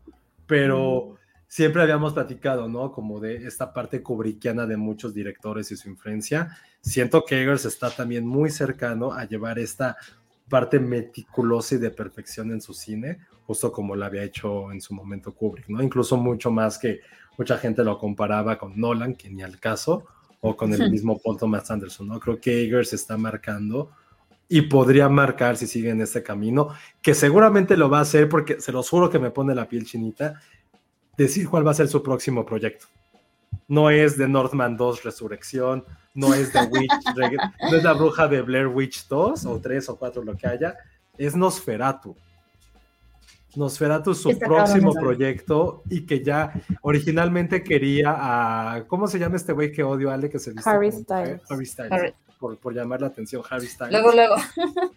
Pero. 0.45 1.13
Mm. 1.13 1.15
siempre 1.47 1.81
habíamos 1.81 2.13
platicado, 2.13 2.67
¿no? 2.67 2.91
Como 2.91 3.21
de 3.21 3.47
esta 3.47 3.73
parte 3.73 4.03
kubrickiana 4.03 4.65
de 4.65 4.75
muchos 4.75 5.13
directores 5.13 5.71
y 5.71 5.77
su 5.77 5.89
influencia. 5.89 6.57
Siento 6.81 7.23
que 7.23 7.41
Eggers 7.41 7.63
está 7.63 7.91
también 7.91 8.27
muy 8.27 8.49
cercano 8.49 9.13
a 9.13 9.23
llevar 9.25 9.57
esta 9.57 9.95
parte 10.51 10.79
meticulosa 10.79 11.75
y 11.75 11.77
de 11.77 11.91
perfección 11.91 12.51
en 12.51 12.61
su 12.61 12.73
cine, 12.73 13.19
justo 13.51 13.69
como 13.69 13.97
lo 13.97 14.05
había 14.05 14.23
hecho 14.23 14.71
en 14.71 14.79
su 14.79 14.93
momento 14.93 15.35
Kubrick, 15.35 15.67
¿no? 15.67 15.83
Incluso 15.83 16.15
mucho 16.15 16.49
más 16.51 16.77
que 16.77 17.01
mucha 17.37 17.57
gente 17.57 17.83
lo 17.83 17.97
comparaba 17.97 18.57
con 18.57 18.79
Nolan, 18.79 19.13
que 19.15 19.29
ni 19.29 19.43
al 19.43 19.59
caso, 19.59 20.05
o 20.39 20.55
con 20.55 20.73
el 20.73 20.89
mismo 20.89 21.19
Paul 21.19 21.37
Thomas 21.37 21.69
Anderson, 21.69 22.07
¿no? 22.07 22.17
Creo 22.17 22.39
que 22.39 22.63
Eggers 22.63 22.91
se 22.91 22.95
está 22.95 23.17
marcando 23.17 23.91
y 24.47 24.61
podría 24.61 25.09
marcar 25.09 25.57
si 25.57 25.67
sigue 25.67 25.89
en 25.89 25.99
este 25.99 26.23
camino, 26.23 26.69
que 27.01 27.13
seguramente 27.13 27.75
lo 27.75 27.89
va 27.89 27.99
a 27.99 28.03
hacer 28.03 28.29
porque 28.29 28.61
se 28.61 28.71
los 28.71 28.89
juro 28.89 29.09
que 29.09 29.19
me 29.19 29.31
pone 29.31 29.53
la 29.53 29.67
piel 29.67 29.85
chinita, 29.85 30.39
decir 31.17 31.49
cuál 31.49 31.67
va 31.67 31.71
a 31.71 31.73
ser 31.73 31.89
su 31.89 32.01
próximo 32.01 32.45
proyecto. 32.45 32.85
No 33.67 33.89
es 33.89 34.17
de 34.17 34.29
Northman 34.29 34.77
2 34.77 35.03
Resurrección, 35.03 35.83
no 36.13 36.33
es 36.33 36.53
The 36.53 36.69
Witch, 36.71 36.91
no 37.69 37.75
es 37.75 37.83
la 37.83 37.91
bruja 37.91 38.29
de 38.29 38.41
Blair 38.43 38.67
Witch 38.67 39.09
2 39.09 39.45
o 39.45 39.59
3 39.59 39.89
o 39.89 39.97
4, 39.97 40.23
lo 40.23 40.37
que 40.37 40.47
haya, 40.47 40.73
es 41.17 41.35
Nosferatu. 41.35 42.15
Nosferatu 43.55 44.13
su 44.13 44.37
próximo 44.39 44.93
proyecto 44.93 45.83
y 45.89 46.05
que 46.05 46.23
ya 46.23 46.53
originalmente 46.81 47.63
quería 47.63 48.15
a. 48.17 48.85
¿Cómo 48.87 49.07
se 49.07 49.19
llama 49.19 49.35
este 49.35 49.53
güey 49.53 49.71
que 49.71 49.83
odio, 49.83 50.11
Ale? 50.11 50.29
Que 50.29 50.39
se 50.39 50.53
Harry 50.65 50.91
Styles. 50.91 51.41
Harry 51.49 51.65
Styles. 51.65 52.13
Por, 52.39 52.57
por, 52.57 52.73
llamar 52.73 53.01
la 53.01 53.07
atención, 53.07 53.43
Harry 53.49 53.67
Styles. 53.67 53.91
Luego, 53.91 54.11
luego. 54.13 54.35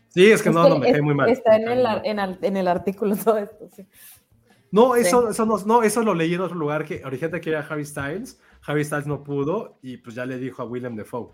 Sí, 0.09 0.31
es 0.31 0.43
que 0.43 0.51
no, 0.51 0.69
no 0.69 0.79
me 0.79 0.93
cae 0.93 1.03
muy 1.03 1.15
mal. 1.15 1.29
Está 1.29 1.57
en 1.57 1.69
el, 1.69 1.87
en, 2.05 2.19
el, 2.19 2.39
en 2.41 2.57
el 2.57 2.69
artículo 2.69 3.17
todo 3.17 3.37
esto, 3.37 3.69
sí. 3.75 3.87
No, 4.75 4.97
eso, 4.97 5.29
eso 5.29 5.47
no, 5.47 5.57
no, 5.67 5.83
eso 5.85 6.03
lo 6.03 6.15
leí 6.15 6.35
en 6.35 6.41
otro 6.41 6.57
lugar 6.57 6.85
que 6.85 7.03
originalmente 7.05 7.41
quería 7.41 7.61
Harry 7.61 7.85
Styles, 7.85 8.41
Harry 8.67 8.85
Styles 8.85 9.07
no 9.07 9.23
pudo 9.23 9.79
y 9.83 9.99
pues 9.99 10.17
ya 10.17 10.27
le 10.27 10.37
dijo 10.37 10.63
a 10.63 10.65
William 10.65 10.97
Defoe. 10.97 11.29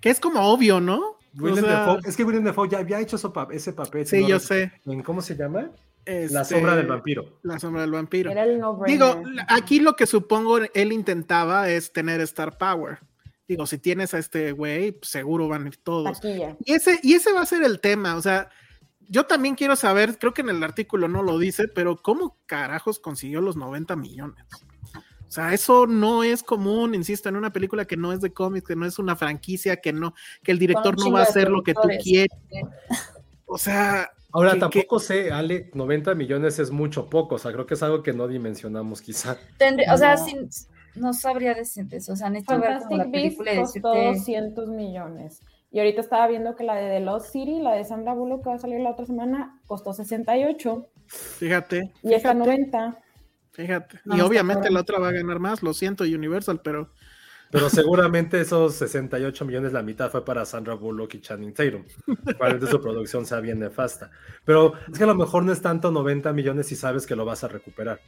Que 0.00 0.10
es 0.10 0.18
como 0.18 0.40
obvio, 0.52 0.80
¿no? 0.80 1.18
William 1.38 1.64
Defoe, 1.64 2.00
es 2.04 2.16
que 2.16 2.24
William 2.24 2.42
Defoe 2.42 2.68
ya 2.68 2.78
había 2.78 2.98
hecho 2.98 3.14
ese 3.14 3.72
papel. 3.72 4.06
Sí, 4.06 4.26
yo 4.26 4.40
sé. 4.40 4.72
¿En 4.86 5.04
cómo 5.04 5.22
se 5.22 5.36
llama? 5.36 5.70
La 6.04 6.44
sombra 6.44 6.76
del 6.76 6.86
vampiro. 6.86 7.38
La 7.42 7.58
sombra 7.58 7.82
del 7.82 7.92
vampiro. 7.92 8.32
Digo, 8.86 9.22
aquí 9.48 9.80
lo 9.80 9.94
que 9.94 10.06
supongo 10.06 10.58
él 10.58 10.92
intentaba 10.92 11.68
es 11.70 11.92
tener 11.92 12.20
Star 12.20 12.58
Power. 12.58 12.98
Digo, 13.46 13.66
si 13.66 13.78
tienes 13.78 14.14
a 14.14 14.18
este 14.18 14.52
güey, 14.52 14.92
pues, 14.92 15.10
seguro 15.10 15.48
van 15.48 15.64
a 15.64 15.68
ir 15.68 15.76
todos. 15.76 16.20
Y 16.64 16.72
ese, 16.72 16.98
y 17.02 17.14
ese 17.14 17.32
va 17.32 17.42
a 17.42 17.46
ser 17.46 17.62
el 17.62 17.80
tema. 17.80 18.16
O 18.16 18.22
sea, 18.22 18.48
yo 19.08 19.26
también 19.26 19.54
quiero 19.54 19.76
saber, 19.76 20.18
creo 20.18 20.32
que 20.32 20.42
en 20.42 20.48
el 20.48 20.62
artículo 20.62 21.08
no 21.08 21.22
lo 21.22 21.38
dice, 21.38 21.68
pero 21.68 21.96
¿cómo 21.96 22.38
carajos 22.46 22.98
consiguió 22.98 23.40
los 23.40 23.56
90 23.56 23.94
millones? 23.96 24.44
O 25.32 25.34
sea, 25.34 25.54
eso 25.54 25.86
no 25.86 26.22
es 26.22 26.42
común, 26.42 26.94
insisto, 26.94 27.28
en 27.28 27.36
una 27.36 27.52
película 27.52 27.86
que 27.86 27.96
no 27.96 28.12
es 28.12 28.20
de 28.20 28.32
cómics, 28.32 28.68
que 28.68 28.76
no 28.76 28.84
es 28.86 28.98
una 28.98 29.16
franquicia, 29.16 29.78
que 29.78 29.92
no, 29.92 30.14
que 30.42 30.52
el 30.52 30.58
director 30.58 30.98
no 30.98 31.10
va 31.10 31.20
a 31.20 31.24
hacer 31.24 31.50
lo 31.50 31.62
que 31.62 31.72
tú 31.74 31.88
quieres. 32.02 32.36
O 33.46 33.56
sea, 33.56 34.12
Ahora 34.32 34.52
que- 34.54 34.60
tampoco 34.60 34.98
sé, 34.98 35.30
Ale, 35.30 35.70
90 35.74 36.14
millones 36.14 36.58
es 36.58 36.70
mucho 36.70 37.08
poco, 37.10 37.34
o 37.34 37.38
sea, 37.38 37.52
creo 37.52 37.66
que 37.66 37.74
es 37.74 37.82
algo 37.82 38.02
que 38.02 38.12
no 38.12 38.26
dimensionamos 38.28 39.02
quizá. 39.02 39.36
Tendría- 39.58 39.92
o 39.92 39.96
sea, 39.98 40.16
No. 40.16 40.24
sin- 40.24 40.48
no 40.94 41.12
sabría 41.14 41.54
decirte 41.54 41.96
eso. 41.96 42.12
O 42.12 42.16
sea, 42.16 42.28
necesito 42.30 42.58
ver 42.60 42.78
como 42.82 42.96
la 42.96 43.04
Fantastic 43.04 43.12
Beasts 43.12 43.36
película 43.38 43.52
y 43.52 43.56
costó 43.58 43.92
decirte. 43.94 44.08
200 44.18 44.68
millones. 44.68 45.40
Y 45.70 45.78
ahorita 45.78 46.00
estaba 46.02 46.26
viendo 46.28 46.54
que 46.54 46.64
la 46.64 46.74
de 46.74 46.88
The 46.90 47.00
Lost 47.00 47.32
City, 47.32 47.60
la 47.60 47.72
de 47.72 47.84
Sandra 47.84 48.12
Bullock 48.14 48.42
que 48.44 48.50
va 48.50 48.56
a 48.56 48.58
salir 48.58 48.80
la 48.80 48.90
otra 48.90 49.06
semana, 49.06 49.58
costó 49.66 49.92
68 49.94 50.86
Fíjate. 51.06 51.92
y 52.02 52.12
esta 52.12 52.32
fíjate, 52.32 52.34
90. 52.38 52.98
Fíjate. 53.52 53.98
No, 54.04 54.16
y 54.16 54.20
obviamente 54.20 54.70
la 54.70 54.80
otra 54.80 54.98
va 54.98 55.08
a 55.08 55.12
ganar 55.12 55.38
más, 55.38 55.62
lo 55.62 55.72
siento, 55.74 56.04
Universal, 56.04 56.60
pero 56.62 56.90
Pero 57.52 57.68
seguramente 57.68 58.40
esos 58.40 58.76
68 58.76 59.44
millones, 59.44 59.74
la 59.74 59.82
mitad 59.82 60.10
fue 60.10 60.24
para 60.24 60.46
Sandra 60.46 60.72
Bullock 60.72 61.14
y 61.14 61.20
Channing 61.20 61.52
Tatum. 61.52 61.84
Probablemente 62.24 62.66
su 62.66 62.80
producción 62.80 63.26
sea 63.26 63.40
bien 63.40 63.60
nefasta. 63.60 64.10
Pero 64.46 64.72
es 64.90 64.96
que 64.96 65.04
a 65.04 65.06
lo 65.06 65.14
mejor 65.14 65.44
no 65.44 65.52
es 65.52 65.60
tanto 65.60 65.90
90 65.90 66.32
millones 66.32 66.66
si 66.66 66.76
sabes 66.76 67.06
que 67.06 67.14
lo 67.14 67.26
vas 67.26 67.44
a 67.44 67.48
recuperar. 67.48 68.00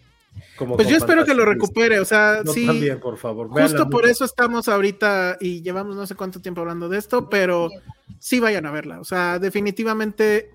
Como 0.56 0.76
pues 0.76 0.88
yo 0.88 0.96
espero 0.96 1.26
que 1.26 1.34
lo 1.34 1.44
recupere, 1.44 2.00
o 2.00 2.06
sea, 2.06 2.40
No, 2.42 2.52
sí. 2.52 2.66
también, 2.66 2.98
por 2.98 3.18
favor. 3.18 3.48
Justo 3.48 3.90
por 3.90 4.06
eso 4.06 4.24
estamos 4.24 4.66
ahorita 4.66 5.36
y 5.38 5.60
llevamos 5.60 5.94
no 5.94 6.06
sé 6.06 6.14
cuánto 6.14 6.40
tiempo 6.40 6.62
hablando 6.62 6.88
de 6.88 6.96
esto, 6.96 7.28
pero 7.28 7.68
sí 8.18 8.40
vayan 8.40 8.64
a 8.64 8.70
verla. 8.70 8.98
O 8.98 9.04
sea, 9.04 9.38
definitivamente 9.38 10.52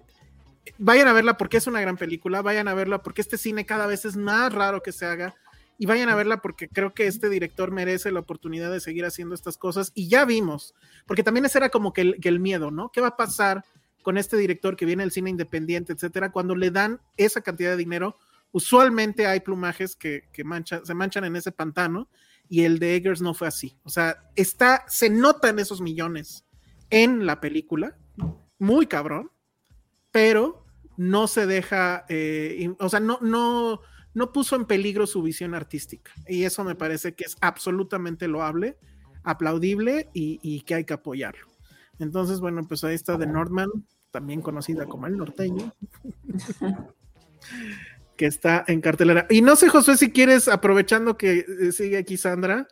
vayan 0.80 1.08
a 1.08 1.14
verla 1.14 1.38
porque 1.38 1.58
es 1.58 1.68
una 1.68 1.80
gran 1.80 1.96
película, 1.96 2.42
vayan 2.42 2.68
a 2.68 2.74
verla 2.74 3.04
porque 3.04 3.22
este 3.22 3.38
cine 3.38 3.68
cada 3.68 3.86
vez 3.86 4.04
es 4.06 4.18
más 4.18 4.52
raro 4.52 4.82
que 4.82 4.92
se 4.92 5.06
haga 5.06 5.36
y 5.80 5.86
vayan 5.88 6.10
a 6.10 6.16
verla 6.16 6.42
porque 6.42 6.68
creo 6.68 6.94
que 6.94 7.08
este 7.08 7.30
director 7.30 7.72
merece 7.72 8.12
la 8.12 8.20
oportunidad 8.20 8.70
de 8.70 8.82
seguir 8.82 9.06
haciendo 9.06 9.34
estas 9.34 9.58
cosas 9.58 9.92
y 9.96 10.10
ya 10.10 10.26
vimos, 10.26 10.76
porque 11.08 11.24
también 11.24 11.46
ese 11.46 11.58
era 11.58 11.70
como 11.70 11.94
que 11.94 12.02
el, 12.02 12.20
que 12.20 12.30
el 12.30 12.40
miedo, 12.40 12.70
¿no? 12.70 12.92
¿Qué 12.92 13.00
va 13.02 13.08
a 13.08 13.18
pasar 13.18 13.64
con 14.04 14.18
este 14.18 14.36
director 14.38 14.76
que 14.76 14.86
viene 14.86 15.04
del 15.04 15.12
cine 15.12 15.30
independiente, 15.30 15.94
etcétera, 15.94 16.32
cuando 16.32 16.56
le 16.56 16.70
dan 16.70 17.00
esa 17.18 17.42
cantidad 17.42 17.72
de 17.72 17.78
dinero? 17.78 18.18
Usualmente 18.52 19.26
hay 19.26 19.40
plumajes 19.40 19.96
que, 19.96 20.28
que 20.34 20.44
mancha- 20.44 20.82
se 20.84 20.94
manchan 20.94 21.24
en 21.24 21.36
ese 21.38 21.52
pantano 21.54 22.10
y 22.50 22.64
el 22.64 22.80
de 22.80 22.96
Eggers 22.96 23.22
no 23.22 23.34
fue 23.34 23.48
así. 23.48 23.78
O 23.84 23.90
sea, 23.90 24.24
está, 24.36 24.84
se 24.90 25.10
notan 25.10 25.60
esos 25.60 25.80
millones 25.82 26.46
en 26.90 27.26
la 27.26 27.40
película, 27.40 27.98
muy 28.58 28.86
cabrón, 28.88 29.32
pero 30.12 30.66
no 30.98 31.28
se 31.28 31.46
deja, 31.46 32.06
eh, 32.10 32.74
o 32.80 32.90
sea, 32.90 33.00
no, 33.00 33.20
no, 33.22 33.80
no 34.14 34.32
puso 34.32 34.56
en 34.56 34.66
peligro 34.66 35.08
su 35.08 35.22
visión 35.22 35.54
artística. 35.54 36.12
Y 36.28 36.44
eso 36.44 36.64
me 36.64 36.76
parece 36.76 37.14
que 37.14 37.26
es 37.26 37.38
absolutamente 37.42 38.28
loable, 38.28 38.78
aplaudible 39.24 40.10
y, 40.14 40.40
y 40.42 40.62
que 40.62 40.76
hay 40.76 40.86
que 40.86 40.94
apoyarlo. 40.94 41.48
Entonces, 42.00 42.40
bueno, 42.40 42.66
pues 42.68 42.84
ahí 42.84 42.96
está 42.96 43.18
The 43.18 43.28
Northman, 43.28 43.70
también 44.12 44.42
conocida 44.42 44.86
como 44.86 45.08
el 45.08 45.18
norteño. 45.18 45.74
que 48.20 48.26
está 48.26 48.66
en 48.68 48.82
cartelera. 48.82 49.26
Y 49.30 49.42
no 49.42 49.56
sé, 49.56 49.70
José, 49.70 49.96
si 49.96 50.12
quieres, 50.12 50.50
aprovechando 50.50 51.18
que 51.18 51.46
eh, 51.48 51.72
sigue 51.72 51.98
aquí 51.98 52.18
Sandra, 52.18 52.68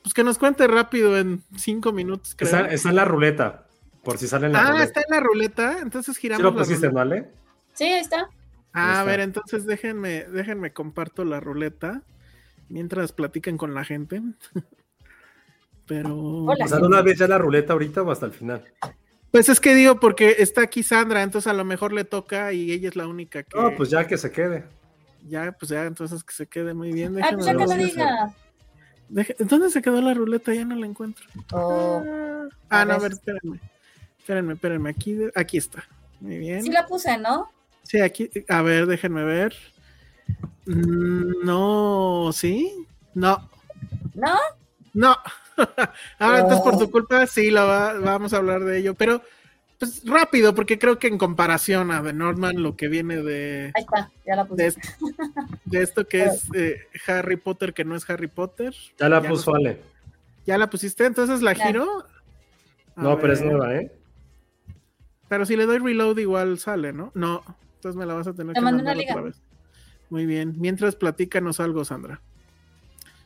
pues 0.00 0.14
que 0.14 0.22
nos 0.22 0.38
cuente 0.38 0.68
rápido 0.68 1.18
en 1.18 1.42
cinco 1.56 1.92
minutos. 1.92 2.36
creo. 2.36 2.48
Está, 2.48 2.66
está 2.68 2.90
en 2.90 2.96
la 2.96 3.04
ruleta, 3.04 3.66
por 4.04 4.18
si 4.18 4.28
sale 4.28 4.46
en 4.46 4.52
la 4.52 4.60
ah, 4.60 4.70
ruleta. 4.70 4.84
está 4.84 5.00
en 5.00 5.06
la 5.10 5.20
ruleta, 5.20 5.78
entonces 5.80 6.16
giramos. 6.16 6.38
¿Sí 6.38 6.44
lo 6.44 6.50
la 6.52 6.56
pusiste, 6.56 6.86
ruleta. 6.86 6.92
no, 6.94 7.00
Ale? 7.00 7.30
Sí, 7.74 7.84
ahí 7.84 8.00
está. 8.00 8.30
Ah, 8.72 8.90
a 8.90 8.92
está. 9.00 9.04
ver, 9.04 9.20
entonces 9.20 9.66
déjenme, 9.66 10.24
déjenme 10.24 10.72
comparto 10.72 11.24
la 11.24 11.40
ruleta 11.40 12.02
mientras 12.68 13.12
platican 13.12 13.56
con 13.56 13.74
la 13.74 13.84
gente. 13.84 14.22
Pero. 15.86 16.16
Hola. 16.16 16.64
O 16.64 16.68
sea, 16.68 16.78
¿de 16.78 16.86
una 16.86 17.02
vez 17.02 17.18
ya 17.18 17.26
la 17.28 17.38
ruleta 17.38 17.72
ahorita 17.72 18.02
o 18.02 18.10
hasta 18.10 18.26
el 18.26 18.32
final? 18.32 18.64
Pues 19.30 19.48
es 19.48 19.60
que 19.60 19.74
digo, 19.74 19.98
porque 19.98 20.36
está 20.38 20.62
aquí 20.62 20.82
Sandra, 20.82 21.22
entonces 21.22 21.50
a 21.50 21.54
lo 21.54 21.64
mejor 21.64 21.92
le 21.92 22.04
toca 22.04 22.52
y 22.52 22.70
ella 22.70 22.88
es 22.88 22.96
la 22.96 23.06
única 23.08 23.42
que. 23.42 23.58
No, 23.58 23.74
pues 23.76 23.90
ya 23.90 24.06
que 24.06 24.16
se 24.16 24.30
quede. 24.30 24.64
Ya, 25.28 25.52
pues 25.52 25.70
ya, 25.70 25.84
entonces 25.84 26.22
que 26.24 26.34
se 26.34 26.46
quede 26.46 26.74
muy 26.74 26.92
bien. 26.92 27.16
Ay, 27.22 27.34
pues 27.34 27.46
ya 27.46 27.52
que 27.56 27.64
lo 27.64 27.70
diga. 27.74 28.34
Deje- 29.08 29.36
¿Dónde 29.38 29.70
se 29.70 29.82
quedó 29.82 30.00
la 30.00 30.14
ruleta? 30.14 30.54
Ya 30.54 30.64
no 30.64 30.74
la 30.74 30.86
encuentro. 30.86 31.24
Oh, 31.52 32.02
Ah, 32.70 32.80
A 32.80 32.84
no, 32.84 32.92
a 32.94 32.98
ver. 32.98 33.02
ver, 33.02 33.12
espérenme. 33.12 33.60
Espérenme, 34.18 34.52
espérenme. 34.54 34.90
Aquí, 34.90 35.12
de- 35.14 35.32
aquí 35.34 35.58
está. 35.58 35.84
Muy 36.20 36.38
bien. 36.38 36.62
sí 36.62 36.70
la 36.70 36.86
puse, 36.86 37.18
¿no? 37.18 37.50
Sí, 37.82 38.00
aquí. 38.00 38.30
A 38.48 38.62
ver, 38.62 38.86
déjenme 38.86 39.24
ver. 39.24 39.54
Mm, 40.66 41.44
No, 41.44 42.30
¿sí? 42.32 42.86
No, 43.14 43.48
¿No? 44.14 44.36
no. 44.94 45.16
Ahora, 46.18 46.38
entonces, 46.40 46.60
por 46.64 46.78
tu 46.78 46.90
culpa, 46.90 47.26
sí, 47.26 47.50
la 47.50 47.64
va- 47.64 47.92
vamos 47.98 48.32
a 48.32 48.38
hablar 48.38 48.64
de 48.64 48.78
ello. 48.78 48.94
Pero, 48.94 49.22
pues 49.78 50.02
rápido, 50.06 50.54
porque 50.54 50.78
creo 50.78 50.98
que 50.98 51.08
en 51.08 51.18
comparación 51.18 51.90
a 51.90 52.02
The 52.02 52.12
Northman, 52.14 52.62
lo 52.62 52.76
que 52.76 52.88
viene 52.88 53.16
de, 53.22 53.72
Ahí 53.74 53.82
está, 53.82 54.10
ya 54.26 54.36
la 54.36 54.44
puse. 54.46 54.62
de, 54.62 54.68
est- 54.68 54.84
de 55.66 55.82
esto 55.82 56.06
que 56.06 56.24
es 56.24 56.48
eh, 56.54 56.76
Harry 57.06 57.36
Potter, 57.36 57.74
que 57.74 57.84
no 57.84 57.96
es 57.96 58.08
Harry 58.08 58.28
Potter. 58.28 58.74
Ya 58.98 59.08
la 59.08 59.20
Ya 59.22 59.28
puso 59.28 59.50
no- 59.50 59.56
Ale. 59.58 59.80
¿Ya 60.46 60.56
la 60.58 60.70
pusiste? 60.70 61.04
Entonces 61.04 61.42
la 61.42 61.52
Ya. 61.52 61.66
giro. 61.66 62.06
A 62.96 63.02
No, 63.02 63.18
pero 63.18 63.32
es 63.32 63.42
nueva, 63.42 63.74
¿eh? 63.74 63.92
Pero 65.28 65.44
si 65.46 65.56
le 65.56 65.66
doy 65.66 65.78
reload 65.78 66.18
igual 66.18 66.58
sale, 66.58 66.92
¿no? 66.92 67.10
No, 67.14 67.42
entonces 67.82 67.98
me 67.98 68.06
la 68.06 68.14
vas 68.14 68.28
a 68.28 68.32
tener 68.32 68.54
Te 68.54 68.60
que 68.60 68.64
mandar 68.64 68.96
otra 68.96 69.22
vez. 69.22 69.42
Muy 70.08 70.24
bien. 70.24 70.54
Mientras 70.56 70.94
platícanos 70.94 71.58
algo, 71.58 71.84
Sandra. 71.84 72.22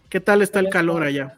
¿Qué 0.09 0.19
tal 0.19 0.41
está 0.41 0.61
el 0.61 0.71
calor 0.71 1.03
allá? 1.03 1.37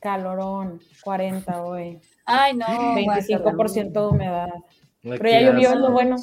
Calorón, 0.00 0.80
40 1.04 1.62
hoy. 1.62 2.00
Ay, 2.24 2.56
no. 2.56 2.64
25% 2.66 3.92
de 3.92 4.06
humedad. 4.06 4.48
Pero 5.02 5.22
qué 5.22 5.30
ya 5.30 5.40
llovió, 5.42 5.72
es 5.72 5.76
lo 5.76 5.90
bueno. 5.90 6.16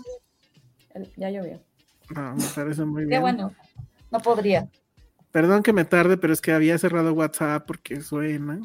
Ya 1.16 1.30
llovió. 1.30 1.62
Ah, 2.16 2.34
me 2.36 2.44
parece 2.56 2.86
muy 2.86 3.04
Qué 3.04 3.10
bien. 3.10 3.22
bueno. 3.22 3.54
No 4.10 4.20
podría. 4.20 4.68
Perdón 5.30 5.62
que 5.62 5.74
me 5.74 5.86
tarde, 5.86 6.18
pero 6.18 6.34
es 6.34 6.42
que 6.42 6.54
había 6.54 6.80
cerrado 6.80 7.14
WhatsApp 7.14 7.68
porque 7.68 8.02
suena. 8.02 8.62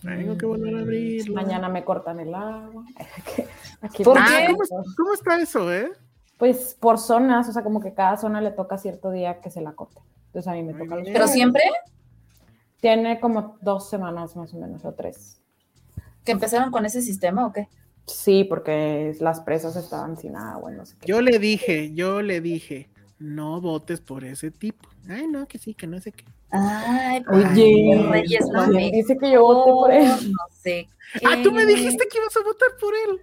Tengo 0.00 0.38
que 0.38 0.46
volver 0.46 0.76
a 0.76 0.80
abrirlo. 0.80 1.34
Mañana 1.34 1.68
me 1.68 1.82
cortan 1.82 2.20
el 2.20 2.32
agua. 2.32 2.84
Aquí 3.80 4.04
¿Por 4.04 4.16
qué? 4.16 4.46
¿cómo, 4.46 4.84
cómo 4.96 5.14
está 5.14 5.40
eso, 5.40 5.72
eh? 5.72 5.90
Pues 6.38 6.76
por 6.78 6.98
zonas, 6.98 7.48
o 7.48 7.52
sea, 7.52 7.62
como 7.62 7.80
que 7.80 7.94
cada 7.94 8.16
zona 8.16 8.40
le 8.40 8.50
toca 8.50 8.76
cierto 8.78 9.10
día 9.10 9.40
que 9.40 9.50
se 9.50 9.60
la 9.60 9.72
corte. 9.72 10.00
Entonces 10.26 10.50
a 10.50 10.54
mí 10.54 10.62
me 10.62 10.72
Muy 10.72 10.82
toca 10.82 10.96
los. 10.96 11.08
Pero 11.08 11.28
siempre 11.28 11.62
Tiene 12.80 13.18
como 13.20 13.56
dos 13.62 13.88
semanas 13.88 14.36
más 14.36 14.52
o 14.52 14.58
menos, 14.58 14.84
o 14.84 14.92
tres. 14.92 15.40
que 16.24 16.32
empezaron 16.32 16.70
con 16.70 16.84
ese 16.86 17.00
sistema 17.02 17.46
o 17.46 17.52
qué? 17.52 17.68
Sí, 18.06 18.44
porque 18.44 19.16
las 19.20 19.40
presas 19.40 19.76
estaban 19.76 20.16
sin 20.18 20.36
agua, 20.36 20.70
y 20.72 20.76
no 20.76 20.84
sé 20.84 20.96
qué. 21.00 21.06
Yo 21.06 21.22
le 21.22 21.38
dije, 21.38 21.94
yo 21.94 22.20
le 22.20 22.40
dije, 22.42 22.90
no 23.18 23.60
votes 23.62 24.00
por 24.02 24.24
ese 24.24 24.50
tipo. 24.50 24.88
Ay, 25.08 25.26
no, 25.26 25.46
que 25.46 25.58
sí, 25.58 25.72
que 25.74 25.86
no 25.86 25.98
sé 26.00 26.12
qué. 26.12 26.24
Ay, 26.50 27.22
Oye, 27.30 27.96
los 27.96 28.08
Reyes 28.10 28.40
¿quién 28.44 28.52
Magos. 28.52 28.76
dice 28.92 29.16
que 29.18 29.30
yo 29.32 29.42
voté 29.42 29.70
por 29.70 29.90
él. 29.92 30.08
No 30.32 30.38
sé. 30.50 30.88
Ah, 31.24 31.36
tú 31.42 31.52
me 31.52 31.64
dijiste 31.64 32.06
que 32.10 32.18
ibas 32.18 32.36
a 32.36 32.42
votar 32.42 32.68
por 32.80 32.92
él. 32.94 33.20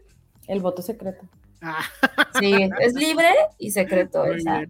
El 0.48 0.60
voto 0.60 0.82
secreto. 0.82 1.24
Ah, 1.62 1.84
Sí, 2.40 2.70
es 2.80 2.94
libre 2.94 3.30
y 3.58 3.72
secreto. 3.72 4.26
Esa. 4.26 4.64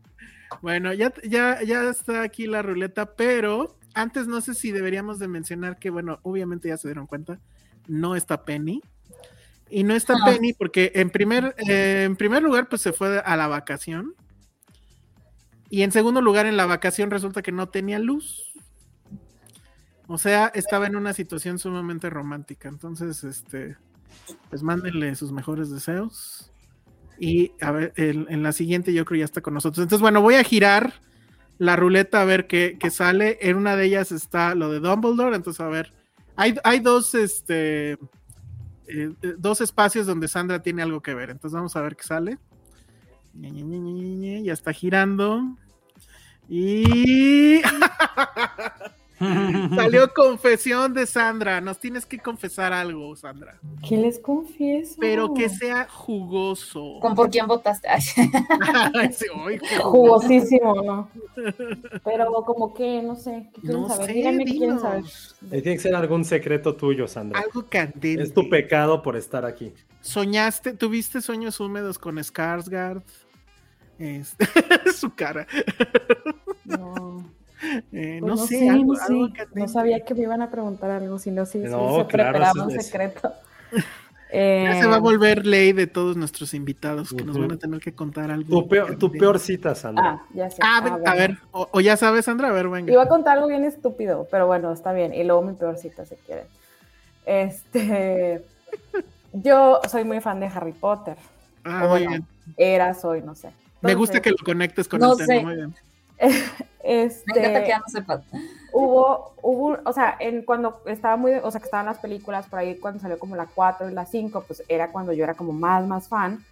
Bueno, 0.62 0.94
ya, 0.94 1.14
ya, 1.24 1.62
ya 1.64 1.90
está 1.90 2.24
aquí 2.24 2.46
la 2.46 2.62
ruleta, 2.62 3.16
pero 3.16 3.78
antes 3.94 4.28
no 4.28 4.42
sé 4.42 4.54
si 4.54 4.72
deberíamos 4.72 5.20
de 5.20 5.28
mencionar 5.28 5.80
que, 5.80 5.90
bueno, 5.90 6.20
obviamente 6.24 6.68
ya 6.68 6.78
se 6.78 6.88
dieron 6.88 7.08
cuenta, 7.08 7.40
no 7.88 8.16
está 8.16 8.44
Penny. 8.44 8.82
Y 9.70 9.84
no 9.84 9.96
está. 9.96 10.16
Penny 10.26 10.54
porque 10.54 10.92
en 10.96 11.10
primer, 11.10 11.56
eh, 11.70 12.04
en 12.04 12.18
primer 12.18 12.44
lugar, 12.44 12.68
pues 12.68 12.82
se 12.82 12.92
fue 12.92 13.20
a 13.20 13.38
la 13.38 13.48
vacación. 13.48 14.16
Y 15.70 15.84
en 15.84 15.94
segundo 15.94 16.22
lugar, 16.22 16.46
en 16.46 16.58
la 16.58 16.66
vacación 16.66 17.10
resulta 17.10 17.42
que 17.42 17.54
no 17.54 17.70
tenía 17.70 17.98
luz. 17.98 18.52
O 20.08 20.18
sea, 20.18 20.52
estaba 20.54 20.88
en 20.88 20.98
una 20.98 21.14
situación 21.14 21.58
sumamente 21.58 22.10
romántica. 22.10 22.68
Entonces, 22.68 23.24
este, 23.24 23.78
pues 24.50 24.62
mándenle 24.62 25.16
sus 25.16 25.32
mejores 25.32 25.70
deseos. 25.70 26.51
Y 27.24 27.52
a 27.62 27.70
ver, 27.70 27.94
en 27.98 28.42
la 28.42 28.52
siguiente 28.52 28.94
yo 28.94 29.06
creo 29.06 29.20
ya 29.20 29.26
está 29.26 29.42
con 29.42 29.54
nosotros. 29.54 29.84
Entonces, 29.84 30.02
bueno, 30.02 30.24
voy 30.24 30.34
a 30.34 30.44
girar 30.44 30.94
la 31.60 31.76
ruleta 31.76 32.20
a 32.20 32.26
ver 32.26 32.48
qué, 32.48 32.78
qué 32.80 32.90
sale. 32.90 33.38
En 33.42 33.58
una 33.58 33.76
de 33.76 33.86
ellas 33.86 34.12
está 34.12 34.56
lo 34.56 34.72
de 34.72 34.80
Dumbledore. 34.80 35.36
Entonces, 35.36 35.62
a 35.62 35.68
ver, 35.68 35.94
hay, 36.36 36.56
hay 36.64 36.80
dos, 36.80 37.14
este, 37.14 37.92
eh, 37.92 37.98
eh, 38.88 39.36
dos 39.38 39.62
espacios 39.62 40.08
donde 40.08 40.28
Sandra 40.28 40.64
tiene 40.64 40.82
algo 40.82 41.04
que 41.04 41.14
ver. 41.14 41.30
Entonces, 41.30 41.54
vamos 41.54 41.76
a 41.76 41.82
ver 41.82 41.96
qué 41.96 42.04
sale. 42.06 42.40
Ya 43.36 44.54
está 44.54 44.74
girando. 44.74 45.44
Y 46.50 47.62
salió 49.76 50.14
confesión 50.14 50.94
de 50.94 51.06
Sandra. 51.06 51.62
Nos 51.62 51.80
tienes 51.80 52.06
que 52.06 52.20
confesar 52.20 52.74
algo, 52.74 53.16
Sandra. 53.16 53.60
¿Qué 53.88 53.98
les 53.98 54.20
confieso? 54.20 54.96
Pero 55.00 55.34
que 55.34 55.50
sea 55.50 55.88
jugoso. 55.90 56.98
¿Con 57.02 57.16
por 57.16 57.30
quién 57.30 57.48
votaste? 57.48 57.88
Sí, 59.12 59.26
Jugosísimo, 59.82 60.82
¿no? 60.84 61.10
Pero 62.04 62.32
como 62.46 62.74
que, 62.74 63.02
no 63.02 63.16
sé, 63.16 63.50
¿qué 63.54 63.62
quieren 63.62 63.82
No 63.82 63.88
saber? 63.90 64.06
sé, 64.08 64.14
Díganme 64.14 64.46
qué 64.46 64.52
quieren 64.52 64.80
saber. 64.80 65.04
Tiene 65.50 65.64
que 65.64 65.80
ser 65.80 65.96
algún 65.96 66.26
secreto 66.26 66.76
tuyo, 66.76 67.08
Sandra. 67.08 67.40
Algo 67.40 67.66
candente. 67.68 68.22
Es 68.24 68.34
tu 68.34 68.50
pecado 68.50 69.02
por 69.02 69.16
estar 69.16 69.46
aquí. 69.46 69.74
¿Soñaste, 70.02 70.74
tuviste 70.74 71.22
sueños 71.22 71.60
húmedos 71.60 72.00
con 72.00 72.18
Skarsgård? 72.18 73.04
Este, 74.00 74.48
su 74.96 75.14
cara. 75.14 75.46
No, 76.66 77.11
Eh, 77.92 78.18
pues 78.20 78.22
no, 78.22 78.38
sé, 78.38 78.58
sé, 78.60 78.70
algo- 78.70 78.94
no 78.94 79.00
algo 79.02 79.28
sé. 79.28 79.34
que 79.34 79.60
No 79.60 79.68
sabía 79.68 80.00
que 80.06 80.14
me 80.16 80.22
iban 80.22 80.42
a 80.42 80.50
preguntar 80.50 80.90
algo, 80.92 81.20
si 81.20 81.32
no, 81.32 81.46
sí, 81.46 81.60
sí 81.64 81.70
No, 81.70 81.98
se 81.98 82.06
claro, 82.06 82.08
preparaba 82.08 82.66
un 82.66 82.72
secreto. 82.72 83.32
Ya 84.34 84.80
se 84.80 84.88
va 84.88 84.96
a 84.96 84.98
Eh, 84.98 85.02
volver 85.02 85.46
ley 85.46 85.74
de 85.74 85.88
todos 85.88 86.16
nuestros 86.16 86.54
invitados 86.54 87.12
que 87.14 87.26
nos 87.26 87.38
van 87.38 87.52
a 87.52 87.58
tener 87.58 87.82
que 87.82 87.94
contar 87.94 88.32
algo. 88.32 88.50
Tu 88.50 88.70
peor, 88.70 88.98
tu 88.98 89.12
peor 89.12 89.40
cita, 89.40 89.76
Sandra. 89.76 90.22
Ah, 90.22 90.26
ya 90.34 90.50
sé. 90.50 90.62
Ah, 90.64 91.00
Ah, 91.06 91.12
a 91.12 91.16
ver, 91.16 91.38
o, 91.52 91.68
o 91.70 91.82
ya 91.82 91.98
sabes, 91.98 92.24
Sandra, 92.26 92.48
a 92.48 92.52
ver, 92.54 92.70
venga. 92.70 92.94
Iba 92.94 93.04
a 93.04 93.08
contar 93.10 93.36
algo 93.36 93.50
bien 93.50 93.66
estúpido, 93.66 94.26
pero 94.32 94.48
bueno, 94.48 94.72
está 94.72 94.94
bien. 94.94 95.14
Y 95.14 95.26
luego 95.26 95.42
mi 95.42 95.54
peor 95.54 95.78
cita, 95.78 96.06
si 96.06 96.16
quieren. 96.16 96.46
Este. 97.26 98.42
Yo 99.34 99.82
soy 99.90 100.06
muy 100.06 100.22
fan 100.22 100.40
de 100.40 100.46
Harry 100.48 100.72
Potter. 100.74 101.18
Ah, 101.66 101.84
O 101.86 101.90
muy 101.90 102.00
bueno, 102.06 102.10
bien. 102.10 102.26
Era, 102.56 102.94
soy, 102.94 103.22
no 103.22 103.36
sé. 103.36 103.52
Me 103.82 103.96
gusta 103.96 104.22
que 104.22 104.32
lo 104.32 104.38
conectes 104.46 104.88
con 104.88 105.02
No 105.02 105.12
el 105.12 105.18
tema, 105.18 105.34
sé. 105.34 105.42
muy 105.42 105.56
bien. 105.56 105.76
Este, 106.84 107.34
Me 107.34 107.40
encanta 107.40 107.64
que 107.64 107.70
ya 107.70 107.80
no 107.80 107.88
sepas. 107.88 108.24
hubo, 108.74 109.34
hubo, 109.42 109.78
o 109.86 109.94
sea, 109.94 110.16
en 110.20 110.44
cuando 110.44 110.82
estaba 110.86 111.18
muy, 111.18 111.34
o 111.34 111.52
sea, 111.52 111.60
que 111.60 111.66
estaban 111.66 111.86
las 111.86 112.00
películas 112.00 112.48
por 112.48 112.60
ahí, 112.60 112.76
cuando 112.78 113.00
salió 113.00 113.20
como 113.20 113.36
la 113.36 113.48
4 113.48 113.90
y 113.90 113.94
la 113.94 114.06
5, 114.06 114.44
pues 114.48 114.64
era 114.68 114.92
cuando 114.92 115.14
yo 115.14 115.24
era 115.24 115.34
como 115.34 115.54
más, 115.54 115.86
más 115.88 116.08
fan. 116.08 116.44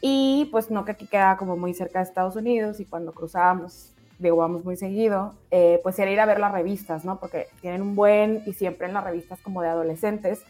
Y 0.00 0.48
pues 0.52 0.70
no 0.70 0.84
que 0.84 0.92
aquí 0.92 1.06
quedaba 1.06 1.36
como 1.36 1.56
muy 1.56 1.74
cerca 1.74 2.00
de 2.00 2.04
Estados 2.04 2.36
Unidos 2.36 2.80
y 2.80 2.84
cuando 2.84 3.12
cruzábamos, 3.12 3.92
digo, 4.18 4.36
vamos 4.36 4.64
muy 4.64 4.76
seguido, 4.76 5.34
eh, 5.50 5.80
pues 5.82 5.98
era 5.98 6.10
ir 6.10 6.20
a 6.20 6.26
ver 6.26 6.38
las 6.38 6.52
revistas, 6.52 7.04
¿no? 7.04 7.18
Porque 7.18 7.48
tienen 7.60 7.82
un 7.82 7.96
buen, 7.96 8.42
y 8.46 8.52
siempre 8.52 8.86
en 8.86 8.94
las 8.94 9.04
revistas 9.04 9.40
como 9.40 9.62
de 9.62 9.68
adolescentes, 9.68 10.42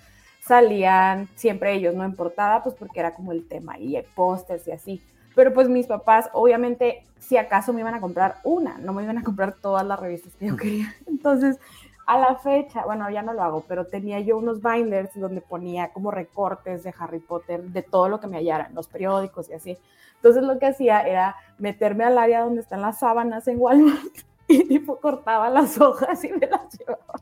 salían 0.47 1.28
siempre 1.35 1.74
ellos, 1.74 1.95
¿no? 1.95 2.05
En 2.05 2.15
portada, 2.15 2.62
pues 2.62 2.74
porque 2.74 3.01
era 3.01 3.15
como 3.15 3.33
el 3.33 3.47
tema 3.49 3.78
y 3.78 4.01
pósters 4.15 4.66
y 4.69 4.73
así. 4.73 5.03
Pero 5.36 5.52
pues 5.52 5.68
mis 5.68 5.86
papás, 5.86 6.30
obviamente, 6.32 7.04
si 7.20 7.36
acaso 7.36 7.74
me 7.74 7.82
iban 7.82 7.94
a 7.94 8.00
comprar 8.00 8.36
una, 8.42 8.78
no 8.78 8.94
me 8.94 9.04
iban 9.04 9.18
a 9.18 9.22
comprar 9.22 9.52
todas 9.52 9.86
las 9.86 10.00
revistas 10.00 10.34
que 10.34 10.46
yo 10.46 10.56
quería. 10.56 10.94
Entonces, 11.06 11.60
a 12.06 12.18
la 12.18 12.36
fecha, 12.36 12.86
bueno, 12.86 13.10
ya 13.10 13.20
no 13.20 13.34
lo 13.34 13.42
hago, 13.42 13.64
pero 13.68 13.86
tenía 13.86 14.18
yo 14.20 14.38
unos 14.38 14.62
binders 14.62 15.10
donde 15.14 15.42
ponía 15.42 15.92
como 15.92 16.10
recortes 16.10 16.84
de 16.84 16.94
Harry 16.98 17.18
Potter, 17.18 17.62
de 17.64 17.82
todo 17.82 18.08
lo 18.08 18.18
que 18.18 18.28
me 18.28 18.38
hallaran, 18.38 18.74
los 18.74 18.88
periódicos 18.88 19.50
y 19.50 19.52
así. 19.52 19.78
Entonces 20.14 20.42
lo 20.42 20.58
que 20.58 20.66
hacía 20.66 21.02
era 21.02 21.36
meterme 21.58 22.04
al 22.04 22.16
área 22.16 22.40
donde 22.40 22.62
están 22.62 22.80
las 22.80 23.00
sábanas 23.00 23.46
en 23.46 23.60
Walmart 23.60 24.16
y 24.48 24.66
tipo 24.66 24.98
cortaba 25.00 25.50
las 25.50 25.78
hojas 25.78 26.24
y 26.24 26.32
me 26.32 26.46
las 26.46 26.78
llevaba. 26.78 27.20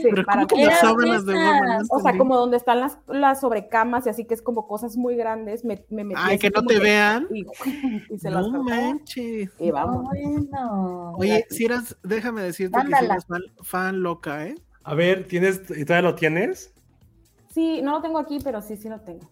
Sí, 0.00 0.08
Pero 0.10 0.24
para 0.24 0.46
¿cómo 0.46 0.60
que 0.62 0.66
las 0.66 0.80
sábanas 0.80 1.26
de 1.26 1.32
buena. 1.34 1.50
Walmart? 1.52 1.80
No 1.82 1.86
o 1.96 2.00
sea, 2.00 2.18
como 2.18 2.36
donde 2.36 2.56
están 2.56 2.80
las, 2.80 2.98
las 3.08 3.40
sobrecamas 3.40 4.06
y 4.06 4.10
así 4.10 4.24
que 4.24 4.34
es 4.34 4.42
como 4.42 4.66
cosas 4.66 4.96
muy 4.96 5.16
grandes, 5.16 5.64
me, 5.64 5.84
me 5.90 6.04
metí 6.04 6.20
Ay, 6.22 6.38
que 6.38 6.50
no 6.50 6.62
te 6.64 6.78
vean. 6.78 7.26
Y, 7.32 7.46
y 8.14 8.18
se 8.18 8.30
las 8.30 8.46
No 8.48 8.58
cortaba 8.58 8.80
manches. 8.80 9.50
y 9.58 9.70
vamos. 9.70 10.04
Bueno. 10.04 11.12
Oye, 11.16 11.46
si 11.50 11.64
eras, 11.64 11.96
déjame 12.02 12.42
decirte 12.42 12.78
que 12.78 12.96
si 12.96 13.04
eras 13.04 13.26
fan, 13.26 13.42
fan 13.62 14.02
loca, 14.02 14.46
¿eh? 14.46 14.54
A 14.84 14.94
ver, 14.94 15.26
¿tienes, 15.26 15.62
¿y 15.76 15.84
todavía 15.84 16.10
lo 16.10 16.14
tienes? 16.14 16.72
Sí, 17.50 17.80
no 17.82 17.92
lo 17.92 18.02
tengo 18.02 18.18
aquí, 18.18 18.38
pero 18.44 18.60
sí, 18.62 18.76
sí 18.76 18.88
lo 18.88 19.00
tengo. 19.00 19.28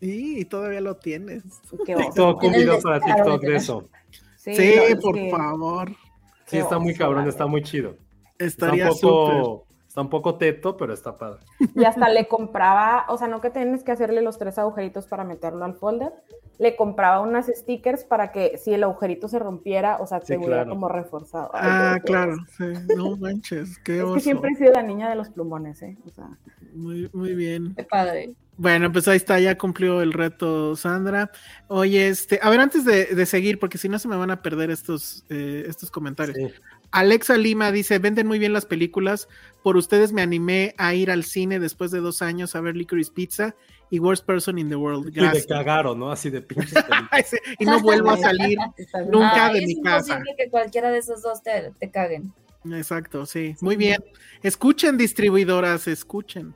Y 0.00 0.44
todavía 0.44 0.80
lo 0.80 0.96
tienes. 0.96 1.42
Qué. 1.86 1.94
TikTok, 1.96 2.42
un 2.42 2.52
video 2.52 2.80
para 2.80 3.00
TikTok 3.00 3.40
de 3.42 3.56
eso. 3.56 3.88
Sí, 4.36 4.54
Sí, 4.54 4.74
no, 4.94 5.00
por 5.00 5.14
que- 5.14 5.30
favor. 5.30 5.88
Sí, 5.90 6.56
Qué 6.56 6.58
está 6.60 6.78
muy 6.78 6.94
cabrón, 6.94 7.28
está 7.28 7.46
muy 7.46 7.62
chido. 7.62 7.96
Está 8.38 8.66
un 8.66 8.74
Estaría 8.78 8.90
súper. 8.92 9.66
Está 9.98 10.02
un 10.02 10.10
poco 10.10 10.36
teto, 10.36 10.76
pero 10.76 10.92
está 10.94 11.18
padre. 11.18 11.40
Y 11.74 11.84
hasta 11.84 12.08
le 12.08 12.28
compraba, 12.28 13.06
o 13.08 13.18
sea, 13.18 13.26
no 13.26 13.40
que 13.40 13.50
tienes 13.50 13.82
que 13.82 13.90
hacerle 13.90 14.22
los 14.22 14.38
tres 14.38 14.56
agujeritos 14.58 15.06
para 15.06 15.24
meterlo 15.24 15.64
al 15.64 15.74
folder, 15.74 16.12
le 16.58 16.76
compraba 16.76 17.20
unas 17.20 17.46
stickers 17.46 18.04
para 18.04 18.30
que 18.30 18.58
si 18.58 18.72
el 18.74 18.84
agujerito 18.84 19.26
se 19.28 19.38
rompiera, 19.40 19.96
o 20.00 20.06
sea, 20.06 20.20
Sí, 20.20 20.28
se 20.28 20.36
hubiera 20.38 20.56
claro. 20.58 20.70
como 20.70 20.88
reforzado. 20.88 21.50
Ay, 21.52 21.68
Ah, 21.72 22.00
claro, 22.04 22.34
oso. 22.34 22.44
sí. 22.58 22.94
No 22.96 23.16
manches, 23.18 23.78
qué 23.80 23.98
Es 23.98 24.02
oso. 24.04 24.14
que 24.14 24.20
siempre 24.20 24.50
he 24.52 24.56
sido 24.56 24.72
la 24.72 24.82
niña 24.82 25.08
de 25.10 25.16
los 25.16 25.30
plumones, 25.30 25.82
¿eh? 25.82 25.96
O 26.06 26.10
sea, 26.10 26.28
Muy, 26.74 27.10
muy 27.12 27.34
bien. 27.34 27.74
Qué 27.76 27.82
padre. 27.84 28.34
Bueno, 28.56 28.90
pues 28.92 29.06
ahí 29.06 29.16
está, 29.16 29.38
ya 29.38 29.56
cumplió 29.56 30.00
el 30.02 30.12
reto 30.12 30.74
Sandra. 30.74 31.30
Oye, 31.68 32.08
este, 32.08 32.40
a 32.42 32.50
ver, 32.50 32.58
antes 32.58 32.84
de, 32.84 33.06
de 33.06 33.26
seguir, 33.26 33.60
porque 33.60 33.78
si 33.78 33.88
no 33.88 34.00
se 34.00 34.08
me 34.08 34.16
van 34.16 34.32
a 34.32 34.42
perder 34.42 34.70
estos, 34.72 35.24
eh, 35.28 35.64
estos 35.68 35.92
comentarios. 35.92 36.36
Sí. 36.36 36.52
Alexa 36.90 37.36
Lima 37.36 37.70
dice, 37.70 37.98
venden 37.98 38.26
muy 38.26 38.38
bien 38.38 38.52
las 38.52 38.64
películas, 38.66 39.28
por 39.62 39.76
ustedes 39.76 40.12
me 40.12 40.22
animé 40.22 40.74
a 40.78 40.94
ir 40.94 41.10
al 41.10 41.24
cine 41.24 41.58
después 41.58 41.90
de 41.90 42.00
dos 42.00 42.22
años 42.22 42.56
a 42.56 42.60
ver 42.60 42.76
Licorice 42.76 43.12
Pizza 43.12 43.54
y 43.90 43.98
Worst 43.98 44.24
Person 44.24 44.58
in 44.58 44.68
the 44.68 44.76
World. 44.76 45.08
Y 45.08 45.10
de 45.10 45.20
Gracias. 45.20 45.46
cagaron, 45.46 45.98
¿no? 45.98 46.10
Así 46.10 46.30
de 46.30 46.40
pinches 46.42 46.72
sí, 47.26 47.36
y 47.58 47.64
no 47.64 47.80
vuelvo 47.80 48.10
a 48.10 48.16
salir 48.16 48.58
nunca 49.10 49.52
de 49.52 49.60
es 49.60 49.66
mi 49.66 49.82
casa. 49.82 50.14
imposible 50.14 50.34
que 50.36 50.50
cualquiera 50.50 50.90
de 50.90 50.98
esos 50.98 51.22
dos 51.22 51.42
te, 51.42 51.72
te 51.78 51.90
caguen. 51.90 52.32
Exacto, 52.72 53.24
sí. 53.26 53.54
Muy 53.60 53.76
bien. 53.76 54.02
Escuchen, 54.42 54.96
distribuidoras, 54.98 55.88
escuchen. 55.88 56.54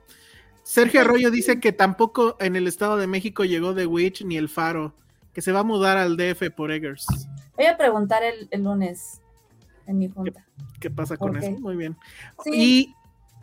Sergio 0.63 1.01
Arroyo 1.01 1.31
dice 1.31 1.59
que 1.61 1.73
tampoco 1.73 2.37
en 2.41 2.57
el 2.57 2.69
Estado 2.69 2.97
de 2.97 3.07
México 3.07 3.45
llegó 3.45 3.75
The 3.75 3.87
Witch 3.87 4.25
ni 4.25 4.37
El 4.37 4.49
Faro, 4.49 4.95
que 5.33 5.43
se 5.43 5.53
va 5.53 5.61
a 5.61 5.65
mudar 5.65 5.97
al 5.97 6.17
DF 6.17 6.51
por 6.55 6.71
Eggers. 6.71 7.07
Voy 7.57 7.67
a 7.67 7.77
preguntar 7.77 8.23
el, 8.23 8.49
el 8.51 8.63
lunes 8.63 9.22
en 9.87 9.99
mi 9.99 10.09
junta. 10.09 10.45
¿Qué 10.81 10.91
pasa 10.91 11.17
con 11.17 11.37
eso? 11.37 11.51
Muy 11.53 11.77
bien. 11.77 11.97
Sí. 12.45 12.51
Y 12.53 12.95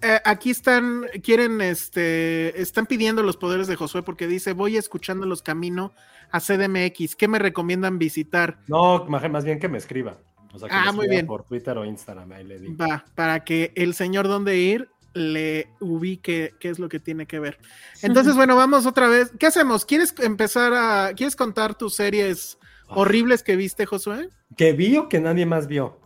eh, 0.02 0.20
aquí 0.26 0.50
están, 0.50 1.06
quieren, 1.24 1.62
este, 1.62 2.62
están 2.62 2.86
pidiendo 2.86 3.24
los 3.24 3.38
poderes 3.38 3.68
de 3.68 3.76
Josué 3.76 4.04
porque 4.04 4.28
dice, 4.28 4.54
voy 4.54 4.78
escuchando 4.78 5.26
los 5.26 5.42
caminos 5.42 5.92
a 6.32 6.40
CDMX. 6.40 7.16
¿Qué 7.16 7.28
me 7.28 7.40
recomiendan 7.40 7.98
visitar? 8.00 8.60
No, 8.68 9.06
más 9.06 9.44
bien 9.44 9.60
que 9.60 9.68
me 9.68 9.78
escriba. 9.78 10.18
O 10.54 10.60
sea, 10.60 10.68
que 10.70 10.76
Ah, 10.76 10.86
me 10.88 10.92
muy 10.94 11.08
bien. 11.10 11.28
por 11.28 11.44
Twitter 11.44 11.78
o 11.78 11.86
Instagram, 11.86 12.32
ahí 12.32 12.44
le 12.44 12.60
digo. 12.60 12.76
Va, 12.78 13.06
para 13.16 13.44
que 13.44 13.72
el 13.76 13.94
señor 13.94 14.28
donde 14.28 14.58
ir 14.58 14.90
le 15.14 15.68
ubique 15.80 16.54
qué 16.60 16.70
es 16.70 16.80
lo 16.80 16.88
que 16.88 17.00
tiene 17.00 17.26
que 17.26 17.40
ver. 17.40 17.60
Entonces, 18.02 18.36
bueno, 18.38 18.56
vamos 18.56 18.86
otra 18.86 19.08
vez. 19.10 19.32
¿Qué 19.40 19.48
hacemos? 19.48 19.86
¿Quieres 19.86 20.14
empezar 20.20 20.74
a, 20.74 21.14
quieres 21.16 21.36
contar 21.36 21.76
tus 21.76 21.96
series 21.96 22.58
Ah. 22.92 22.94
horribles 22.96 23.44
que 23.44 23.56
viste, 23.56 23.86
Josué? 23.86 24.30
¿Que 24.58 24.74
vi 24.74 24.98
o 24.98 25.08
que 25.10 25.20
nadie 25.20 25.46
más 25.46 25.68
vio? 25.68 25.99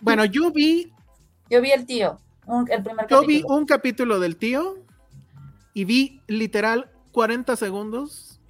Bueno, 0.00 0.24
yo 0.24 0.50
vi, 0.52 0.92
Yo 1.50 1.60
vi 1.62 1.70
el 1.70 1.86
tío, 1.86 2.18
un- 2.46 2.70
el 2.70 2.82
primer 2.82 3.06
yo 3.08 3.22
vi 3.24 3.42
un 3.46 3.66
capítulo 3.66 4.18
del 4.20 4.36
tío 4.36 4.76
y 5.74 5.84
vi 5.84 6.20
literal 6.26 6.90
40 7.12 7.56
segundos 7.56 8.40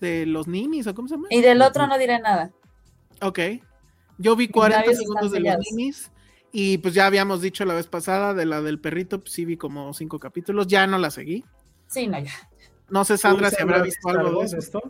de 0.00 0.26
los 0.26 0.46
ninis, 0.46 0.86
¿o 0.86 0.94
cómo 0.94 1.08
se 1.08 1.14
llama? 1.14 1.28
Y 1.30 1.40
del 1.40 1.62
otro 1.62 1.86
no 1.86 1.96
diré 1.98 2.18
nada. 2.20 2.50
Ok. 3.22 3.38
Yo 4.18 4.36
vi 4.36 4.48
40 4.48 4.80
labios 4.80 4.98
segundos 4.98 5.32
de 5.32 5.40
los 5.40 5.56
ninis 5.70 6.10
y 6.52 6.78
pues 6.78 6.94
ya 6.94 7.06
habíamos 7.06 7.40
dicho 7.40 7.64
la 7.64 7.74
vez 7.74 7.86
pasada 7.86 8.34
de 8.34 8.46
la 8.46 8.60
del 8.62 8.78
perrito, 8.80 9.20
pues 9.20 9.32
sí 9.32 9.44
vi 9.44 9.56
como 9.56 9.92
cinco 9.94 10.18
capítulos, 10.18 10.66
ya 10.66 10.86
no 10.86 10.98
la 10.98 11.10
seguí. 11.10 11.44
Sí, 11.88 12.06
no, 12.06 12.18
ya. 12.18 12.32
No 12.90 13.04
sé, 13.04 13.16
Sandra, 13.18 13.50
¿Tú, 13.50 13.56
si 13.56 13.62
habrá 13.62 13.82
visto 13.82 14.08
algo 14.08 14.40
de 14.40 14.46
eso. 14.46 14.58
esto? 14.58 14.82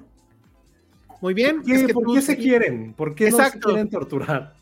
Muy 1.20 1.32
bien. 1.34 1.62
¿Qué- 1.62 1.74
es 1.74 1.86
que 1.86 1.94
¿Por 1.94 2.04
tú 2.04 2.14
qué 2.14 2.22
se 2.22 2.36
quieren? 2.36 2.92
¿Por 2.92 3.14
qué 3.14 3.30
no 3.30 3.36
se 3.38 3.42
Exacto. 3.44 3.68
quieren 3.68 3.88
torturar? 3.88 4.54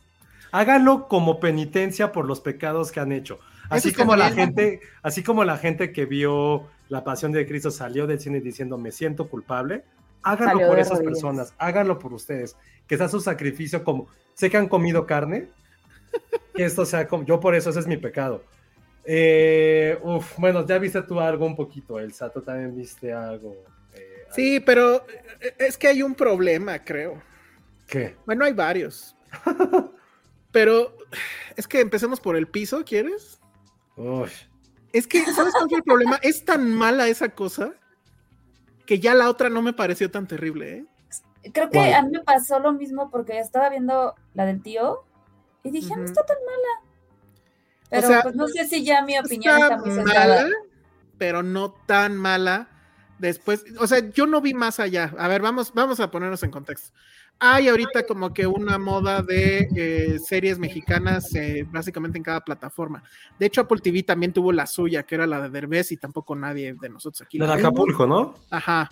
Háganlo 0.55 1.09
como 1.09 1.40
penitencia 1.40 2.12
por 2.12 2.26
los 2.26 2.40
pecados 2.40 2.93
que 2.93 3.01
han 3.01 3.10
hecho. 3.10 3.40
Así 3.68 3.93
como 3.93 4.14
la 4.14 4.31
gente, 4.31 4.78
así 5.02 5.24
como 5.24 5.43
la 5.44 5.59
gente 5.59 5.90
que 5.90 6.06
vio 6.06 6.68
la 6.89 7.02
pasión 7.02 7.32
de 7.32 7.44
Cristo 7.44 7.72
salió 7.72 8.06
del 8.06 8.20
cine 8.20 8.40
diciendo 8.40 8.78
me 8.78 8.93
siento 8.93 9.28
culpable, 9.28 9.82
háganlo 10.22 10.52
Salió 10.52 10.68
por 10.68 10.78
esas 10.78 10.98
rodillas. 10.98 11.12
personas, 11.12 11.55
háganlo 11.59 11.98
por 11.98 12.12
ustedes, 12.12 12.56
que 12.86 12.97
sea 12.97 13.09
su 13.09 13.18
sacrificio 13.20 13.82
como 13.82 14.06
sé 14.35 14.48
que 14.48 14.56
han 14.56 14.68
comido 14.68 15.06
carne, 15.06 15.48
que 16.55 16.64
esto 16.64 16.86
sea 16.86 17.09
como 17.09 17.24
yo 17.24 17.40
por 17.40 17.56
eso 17.56 17.70
ese 17.70 17.81
es 17.81 17.89
mi 17.89 17.97
pecado. 17.97 18.44
Eh, 19.05 19.98
uf, 20.05 20.39
bueno, 20.39 20.64
ya 20.64 20.78
viste 20.78 21.02
tú 21.02 21.18
algo 21.18 21.47
un 21.47 21.56
poquito, 21.56 21.98
Elsa, 21.98 22.31
tú 22.31 22.43
también 22.43 22.76
viste 22.76 23.12
algo. 23.12 23.56
eh, 23.93 24.24
Sí, 24.31 24.60
pero 24.60 25.05
eh, 25.40 25.55
es 25.59 25.76
que 25.76 25.89
hay 25.89 26.01
un 26.01 26.14
problema, 26.14 26.78
creo. 26.78 27.20
¿Qué? 27.89 28.14
Bueno, 28.24 28.44
hay 28.44 28.52
varios. 28.52 29.16
pero 30.55 30.97
es 31.56 31.66
que 31.66 31.81
empecemos 31.81 32.20
por 32.20 32.36
el 32.36 32.47
piso, 32.47 32.85
¿quieres? 32.85 33.40
Uy. 33.97 34.31
Es 34.93 35.09
que, 35.09 35.24
¿sabes 35.32 35.52
cuál 35.52 35.68
fue 35.68 35.78
el 35.78 35.85
problema? 35.85 36.20
Es 36.22 36.44
tan 36.44 36.72
mala 36.72 37.09
esa 37.09 37.31
cosa 37.31 37.72
que 38.86 39.01
ya 39.01 39.14
la 39.14 39.28
otra 39.28 39.51
no 39.51 39.62
me 39.62 39.72
pareció 39.72 40.12
tan 40.12 40.28
terrible, 40.28 40.78
¿eh? 40.78 40.86
Creo 41.52 41.70
que 41.70 41.93
a 41.93 42.02
mí 42.02 42.12
me 42.12 42.20
pasó 42.20 42.60
lo 42.60 42.72
mismo 42.72 43.10
porque 43.10 43.40
estaba 43.40 43.68
viendo 43.68 44.14
la 44.35 44.47
del 44.47 44.62
tío 44.62 45.05
y 45.64 45.72
dije, 45.72 45.93
"Ah, 45.93 45.97
no 45.97 46.05
está 46.05 46.24
tan 46.24 46.36
mala. 46.47 46.98
Pero 47.90 48.06
sea, 48.06 48.22
pues 48.22 48.36
no 48.36 48.47
sé 48.47 48.64
si 48.66 48.85
ya 48.85 49.02
mi 49.02 49.18
opinión 49.18 49.60
Está 49.60 49.74
está 49.74 49.85
muy 49.85 50.05
mala, 50.05 50.48
pero 51.18 51.43
no 51.43 51.72
tan 51.72 52.16
mala. 52.16 52.68
Después, 53.18 53.64
o 53.81 53.89
sea, 53.89 54.09
yo 54.10 54.26
no 54.26 54.40
vi 54.40 54.55
más 54.55 54.78
allá. 54.78 55.12
A 55.18 55.26
ver, 55.26 55.43
vamos, 55.43 55.74
vamos 55.74 55.98
a 55.98 56.12
ponernos 56.12 56.44
en 56.44 56.52
contexto. 56.52 56.97
Hay 57.40 57.69
ahorita 57.69 58.06
como 58.06 58.32
que 58.32 58.47
una 58.47 58.78
moda 58.78 59.23
de 59.23 59.69
eh, 59.77 60.19
series 60.19 60.59
mexicanas 60.59 61.35
eh, 61.35 61.66
básicamente 61.70 62.16
en 62.16 62.24
cada 62.24 62.40
plataforma. 62.40 63.02
De 63.39 63.47
hecho, 63.47 63.61
Apple 63.61 63.81
TV 63.81 64.02
también 64.02 64.32
tuvo 64.32 64.52
la 64.52 64.66
suya, 64.66 65.02
que 65.02 65.16
era 65.16 65.27
la 65.27 65.43
de 65.43 65.51
Derbez, 65.51 65.93
y 65.93 65.97
tampoco 65.97 66.35
nadie 66.35 66.74
de 66.81 66.89
nosotros 66.89 67.23
aquí. 67.23 67.39
La 67.39 67.47
de 67.47 67.62
la. 67.62 67.69
Acapulco, 67.69 68.06
¿no? 68.06 68.35
Ajá. 68.51 68.90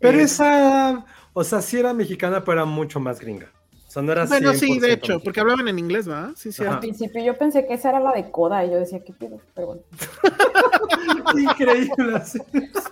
Pero 0.00 0.18
Eh, 0.18 0.22
esa, 0.22 1.04
o 1.32 1.44
sea, 1.44 1.62
sí 1.62 1.78
era 1.78 1.94
mexicana, 1.94 2.44
pero 2.44 2.60
era 2.60 2.64
mucho 2.64 3.00
más 3.00 3.20
gringa. 3.20 3.50
O 3.88 3.90
sea, 3.90 4.02
no 4.02 4.12
era 4.12 4.26
Bueno, 4.26 4.52
sí, 4.52 4.66
100% 4.66 4.80
de 4.80 4.92
hecho, 4.92 5.20
porque 5.20 5.40
hablaban 5.40 5.66
en 5.66 5.78
inglés, 5.78 6.06
¿verdad? 6.06 6.32
Sí, 6.36 6.52
sí. 6.52 6.62
Ajá. 6.62 6.74
Al 6.74 6.80
principio 6.80 7.24
yo 7.24 7.36
pensé 7.38 7.66
que 7.66 7.72
esa 7.72 7.88
era 7.88 8.00
la 8.00 8.12
de 8.12 8.30
Coda 8.30 8.62
y 8.64 8.70
yo 8.70 8.76
decía, 8.76 9.02
¿qué 9.02 9.14
pido? 9.14 9.40
Pero 9.54 9.66
bueno. 9.68 9.82
Increíble. 11.38 12.20
sí. 12.24 12.38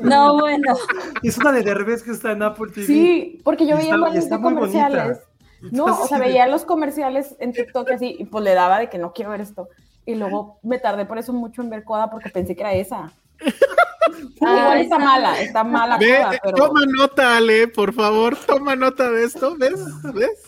No, 0.00 0.38
bueno. 0.38 0.74
Es 1.22 1.38
una 1.38 1.52
de 1.52 1.62
Derbez 1.62 2.02
que 2.02 2.12
está 2.12 2.32
en 2.32 2.42
Apple 2.42 2.72
TV. 2.72 2.86
Sí, 2.86 3.40
porque 3.44 3.66
yo 3.66 3.74
Y 3.74 3.78
veía 3.78 3.94
está- 3.94 4.00
varios 4.06 4.28
de 4.30 4.40
comerciales. 4.40 5.18
No, 5.70 5.84
o 5.86 6.06
sea, 6.06 6.18
veía 6.18 6.46
los 6.46 6.64
comerciales 6.64 7.34
en 7.40 7.52
TikTok 7.52 7.90
así 7.90 8.16
y 8.18 8.24
pues 8.26 8.44
le 8.44 8.54
daba 8.54 8.78
de 8.78 8.88
que 8.88 8.98
no 8.98 9.12
quiero 9.12 9.30
ver 9.32 9.40
esto. 9.40 9.68
Y 10.04 10.14
luego 10.14 10.58
me 10.62 10.78
tardé 10.78 11.04
por 11.06 11.18
eso 11.18 11.32
mucho 11.32 11.62
en 11.62 11.70
ver 11.70 11.82
Coda 11.84 12.10
porque 12.10 12.30
pensé 12.30 12.54
que 12.54 12.62
era 12.62 12.72
esa. 12.74 13.12
Ah, 14.40 14.58
Igual 14.60 14.78
está 14.82 14.98
mala, 14.98 15.40
está 15.40 15.64
mala 15.64 15.98
Ve, 15.98 16.16
Coda, 16.18 16.38
pero 16.42 16.56
Toma 16.56 16.80
nota, 16.86 17.36
Ale, 17.36 17.66
por 17.68 17.92
favor, 17.92 18.36
toma 18.46 18.76
nota 18.76 19.10
de 19.10 19.24
esto. 19.24 19.56
¿Ves? 19.58 19.80
¿Ves? 20.14 20.45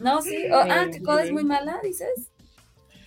No, 0.00 0.20
sí. 0.22 0.36
Ah, 0.52 0.86
que 0.92 1.02
Coda 1.02 1.24
es 1.24 1.32
muy 1.32 1.44
mala, 1.44 1.78
dices. 1.82 2.30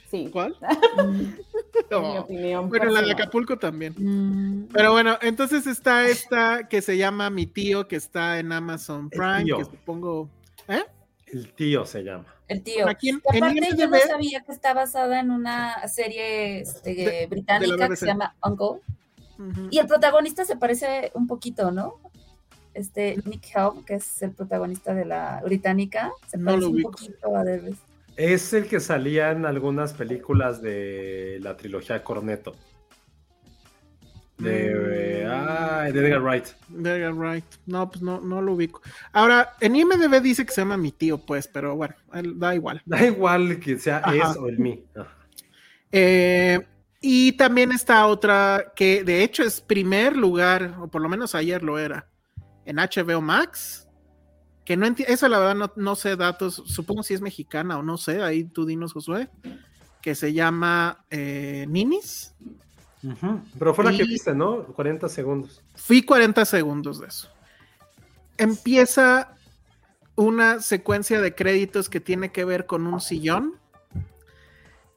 sí, 0.09 0.29
¿Cuál? 0.31 0.55
mi 1.91 2.17
opinión. 2.17 2.69
Bueno, 2.69 2.91
la 2.91 3.01
de. 3.01 3.11
Acapulco 3.11 3.57
también. 3.57 3.93
Mm. 3.97 4.67
Pero 4.71 4.91
bueno, 4.91 5.17
entonces 5.21 5.67
está 5.67 6.05
esta 6.07 6.67
que 6.67 6.81
se 6.81 6.97
llama 6.97 7.29
Mi 7.29 7.45
Tío, 7.47 7.87
que 7.87 7.95
está 7.95 8.39
en 8.39 8.51
Amazon 8.51 9.09
Prime, 9.09 9.45
que 9.45 9.65
supongo... 9.65 10.29
¿Eh? 10.67 10.83
El 11.27 11.51
tío 11.53 11.85
se 11.85 12.03
llama. 12.03 12.25
El 12.47 12.61
tío. 12.61 12.87
Aquí 12.87 13.09
en- 13.09 13.21
Y 13.33 13.37
en 13.37 13.43
aparte, 13.43 13.75
yo 13.77 13.87
no 13.87 13.97
sabía 13.99 14.41
que 14.41 14.51
está 14.51 14.73
basada 14.75 15.19
en 15.19 15.31
una 15.31 15.87
serie 15.87 16.59
este, 16.61 16.93
De- 16.93 17.27
británica 17.27 17.89
que 17.89 17.95
se 17.95 18.05
llama 18.05 18.35
Uncle. 18.43 18.81
Y 19.71 19.79
el 19.79 19.87
protagonista 19.87 20.45
se 20.45 20.55
parece 20.55 21.11
un 21.15 21.25
poquito, 21.27 21.71
¿no? 21.71 21.99
Este 22.73 23.17
Nick 23.25 23.45
Helm, 23.55 23.83
que 23.85 23.95
es 23.95 24.21
el 24.21 24.31
protagonista 24.31 24.93
de 24.93 25.05
la 25.05 25.41
británica, 25.43 26.11
se 26.27 26.37
No 26.37 26.45
parece 26.45 26.65
un 26.67 26.73
ubico. 26.75 26.91
poquito 26.91 27.35
a 27.37 27.43
Derbez. 27.43 27.77
Es 28.15 28.53
el 28.53 28.67
que 28.67 28.79
salía 28.79 29.31
en 29.31 29.45
algunas 29.45 29.93
películas 29.93 30.61
de 30.61 31.39
la 31.41 31.55
trilogía 31.57 32.03
Corneto. 32.03 32.55
De, 34.37 35.23
Mm. 35.25 35.29
ah, 35.31 35.83
de 35.93 35.99
Edgar 36.07 36.21
Wright. 36.21 36.45
Edgar 36.71 37.13
Wright. 37.13 37.45
No, 37.65 37.89
pues 37.89 38.01
no, 38.01 38.19
no 38.19 38.41
lo 38.41 38.53
ubico. 38.53 38.81
Ahora, 39.11 39.53
en 39.61 39.75
IMDB 39.75 40.21
dice 40.21 40.45
que 40.45 40.51
se 40.51 40.61
llama 40.61 40.75
Mi 40.75 40.91
Tío, 40.91 41.19
pues, 41.19 41.47
pero 41.47 41.75
bueno, 41.75 41.95
él- 42.13 42.37
da 42.39 42.53
igual. 42.55 42.81
Da 42.85 43.03
igual 43.05 43.59
que 43.59 43.77
sea 43.77 43.97
Ajá. 43.99 44.31
es 44.31 44.37
o 44.37 44.47
el 44.49 44.57
mí. 44.59 44.83
Eh, 45.91 46.59
y 46.99 47.33
también 47.33 47.71
está 47.71 48.05
otra 48.07 48.73
que 48.75 49.03
de 49.03 49.23
hecho 49.23 49.43
es 49.43 49.61
primer 49.61 50.17
lugar, 50.17 50.75
o 50.81 50.87
por 50.87 51.01
lo 51.01 51.09
menos 51.09 51.35
ayer 51.35 51.61
lo 51.61 51.77
era, 51.77 52.07
en 52.65 52.77
HBO 52.77 53.21
Max. 53.21 53.87
Que 54.65 54.77
no 54.77 54.85
entiendo, 54.85 55.13
eso 55.13 55.27
la 55.27 55.39
verdad 55.39 55.55
no, 55.55 55.73
no 55.75 55.95
sé 55.95 56.15
datos, 56.15 56.63
supongo 56.65 57.03
si 57.03 57.13
es 57.13 57.21
mexicana 57.21 57.77
o 57.77 57.83
no 57.83 57.97
sé, 57.97 58.21
ahí 58.21 58.45
tú 58.45 58.65
dinos, 58.65 58.93
Josué, 58.93 59.29
que 60.01 60.15
se 60.15 60.31
llama 60.31 61.05
eh, 61.09 61.65
Ninis. 61.67 62.33
Pero 63.59 63.73
fue 63.73 63.83
la 63.83 63.91
que 63.91 64.05
viste, 64.05 64.33
¿no? 64.33 64.63
40 64.67 65.09
segundos. 65.09 65.61
Fui 65.75 66.03
40 66.03 66.45
segundos 66.45 67.01
de 67.01 67.07
eso. 67.07 67.29
Empieza 68.37 69.35
una 70.15 70.61
secuencia 70.61 71.19
de 71.19 71.35
créditos 71.35 71.89
que 71.89 71.99
tiene 71.99 72.31
que 72.31 72.45
ver 72.45 72.65
con 72.65 72.87
un 72.87 73.01
sillón 73.01 73.59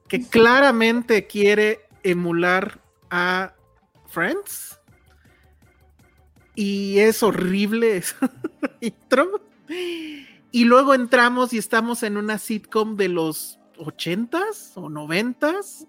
que 0.08 0.20
claramente 0.28 1.26
quiere 1.26 1.80
emular 2.02 2.80
a 3.10 3.54
Friends. 4.08 4.75
Y 6.56 6.98
es 6.98 7.22
horrible 7.22 7.98
esa 7.98 8.32
intro. 8.80 9.42
Y 10.50 10.64
luego 10.64 10.94
entramos 10.94 11.52
y 11.52 11.58
estamos 11.58 12.02
en 12.02 12.16
una 12.16 12.38
sitcom 12.38 12.96
de 12.96 13.08
los 13.08 13.58
80s 13.76 14.72
o 14.76 14.88
90s 14.88 15.86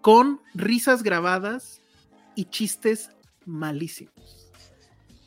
con 0.00 0.40
risas 0.54 1.02
grabadas 1.02 1.80
y 2.36 2.44
chistes 2.44 3.10
malísimos. 3.44 4.14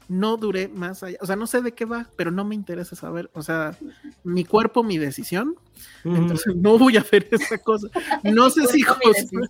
No 0.07 0.37
duré 0.37 0.69
más 0.69 1.03
allá, 1.03 1.17
o 1.21 1.25
sea, 1.25 1.35
no 1.35 1.45
sé 1.45 1.61
de 1.61 1.73
qué 1.73 1.85
va, 1.85 2.09
pero 2.15 2.31
no 2.31 2.43
me 2.43 2.55
interesa 2.55 2.95
saber, 2.95 3.29
o 3.33 3.43
sea, 3.43 3.77
mi 4.23 4.43
cuerpo, 4.43 4.81
mi 4.81 4.97
decisión, 4.97 5.55
entonces 6.03 6.55
no 6.55 6.79
voy 6.79 6.97
a 6.97 7.05
ver 7.11 7.27
esa 7.29 7.57
cosa. 7.57 7.89
No 8.23 8.49
sé 8.49 8.65
si 8.67 8.81
Josué, 8.81 9.49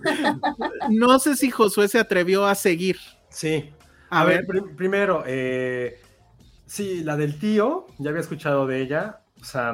no 0.90 1.18
sé 1.20 1.36
si 1.36 1.50
Josué 1.50 1.86
se 1.86 1.98
atrevió 1.98 2.46
a 2.46 2.54
seguir. 2.54 2.96
Sí. 3.28 3.70
A, 4.10 4.20
A, 4.20 4.24
ver, 4.24 4.38
ver, 4.38 4.46
prim- 4.46 4.76
primero, 4.76 5.24
eh, 5.26 6.00
sí, 6.66 7.02
la 7.04 7.16
del 7.16 7.38
tío, 7.38 7.86
ya 7.98 8.10
había 8.10 8.20
escuchado 8.22 8.66
de 8.66 8.80
ella. 8.80 9.20
O 9.40 9.44
sea, 9.44 9.72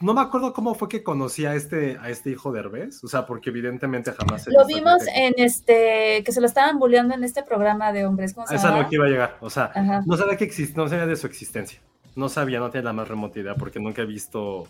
no 0.00 0.14
me 0.14 0.20
acuerdo 0.20 0.52
cómo 0.52 0.74
fue 0.74 0.88
que 0.88 1.02
conocí 1.02 1.44
a 1.46 1.54
este, 1.54 1.98
a 2.00 2.08
este 2.10 2.30
hijo 2.30 2.52
de 2.52 2.60
Herbes. 2.60 3.02
O 3.04 3.08
sea, 3.08 3.26
porque 3.26 3.50
evidentemente 3.50 4.12
jamás 4.12 4.46
Lo 4.48 4.64
visto 4.66 4.78
vimos 4.78 5.02
en 5.14 5.34
este, 5.36 6.22
que 6.24 6.32
se 6.32 6.40
lo 6.40 6.46
estaban 6.46 6.78
bulleando 6.78 7.14
en 7.14 7.24
este 7.24 7.42
programa 7.42 7.92
de 7.92 8.06
hombres. 8.06 8.32
¿Cómo 8.34 8.46
se 8.46 8.54
Esa 8.56 8.76
lo 8.76 8.88
que 8.88 8.94
iba 8.96 9.06
a 9.06 9.08
llegar. 9.08 9.36
O 9.40 9.50
sea, 9.50 9.70
Ajá. 9.74 10.02
no 10.06 10.16
sabía 10.16 10.36
que 10.36 10.44
exist 10.44 10.76
no 10.76 10.88
sabía 10.88 11.06
de 11.06 11.16
su 11.16 11.26
existencia. 11.26 11.80
No 12.16 12.28
sabía, 12.28 12.58
no 12.60 12.70
tenía 12.70 12.86
la 12.86 12.92
más 12.92 13.08
remota 13.08 13.38
idea 13.38 13.54
porque 13.54 13.78
nunca 13.78 14.02
he 14.02 14.06
visto 14.06 14.66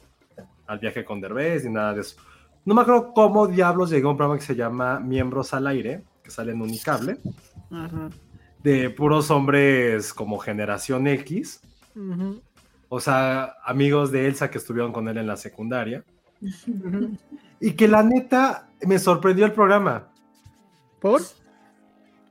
al 0.67 0.79
viaje 0.79 1.05
con 1.05 1.21
Derbez 1.21 1.65
ni 1.65 1.71
nada 1.73 1.95
de 1.95 2.03
eso. 2.03 2.17
No 2.65 2.75
me 2.75 2.83
acuerdo 2.83 3.13
cómo 3.15 3.47
diablos 3.47 3.91
llegó 3.91 4.09
a 4.09 4.11
un 4.13 4.17
programa 4.19 4.39
que 4.39 4.45
se 4.45 4.55
llama 4.55 5.01
Miembros 5.01 5.55
al 5.55 5.67
Aire, 5.67 6.03
que 6.23 6.31
sale 6.31 6.53
en 6.53 6.61
Unicable, 6.61 7.17
Ajá, 7.71 8.11
de 8.63 8.91
puros 8.91 9.31
hombres 9.31 10.13
como 10.13 10.39
generación 10.39 11.07
X. 11.07 11.61
O 12.89 13.01
sea, 13.01 13.55
amigos 13.65 14.11
de 14.11 14.27
Elsa 14.27 14.51
que 14.51 14.59
estuvieron 14.59 14.93
con 14.93 15.09
él 15.09 15.19
en 15.19 15.27
la 15.27 15.37
secundaria. 15.37 16.05
Y 17.61 17.73
que 17.73 17.89
la 17.89 18.03
neta 18.03 18.69
me 18.83 18.99
sorprendió 18.99 19.45
el 19.47 19.53
programa. 19.53 20.09
¿Por? 21.01 21.23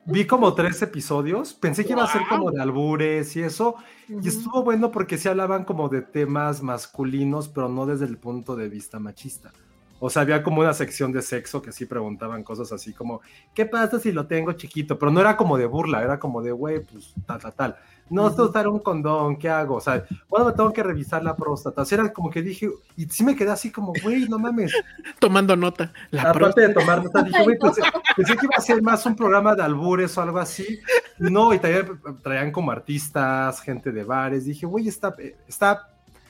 Vi 0.06 0.26
como 0.26 0.54
tres 0.56 0.82
episodios. 0.82 1.54
Pensé 1.54 1.86
que 1.86 1.94
iba 1.94 2.04
a 2.04 2.12
ser 2.12 2.24
como 2.28 2.52
de 2.52 2.62
albures 2.62 3.36
y 3.36 3.42
eso. 3.42 3.76
Y 4.08 4.28
estuvo 4.28 4.64
bueno 4.64 4.92
porque 4.92 5.18
sí 5.18 5.28
hablaban 5.28 5.66
como 5.66 5.88
de 5.88 6.02
temas 6.02 6.64
masculinos, 6.64 7.48
pero 7.48 7.70
no 7.70 7.86
desde 7.86 8.06
el 8.06 8.18
punto 8.18 8.56
de 8.56 8.70
vista 8.70 9.00
machista. 9.00 9.52
O 10.00 10.10
sea, 10.10 10.22
había 10.22 10.42
como 10.44 10.62
una 10.62 10.74
sección 10.74 11.12
de 11.12 11.22
sexo 11.22 11.62
que 11.62 11.72
sí 11.72 11.86
preguntaban 11.86 12.44
cosas 12.44 12.72
así 12.72 12.94
como, 12.94 13.22
¿qué 13.54 13.66
pasa 13.66 14.00
si 14.00 14.12
lo 14.12 14.28
tengo 14.28 14.54
chiquito? 14.54 14.98
Pero 14.98 15.12
no 15.12 15.20
era 15.20 15.36
como 15.36 15.58
de 15.58 15.66
burla, 15.66 16.02
era 16.02 16.20
como 16.20 16.42
de, 16.42 16.52
güey, 16.52 16.80
pues 16.80 17.14
tal, 17.26 17.40
tal, 17.42 17.54
tal. 17.54 17.76
No 18.10 18.34
sé 18.34 18.42
usar 18.42 18.68
un 18.68 18.80
condón, 18.80 19.38
¿qué 19.38 19.50
hago? 19.50 19.76
O 19.76 19.82
sea, 19.82 20.04
bueno, 20.28 20.48
me 20.48 20.54
tengo 20.54 20.74
que 20.74 20.82
revisar 20.82 21.24
la 21.24 21.36
próstata. 21.36 21.84
O 21.84 21.86
sea, 21.86 22.00
era 22.00 22.12
como 22.14 22.30
que 22.32 22.42
dije, 22.42 22.68
y 22.96 23.06
sí 23.06 23.24
me 23.24 23.36
quedé 23.36 23.52
así 23.52 23.72
como, 23.72 23.94
güey, 24.02 24.28
no 24.28 24.40
mames. 24.40 24.72
Tomando 25.20 25.56
nota. 25.56 25.92
La 26.10 26.24
Aparte 26.24 26.62
de 26.62 26.74
tomar 26.74 27.04
nota, 27.04 27.22
dije, 27.22 27.44
güey, 27.44 27.58
pensé, 27.62 27.82
pensé 28.16 28.36
que 28.38 28.46
iba 28.46 28.56
a 28.58 28.62
ser 28.62 28.82
más 28.82 29.06
un 29.06 29.16
programa 29.16 29.54
de 29.54 29.62
albures 29.64 30.18
o 30.18 30.22
algo 30.24 30.40
así. 30.40 30.80
No, 31.20 31.54
y 31.54 31.60
traían, 31.60 32.00
traían 32.24 32.52
como 32.52 32.72
artistas, 32.72 33.62
gente 33.62 33.92
de 33.92 34.04
bares. 34.04 34.46
Dije, 34.46 34.66
güey, 34.66 34.88
está, 34.88 35.14
está, 35.48 35.90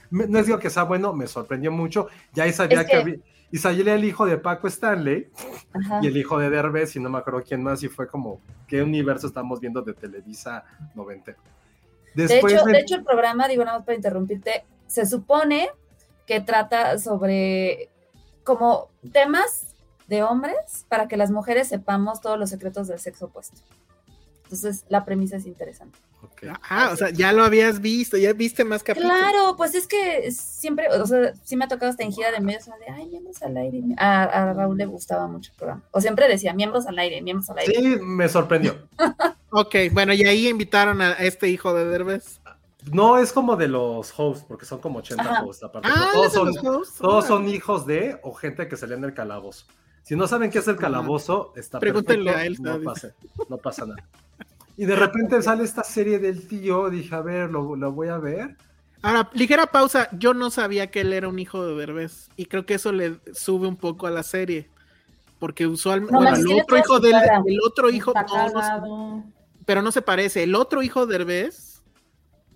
me- 0.10 0.28
no 0.28 0.40
es 0.40 0.48
digo 0.48 0.60
que 0.60 0.70
sea 0.70 0.84
bueno, 0.84 1.14
me 1.14 1.28
sorprendió 1.28 1.72
mucho. 1.72 2.08
Ya 2.34 2.44
ahí 2.44 2.52
sabía 2.52 2.82
Es 2.82 2.88
que, 2.88 2.92
que- 2.92 2.98
había- 2.98 3.18
y 3.52 3.58
salía 3.58 3.96
el 3.96 4.04
hijo 4.06 4.26
de 4.26 4.38
Paco 4.38 4.68
Stanley 4.68 5.28
Ajá. 5.74 6.00
y 6.04 6.08
el 6.08 6.18
hijo 6.18 6.38
de 6.38 6.50
Derbez 6.50 6.96
y 6.96 7.00
no 7.00 7.10
me 7.10 7.18
acuerdo 7.18 7.44
quién 7.44 7.64
más 7.64 7.82
y 7.84 7.88
fue 7.90 8.08
como, 8.08 8.40
¿qué 8.68 8.82
universo 8.84 9.28
estamos 9.28 9.60
viendo 9.60 9.82
de 9.82 9.94
Televisa 9.94 10.64
90? 10.96 11.32
De 12.16 12.28
Después 12.28 12.54
hecho, 12.54 12.66
me- 12.66 12.72
de 12.74 12.80
hecho, 12.80 12.96
el 12.96 13.04
programa, 13.04 13.48
digo 13.48 13.64
nada 13.64 13.78
más 13.78 13.86
para 13.86 13.96
interrumpirte, 13.96 14.66
se 14.88 15.06
supone 15.06 15.70
que 16.26 16.42
trata 16.42 16.98
sobre 17.00 17.90
como 18.44 18.90
temas 19.12 19.76
de 20.08 20.24
hombres 20.24 20.86
para 20.90 21.08
que 21.08 21.18
las 21.18 21.30
mujeres 21.32 21.68
sepamos 21.68 22.20
todos 22.22 22.38
los 22.40 22.50
secretos 22.50 22.88
del 22.88 23.00
sexo 23.00 23.26
opuesto. 23.26 23.62
Entonces, 24.44 24.84
la 24.90 25.06
premisa 25.06 25.36
es 25.38 25.46
interesante. 25.46 26.00
Ok. 26.22 26.44
Ah, 26.70 26.90
o 26.92 26.96
sea, 26.98 27.10
ya 27.10 27.32
lo 27.32 27.44
habías 27.44 27.80
visto, 27.80 28.18
ya 28.18 28.34
viste 28.34 28.64
más 28.66 28.84
capítulos. 28.84 29.18
Claro, 29.18 29.56
pues 29.56 29.74
es 29.76 29.88
que 29.88 30.32
siempre, 30.32 30.88
o 30.90 31.06
sea, 31.06 31.34
sí 31.44 31.56
me 31.56 31.66
ha 31.66 31.68
tocado 31.68 31.92
esta 31.92 32.04
en 32.04 32.12
gira 32.12 32.32
de 32.32 32.40
medios, 32.42 32.66
de, 32.66 32.72
ay, 32.94 33.08
miembros 33.08 33.42
al 33.42 33.56
aire. 33.58 33.82
A, 33.98 34.24
a 34.24 34.54
Raúl 34.54 34.78
le 34.78 34.86
gustaba 34.86 35.28
mucho 35.28 35.52
el 35.52 35.58
programa. 35.58 35.82
O 35.92 36.02
siempre 36.02 36.28
decía, 36.28 36.54
miembros 36.54 36.88
al 36.88 37.00
aire, 37.00 37.22
miembros 37.22 37.50
al 37.50 37.60
aire. 37.60 37.74
Sí, 37.76 37.98
me 38.02 38.28
sorprendió. 38.30 38.78
Ok, 39.52 39.76
bueno, 39.94 40.14
y 40.14 40.22
ahí 40.26 40.48
invitaron 40.48 41.02
a 41.02 41.14
este 41.14 41.50
hijo 41.50 41.74
de 41.74 41.84
Derbez. 41.86 42.40
No 42.92 43.18
es 43.18 43.34
como 43.34 43.56
de 43.56 43.68
los 43.68 44.14
hosts, 44.16 44.46
porque 44.48 44.66
son 44.66 44.80
como 44.80 45.00
80 45.00 45.24
Ajá. 45.24 45.44
hosts 45.44 45.64
aparte. 45.64 45.90
Ah, 45.92 46.10
pero 46.12 46.26
¿es 46.26 46.32
todos 46.32 46.34
son, 46.34 46.48
los 46.48 46.58
hosts? 46.64 46.98
todos 47.00 47.26
son 47.26 47.38
Órale. 47.42 47.56
hijos 47.56 47.86
de 47.88 48.20
o 48.22 48.32
gente 48.34 48.68
que 48.68 48.78
salía 48.78 48.96
en 48.96 49.06
el 49.06 49.16
calabozo. 49.16 49.66
Si 50.04 50.16
no 50.16 50.28
saben 50.28 50.52
qué 50.52 50.60
es 50.60 50.68
el 50.68 50.78
calabozo, 50.78 51.52
está 51.56 51.80
Pregúntenle 51.80 52.32
perfecto, 52.32 52.70
a 52.70 52.74
él, 52.76 52.80
no 52.80 52.84
pasa, 52.92 53.10
no 53.50 53.58
pasa 53.58 53.86
nada. 53.88 54.08
Y 54.80 54.86
de 54.86 54.96
repente 54.96 55.42
sale 55.42 55.66
esta 55.66 55.84
serie 55.84 56.20
del 56.20 56.48
tío, 56.48 56.90
dije, 56.90 57.14
a 57.14 57.20
ver, 57.22 57.50
lo, 57.52 57.76
lo 57.76 57.92
voy 57.92 58.08
a 58.08 58.18
ver. 58.18 58.56
Ahora, 59.02 59.30
ligera 59.34 59.66
pausa, 59.68 60.08
yo 60.14 60.34
no 60.34 60.50
sabía 60.50 60.90
que 60.90 61.02
él 61.02 61.12
era 61.12 61.28
un 61.28 61.38
hijo 61.38 61.66
de 61.66 61.76
Derbez 61.76 62.30
y 62.38 62.46
creo 62.46 62.66
que 62.66 62.76
eso 62.76 62.94
le 62.94 63.20
sube 63.34 63.68
un 63.68 63.76
poco 63.76 64.08
a 64.08 64.10
la 64.12 64.24
serie. 64.24 64.70
Porque 65.38 65.68
usualmente 65.68 66.14
No, 66.14 66.20
bueno, 66.20 66.38
el 66.38 66.62
otro 66.62 66.78
hijo 66.78 67.00
del 67.02 67.14
el 67.46 67.60
otro 67.66 67.90
hijo 67.90 68.14
no, 68.14 68.50
no 68.80 69.34
pero 69.66 69.82
no 69.82 69.92
se 69.92 70.02
parece. 70.02 70.44
El 70.44 70.56
otro 70.56 70.82
hijo 70.82 71.06
de 71.06 71.18
Derbez, 71.18 71.82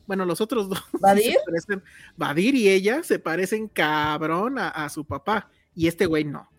bueno, 0.07 0.23
los 0.25 0.39
otros 0.39 0.69
dos, 0.69 0.79
sí 0.93 0.97
¿Badir? 1.01 1.33
se 1.33 1.39
parecen- 1.51 1.83
Badir 2.15 2.55
y 2.55 2.69
ella 2.69 3.03
se 3.03 3.19
parecen 3.19 3.67
cabrón 3.67 4.59
a, 4.59 4.69
a 4.69 4.87
su 4.87 5.03
papá, 5.03 5.49
y 5.75 5.87
este 5.87 6.05
güey 6.05 6.23
no. 6.23 6.49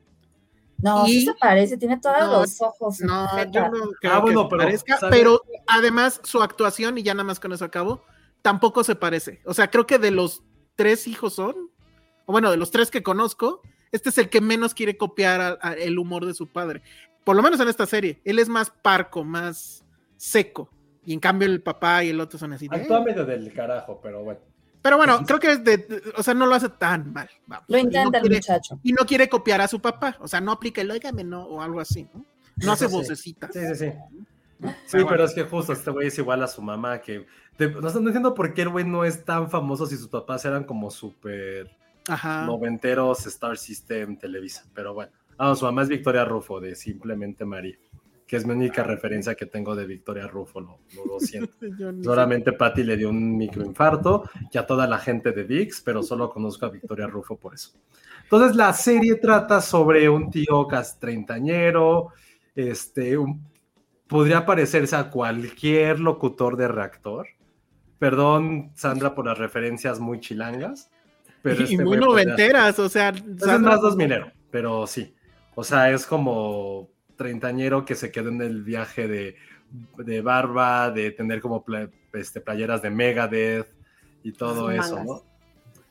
No, 0.84 1.06
sí 1.06 1.24
se 1.24 1.34
parece, 1.34 1.76
tiene 1.76 1.98
todos 1.98 2.18
No, 2.20 2.40
los 2.40 2.60
ojos. 2.60 3.00
No, 3.00 3.44
yo 3.50 3.68
no 3.70 3.90
creo 4.00 4.12
Ah, 4.12 4.18
bueno, 4.20 4.42
que 4.48 4.56
pero, 4.56 4.62
parezca, 4.64 4.98
pero 5.10 5.42
además 5.66 6.20
su 6.24 6.42
actuación, 6.42 6.98
y 6.98 7.02
ya 7.02 7.14
nada 7.14 7.24
más 7.24 7.40
con 7.40 7.52
eso 7.52 7.64
acabo, 7.64 8.04
tampoco 8.42 8.84
se 8.84 8.94
parece. 8.94 9.40
O 9.46 9.54
sea, 9.54 9.70
creo 9.70 9.86
que 9.86 9.98
de 9.98 10.10
los 10.10 10.42
tres 10.76 11.06
hijos 11.06 11.34
son, 11.34 11.54
o 12.26 12.32
bueno, 12.32 12.50
de 12.50 12.56
los 12.58 12.70
tres 12.70 12.90
que 12.90 13.02
conozco, 13.02 13.62
este 13.92 14.10
es 14.10 14.18
el 14.18 14.28
que 14.28 14.40
menos 14.40 14.74
quiere 14.74 14.96
copiar 14.96 15.40
a- 15.40 15.58
a 15.60 15.72
el 15.74 15.98
humor 15.98 16.26
de 16.26 16.34
su 16.34 16.48
padre. 16.52 16.82
Por 17.24 17.36
lo 17.36 17.42
menos 17.42 17.58
en 17.60 17.68
esta 17.68 17.86
serie. 17.86 18.20
Él 18.24 18.38
es 18.38 18.48
más 18.50 18.68
parco, 18.70 19.24
más 19.24 19.84
seco. 20.16 20.68
Y 21.06 21.12
en 21.14 21.20
cambio 21.20 21.46
el 21.48 21.62
papá 21.62 22.02
y 22.04 22.10
el 22.10 22.20
otro 22.20 22.38
son 22.38 22.52
así. 22.52 22.68
de, 22.68 22.76
Actúa 22.76 23.00
medio 23.00 23.24
del 23.24 23.52
carajo, 23.52 24.00
pero 24.02 24.22
bueno. 24.22 24.40
Pero 24.84 24.98
bueno, 24.98 25.24
creo 25.26 25.40
que 25.40 25.50
es 25.50 25.64
de, 25.64 26.02
o 26.14 26.22
sea, 26.22 26.34
no 26.34 26.44
lo 26.44 26.54
hace 26.54 26.68
tan 26.68 27.10
mal. 27.10 27.30
vamos. 27.46 27.64
Lo 27.68 27.78
no 27.78 27.82
intenta 27.82 28.18
el 28.18 28.30
muchacho. 28.30 28.78
Y 28.82 28.92
no 28.92 29.06
quiere 29.06 29.30
copiar 29.30 29.62
a 29.62 29.66
su 29.66 29.80
papá. 29.80 30.14
O 30.20 30.28
sea, 30.28 30.42
no 30.42 30.52
aplica 30.52 30.82
el 30.82 30.90
óigame, 30.90 31.24
no, 31.24 31.42
o 31.44 31.62
algo 31.62 31.80
así, 31.80 32.06
¿no? 32.12 32.22
No 32.56 32.72
hace 32.72 32.86
sí. 32.88 32.92
vocecitas. 32.92 33.50
Sí, 33.54 33.60
sí, 33.68 33.74
sí. 33.76 33.92
Sí, 34.84 34.98
pero 35.08 35.24
es 35.24 35.32
que 35.32 35.44
justo 35.44 35.72
este 35.72 35.90
güey 35.90 36.08
es 36.08 36.18
igual 36.18 36.42
a 36.42 36.48
su 36.48 36.60
mamá, 36.60 37.00
que... 37.00 37.26
te- 37.56 37.70
no, 37.70 37.80
no 37.80 37.88
entiendo 38.08 38.34
por 38.34 38.52
qué 38.52 38.60
el 38.62 38.68
güey 38.68 38.84
no 38.84 39.06
es 39.06 39.24
tan 39.24 39.50
famoso 39.50 39.86
si 39.86 39.96
sus 39.96 40.08
papás 40.08 40.44
eran 40.44 40.64
como 40.64 40.90
súper 40.90 41.74
Ajá. 42.06 42.44
noventeros 42.44 43.26
Star 43.26 43.56
System 43.56 44.18
Televisa, 44.18 44.64
pero 44.74 44.92
bueno. 44.92 45.12
Ah, 45.38 45.54
su 45.54 45.64
mamá 45.64 45.82
es 45.82 45.88
Victoria 45.88 46.26
Rufo, 46.26 46.60
de 46.60 46.74
Simplemente 46.76 47.46
María, 47.46 47.76
que 48.34 48.38
es 48.38 48.46
mi 48.46 48.52
única 48.52 48.82
referencia 48.82 49.36
que 49.36 49.46
tengo 49.46 49.76
de 49.76 49.86
Victoria 49.86 50.26
Rufo, 50.26 50.60
lo, 50.60 50.80
lo, 51.06 51.20
siento. 51.20 51.54
Solamente 52.02 52.52
Patty 52.52 52.82
le 52.82 52.96
dio 52.96 53.10
un 53.10 53.36
microinfarto 53.36 54.28
y 54.50 54.58
a 54.58 54.66
toda 54.66 54.88
la 54.88 54.98
gente 54.98 55.30
de 55.30 55.44
VIX, 55.44 55.80
pero 55.82 56.02
solo 56.02 56.28
conozco 56.30 56.66
a 56.66 56.70
Victoria 56.70 57.06
Rufo 57.06 57.36
por 57.36 57.54
eso. 57.54 57.70
Entonces 58.24 58.56
la 58.56 58.72
serie 58.72 59.14
trata 59.14 59.60
sobre 59.60 60.08
un 60.08 60.32
tío 60.32 60.66
cas 60.66 60.98
treintañero, 60.98 62.08
este, 62.56 63.16
un- 63.16 63.46
podría 64.08 64.44
parecerse 64.44 64.96
a 64.96 65.10
cualquier 65.10 66.00
locutor 66.00 66.56
de 66.56 66.66
reactor. 66.66 67.28
Perdón, 68.00 68.72
Sandra, 68.74 69.14
por 69.14 69.26
las 69.26 69.38
referencias 69.38 70.00
muy 70.00 70.18
chilangas. 70.18 70.90
Pero 71.40 71.60
y 71.60 71.64
este 71.74 71.76
muy 71.84 71.98
podría- 71.98 72.06
noventeras, 72.06 72.78
o 72.80 72.88
sea, 72.88 73.10
ese 73.10 73.20
es 73.30 73.38
Sandra- 73.44 73.70
más 73.74 73.80
dos 73.80 73.94
minero, 73.94 74.32
pero 74.50 74.88
sí. 74.88 75.14
O 75.54 75.62
sea, 75.62 75.92
es 75.92 76.04
como 76.04 76.92
treintañero 77.16 77.84
que 77.84 77.94
se 77.94 78.10
quedó 78.10 78.28
en 78.28 78.42
el 78.42 78.62
viaje 78.62 79.08
de, 79.08 79.36
de 79.98 80.20
barba, 80.20 80.90
de 80.90 81.10
tener 81.10 81.40
como 81.40 81.64
este, 82.12 82.40
playeras 82.40 82.82
de 82.82 82.90
Megadeth 82.90 83.68
y 84.22 84.32
todo 84.32 84.70
eso, 84.70 84.96
mangas. 84.96 85.06
¿no? 85.06 85.34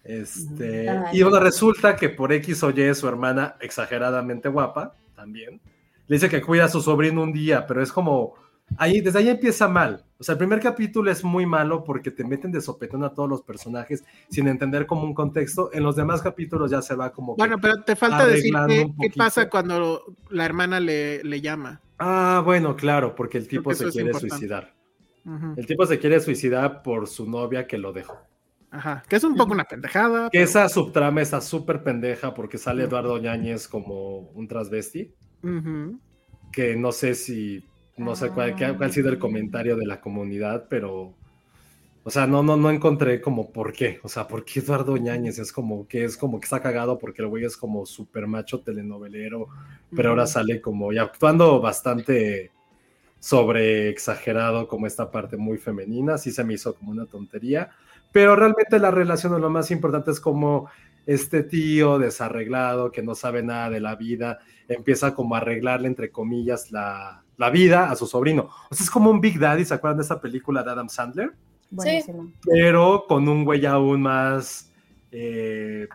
Este, 0.04 0.90
Ay. 0.90 1.20
y 1.20 1.24
bueno, 1.24 1.40
resulta 1.40 1.96
que 1.96 2.10
por 2.10 2.34
X 2.34 2.64
o 2.64 2.72
Y 2.72 2.94
su 2.94 3.08
hermana, 3.08 3.56
exageradamente 3.62 4.50
guapa, 4.50 4.94
también, 5.16 5.62
le 6.08 6.16
dice 6.16 6.30
que 6.30 6.42
cuida 6.42 6.66
a 6.66 6.70
su 6.70 6.82
sobrino 6.82 7.24
un 7.24 7.32
día, 7.32 7.66
pero 7.66 7.82
es 7.82 7.92
como, 7.92 8.36
ahí, 8.78 9.00
desde 9.02 9.20
ahí 9.20 9.30
empieza 9.30 9.68
mal. 9.68 10.04
O 10.24 10.26
sea, 10.26 10.34
el 10.34 10.40
primer 10.40 10.62
capítulo 10.62 11.12
es 11.12 11.22
muy 11.22 11.46
malo 11.46 11.84
porque 11.84 12.10
te 12.10 12.24
meten 12.24 12.50
de 12.50 12.62
sopetón 12.62 13.04
a 13.04 13.14
todos 13.14 13.28
los 13.28 13.42
personajes 13.42 14.06
sin 14.30 14.48
entender 14.48 14.86
como 14.86 15.04
un 15.04 15.14
contexto. 15.14 15.70
En 15.74 15.84
los 15.84 15.98
demás 15.98 16.22
capítulos 16.22 16.72
ya 16.72 16.82
se 16.82 16.96
va 16.96 17.12
como... 17.12 17.36
Bueno, 17.36 17.58
pero 17.60 17.84
te 17.84 17.98
falta 17.98 18.26
decir 18.26 18.54
qué, 18.70 19.12
pasa 19.18 19.50
cuando 19.50 20.16
la 20.30 20.46
hermana 20.46 20.80
le, 20.80 21.22
le 21.26 21.42
llama. 21.42 21.82
Ah, 22.00 22.42
bueno, 22.46 22.78
claro, 22.78 23.16
porque 23.16 23.38
el 23.38 23.50
tipo 23.50 23.74
se 23.74 23.90
quiere 23.90 24.14
suicidar. 24.14 24.74
El 25.58 25.66
tipo 25.66 25.86
se 25.86 26.00
quiere 26.00 26.22
suicidar 26.22 26.84
por 26.84 27.10
su 27.10 27.30
novia 27.30 27.68
que 27.68 27.78
lo 27.78 27.92
dejó. 27.92 28.18
Ajá, 28.72 29.04
que 29.10 29.18
es 29.18 29.26
un 29.26 29.36
poco 29.36 29.52
una 29.52 29.66
pendejada. 29.66 30.30
Que 30.30 30.42
esa 30.42 30.70
subtrama 30.70 31.22
está 31.22 31.42
súper 31.42 31.84
pendeja 31.84 32.34
porque 32.34 32.58
sale 32.58 32.86
Eduardo 32.86 33.18
Ñañez 33.18 33.68
como 33.68 34.20
un 34.30 34.48
transvesti. 34.48 35.14
Ujú. 35.44 36.00
que 36.54 36.78
no 36.78 36.94
sé 36.94 37.14
si, 37.14 37.66
no 37.98 38.16
sé 38.16 38.30
cuál, 38.30 38.56
cuál 38.56 38.84
ha 38.84 38.90
sido 38.90 39.10
el 39.10 39.20
comentario 39.20 39.76
de 39.76 39.86
la 39.86 40.02
comunidad, 40.02 40.66
pero, 40.70 41.14
o 42.04 42.10
sea, 42.10 42.26
no, 42.26 42.42
no, 42.42 42.58
no 42.58 42.72
encontré 42.72 43.22
como 43.22 43.52
por 43.52 43.74
qué, 43.74 44.00
o 44.04 44.10
sea, 44.10 44.28
por 44.28 44.44
qué 44.44 44.60
Eduardo 44.60 44.98
Ñañez 44.98 45.40
es 45.40 45.52
como 45.52 45.88
que 45.88 46.04
es 46.04 46.18
como 46.18 46.40
que 46.40 46.46
está 46.46 46.62
cagado 46.62 46.98
porque 46.98 47.22
el 47.22 47.28
güey 47.28 47.46
es 47.46 47.56
como 47.56 47.86
súper 47.86 48.28
macho 48.28 48.62
telenovelero, 48.62 49.48
pero 49.96 50.10
ahora 50.10 50.28
sale 50.28 50.60
como 50.62 50.92
y 50.92 50.98
actuando 50.98 51.62
bastante 51.62 52.52
sobre 53.20 53.90
exagerado 53.90 54.68
como 54.68 54.88
esta 54.88 55.12
parte 55.12 55.38
muy 55.38 55.58
femenina, 55.58 56.18
sí 56.18 56.32
se 56.32 56.44
me 56.44 56.56
hizo 56.56 56.76
como 56.76 56.92
una 56.92 57.06
tontería, 57.06 57.70
pero 58.12 58.36
realmente 58.36 58.80
la 58.80 58.92
relación 58.92 59.40
lo 59.40 59.50
más 59.50 59.72
importante 59.72 60.12
es 60.12 60.20
como 60.20 60.70
este 61.06 61.44
tío 61.44 62.00
desarreglado 62.00 62.92
que 62.92 63.04
no 63.04 63.14
sabe 63.14 63.44
nada 63.44 63.70
de 63.70 63.82
la 63.82 63.96
vida 63.96 64.40
empieza 64.70 65.14
como 65.14 65.36
a 65.36 65.40
arreglarle 65.40 65.88
entre 65.88 66.12
comillas 66.12 66.72
la, 66.72 67.23
la 67.38 67.50
vida 67.50 67.90
a 67.90 67.96
su 67.96 68.06
sobrino. 68.08 68.50
O 68.70 68.76
sea, 68.76 68.84
es 68.84 68.90
como 68.92 69.10
un 69.10 69.22
Big 69.22 69.40
Daddy, 69.40 69.66
¿se 69.66 69.74
acuerdan 69.74 69.98
de 69.98 70.04
esa 70.04 70.22
película 70.22 70.64
de 70.64 70.72
Adam 70.72 70.90
Sandler? 70.90 71.34
Buenísimo. 71.70 72.32
Pero 72.46 73.06
con 73.08 73.28
un 73.28 73.44
güey 73.46 73.66
aún 73.66 74.02
más, 74.02 74.72
eh, 75.12 75.88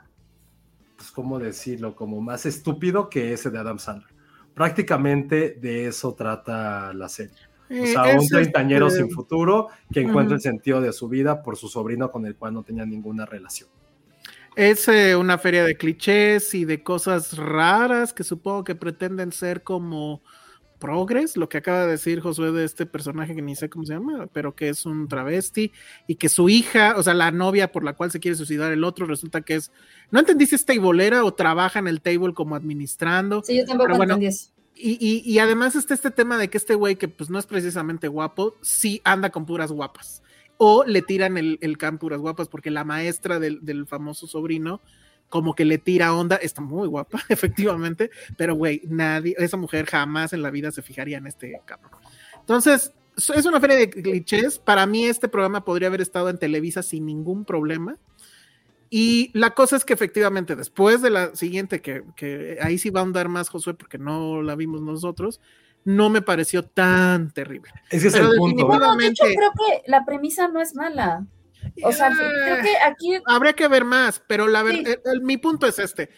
pues, 0.96 1.10
¿cómo 1.12 1.38
decirlo? 1.38 1.94
Como 1.94 2.20
más 2.20 2.46
estúpido 2.46 3.08
que 3.08 3.32
ese 3.32 3.50
de 3.50 3.58
Adam 3.58 3.78
Sandler. 3.78 4.12
Prácticamente 4.54 5.56
de 5.60 5.86
eso 5.86 6.14
trata 6.14 6.92
la 6.92 7.08
serie. 7.08 7.36
O 7.70 7.74
Eh, 7.74 7.86
sea, 7.88 8.02
un 8.02 8.22
es, 8.22 8.28
treintañero 8.28 8.90
sin 8.90 9.10
futuro 9.10 9.68
que 9.92 10.00
encuentra 10.00 10.34
el 10.34 10.40
sentido 10.40 10.80
de 10.80 10.92
su 10.92 11.08
vida 11.08 11.42
por 11.42 11.56
su 11.56 11.68
sobrino 11.68 12.10
con 12.10 12.26
el 12.26 12.34
cual 12.34 12.54
no 12.54 12.62
tenía 12.64 12.84
ninguna 12.84 13.26
relación. 13.26 13.68
Es 14.56 14.88
eh, 14.88 15.14
una 15.14 15.38
feria 15.38 15.64
de 15.64 15.76
clichés 15.76 16.54
y 16.54 16.64
de 16.64 16.82
cosas 16.82 17.36
raras 17.36 18.12
que 18.12 18.24
supongo 18.24 18.64
que 18.64 18.74
pretenden 18.74 19.30
ser 19.30 19.62
como 19.62 20.22
progres, 20.78 21.36
lo 21.36 21.48
que 21.48 21.58
acaba 21.58 21.82
de 21.84 21.92
decir 21.92 22.20
Josué 22.20 22.52
de 22.52 22.64
este 22.64 22.86
personaje 22.86 23.34
que 23.34 23.42
ni 23.42 23.56
sé 23.56 23.68
cómo 23.68 23.84
se 23.84 23.94
llama, 23.94 24.28
pero 24.32 24.54
que 24.54 24.68
es 24.68 24.86
un 24.86 25.08
travesti 25.08 25.72
y 26.06 26.14
que 26.16 26.28
su 26.28 26.48
hija, 26.48 26.94
o 26.96 27.02
sea, 27.02 27.14
la 27.14 27.30
novia 27.30 27.72
por 27.72 27.84
la 27.84 27.94
cual 27.94 28.10
se 28.10 28.20
quiere 28.20 28.36
suicidar 28.36 28.72
el 28.72 28.84
otro, 28.84 29.06
resulta 29.06 29.40
que 29.42 29.56
es, 29.56 29.72
no 30.10 30.20
entendí 30.20 30.46
si 30.46 30.54
es 30.54 30.64
tableera 30.64 31.24
o 31.24 31.34
trabaja 31.34 31.78
en 31.78 31.88
el 31.88 32.00
table 32.00 32.32
como 32.34 32.54
administrando. 32.56 33.42
Sí, 33.44 33.56
yo 33.58 33.64
tampoco 33.66 33.88
bueno, 33.96 34.14
entendí 34.14 34.26
eso. 34.26 34.50
Y, 34.80 34.92
y- 35.00 35.22
y 35.28 35.38
además 35.40 35.74
está 35.74 35.92
este 35.94 36.12
tema 36.12 36.38
de 36.38 36.48
que 36.48 36.56
este 36.58 36.76
güey, 36.76 36.94
que 36.96 37.08
pues 37.08 37.28
no 37.30 37.38
es 37.38 37.46
precisamente 37.46 38.06
guapo, 38.06 38.54
sí 38.62 39.00
anda 39.04 39.30
con 39.30 39.44
puras 39.44 39.72
guapas. 39.72 40.22
O 40.56 40.84
le 40.84 41.02
tiran 41.02 41.36
el, 41.36 41.58
el 41.62 41.78
can 41.78 41.98
puras 41.98 42.20
guapas, 42.20 42.48
porque 42.48 42.70
la 42.70 42.84
maestra 42.84 43.38
del, 43.40 43.58
del 43.64 43.86
famoso 43.86 44.26
sobrino, 44.28 44.80
como 45.28 45.54
que 45.54 45.64
le 45.64 45.78
tira 45.78 46.14
onda, 46.14 46.36
está 46.36 46.60
muy 46.62 46.88
guapa, 46.88 47.20
efectivamente, 47.28 48.10
pero 48.36 48.54
güey, 48.54 48.82
nadie, 48.88 49.34
esa 49.38 49.56
mujer 49.56 49.86
jamás 49.86 50.32
en 50.32 50.42
la 50.42 50.50
vida 50.50 50.70
se 50.70 50.82
fijaría 50.82 51.18
en 51.18 51.26
este 51.26 51.60
cabrón. 51.64 51.92
Entonces, 52.40 52.92
es 53.34 53.44
una 53.46 53.60
feria 53.60 53.76
de 53.76 53.90
clichés. 53.90 54.58
Para 54.58 54.86
mí, 54.86 55.04
este 55.04 55.28
programa 55.28 55.64
podría 55.64 55.88
haber 55.88 56.00
estado 56.00 56.30
en 56.30 56.38
Televisa 56.38 56.82
sin 56.82 57.04
ningún 57.04 57.44
problema. 57.44 57.96
Y 58.90 59.30
la 59.34 59.50
cosa 59.54 59.76
es 59.76 59.84
que 59.84 59.92
efectivamente, 59.92 60.56
después 60.56 61.02
de 61.02 61.10
la 61.10 61.34
siguiente, 61.34 61.82
que, 61.82 62.04
que 62.16 62.58
ahí 62.62 62.78
sí 62.78 62.88
va 62.90 63.00
a 63.00 63.02
ahondar 63.02 63.28
más 63.28 63.50
Josué, 63.50 63.74
porque 63.74 63.98
no 63.98 64.40
la 64.40 64.54
vimos 64.54 64.80
nosotros, 64.80 65.40
no 65.84 66.08
me 66.08 66.22
pareció 66.22 66.64
tan 66.64 67.30
terrible. 67.32 67.70
Ese 67.90 68.08
es 68.08 68.14
Pero 68.14 68.32
el 68.32 68.38
punto. 68.38 68.66
definitivamente- 68.66 68.86
No, 68.86 68.96
de 68.96 69.06
hecho, 69.08 69.24
creo 69.24 69.50
que 69.52 69.90
la 69.90 70.04
premisa 70.06 70.48
no 70.48 70.60
es 70.60 70.74
mala. 70.74 71.26
O 71.82 71.92
sea, 71.92 72.10
creo 72.10 72.62
que 72.62 72.76
aquí 72.84 73.22
Habría 73.26 73.52
que 73.52 73.68
ver 73.68 73.84
más, 73.84 74.22
pero 74.26 74.46
la 74.48 74.60
Sí. 74.64 74.82
verdad, 74.84 75.00
mi 75.22 75.36
punto 75.36 75.66
es 75.66 75.78
este. 75.78 76.10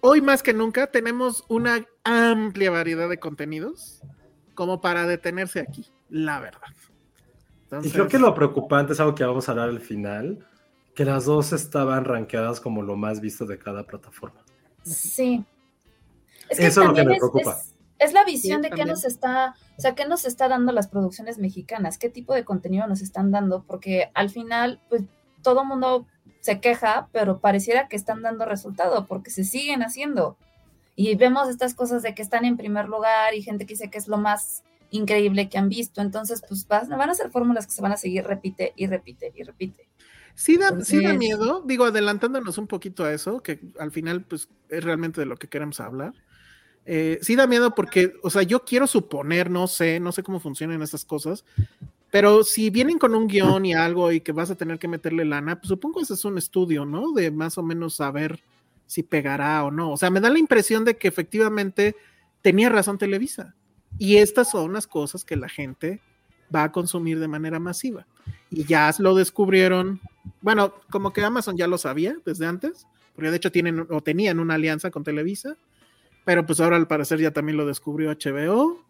Hoy 0.00 0.20
más 0.20 0.42
que 0.42 0.52
nunca 0.52 0.88
tenemos 0.88 1.44
una 1.48 1.84
amplia 2.04 2.70
variedad 2.70 3.08
de 3.08 3.18
contenidos 3.18 4.00
como 4.54 4.80
para 4.80 5.06
detenerse 5.06 5.60
aquí, 5.60 5.86
la 6.08 6.40
verdad. 6.40 6.68
Y 7.82 7.90
creo 7.90 8.08
que 8.08 8.18
lo 8.18 8.34
preocupante 8.34 8.92
es 8.92 9.00
algo 9.00 9.14
que 9.14 9.24
vamos 9.24 9.48
a 9.48 9.52
hablar 9.52 9.68
al 9.68 9.80
final, 9.80 10.46
que 10.94 11.04
las 11.04 11.26
dos 11.26 11.52
estaban 11.52 12.04
rankeadas 12.04 12.60
como 12.60 12.82
lo 12.82 12.96
más 12.96 13.20
visto 13.20 13.44
de 13.44 13.58
cada 13.58 13.84
plataforma. 13.84 14.40
Sí. 14.84 15.44
Es 16.48 16.58
Eso 16.60 16.82
es 16.82 16.88
lo 16.88 16.94
que 16.94 17.04
me 17.04 17.16
preocupa. 17.16 17.58
Es, 17.60 17.74
es 17.98 18.12
la 18.12 18.24
visión 18.24 18.62
Sí, 18.62 18.62
de 18.62 18.72
qué 18.72 18.84
también. 18.84 18.88
nos 18.88 19.04
está, 19.04 19.56
o 19.76 19.80
sea, 19.80 19.94
qué 19.94 20.06
nos 20.06 20.24
está 20.24 20.48
dando 20.48 20.72
las 20.72 20.88
producciones 20.88 21.38
mexicanas, 21.38 21.98
qué 21.98 22.08
tipo 22.08 22.34
de 22.34 22.44
contenido 22.44 22.86
nos 22.86 23.00
están 23.00 23.30
dando, 23.30 23.64
porque 23.64 24.10
al 24.14 24.30
final, 24.30 24.80
pues 24.88 25.02
todo 25.42 25.64
mundo 25.64 26.06
se 26.40 26.60
queja, 26.60 27.08
pero 27.12 27.40
pareciera 27.40 27.88
que 27.88 27.96
están 27.96 28.22
dando 28.22 28.44
resultado, 28.44 29.06
porque 29.06 29.30
se 29.30 29.44
siguen 29.44 29.82
haciendo. 29.82 30.36
Y 30.96 31.14
vemos 31.16 31.48
estas 31.48 31.74
cosas 31.74 32.02
de 32.02 32.14
que 32.14 32.22
están 32.22 32.44
en 32.44 32.56
primer 32.56 32.88
lugar 32.88 33.34
y 33.34 33.42
gente 33.42 33.66
que 33.66 33.74
dice 33.74 33.90
que 33.90 33.98
es 33.98 34.08
lo 34.08 34.18
más 34.18 34.62
increíble 34.90 35.48
que 35.48 35.58
han 35.58 35.68
visto. 35.68 36.00
Entonces, 36.00 36.42
pues 36.48 36.66
van 36.66 36.92
a 37.10 37.14
ser 37.14 37.30
fórmulas 37.30 37.66
que 37.66 37.72
se 37.72 37.82
van 37.82 37.92
a 37.92 37.96
seguir, 37.96 38.24
repite 38.24 38.72
y 38.76 38.86
repite 38.86 39.32
y 39.36 39.42
repite. 39.44 39.88
sí 40.34 40.56
da, 40.56 40.80
sí 40.80 41.02
da 41.02 41.12
miedo, 41.14 41.62
digo, 41.66 41.84
adelantándonos 41.84 42.58
un 42.58 42.66
poquito 42.66 43.04
a 43.04 43.12
eso, 43.12 43.42
que 43.42 43.60
al 43.78 43.90
final 43.92 44.22
pues 44.24 44.48
es 44.68 44.84
realmente 44.84 45.20
de 45.20 45.26
lo 45.26 45.36
que 45.36 45.48
queremos 45.48 45.80
hablar. 45.80 46.14
Eh, 46.90 47.18
sí 47.20 47.36
da 47.36 47.46
miedo 47.46 47.74
porque, 47.74 48.14
o 48.22 48.30
sea, 48.30 48.42
yo 48.42 48.64
quiero 48.64 48.86
suponer, 48.86 49.50
no 49.50 49.66
sé, 49.66 50.00
no 50.00 50.10
sé 50.10 50.22
cómo 50.22 50.40
funcionan 50.40 50.80
esas 50.80 51.04
cosas, 51.04 51.44
pero 52.10 52.44
si 52.44 52.70
vienen 52.70 52.98
con 52.98 53.14
un 53.14 53.28
guion 53.28 53.66
y 53.66 53.74
algo 53.74 54.10
y 54.10 54.22
que 54.22 54.32
vas 54.32 54.50
a 54.50 54.54
tener 54.54 54.78
que 54.78 54.88
meterle 54.88 55.26
lana, 55.26 55.60
pues 55.60 55.68
supongo 55.68 55.98
que 55.98 56.04
ese 56.04 56.14
es 56.14 56.24
un 56.24 56.38
estudio, 56.38 56.86
¿no? 56.86 57.12
De 57.12 57.30
más 57.30 57.58
o 57.58 57.62
menos 57.62 57.96
saber 57.96 58.40
si 58.86 59.02
pegará 59.02 59.64
o 59.64 59.70
no. 59.70 59.92
O 59.92 59.96
sea, 59.98 60.08
me 60.08 60.18
da 60.18 60.30
la 60.30 60.38
impresión 60.38 60.86
de 60.86 60.96
que 60.96 61.08
efectivamente 61.08 61.94
tenía 62.40 62.70
razón 62.70 62.96
Televisa. 62.96 63.54
Y 63.98 64.16
estas 64.16 64.50
son 64.50 64.72
las 64.72 64.86
cosas 64.86 65.26
que 65.26 65.36
la 65.36 65.50
gente 65.50 66.00
va 66.54 66.62
a 66.62 66.72
consumir 66.72 67.20
de 67.20 67.28
manera 67.28 67.58
masiva. 67.58 68.06
Y 68.50 68.64
ya 68.64 68.90
lo 68.98 69.14
descubrieron, 69.14 70.00
bueno, 70.40 70.72
como 70.88 71.12
que 71.12 71.22
Amazon 71.22 71.58
ya 71.58 71.66
lo 71.66 71.76
sabía 71.76 72.16
desde 72.24 72.46
antes, 72.46 72.86
porque 73.14 73.30
de 73.30 73.36
hecho 73.36 73.52
tienen 73.52 73.86
o 73.90 74.00
tenían 74.00 74.40
una 74.40 74.54
alianza 74.54 74.90
con 74.90 75.04
Televisa, 75.04 75.58
pero 76.28 76.44
pues 76.44 76.60
ahora 76.60 76.76
al 76.76 76.86
parecer 76.86 77.18
ya 77.20 77.30
también 77.30 77.56
lo 77.56 77.64
descubrió 77.64 78.10
HBO. 78.10 78.84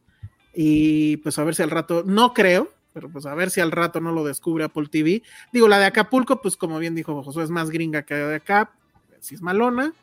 Y 0.53 1.19
pues 1.19 1.39
a 1.39 1.45
ver 1.45 1.55
si 1.55 1.63
al 1.63 1.71
rato, 1.71 2.03
no 2.05 2.35
creo, 2.35 2.69
pero 2.93 3.09
pues 3.09 3.27
a 3.27 3.35
ver 3.37 3.51
si 3.51 3.61
al 3.61 3.71
rato 3.71 4.01
no 4.01 4.11
lo 4.11 4.25
descubre 4.25 4.65
Apple 4.65 4.89
TV. 4.91 5.23
Digo, 5.53 5.69
la 5.69 5.79
de 5.79 5.85
Acapulco, 5.85 6.43
pues 6.43 6.57
como 6.57 6.81
bien 6.81 6.97
dijo 6.97 7.23
Josué, 7.23 7.45
es 7.45 7.51
más 7.51 7.71
gringa 7.71 8.03
que 8.03 8.15
la 8.15 8.27
de 8.27 8.35
acá, 8.35 8.73
si 9.21 9.37
es 9.37 9.41
malona, 9.41 9.95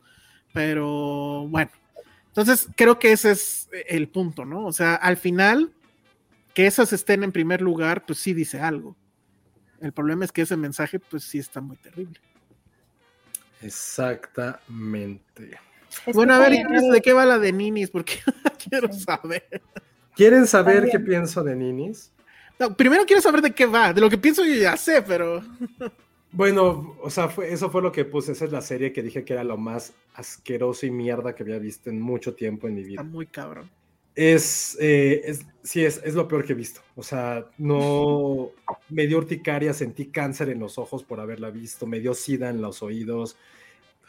pero 0.53 1.45
bueno. 1.49 1.71
Entonces 2.27 2.69
creo 2.77 2.99
que 2.99 3.11
ese 3.11 3.31
es 3.31 3.67
el 3.89 4.07
punto, 4.07 4.45
¿no? 4.45 4.65
O 4.65 4.71
sea, 4.71 4.95
al 4.95 5.17
final, 5.17 5.73
que 6.53 6.67
esas 6.67 6.93
estén 6.93 7.21
en 7.25 7.33
primer 7.33 7.59
lugar, 7.59 8.05
pues 8.05 8.19
sí 8.19 8.33
dice 8.33 8.61
algo. 8.61 8.95
El 9.81 9.91
problema 9.91 10.23
es 10.23 10.31
que 10.31 10.43
ese 10.43 10.55
mensaje, 10.55 10.99
pues 10.99 11.25
sí 11.25 11.39
está 11.39 11.59
muy 11.59 11.75
terrible. 11.75 12.17
Exactamente. 13.61 15.59
Bueno, 16.13 16.34
a 16.34 16.39
ver, 16.39 16.65
¿de 16.65 17.01
qué 17.01 17.13
va 17.13 17.26
la 17.26 17.39
de 17.39 17.51
Ninis? 17.51 17.89
Porque 17.89 18.15
quiero 18.69 18.91
saber. 18.93 19.61
¿Quieren 20.15 20.47
saber 20.47 20.89
qué 20.89 20.99
pienso 20.99 21.43
de 21.43 21.55
Ninis? 21.55 22.11
primero 22.77 23.05
quiero 23.05 23.22
saber 23.22 23.41
de 23.41 23.51
qué 23.51 23.65
va. 23.65 23.93
De 23.93 24.01
lo 24.01 24.09
que 24.09 24.17
pienso 24.17 24.43
yo 24.45 24.55
ya 24.55 24.77
sé, 24.77 25.01
pero. 25.01 25.41
Bueno, 26.31 26.97
o 27.01 27.09
sea, 27.09 27.30
fue, 27.30 27.53
eso 27.53 27.69
fue 27.69 27.81
lo 27.81 27.93
que 27.93 28.03
puse. 28.03 28.34
Esa 28.34 28.43
es 28.43 28.51
la 28.51 28.61
serie 28.61 28.91
que 28.91 29.01
dije 29.01 29.23
que 29.23 29.31
era 29.31 29.45
lo 29.45 29.55
más 29.55 29.93
asqueroso 30.15 30.85
y 30.85 30.91
mierda 30.91 31.34
que 31.34 31.43
había 31.43 31.59
visto 31.59 31.89
en 31.89 32.01
mucho 32.01 32.35
tiempo 32.35 32.67
en 32.67 32.76
mi 32.76 32.84
vida. 32.84 33.01
Está 33.01 33.03
muy 33.03 33.26
cabrón. 33.26 33.72
Es, 34.15 34.77
eh, 34.81 35.22
es 35.23 35.45
sí, 35.63 35.85
es, 35.85 36.01
es, 36.03 36.13
lo 36.13 36.27
peor 36.27 36.43
que 36.43 36.51
he 36.51 36.55
visto. 36.55 36.81
O 36.97 37.03
sea, 37.03 37.45
no 37.57 38.51
me 38.89 39.07
dio 39.07 39.19
urticaria, 39.19 39.73
sentí 39.73 40.07
cáncer 40.07 40.49
en 40.49 40.59
los 40.59 40.77
ojos 40.77 41.05
por 41.05 41.22
haberla 41.22 41.51
visto, 41.51 41.88
me 41.88 42.01
dio 42.01 42.13
sida 42.13 42.49
en 42.49 42.61
los 42.61 42.84
oídos, 42.84 43.38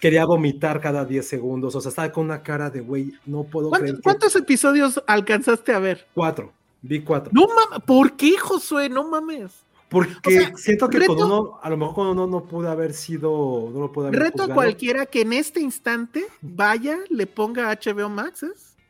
quería 0.00 0.24
vomitar 0.24 0.80
cada 0.80 1.04
10 1.04 1.26
segundos. 1.26 1.74
O 1.74 1.80
sea, 1.80 1.90
estaba 1.90 2.12
con 2.12 2.26
una 2.26 2.42
cara 2.42 2.70
de 2.70 2.80
güey, 2.80 3.12
no 3.24 3.44
puedo 3.44 3.70
creer. 3.70 4.00
¿Cuántos 4.02 4.36
episodios 4.36 5.02
alcanzaste 5.06 5.72
a 5.72 5.78
ver? 5.78 6.06
Cuatro. 6.14 6.52
Vi 6.82 7.02
cuatro. 7.02 7.32
No 7.34 7.46
mames, 7.48 7.84
¿por 7.84 8.16
qué, 8.16 8.38
Josué? 8.38 8.88
No 8.88 9.08
mames. 9.08 9.52
Porque 9.88 10.52
siento 10.56 10.88
que 10.88 11.06
con 11.06 11.22
uno, 11.22 11.60
a 11.62 11.70
lo 11.70 11.76
mejor 11.76 11.94
con 11.94 12.06
uno 12.08 12.26
no 12.26 12.44
pudo 12.44 12.68
haber 12.70 12.92
sido, 12.92 13.70
no 13.72 13.80
lo 13.80 13.92
pudo 13.92 14.08
haber 14.08 14.20
Reto 14.20 14.42
a 14.42 14.48
cualquiera 14.48 15.06
que 15.06 15.20
en 15.20 15.32
este 15.32 15.60
instante 15.60 16.26
vaya, 16.40 16.98
le 17.08 17.26
ponga 17.26 17.70
HBO 17.70 18.08
Max 18.08 18.44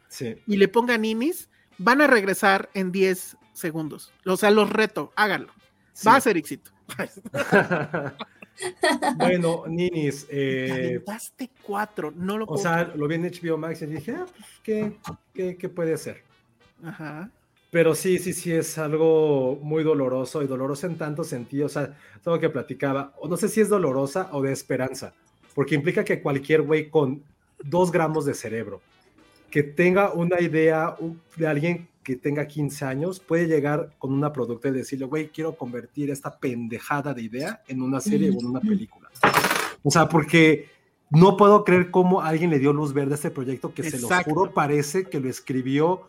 sí. 0.08 0.36
y 0.46 0.56
le 0.56 0.68
ponga 0.68 0.96
Ninis, 0.96 1.50
van 1.76 2.00
a 2.00 2.06
regresar 2.06 2.70
en 2.72 2.92
10 2.92 3.36
segundos. 3.52 4.10
O 4.24 4.38
sea, 4.38 4.50
los 4.50 4.70
reto, 4.70 5.12
háganlo. 5.16 5.52
Va 6.06 6.16
a 6.16 6.20
ser 6.20 6.36
éxito. 6.38 6.70
bueno, 9.16 9.64
Ninis. 9.66 10.26
Eh, 10.30 11.02
cuatro, 11.62 12.12
no 12.14 12.38
lo 12.38 12.46
O 12.46 12.56
sea, 12.56 12.92
lo 12.94 13.08
vi 13.08 13.16
en 13.16 13.30
HBO 13.30 13.58
Max 13.58 13.82
y 13.82 13.86
dije, 13.86 14.12
ah, 14.12 14.26
pues, 14.26 14.48
¿qué, 14.62 14.92
qué, 15.34 15.56
qué 15.56 15.68
puede 15.68 15.96
ser? 15.96 16.22
Ajá. 16.84 17.30
Pero 17.70 17.94
sí, 17.94 18.18
sí, 18.18 18.32
sí, 18.32 18.52
es 18.52 18.78
algo 18.78 19.58
muy 19.60 19.82
doloroso 19.82 20.42
y 20.42 20.46
doloroso 20.46 20.86
en 20.86 20.96
tanto 20.96 21.24
sentido. 21.24 21.66
O 21.66 21.68
sea, 21.68 21.96
todo 22.22 22.36
lo 22.36 22.40
que 22.40 22.48
platicaba, 22.48 23.12
o 23.18 23.28
no 23.28 23.36
sé 23.36 23.48
si 23.48 23.60
es 23.60 23.68
dolorosa 23.68 24.28
o 24.32 24.40
de 24.42 24.52
esperanza, 24.52 25.12
porque 25.54 25.74
implica 25.74 26.04
que 26.04 26.22
cualquier 26.22 26.62
güey 26.62 26.88
con 26.88 27.22
dos 27.62 27.90
gramos 27.90 28.24
de 28.24 28.34
cerebro, 28.34 28.80
que 29.50 29.62
tenga 29.62 30.12
una 30.12 30.40
idea 30.40 30.96
de 31.36 31.46
alguien 31.46 31.88
que 32.06 32.14
tenga 32.14 32.46
15 32.46 32.84
años, 32.84 33.18
puede 33.18 33.48
llegar 33.48 33.90
con 33.98 34.12
una 34.12 34.32
producta 34.32 34.68
y 34.68 34.70
decirle, 34.70 35.06
güey, 35.06 35.28
quiero 35.28 35.56
convertir 35.56 36.08
esta 36.08 36.38
pendejada 36.38 37.12
de 37.12 37.22
idea 37.22 37.62
en 37.66 37.82
una 37.82 38.00
serie 38.00 38.30
o 38.30 38.38
en 38.38 38.46
una 38.46 38.60
película. 38.60 39.10
O 39.82 39.90
sea, 39.90 40.08
porque 40.08 40.68
no 41.10 41.36
puedo 41.36 41.64
creer 41.64 41.90
cómo 41.90 42.22
alguien 42.22 42.50
le 42.50 42.60
dio 42.60 42.72
luz 42.72 42.92
verde 42.92 43.10
a 43.12 43.14
este 43.16 43.32
proyecto 43.32 43.74
que 43.74 43.90
se 43.90 43.98
lo 43.98 44.08
juro 44.22 44.54
parece 44.54 45.06
que 45.06 45.18
lo 45.18 45.28
escribió 45.28 46.08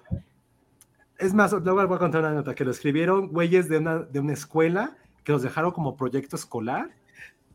es 1.17 1.33
más, 1.33 1.51
luego 1.51 1.87
voy 1.87 1.95
a 1.95 1.97
contar 1.97 2.21
una 2.21 2.31
nota 2.31 2.53
que 2.53 2.63
lo 2.63 2.69
escribieron 2.69 3.29
güeyes 3.29 3.67
de 3.67 3.79
una, 3.79 3.97
de 3.97 4.19
una 4.19 4.33
escuela 4.33 4.97
que 5.23 5.31
los 5.31 5.41
dejaron 5.41 5.71
como 5.71 5.97
proyecto 5.97 6.35
escolar 6.35 6.91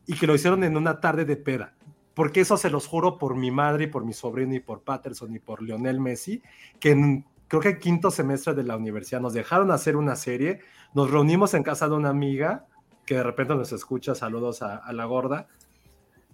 y 0.05 0.15
que 0.15 0.27
lo 0.27 0.35
hicieron 0.35 0.65
en 0.65 0.75
una 0.75 0.99
tarde 0.99 1.23
de 1.23 1.37
pera. 1.37 1.75
Porque 2.13 2.41
eso 2.41 2.57
se 2.57 2.69
los 2.69 2.87
juro 2.87 3.17
por 3.17 3.37
mi 3.37 3.51
madre 3.51 3.85
y 3.85 3.87
por 3.87 4.03
mi 4.03 4.11
sobrino 4.11 4.53
y 4.53 4.59
por 4.59 4.81
Patterson 4.81 5.33
y 5.33 5.39
por 5.39 5.63
Lionel 5.63 6.01
Messi, 6.01 6.43
que 6.81 6.91
en, 6.91 7.25
creo 7.59 7.73
que 7.73 7.79
quinto 7.79 8.09
semestre 8.09 8.55
de 8.55 8.63
la 8.63 8.75
universidad 8.75 9.21
nos 9.21 9.33
dejaron 9.33 9.69
hacer 9.69 9.95
una 9.95 10.15
serie, 10.15 10.61
nos 10.95 11.11
reunimos 11.11 11.53
en 11.53 11.61
casa 11.61 11.87
de 11.87 11.93
una 11.93 12.09
amiga 12.09 12.65
que 13.05 13.15
de 13.15 13.21
repente 13.21 13.53
nos 13.53 13.71
escucha, 13.71 14.15
saludos 14.15 14.63
a, 14.63 14.91
la 14.91 15.05
gorda, 15.05 15.47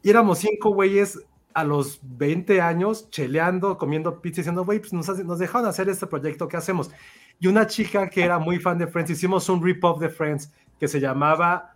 y 0.01 0.11
éramos 0.11 0.39
cinco 0.39 0.73
güeyes 0.73 1.19
a 1.53 1.65
los 1.65 1.99
20 2.03 2.61
años 2.61 3.09
cheleando, 3.09 3.77
comiendo 3.77 4.21
pizza, 4.21 4.37
diciendo, 4.37 4.63
güey, 4.63 4.79
pues 4.79 4.93
nos, 4.93 5.09
nos, 5.25 5.39
dejaron 5.39 5.67
hacer 5.67 5.89
este 5.89 6.07
proyecto, 6.07 6.47
¿qué 6.47 6.55
hacemos? 6.55 6.89
Y 7.37 7.47
una 7.47 7.67
chica 7.67 8.09
que 8.09 8.23
era 8.23 8.39
muy 8.39 8.59
fan 8.59 8.77
de 8.77 8.87
Friends, 8.87 9.11
hicimos 9.11 9.49
un 9.49 9.61
rip-off 9.61 9.99
de 9.99 10.07
Friends 10.07 10.53
que 10.79 10.87
se 10.87 11.01
llamaba, 11.01 11.73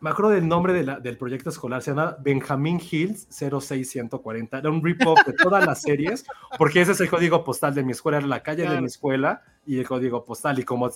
me 0.00 0.10
acuerdo 0.10 0.32
del 0.32 0.46
nombre 0.46 0.72
de 0.72 0.84
la, 0.84 1.00
del 1.00 1.16
proyecto 1.16 1.50
escolar, 1.50 1.82
se 1.82 1.90
llama 1.90 2.16
Benjamin 2.20 2.80
Hills 2.80 3.26
06140, 3.30 4.58
era 4.58 4.70
un 4.70 4.84
rip-off 4.84 5.24
de 5.26 5.32
todas 5.32 5.64
las 5.64 5.82
series, 5.82 6.24
porque 6.58 6.82
ese 6.82 6.92
es 6.92 7.00
el 7.00 7.08
código 7.08 7.42
postal 7.44 7.74
de 7.74 7.82
mi 7.82 7.92
escuela, 7.92 8.18
era 8.18 8.26
la 8.26 8.42
calle 8.42 8.68
de 8.68 8.80
mi 8.80 8.86
escuela 8.86 9.42
y 9.66 9.78
el 9.78 9.86
código 9.86 10.24
postal, 10.24 10.58
y 10.58 10.64
como, 10.64 10.90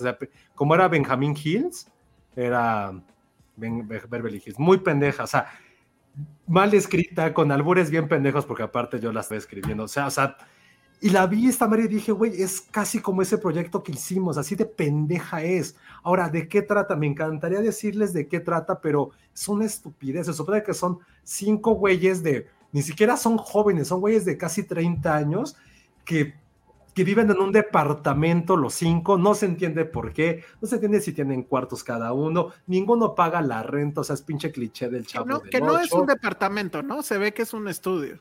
como 0.54 0.74
era 0.74 0.88
Benjamin 0.88 1.34
Hills, 1.42 1.90
era 2.36 2.92
Beverly 3.56 4.42
Hills, 4.44 4.58
muy 4.58 4.78
pendeja, 4.78 5.24
o 5.24 5.28
sea, 5.28 5.48
mal 6.46 6.72
escrita, 6.74 7.32
con 7.32 7.50
albures 7.52 7.90
bien 7.90 8.08
pendejos, 8.08 8.46
porque 8.46 8.62
aparte 8.62 9.00
yo 9.00 9.12
la 9.12 9.20
estoy 9.20 9.38
escribiendo. 9.38 9.84
O 9.84 9.88
sea, 9.88 10.06
o 10.06 10.10
sea, 10.10 10.36
y 11.00 11.10
la 11.10 11.26
vi 11.26 11.48
esta 11.48 11.68
madre 11.68 11.84
y 11.84 11.88
dije, 11.88 12.12
güey, 12.12 12.40
es 12.40 12.60
casi 12.60 13.00
como 13.00 13.22
ese 13.22 13.38
proyecto 13.38 13.82
que 13.82 13.92
hicimos, 13.92 14.38
así 14.38 14.54
de 14.54 14.64
pendeja 14.64 15.42
es. 15.42 15.76
Ahora, 16.02 16.28
¿de 16.28 16.48
qué 16.48 16.62
trata? 16.62 16.96
Me 16.96 17.06
encantaría 17.06 17.60
decirles 17.60 18.12
de 18.12 18.26
qué 18.26 18.40
trata, 18.40 18.80
pero 18.80 19.10
es 19.34 19.48
una 19.48 19.66
estupidez. 19.66 20.26
Se 20.26 20.32
supone 20.32 20.62
que 20.62 20.74
son 20.74 20.98
cinco 21.22 21.72
güeyes 21.72 22.22
de, 22.22 22.46
ni 22.72 22.82
siquiera 22.82 23.16
son 23.16 23.36
jóvenes, 23.36 23.88
son 23.88 24.00
güeyes 24.00 24.24
de 24.24 24.38
casi 24.38 24.62
30 24.62 25.14
años 25.14 25.56
que 26.04 26.34
que 26.94 27.04
viven 27.04 27.30
en 27.30 27.38
un 27.38 27.52
departamento 27.52 28.56
los 28.56 28.74
cinco, 28.74 29.18
no 29.18 29.34
se 29.34 29.46
entiende 29.46 29.84
por 29.84 30.12
qué, 30.12 30.44
no 30.60 30.68
se 30.68 30.76
entiende 30.76 31.00
si 31.00 31.12
tienen 31.12 31.42
cuartos 31.42 31.82
cada 31.82 32.12
uno, 32.12 32.52
ninguno 32.66 33.14
paga 33.16 33.42
la 33.42 33.62
renta, 33.64 34.02
o 34.02 34.04
sea, 34.04 34.14
es 34.14 34.22
pinche 34.22 34.52
cliché 34.52 34.88
del 34.88 35.04
chavo. 35.04 35.42
Que 35.42 35.60
no, 35.60 35.78
es 35.78 35.92
un 35.92 36.06
departamento, 36.06 36.82
¿no? 36.82 37.02
Se 37.02 37.18
ve 37.18 37.34
que 37.34 37.42
es 37.42 37.52
un 37.52 37.66
estudio. 37.68 38.18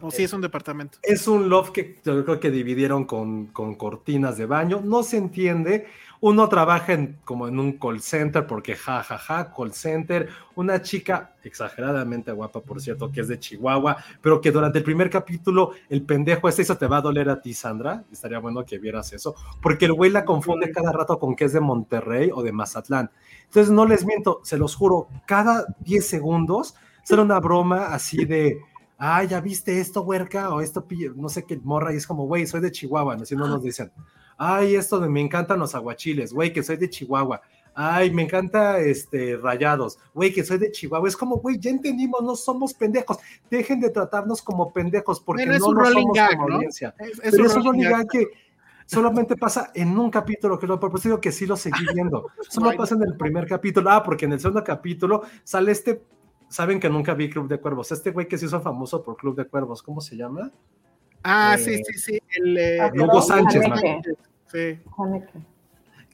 O 0.00 0.10
sí 0.10 0.24
es 0.24 0.32
un 0.32 0.40
departamento. 0.40 0.98
Es 1.02 1.28
un 1.28 1.48
loft 1.48 1.72
que 1.72 1.98
yo 2.04 2.24
creo 2.24 2.40
que 2.40 2.50
dividieron 2.50 3.04
con, 3.04 3.46
con 3.46 3.74
cortinas 3.74 4.36
de 4.36 4.46
baño, 4.46 4.80
no 4.82 5.02
se 5.02 5.16
entiende. 5.16 5.86
Uno 6.22 6.48
trabaja 6.50 6.92
en, 6.92 7.18
como 7.24 7.48
en 7.48 7.58
un 7.58 7.78
call 7.78 8.00
center, 8.00 8.46
porque 8.46 8.76
ja, 8.76 9.02
ja, 9.02 9.16
ja, 9.16 9.54
call 9.54 9.72
center. 9.72 10.28
Una 10.54 10.82
chica 10.82 11.34
exageradamente 11.42 12.30
guapa, 12.30 12.60
por 12.60 12.80
cierto, 12.80 13.10
que 13.10 13.22
es 13.22 13.28
de 13.28 13.38
Chihuahua, 13.38 13.96
pero 14.20 14.40
que 14.40 14.50
durante 14.50 14.78
el 14.78 14.84
primer 14.84 15.08
capítulo 15.08 15.72
el 15.88 16.02
pendejo 16.02 16.46
ese, 16.48 16.60
eso 16.62 16.76
te 16.76 16.86
va 16.86 16.98
a 16.98 17.00
doler 17.00 17.30
a 17.30 17.40
ti, 17.40 17.54
Sandra. 17.54 18.04
Estaría 18.12 18.38
bueno 18.38 18.66
que 18.66 18.78
vieras 18.78 19.12
eso, 19.14 19.34
porque 19.62 19.86
el 19.86 19.94
güey 19.94 20.10
la 20.10 20.26
confunde 20.26 20.70
cada 20.70 20.92
rato 20.92 21.18
con 21.18 21.34
que 21.34 21.46
es 21.46 21.54
de 21.54 21.60
Monterrey 21.60 22.30
o 22.34 22.42
de 22.42 22.52
Mazatlán. 22.52 23.10
Entonces, 23.44 23.72
no 23.72 23.86
les 23.86 24.04
miento, 24.04 24.40
se 24.44 24.58
los 24.58 24.76
juro, 24.76 25.08
cada 25.26 25.74
10 25.80 26.06
segundos 26.06 26.74
será 27.02 27.22
una 27.22 27.40
broma 27.40 27.86
así 27.94 28.26
de 28.26 28.60
ah, 29.00 29.24
ya 29.24 29.40
viste 29.40 29.80
esto, 29.80 30.02
huerca, 30.02 30.54
o 30.54 30.60
esto, 30.60 30.86
no 31.16 31.28
sé 31.28 31.44
qué 31.44 31.56
morra, 31.56 31.92
y 31.92 31.96
es 31.96 32.06
como, 32.06 32.26
güey, 32.26 32.46
soy 32.46 32.60
de 32.60 32.70
Chihuahua, 32.70 33.14
así 33.14 33.34
no 33.34 33.48
nos 33.48 33.62
dicen, 33.62 33.90
ay, 34.36 34.76
esto 34.76 35.00
de 35.00 35.08
me 35.08 35.20
encantan 35.20 35.58
los 35.58 35.74
aguachiles, 35.74 36.32
güey, 36.32 36.52
que 36.52 36.62
soy 36.62 36.76
de 36.76 36.88
Chihuahua. 36.88 37.40
Ay, 37.74 38.10
me 38.10 38.22
encanta 38.22 38.78
este 38.80 39.36
rayados, 39.36 39.98
güey, 40.12 40.32
que 40.32 40.44
soy 40.44 40.58
de 40.58 40.70
Chihuahua. 40.70 41.08
Es 41.08 41.16
como, 41.16 41.36
güey, 41.36 41.58
ya 41.58 41.70
entendimos, 41.70 42.20
no 42.22 42.34
somos 42.34 42.74
pendejos. 42.74 43.18
Dejen 43.48 43.80
de 43.80 43.90
tratarnos 43.90 44.42
como 44.42 44.72
pendejos 44.72 45.20
porque 45.20 45.46
no, 45.46 45.58
somos 45.58 45.88
como 45.90 46.54
audiencia. 46.54 46.94
Es, 46.98 47.30
Pero 47.30 47.46
es 47.46 47.54
un 47.54 47.64
rolling 47.64 47.88
gag 47.88 48.08
que 48.08 48.26
solamente 48.86 49.36
pasa 49.36 49.70
en 49.74 49.96
un 49.96 50.10
capítulo, 50.10 50.58
que 50.58 50.66
lo 50.66 50.80
propuesto 50.80 51.20
que 51.20 51.30
sí 51.30 51.46
lo 51.46 51.56
seguí 51.56 51.86
viendo. 51.94 52.26
Solo 52.50 52.76
pasa 52.76 52.96
en 52.96 53.02
el 53.04 53.16
primer 53.16 53.46
capítulo. 53.46 53.88
Ah, 53.90 54.02
porque 54.02 54.24
en 54.24 54.32
el 54.32 54.40
segundo 54.40 54.64
capítulo 54.64 55.22
sale 55.44 55.72
este. 55.72 56.02
Saben 56.50 56.78
que 56.80 56.90
nunca 56.90 57.14
vi 57.14 57.30
Club 57.30 57.48
de 57.48 57.58
Cuervos. 57.58 57.90
Este 57.92 58.10
güey 58.10 58.26
que 58.28 58.36
se 58.36 58.44
hizo 58.46 58.60
famoso 58.60 59.02
por 59.02 59.16
Club 59.16 59.36
de 59.36 59.46
Cuervos, 59.46 59.82
¿cómo 59.82 60.00
se 60.02 60.16
llama? 60.16 60.50
Ah, 61.22 61.54
Eh, 61.56 61.62
sí, 61.62 61.82
sí, 61.84 61.98
sí. 61.98 62.20
El, 62.36 62.58
eh, 62.58 62.80
Ah, 62.80 62.90
Hugo 62.94 63.22
Sánchez, 63.22 63.62
Haneke. 63.64 64.12
Sí. 64.46 64.80
Haneke. 64.98 65.38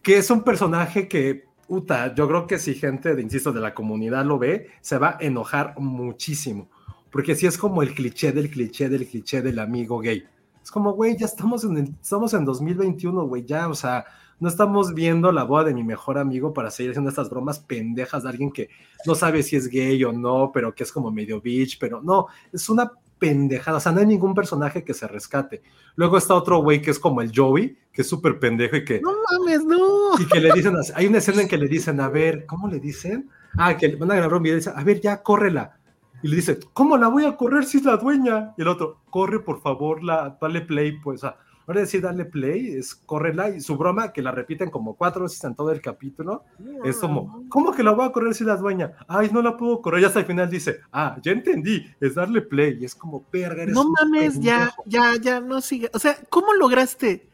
que 0.02 0.18
es 0.18 0.30
un 0.30 0.42
personaje 0.44 1.08
que, 1.08 1.46
puta, 1.66 2.14
yo 2.14 2.28
creo 2.28 2.46
que 2.46 2.58
si 2.58 2.74
gente, 2.74 3.14
de, 3.16 3.22
insisto, 3.22 3.50
de 3.52 3.60
la 3.60 3.74
comunidad 3.74 4.24
lo 4.24 4.38
ve, 4.38 4.68
se 4.80 4.98
va 4.98 5.16
a 5.18 5.24
enojar 5.24 5.74
muchísimo. 5.78 6.68
Porque 7.10 7.34
sí 7.34 7.46
es 7.46 7.56
como 7.58 7.82
el 7.82 7.94
cliché 7.94 8.30
del 8.30 8.50
cliché 8.50 8.88
del 8.88 9.06
cliché 9.08 9.40
del 9.42 9.58
amigo 9.58 9.98
gay. 10.00 10.24
Es 10.62 10.70
como, 10.70 10.92
güey, 10.92 11.16
ya 11.16 11.26
estamos 11.26 11.64
en, 11.64 11.78
el- 11.78 11.94
estamos 12.00 12.34
en 12.34 12.44
2021, 12.44 13.24
güey, 13.26 13.44
ya, 13.44 13.68
o 13.68 13.74
sea, 13.74 14.04
no 14.38 14.48
estamos 14.48 14.92
viendo 14.94 15.32
la 15.32 15.44
boda 15.44 15.64
de 15.64 15.74
mi 15.74 15.82
mejor 15.84 16.18
amigo 16.18 16.52
para 16.52 16.70
seguir 16.70 16.90
haciendo 16.90 17.10
estas 17.10 17.30
bromas 17.30 17.58
pendejas 17.58 18.22
de 18.22 18.28
alguien 18.28 18.52
que 18.52 18.68
no 19.06 19.14
sabe 19.14 19.42
si 19.42 19.56
es 19.56 19.68
gay 19.68 20.02
o 20.04 20.12
no, 20.12 20.50
pero 20.52 20.74
que 20.74 20.82
es 20.84 20.92
como 20.92 21.10
medio 21.10 21.40
bitch, 21.40 21.78
pero 21.78 22.02
no, 22.02 22.26
es 22.52 22.68
una 22.68 22.92
pendejada, 23.18 23.78
o 23.78 23.80
sea, 23.80 23.92
no 23.92 24.00
hay 24.00 24.06
ningún 24.06 24.34
personaje 24.34 24.84
que 24.84 24.92
se 24.92 25.08
rescate. 25.08 25.62
Luego 25.94 26.18
está 26.18 26.34
otro 26.34 26.58
güey 26.62 26.82
que 26.82 26.90
es 26.90 26.98
como 26.98 27.22
el 27.22 27.32
Joey, 27.34 27.78
que 27.90 28.02
es 28.02 28.08
súper 28.08 28.38
pendejo 28.38 28.76
y 28.76 28.84
que 28.84 29.00
No 29.00 29.12
mames, 29.30 29.64
no. 29.64 30.20
y 30.20 30.26
que 30.26 30.38
le 30.40 30.52
dicen, 30.52 30.76
así- 30.76 30.92
hay 30.94 31.06
una 31.06 31.18
escena 31.18 31.40
en 31.40 31.48
que 31.48 31.56
le 31.56 31.66
dicen, 31.66 31.98
a 32.00 32.10
ver, 32.10 32.44
¿cómo 32.44 32.68
le 32.68 32.78
dicen? 32.78 33.30
Ah, 33.56 33.74
que 33.74 33.96
van 33.96 34.10
a 34.10 34.16
grabar 34.16 34.34
un 34.36 34.42
video 34.42 34.56
y 34.56 34.60
dicen, 34.60 34.74
a 34.76 34.84
ver, 34.84 35.00
ya, 35.00 35.22
córrela. 35.22 35.78
Y 36.22 36.28
le 36.28 36.36
dice, 36.36 36.58
¿cómo 36.74 36.98
la 36.98 37.08
voy 37.08 37.24
a 37.24 37.36
correr 37.38 37.64
si 37.64 37.78
es 37.78 37.84
la 37.84 37.96
dueña? 37.96 38.52
Y 38.58 38.62
el 38.62 38.68
otro, 38.68 39.00
corre, 39.08 39.40
por 39.40 39.62
favor, 39.62 40.02
la, 40.04 40.36
dale 40.38 40.60
play, 40.60 40.98
pues, 41.00 41.24
o 41.24 41.28
sea, 41.28 41.36
ahora 41.66 41.80
decir 41.80 42.00
darle 42.00 42.24
play, 42.24 42.74
es 42.74 42.94
córrela, 42.94 43.50
y 43.50 43.60
su 43.60 43.76
broma, 43.76 44.12
que 44.12 44.22
la 44.22 44.30
repiten 44.30 44.70
como 44.70 44.94
cuatro 44.94 45.24
veces 45.24 45.42
en 45.44 45.54
todo 45.54 45.72
el 45.72 45.80
capítulo, 45.80 46.44
es 46.84 46.98
como, 46.98 47.44
¿cómo 47.48 47.72
que 47.72 47.82
la 47.82 47.92
voy 47.92 48.06
a 48.06 48.12
correr 48.12 48.34
si 48.34 48.44
la 48.44 48.56
dueña? 48.56 48.92
Ay, 49.08 49.30
no 49.32 49.42
la 49.42 49.56
puedo 49.56 49.80
correr, 49.82 50.02
y 50.02 50.04
hasta 50.04 50.20
el 50.20 50.26
final 50.26 50.48
dice, 50.48 50.80
ah, 50.92 51.16
ya 51.22 51.32
entendí, 51.32 51.84
es 52.00 52.14
darle 52.14 52.42
play, 52.42 52.78
y 52.80 52.84
es 52.84 52.94
como, 52.94 53.24
verga, 53.32 53.62
eres 53.64 53.74
No 53.74 53.90
mames, 53.90 54.40
ya, 54.40 54.58
pendejo". 54.58 54.82
ya, 54.86 55.16
ya, 55.20 55.40
no 55.40 55.60
sigue. 55.60 55.90
O 55.92 55.98
sea, 55.98 56.16
¿cómo 56.30 56.52
lograste 56.54 57.28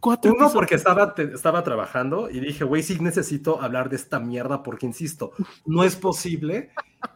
cuatro 0.00 0.32
Uno, 0.36 0.50
porque 0.52 0.74
estaba, 0.76 1.14
te- 1.14 1.34
estaba 1.34 1.62
trabajando 1.64 2.30
y 2.30 2.40
dije, 2.40 2.64
güey, 2.64 2.82
sí 2.82 2.98
necesito 3.00 3.60
hablar 3.60 3.88
de 3.90 3.96
esta 3.96 4.20
mierda 4.20 4.62
porque, 4.62 4.86
insisto, 4.86 5.32
no 5.64 5.84
es 5.84 5.96
posible 5.96 6.70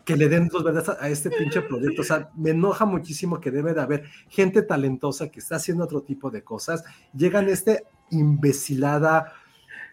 que 0.05 0.17
le 0.17 0.29
den 0.29 0.49
dos 0.49 0.63
verdades 0.65 0.89
a, 0.89 1.05
a 1.05 1.09
este 1.09 1.31
pinche 1.31 1.63
proyecto. 1.63 2.03
O 2.03 2.05
sea, 2.05 2.31
me 2.37 2.51
enoja 2.51 2.85
muchísimo 2.85 3.41
que 3.41 3.51
debe 3.51 3.75
de 3.75 3.81
haber 3.81 4.05
gente 4.29 4.63
talentosa 4.63 5.31
que 5.31 5.41
está 5.41 5.57
haciendo 5.57 5.85
otro 5.85 6.03
tipo 6.03 6.31
de 6.31 6.43
cosas. 6.43 6.85
Llegan 7.15 7.49
este 7.49 7.85
imbecilada, 8.11 9.33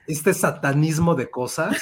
este 0.07 0.33
satanismo 0.33 1.15
de 1.15 1.29
cosas 1.29 1.77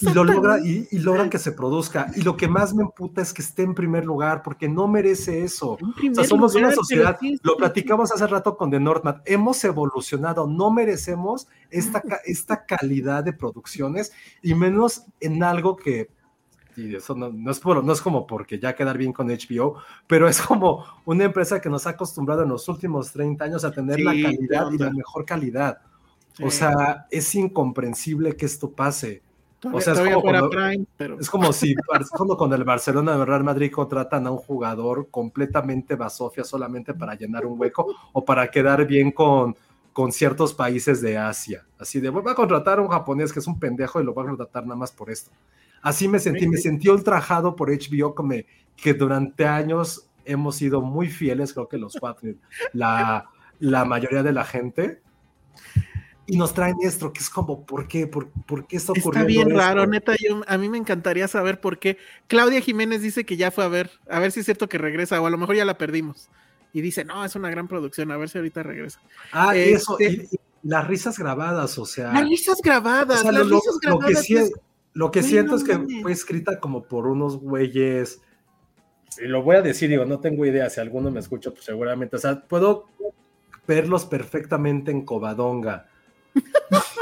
y 0.00 0.12
lo 0.12 0.24
logra 0.24 0.58
y, 0.60 0.88
y 0.90 0.98
logran 0.98 1.28
que 1.30 1.38
se 1.38 1.52
produzca. 1.52 2.10
Y 2.16 2.22
lo 2.22 2.36
que 2.36 2.48
más 2.48 2.74
me 2.74 2.82
emputa 2.82 3.20
es 3.22 3.32
que 3.32 3.42
esté 3.42 3.62
en 3.62 3.74
primer 3.74 4.04
lugar 4.04 4.42
porque 4.42 4.68
no 4.68 4.88
merece 4.88 5.42
eso. 5.44 5.72
O 5.72 5.78
sea, 6.14 6.24
somos 6.24 6.54
lugar, 6.54 6.68
una 6.68 6.74
sociedad, 6.74 7.16
sí, 7.20 7.38
lo 7.42 7.56
platicamos 7.56 8.10
hace 8.12 8.26
rato 8.26 8.56
con 8.56 8.70
The 8.70 8.80
Northman, 8.80 9.22
hemos 9.24 9.62
evolucionado, 9.64 10.46
no 10.46 10.70
merecemos 10.70 11.48
esta, 11.70 12.02
esta 12.24 12.64
calidad 12.64 13.24
de 13.24 13.32
producciones 13.32 14.12
y 14.42 14.54
menos 14.54 15.04
en 15.20 15.42
algo 15.42 15.76
que, 15.76 16.08
y 16.76 16.94
eso 16.96 17.14
no, 17.14 17.30
no 17.30 17.50
es 17.50 17.60
por- 17.60 17.84
no 17.84 17.92
es 17.92 18.00
como 18.00 18.26
porque 18.26 18.58
ya 18.58 18.74
quedar 18.74 18.96
bien 18.96 19.12
con 19.12 19.28
HBO, 19.28 19.76
pero 20.06 20.26
es 20.28 20.40
como 20.40 20.84
una 21.04 21.24
empresa 21.24 21.60
que 21.60 21.68
nos 21.68 21.86
ha 21.86 21.90
acostumbrado 21.90 22.42
en 22.42 22.48
los 22.48 22.66
últimos 22.68 23.12
30 23.12 23.44
años 23.44 23.64
a 23.64 23.72
tener 23.72 24.00
la 24.00 24.12
Sí, 24.12 24.22
calidad 24.22 24.68
qué 24.70 24.74
y 24.76 24.78
la 24.78 24.90
mejor 24.90 25.24
calidad. 25.26 25.78
Sí. 26.34 26.44
O 26.44 26.50
sea, 26.50 27.06
es 27.10 27.34
incomprensible 27.34 28.36
que 28.36 28.46
esto 28.46 28.70
pase. 28.70 29.20
O 29.70 29.80
sea, 29.80 29.92
es 29.92 30.00
como 30.00 30.22
cuando- 30.22 30.50
Prime, 30.50 30.84
pero 30.96 31.20
Es 31.20 31.30
como 31.30 31.52
si 31.52 31.74
cuando 32.10 32.36
con 32.36 32.52
el 32.52 32.64
Barcelona 32.64 33.14
el 33.14 33.26
Real 33.26 33.44
Madrid 33.44 33.70
contratan 33.70 34.26
a 34.26 34.30
un 34.30 34.38
jugador 34.38 35.08
completamente 35.10 35.94
basofia 35.94 36.42
solamente 36.44 36.94
para 36.94 37.14
llenar 37.14 37.46
un 37.46 37.60
hueco 37.60 37.86
o 38.12 38.24
para 38.24 38.50
quedar 38.50 38.86
bien 38.86 39.12
con, 39.12 39.54
con 39.92 40.10
ciertos 40.10 40.52
países 40.54 41.00
de 41.00 41.16
Asia. 41.18 41.64
Así 41.78 42.00
de, 42.00 42.08
voy 42.08 42.22
a 42.30 42.34
contratar 42.34 42.78
a 42.78 42.82
un 42.82 42.88
japonés 42.88 43.32
que 43.32 43.38
es 43.38 43.46
un 43.46 43.60
pendejo 43.60 44.00
y 44.00 44.04
lo 44.04 44.14
voy 44.14 44.24
a 44.24 44.28
contratar 44.28 44.64
nada 44.64 44.76
más 44.76 44.90
por 44.90 45.10
esto. 45.10 45.30
Así 45.82 46.08
me 46.08 46.18
sentí, 46.18 46.46
me 46.48 46.56
sentí 46.56 46.88
ultrajado 46.88 47.54
por 47.56 47.68
HBO 47.70 48.14
que, 48.14 48.22
me- 48.22 48.46
que 48.76 48.94
durante 48.94 49.46
años 49.46 50.08
hemos 50.24 50.56
sido 50.56 50.80
muy 50.80 51.08
fieles, 51.08 51.52
creo 51.52 51.68
que 51.68 51.76
los 51.78 51.96
cuatro, 51.98 52.30
la, 52.72 53.28
la 53.58 53.84
mayoría 53.84 54.22
de 54.22 54.32
la 54.32 54.44
gente. 54.44 55.02
Y 56.26 56.36
nos 56.36 56.54
traen 56.54 56.76
esto, 56.82 57.12
que 57.12 57.20
es 57.20 57.28
como, 57.28 57.66
¿por 57.66 57.88
qué? 57.88 58.06
¿Por, 58.06 58.28
por 58.46 58.66
qué 58.66 58.76
está 58.76 58.92
está 58.92 59.02
ocurriendo 59.08 59.26
bien 59.26 59.48
esto? 59.48 59.58
raro, 59.58 59.86
neta. 59.86 60.14
Yo, 60.16 60.40
a 60.46 60.56
mí 60.56 60.68
me 60.68 60.78
encantaría 60.78 61.26
saber 61.26 61.60
por 61.60 61.78
qué. 61.78 61.98
Claudia 62.28 62.60
Jiménez 62.60 63.02
dice 63.02 63.24
que 63.26 63.36
ya 63.36 63.50
fue 63.50 63.64
a 63.64 63.68
ver, 63.68 63.90
a 64.08 64.20
ver 64.20 64.30
si 64.30 64.40
es 64.40 64.46
cierto 64.46 64.68
que 64.68 64.78
regresa, 64.78 65.20
o 65.20 65.26
a 65.26 65.30
lo 65.30 65.38
mejor 65.38 65.56
ya 65.56 65.64
la 65.64 65.76
perdimos. 65.78 66.28
Y 66.72 66.80
dice, 66.80 67.04
no, 67.04 67.24
es 67.24 67.34
una 67.34 67.50
gran 67.50 67.66
producción, 67.68 68.10
a 68.12 68.16
ver 68.16 68.28
si 68.28 68.38
ahorita 68.38 68.62
regresa. 68.62 69.00
Ah, 69.32 69.54
Este- 69.56 69.72
eso, 69.72 69.96
y, 70.00 70.04
y 70.04 70.40
las 70.62 70.86
risas 70.86 71.18
grabadas, 71.18 71.76
o 71.78 71.84
sea, 71.84 72.12
Las 72.12 72.28
risas 72.28 72.58
grabadas, 72.62 73.18
o 73.18 73.22
sea, 73.22 73.32
las 73.32 73.46
lo, 73.46 73.56
risas 73.56 73.74
lo 73.82 73.98
que, 73.98 74.06
grabadas. 74.06 74.24
sí- 74.24 74.36
es- 74.36 74.52
lo 74.94 75.10
que 75.10 75.22
siento 75.22 75.52
no 75.52 75.58
es 75.58 75.64
que 75.64 76.02
fue 76.02 76.12
escrita 76.12 76.60
como 76.60 76.84
por 76.84 77.08
unos 77.08 77.38
güeyes, 77.38 78.20
y 79.22 79.26
lo 79.26 79.42
voy 79.42 79.56
a 79.56 79.62
decir, 79.62 79.90
digo, 79.90 80.04
no 80.04 80.20
tengo 80.20 80.46
idea, 80.46 80.70
si 80.70 80.80
alguno 80.80 81.10
me 81.10 81.18
escucha, 81.20 81.50
pues 81.50 81.64
seguramente, 81.64 82.16
o 82.16 82.18
sea, 82.18 82.40
puedo 82.42 82.86
verlos 83.66 84.06
perfectamente 84.06 84.90
en 84.92 85.04
Covadonga. 85.04 85.88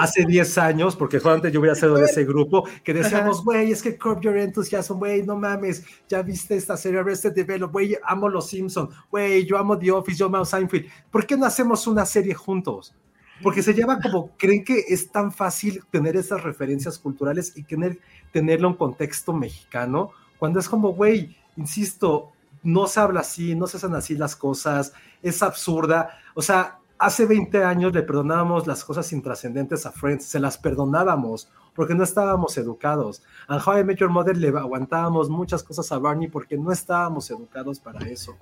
Hace 0.00 0.24
10 0.24 0.58
años, 0.58 0.96
porque 0.96 1.20
antes 1.24 1.52
yo 1.52 1.60
hubiera 1.60 1.76
sido 1.76 1.94
de 1.94 2.06
ese 2.06 2.24
grupo, 2.24 2.66
que 2.82 2.92
decíamos, 2.92 3.44
güey, 3.44 3.70
es 3.70 3.82
que 3.82 3.96
Curb 3.96 4.20
Your 4.20 4.36
Enthusiasm, 4.36 4.98
güey, 4.98 5.22
no 5.22 5.36
mames, 5.36 5.84
ya 6.08 6.22
viste 6.22 6.56
esta 6.56 6.76
serie 6.76 7.00
Arrested 7.00 7.32
Develop, 7.32 7.70
güey, 7.70 7.96
amo 8.04 8.28
Los 8.28 8.48
Simpson, 8.48 8.88
güey, 9.10 9.44
yo 9.44 9.58
amo 9.58 9.78
The 9.78 9.92
Office, 9.92 10.18
yo 10.18 10.26
amo 10.26 10.44
Seinfeld, 10.44 10.86
¿por 11.10 11.26
qué 11.26 11.36
no 11.36 11.46
hacemos 11.46 11.86
una 11.86 12.04
serie 12.04 12.34
juntos? 12.34 12.94
Porque 13.42 13.62
se 13.62 13.72
lleva 13.72 14.00
como, 14.00 14.36
creen 14.36 14.64
que 14.64 14.84
es 14.88 15.10
tan 15.10 15.30
fácil 15.32 15.82
tener 15.90 16.16
esas 16.16 16.42
referencias 16.42 16.98
culturales 16.98 17.52
y 17.56 17.62
tener, 17.62 17.98
tenerlo 18.32 18.68
en 18.68 18.74
contexto 18.74 19.32
mexicano, 19.32 20.10
cuando 20.38 20.58
es 20.58 20.68
como, 20.68 20.94
güey, 20.94 21.36
insisto, 21.56 22.32
no 22.62 22.86
se 22.86 23.00
habla 23.00 23.20
así, 23.20 23.54
no 23.54 23.66
se 23.66 23.76
hacen 23.76 23.94
así 23.94 24.16
las 24.16 24.34
cosas, 24.34 24.92
es 25.22 25.42
absurda, 25.42 26.18
o 26.34 26.42
sea, 26.42 26.79
hace 27.00 27.24
20 27.24 27.64
años 27.64 27.94
le 27.94 28.02
perdonábamos 28.02 28.66
las 28.66 28.84
cosas 28.84 29.10
intrascendentes 29.14 29.86
a 29.86 29.90
Friends, 29.90 30.26
se 30.26 30.38
las 30.38 30.58
perdonábamos 30.58 31.48
porque 31.74 31.94
no 31.94 32.04
estábamos 32.04 32.58
educados. 32.58 33.22
A 33.48 33.56
How 33.56 33.78
I 33.78 33.84
Met 33.84 33.98
Your 33.98 34.10
Mother 34.10 34.36
le 34.36 34.48
aguantábamos 34.48 35.30
muchas 35.30 35.62
cosas 35.62 35.90
a 35.92 35.98
Barney 35.98 36.28
porque 36.28 36.58
no 36.58 36.70
estábamos 36.70 37.30
educados 37.30 37.80
para 37.80 38.06
eso. 38.06 38.36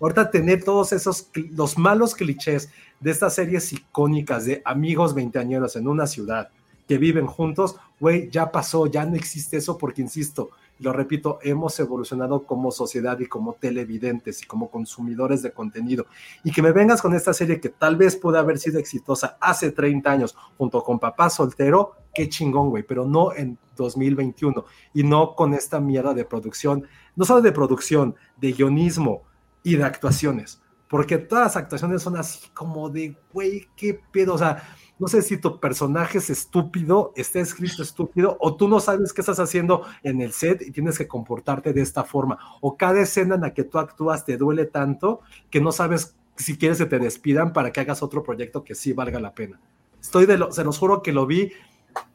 Ahorita 0.00 0.30
tener 0.30 0.62
todos 0.62 0.92
esos, 0.92 1.28
los 1.50 1.76
malos 1.76 2.14
clichés 2.14 2.70
de 3.00 3.10
estas 3.10 3.34
series 3.34 3.72
icónicas 3.72 4.44
de 4.44 4.62
amigos 4.64 5.12
veinteañeros 5.12 5.74
en 5.74 5.88
una 5.88 6.06
ciudad 6.06 6.50
que 6.86 6.98
viven 6.98 7.26
juntos, 7.26 7.76
güey, 7.98 8.30
ya 8.30 8.52
pasó, 8.52 8.86
ya 8.86 9.04
no 9.06 9.16
existe 9.16 9.56
eso 9.56 9.76
porque, 9.76 10.02
insisto, 10.02 10.50
lo 10.84 10.92
repito, 10.92 11.38
hemos 11.42 11.80
evolucionado 11.80 12.44
como 12.44 12.70
sociedad 12.70 13.18
y 13.18 13.26
como 13.26 13.54
televidentes 13.54 14.42
y 14.42 14.46
como 14.46 14.70
consumidores 14.70 15.42
de 15.42 15.52
contenido. 15.52 16.06
Y 16.44 16.52
que 16.52 16.62
me 16.62 16.72
vengas 16.72 17.00
con 17.00 17.14
esta 17.14 17.32
serie 17.32 17.60
que 17.60 17.70
tal 17.70 17.96
vez 17.96 18.16
puede 18.16 18.38
haber 18.38 18.58
sido 18.58 18.78
exitosa 18.78 19.38
hace 19.40 19.72
30 19.72 20.10
años 20.10 20.36
junto 20.58 20.84
con 20.84 20.98
Papá 20.98 21.30
Soltero, 21.30 21.96
qué 22.14 22.28
chingón, 22.28 22.68
güey, 22.68 22.82
pero 22.82 23.06
no 23.06 23.34
en 23.34 23.58
2021 23.76 24.64
y 24.92 25.02
no 25.02 25.34
con 25.34 25.54
esta 25.54 25.80
mierda 25.80 26.14
de 26.14 26.24
producción, 26.24 26.86
no 27.16 27.24
solo 27.24 27.40
de 27.40 27.52
producción, 27.52 28.14
de 28.36 28.52
guionismo 28.52 29.22
y 29.62 29.76
de 29.76 29.84
actuaciones, 29.84 30.62
porque 30.88 31.16
todas 31.16 31.44
las 31.44 31.56
actuaciones 31.56 32.02
son 32.02 32.16
así 32.16 32.48
como 32.50 32.90
de, 32.90 33.16
güey, 33.32 33.68
qué 33.74 33.98
pedo, 34.12 34.34
o 34.34 34.38
sea, 34.38 34.62
no 34.98 35.08
sé 35.08 35.22
si 35.22 35.38
tu 35.38 35.58
personaje 35.58 36.18
es 36.18 36.30
estúpido, 36.30 37.12
está 37.16 37.40
escrito 37.40 37.82
estúpido, 37.82 38.36
o 38.40 38.56
tú 38.56 38.68
no 38.68 38.80
sabes 38.80 39.12
qué 39.12 39.22
estás 39.22 39.40
haciendo 39.40 39.82
en 40.02 40.20
el 40.20 40.32
set 40.32 40.62
y 40.62 40.70
tienes 40.70 40.98
que 40.98 41.08
comportarte 41.08 41.72
de 41.72 41.82
esta 41.82 42.04
forma, 42.04 42.38
o 42.60 42.76
cada 42.76 43.00
escena 43.00 43.34
en 43.34 43.42
la 43.42 43.54
que 43.54 43.64
tú 43.64 43.78
actúas 43.78 44.24
te 44.24 44.36
duele 44.36 44.66
tanto 44.66 45.20
que 45.50 45.60
no 45.60 45.72
sabes 45.72 46.16
si 46.36 46.56
quieres 46.56 46.78
que 46.78 46.86
te 46.86 46.98
despidan 46.98 47.52
para 47.52 47.72
que 47.72 47.80
hagas 47.80 48.02
otro 48.02 48.22
proyecto 48.22 48.64
que 48.64 48.74
sí 48.74 48.92
valga 48.92 49.20
la 49.20 49.34
pena. 49.34 49.60
Estoy 50.00 50.26
de 50.26 50.38
lo, 50.38 50.52
se 50.52 50.64
los 50.64 50.78
juro 50.78 51.02
que 51.02 51.12
lo 51.12 51.26
vi 51.26 51.52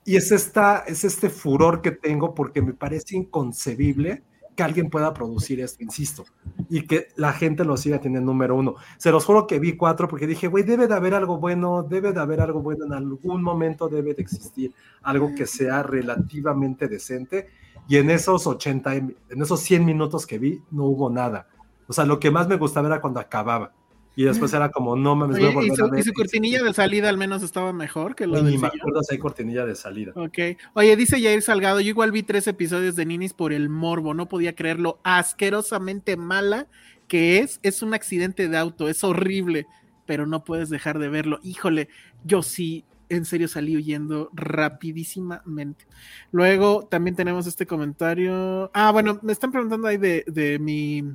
y 0.06 0.18
es, 0.18 0.32
esta, 0.32 0.80
es 0.80 1.04
este 1.04 1.30
furor 1.30 1.82
que 1.82 1.92
tengo 1.92 2.36
porque 2.36 2.62
me 2.62 2.74
parece 2.74 3.16
inconcebible 3.16 4.24
que 4.60 4.64
alguien 4.64 4.90
pueda 4.90 5.14
producir 5.14 5.62
esto, 5.62 5.82
insisto, 5.82 6.26
y 6.70 6.86
que 6.86 7.08
la 7.16 7.32
gente 7.32 7.64
lo 7.64 7.78
siga 7.78 8.02
teniendo 8.02 8.34
número 8.34 8.58
uno. 8.58 8.76
Se 8.98 9.10
los 9.10 9.24
juro 9.24 9.48
que 9.48 9.58
vi 9.58 9.78
cuatro 9.78 10.10
porque 10.10 10.28
dije, 10.28 10.48
güey, 10.48 10.66
debe 10.66 10.86
de 10.86 10.94
haber 10.96 11.14
algo 11.14 11.38
bueno, 11.38 11.82
debe 11.84 12.12
de 12.12 12.20
haber 12.20 12.42
algo 12.42 12.62
bueno, 12.62 12.84
en 12.84 12.92
algún 12.92 13.42
momento 13.42 13.88
debe 13.88 14.14
de 14.14 14.22
existir 14.22 14.74
algo 15.02 15.34
que 15.34 15.46
sea 15.46 15.82
relativamente 15.82 16.90
decente, 16.90 17.48
y 17.88 17.96
en 17.96 18.10
esos 18.10 18.48
80, 18.48 18.96
en 18.96 19.16
esos 19.42 19.62
100 19.62 19.86
minutos 19.86 20.28
que 20.28 20.38
vi, 20.38 20.62
no 20.72 20.84
hubo 20.88 21.10
nada. 21.10 21.48
O 21.88 21.94
sea, 21.94 22.04
lo 22.04 22.20
que 22.20 22.30
más 22.30 22.50
me 22.50 22.58
gustaba 22.58 22.90
era 22.90 23.00
cuando 23.00 23.22
acababa, 23.22 23.72
y 24.20 24.26
después 24.26 24.52
era 24.54 24.70
como, 24.70 24.98
no 24.98 25.16
mames, 25.16 25.40
voy 25.40 25.48
a 25.48 25.58
Oye, 25.58 25.70
y, 25.72 25.76
su, 25.78 25.86
a 25.86 25.90
ver. 25.90 26.02
y 26.02 26.04
su 26.04 26.12
cortinilla 26.12 26.62
de 26.62 26.74
salida 26.74 27.08
al 27.08 27.18
menos 27.18 27.42
estaba 27.42 27.72
mejor 27.72 28.16
que 28.16 28.28
lo 28.28 28.44
Ni 28.44 28.52
del 28.52 28.60
me 28.60 28.68
acuerdo 28.68 29.02
si 29.02 29.16
hay 29.16 29.18
cortinilla 29.18 29.66
de 29.66 29.76
salida. 29.76 30.12
Ok. 30.14 30.38
Oye, 30.74 30.98
dice 30.98 31.22
Jair 31.22 31.42
Salgado, 31.42 31.80
yo 31.80 31.88
igual 31.88 32.12
vi 32.12 32.22
tres 32.24 32.46
episodios 32.48 32.98
de 32.98 33.06
Ninis 33.06 33.32
por 33.32 33.54
el 33.54 33.70
morbo, 33.70 34.14
no 34.14 34.28
podía 34.28 34.56
creer 34.56 34.78
lo 34.78 35.00
asquerosamente 35.06 36.18
mala 36.18 36.68
que 37.08 37.38
es, 37.38 37.62
es 37.64 37.82
un 37.82 37.94
accidente 37.94 38.50
de 38.50 38.58
auto, 38.58 38.90
es 38.90 39.06
horrible, 39.06 39.68
pero 40.06 40.28
no 40.28 40.44
puedes 40.44 40.70
dejar 40.70 41.00
de 41.00 41.08
verlo. 41.08 41.40
Híjole, 41.42 41.88
yo 42.26 42.44
sí, 42.44 42.84
en 43.08 43.24
serio 43.24 43.48
salí 43.48 43.78
huyendo 43.78 44.32
rapidísimamente. 44.34 45.88
Luego 46.34 46.90
también 46.92 47.16
tenemos 47.16 47.48
este 47.48 47.66
comentario. 47.66 48.70
Ah, 48.74 48.92
bueno, 48.92 49.18
me 49.24 49.32
están 49.32 49.54
preguntando 49.54 49.88
ahí 49.88 49.96
de, 49.96 50.26
de 50.28 50.60
mi. 50.60 51.06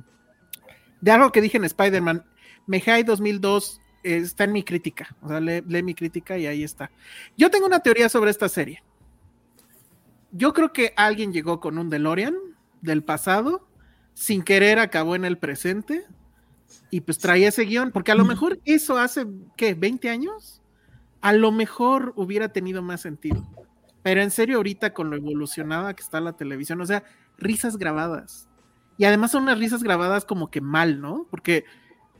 de 1.01 1.11
algo 1.11 1.31
que 1.31 1.41
dije 1.41 1.57
en 1.57 1.65
Spider-Man. 1.65 2.25
Mejai 2.67 3.03
2002 3.03 3.81
eh, 4.03 4.17
está 4.17 4.45
en 4.45 4.51
mi 4.51 4.63
crítica. 4.63 5.15
O 5.21 5.27
sea, 5.27 5.39
lee, 5.39 5.63
lee 5.67 5.83
mi 5.83 5.95
crítica 5.95 6.37
y 6.37 6.47
ahí 6.47 6.63
está. 6.63 6.91
Yo 7.37 7.49
tengo 7.49 7.65
una 7.65 7.79
teoría 7.79 8.09
sobre 8.09 8.31
esta 8.31 8.49
serie. 8.49 8.83
Yo 10.31 10.53
creo 10.53 10.73
que 10.73 10.93
alguien 10.97 11.31
llegó 11.31 11.59
con 11.59 11.77
un 11.77 11.89
DeLorean 11.89 12.35
del 12.81 13.03
pasado, 13.03 13.67
sin 14.13 14.43
querer 14.43 14.79
acabó 14.79 15.15
en 15.15 15.25
el 15.25 15.37
presente 15.37 16.05
y 16.89 17.01
pues 17.01 17.17
traía 17.19 17.49
ese 17.49 17.63
guion, 17.63 17.91
porque 17.91 18.11
a 18.11 18.15
lo 18.15 18.25
mejor 18.25 18.59
eso 18.65 18.97
hace, 18.97 19.25
¿qué? 19.57 19.77
¿20 19.77 20.09
años? 20.09 20.61
A 21.21 21.33
lo 21.33 21.51
mejor 21.51 22.13
hubiera 22.15 22.49
tenido 22.49 22.81
más 22.81 23.01
sentido. 23.01 23.45
Pero 24.03 24.21
en 24.21 24.29
serio, 24.29 24.57
ahorita 24.57 24.93
con 24.93 25.09
lo 25.09 25.15
evolucionada 25.15 25.93
que 25.95 26.03
está 26.03 26.21
la 26.21 26.33
televisión, 26.33 26.79
o 26.79 26.85
sea, 26.85 27.03
risas 27.37 27.77
grabadas. 27.77 28.47
Y 28.97 29.05
además 29.05 29.31
son 29.31 29.43
unas 29.43 29.59
risas 29.59 29.83
grabadas 29.83 30.25
como 30.25 30.51
que 30.51 30.61
mal, 30.61 31.01
¿no? 31.01 31.27
Porque, 31.29 31.65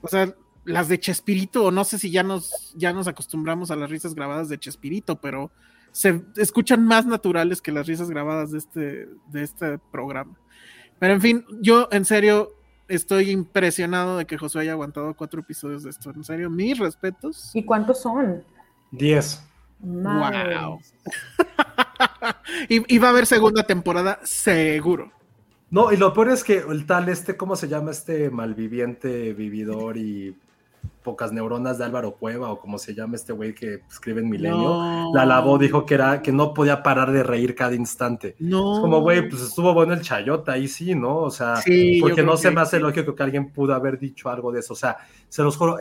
o 0.06 0.08
sea, 0.08 0.36
las 0.66 0.88
de 0.88 1.00
Chespirito, 1.00 1.66
o 1.66 1.72
no 1.72 1.84
sé 1.84 1.98
si 1.98 2.12
ya 2.12 2.22
nos, 2.22 2.74
ya 2.76 2.94
nos 2.94 3.08
acostumbramos 3.08 3.72
a 3.72 3.76
las 3.76 3.90
risas 3.90 4.14
grabadas 4.14 4.50
de 4.50 4.60
Chespirito, 4.60 5.20
pero 5.20 5.52
se 5.92 6.22
escuchan 6.38 6.86
más 6.86 7.06
naturales 7.06 7.62
que 7.62 7.72
las 7.72 7.88
risas 7.88 8.10
grabadas 8.10 8.52
de 8.52 8.58
este, 8.60 9.10
de 9.32 9.44
este 9.44 9.80
programa. 9.92 10.38
Pero 11.00 11.14
en 11.14 11.22
fin, 11.22 11.46
yo 11.60 11.88
en 11.92 12.06
serio 12.06 12.52
estoy 12.88 13.32
impresionado 13.32 14.18
de 14.18 14.26
que 14.26 14.38
Josué 14.38 14.62
haya 14.62 14.74
aguantado 14.74 15.16
cuatro 15.16 15.42
episodios 15.42 15.84
de 15.84 15.90
esto. 15.90 16.12
En 16.12 16.24
serio, 16.24 16.50
mis 16.50 16.78
respetos. 16.78 17.52
¿Y 17.56 17.64
cuántos 17.64 18.02
son? 18.02 18.44
Diez. 18.92 19.42
Wow. 19.80 20.80
y, 22.70 22.96
y, 22.96 22.98
va 23.00 23.08
a 23.08 23.12
haber 23.12 23.26
segunda 23.26 23.64
temporada, 23.64 24.20
seguro. 24.24 25.12
No, 25.76 25.92
y 25.92 25.98
lo 25.98 26.14
peor 26.14 26.30
es 26.30 26.46
que 26.46 26.60
el 26.60 26.86
tal, 26.86 27.10
este, 27.10 27.36
¿cómo 27.36 27.58
se 27.58 27.68
llama 27.68 27.92
este 27.92 28.30
malviviente, 28.30 29.34
vividor 29.34 29.98
y 29.98 30.34
pocas 31.04 31.34
neuronas 31.34 31.78
de 31.78 31.84
Álvaro 31.84 32.16
Cueva 32.16 32.50
o 32.50 32.62
como 32.62 32.78
se 32.78 32.96
llama 32.96 33.18
este 33.18 33.34
güey 33.34 33.54
que 33.54 33.82
escribe 33.90 34.22
en 34.22 34.30
Milenio, 34.30 34.58
no. 34.58 35.12
la 35.14 35.26
lavó, 35.26 35.58
dijo 35.58 35.86
que 35.86 35.96
era 35.96 36.22
que 36.22 36.32
no 36.32 36.54
podía 36.54 36.82
parar 36.82 37.12
de 37.12 37.24
reír 37.24 37.56
cada 37.56 37.76
instante. 37.76 38.38
No. 38.40 38.76
Es 38.76 38.80
como, 38.80 39.02
güey, 39.02 39.28
pues 39.28 39.42
estuvo 39.42 39.74
bueno 39.74 39.92
el 39.92 40.02
chayota 40.02 40.54
ahí 40.54 40.70
sí, 40.70 40.96
¿no? 40.96 41.18
O 41.18 41.30
sea, 41.30 41.58
sí, 41.58 42.00
porque 42.00 42.24
no 42.24 42.38
se 42.38 42.52
me 42.52 42.62
hace 42.62 42.80
lógico 42.80 43.14
que 43.14 43.24
alguien 43.24 43.52
pudo 43.52 43.74
haber 43.74 44.00
dicho 44.00 44.30
algo 44.30 44.54
de 44.54 44.62
eso. 44.62 44.72
O 44.72 44.78
sea, 44.78 44.96
se 45.28 45.44
los 45.44 45.58
juro, 45.58 45.78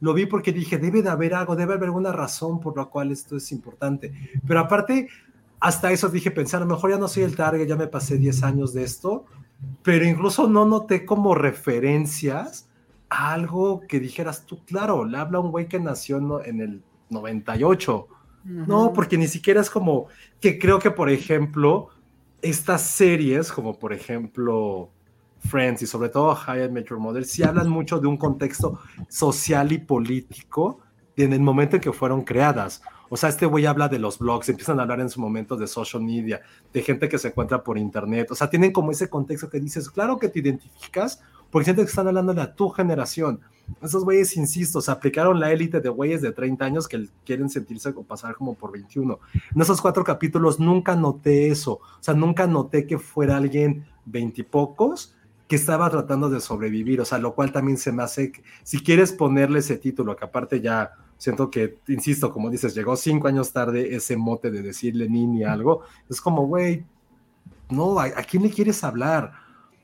lo 0.00 0.12
vi 0.12 0.26
porque 0.26 0.52
dije, 0.52 0.76
debe 0.76 1.02
de 1.02 1.08
haber 1.08 1.34
algo, 1.34 1.54
debe 1.54 1.74
haber 1.74 1.84
alguna 1.84 2.10
razón 2.10 2.58
por 2.58 2.76
la 2.76 2.86
cual 2.86 3.12
esto 3.12 3.36
es 3.36 3.52
importante. 3.52 4.12
Pero 4.44 4.58
aparte, 4.58 5.08
hasta 5.60 5.92
eso 5.92 6.08
dije, 6.08 6.30
pensar, 6.30 6.62
a 6.62 6.64
lo 6.64 6.74
mejor 6.74 6.90
ya 6.90 6.98
no 6.98 7.06
soy 7.06 7.22
el 7.22 7.36
target, 7.36 7.66
ya 7.66 7.76
me 7.76 7.86
pasé 7.86 8.16
10 8.16 8.42
años 8.42 8.72
de 8.72 8.82
esto, 8.82 9.26
pero 9.82 10.04
incluso 10.06 10.48
no 10.48 10.64
noté 10.64 11.04
como 11.04 11.34
referencias 11.34 12.68
algo 13.10 13.82
que 13.86 14.00
dijeras 14.00 14.46
tú, 14.46 14.64
claro, 14.64 15.04
le 15.04 15.18
habla 15.18 15.40
un 15.40 15.50
güey 15.50 15.68
que 15.68 15.78
nació 15.80 16.42
en 16.44 16.60
el 16.60 16.82
98. 17.10 18.08
Uh 18.08 18.48
-huh. 18.48 18.66
No, 18.66 18.92
porque 18.92 19.18
ni 19.18 19.26
siquiera 19.28 19.60
es 19.60 19.68
como 19.68 20.06
que 20.40 20.58
creo 20.58 20.78
que, 20.78 20.90
por 20.90 21.10
ejemplo, 21.10 21.90
estas 22.40 22.82
series, 22.82 23.52
como 23.52 23.78
por 23.78 23.92
ejemplo 23.92 24.90
Friends 25.40 25.82
y 25.82 25.86
sobre 25.86 26.08
todo 26.08 26.34
High 26.34 26.70
Metro 26.70 26.98
Model, 26.98 27.24
sí 27.24 27.42
hablan 27.42 27.68
mucho 27.68 27.98
de 27.98 28.06
un 28.06 28.16
contexto 28.16 28.78
social 29.08 29.72
y 29.72 29.78
político 29.78 30.80
en 31.16 31.32
el 31.32 31.40
momento 31.40 31.76
en 31.76 31.82
que 31.82 31.92
fueron 31.92 32.22
creadas. 32.22 32.82
O 33.12 33.16
sea, 33.16 33.28
este 33.28 33.44
güey 33.44 33.66
habla 33.66 33.88
de 33.88 33.98
los 33.98 34.20
blogs, 34.20 34.48
empiezan 34.48 34.78
a 34.78 34.82
hablar 34.82 35.00
en 35.00 35.10
su 35.10 35.20
momento 35.20 35.56
de 35.56 35.66
social 35.66 36.00
media, 36.00 36.42
de 36.72 36.80
gente 36.80 37.08
que 37.08 37.18
se 37.18 37.28
encuentra 37.28 37.64
por 37.64 37.76
internet. 37.76 38.30
O 38.30 38.36
sea, 38.36 38.48
tienen 38.48 38.70
como 38.72 38.92
ese 38.92 39.10
contexto 39.10 39.50
que 39.50 39.58
dices, 39.58 39.90
claro 39.90 40.16
que 40.16 40.28
te 40.28 40.38
identificas, 40.38 41.20
porque 41.50 41.64
sientes 41.64 41.86
que 41.86 41.90
están 41.90 42.06
hablando 42.06 42.40
a 42.40 42.54
tu 42.54 42.68
generación. 42.70 43.40
Esos 43.82 44.04
güeyes, 44.04 44.36
insisto, 44.36 44.80
se 44.80 44.92
aplicaron 44.92 45.40
la 45.40 45.50
élite 45.50 45.80
de 45.80 45.88
güeyes 45.88 46.22
de 46.22 46.30
30 46.30 46.64
años 46.64 46.86
que 46.86 47.08
quieren 47.24 47.50
sentirse 47.50 47.88
o 47.88 48.04
pasar 48.04 48.36
como 48.36 48.54
por 48.54 48.70
21. 48.70 49.18
En 49.56 49.60
esos 49.60 49.80
cuatro 49.80 50.04
capítulos 50.04 50.60
nunca 50.60 50.94
noté 50.94 51.48
eso. 51.48 51.72
O 51.72 52.02
sea, 52.02 52.14
nunca 52.14 52.46
noté 52.46 52.86
que 52.86 52.98
fuera 52.98 53.36
alguien 53.36 53.86
veintipocos 54.04 55.16
que 55.50 55.56
estaba 55.56 55.90
tratando 55.90 56.30
de 56.30 56.40
sobrevivir. 56.40 57.00
O 57.00 57.04
sea, 57.04 57.18
lo 57.18 57.34
cual 57.34 57.50
también 57.50 57.76
se 57.76 57.90
me 57.90 58.04
hace, 58.04 58.30
si 58.62 58.84
quieres 58.84 59.12
ponerle 59.12 59.58
ese 59.58 59.78
título, 59.78 60.14
que 60.14 60.24
aparte 60.24 60.60
ya 60.60 60.92
siento 61.18 61.50
que, 61.50 61.80
insisto, 61.88 62.32
como 62.32 62.50
dices, 62.50 62.72
llegó 62.72 62.94
cinco 62.94 63.26
años 63.26 63.52
tarde 63.52 63.96
ese 63.96 64.16
mote 64.16 64.52
de 64.52 64.62
decirle 64.62 65.08
Nini 65.08 65.42
algo, 65.42 65.82
es 66.08 66.20
como, 66.20 66.46
güey, 66.46 66.86
no, 67.68 67.98
¿a, 67.98 68.04
¿a 68.04 68.22
quién 68.22 68.44
le 68.44 68.50
quieres 68.50 68.84
hablar? 68.84 69.32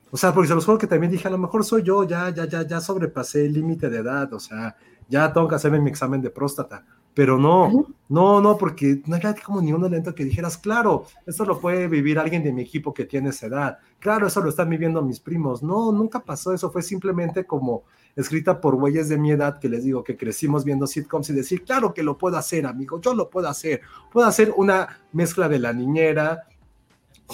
O 0.09 0.15
sea, 0.15 0.33
porque 0.33 0.47
se 0.47 0.55
los 0.55 0.63
juro 0.63 0.77
que 0.77 0.87
también 0.87 1.11
dije, 1.11 1.27
a 1.27 1.31
lo 1.31 1.37
mejor 1.37 1.65
soy 1.65 1.83
yo, 1.83 2.05
ya, 2.05 2.29
ya, 2.29 2.45
ya, 2.45 2.65
ya 2.65 2.79
sobrepasé 2.79 3.45
el 3.45 3.51
límite 3.51 3.89
de 3.89 3.97
edad, 3.97 4.31
o 4.33 4.39
sea, 4.39 4.77
ya 5.09 5.33
tengo 5.33 5.49
que 5.49 5.55
hacerme 5.55 5.81
mi 5.81 5.89
examen 5.89 6.21
de 6.21 6.29
próstata. 6.29 6.85
Pero 7.17 7.39
no, 7.39 7.87
no, 8.09 8.39
no, 8.41 8.59
porque 8.59 9.01
no 9.07 9.15
había 9.15 9.33
como 9.33 9.59
ni 9.59 9.73
un 9.73 9.81
elemento 9.81 10.13
que 10.13 10.23
dijeras, 10.23 10.55
claro, 10.55 11.07
esto 11.25 11.45
lo 11.45 11.59
puede 11.59 11.87
vivir 11.87 12.19
alguien 12.19 12.43
de 12.43 12.53
mi 12.53 12.61
equipo 12.61 12.93
que 12.93 13.05
tiene 13.05 13.29
esa 13.29 13.47
edad. 13.47 13.79
Claro, 13.97 14.27
eso 14.27 14.39
lo 14.39 14.49
están 14.49 14.69
viviendo 14.69 15.01
mis 15.01 15.19
primos. 15.19 15.63
No, 15.63 15.91
nunca 15.91 16.19
pasó 16.19 16.53
eso. 16.53 16.69
Fue 16.69 16.83
simplemente 16.83 17.43
como 17.47 17.85
escrita 18.15 18.61
por 18.61 18.75
güeyes 18.75 19.09
de 19.09 19.17
mi 19.17 19.31
edad 19.31 19.57
que 19.57 19.67
les 19.67 19.83
digo 19.83 20.03
que 20.03 20.15
crecimos 20.15 20.63
viendo 20.63 20.85
sitcoms 20.85 21.31
y 21.31 21.33
decir, 21.33 21.63
claro 21.63 21.91
que 21.91 22.03
lo 22.03 22.19
puedo 22.19 22.37
hacer, 22.37 22.67
amigo, 22.67 23.01
yo 23.01 23.15
lo 23.15 23.31
puedo 23.31 23.49
hacer. 23.49 23.81
Puedo 24.13 24.27
hacer 24.27 24.53
una 24.55 24.99
mezcla 25.11 25.49
de 25.49 25.57
la 25.57 25.73
niñera, 25.73 26.43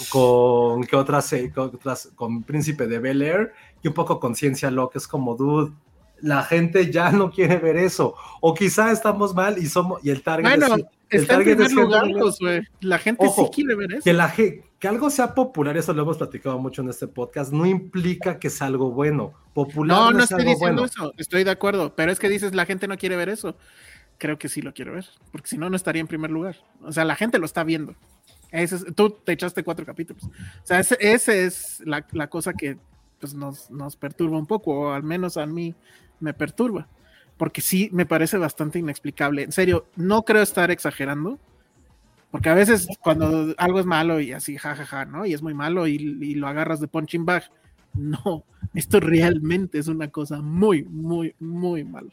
con 0.10 0.86
que 0.86 0.96
otras, 0.96 1.36
con, 1.54 1.66
otras, 1.76 2.10
con 2.16 2.44
Príncipe 2.44 2.88
de 2.88 3.00
Bel 3.00 3.22
Air 3.22 3.52
y 3.82 3.90
un 3.90 3.94
poco 3.94 4.18
Conciencia 4.18 4.72
Lo, 4.72 4.90
que 4.90 5.00
es 5.00 5.10
como, 5.10 5.36
dude, 5.36 5.74
la 6.24 6.42
gente 6.42 6.90
ya 6.90 7.12
no 7.12 7.30
quiere 7.30 7.58
ver 7.58 7.78
eso. 7.78 8.16
O 8.42 8.54
quizá 8.54 8.92
estamos 8.92 9.36
mal 9.36 9.58
y 9.58 9.68
somos, 9.68 10.04
y 10.04 10.10
el 10.10 10.24
target 10.24 10.58
bueno, 10.58 10.76
es, 10.76 10.86
el 11.10 11.22
está 11.22 11.36
target 11.36 11.60
en 11.60 11.66
primer 11.66 11.84
lugar, 11.86 12.08
pues, 12.20 12.38
La 12.80 12.98
gente 12.98 13.26
Ojo, 13.26 13.46
sí 13.46 13.52
quiere 13.54 13.76
ver 13.76 13.94
eso. 13.94 14.04
Que, 14.04 14.14
la, 14.14 14.34
que 14.34 14.88
algo 14.88 15.10
sea 15.10 15.36
popular, 15.36 15.78
eso 15.78 15.94
lo 15.94 16.02
hemos 16.02 16.18
platicado 16.18 16.58
mucho 16.58 16.82
en 16.82 16.90
este 16.90 17.08
podcast, 17.08 17.52
no 17.52 17.66
implica 17.66 18.40
que 18.40 18.50
sea 18.50 18.68
algo 18.68 18.92
bueno. 18.92 19.34
Popular 19.54 19.96
no, 19.96 20.06
no, 20.06 20.18
no 20.18 20.24
es 20.24 20.32
estoy 20.32 20.42
algo 20.42 20.52
diciendo 20.52 20.82
bueno. 20.82 20.94
eso, 20.94 21.14
estoy 21.18 21.44
de 21.44 21.52
acuerdo, 21.52 21.94
pero 21.96 22.12
es 22.12 22.20
que 22.20 22.30
dices 22.30 22.56
la 22.56 22.66
gente 22.66 22.88
no 22.88 22.98
quiere 22.98 23.16
ver 23.16 23.30
eso. 23.30 23.56
Creo 24.18 24.40
que 24.40 24.48
sí 24.48 24.62
lo 24.62 24.74
quiere 24.74 24.92
ver, 24.92 25.06
porque 25.32 25.50
si 25.50 25.58
no, 25.58 25.70
no 25.70 25.76
estaría 25.76 26.00
en 26.00 26.08
primer 26.08 26.32
lugar. 26.32 26.56
O 26.82 26.92
sea, 26.92 27.04
la 27.04 27.16
gente 27.16 27.38
lo 27.38 27.46
está 27.46 27.64
viendo. 27.64 27.96
Ese 28.52 28.76
es, 28.76 28.86
tú 28.96 29.10
te 29.10 29.34
echaste 29.34 29.64
cuatro 29.64 29.86
capítulos. 29.86 30.24
O 30.24 30.66
sea, 30.66 30.80
esa 30.80 31.34
es 31.34 31.82
la, 31.86 32.06
la, 32.12 32.30
cosa 32.30 32.54
que 32.54 32.78
pues, 33.20 33.34
nos, 33.34 33.70
nos 33.72 33.98
perturba 33.98 34.38
un 34.38 34.46
poco, 34.46 34.80
o 34.80 34.92
al 34.92 35.04
menos 35.04 35.38
a 35.38 35.46
mí 35.46 35.76
me 36.24 36.34
perturba. 36.34 36.88
Porque 37.38 37.62
sí 37.62 37.90
me 37.92 38.06
parece 38.06 38.38
bastante 38.38 38.80
inexplicable. 38.80 39.44
En 39.44 39.52
serio, 39.52 39.88
no 39.96 40.24
creo 40.24 40.42
estar 40.42 40.72
exagerando. 40.72 41.40
Porque 42.32 42.50
a 42.50 42.56
veces 42.56 42.88
cuando 43.02 43.54
algo 43.58 43.80
es 43.80 43.86
malo 43.86 44.20
y 44.20 44.32
así, 44.32 44.58
jajaja, 44.58 44.86
ja, 44.86 44.98
ja, 45.00 45.06
¿no? 45.06 45.26
Y 45.26 45.34
es 45.34 45.44
muy 45.44 45.54
malo 45.54 45.86
y, 45.86 46.00
lo 46.34 46.48
agarras 46.48 46.80
de 46.80 46.88
punching 46.88 47.26
bag. 47.26 47.44
No, 47.94 48.44
esto 48.74 49.00
realmente 49.00 49.78
es 49.78 49.88
una 49.88 50.08
cosa 50.08 50.42
muy, 50.42 50.84
muy, 50.84 51.36
muy 51.40 51.84
malo. 51.84 52.10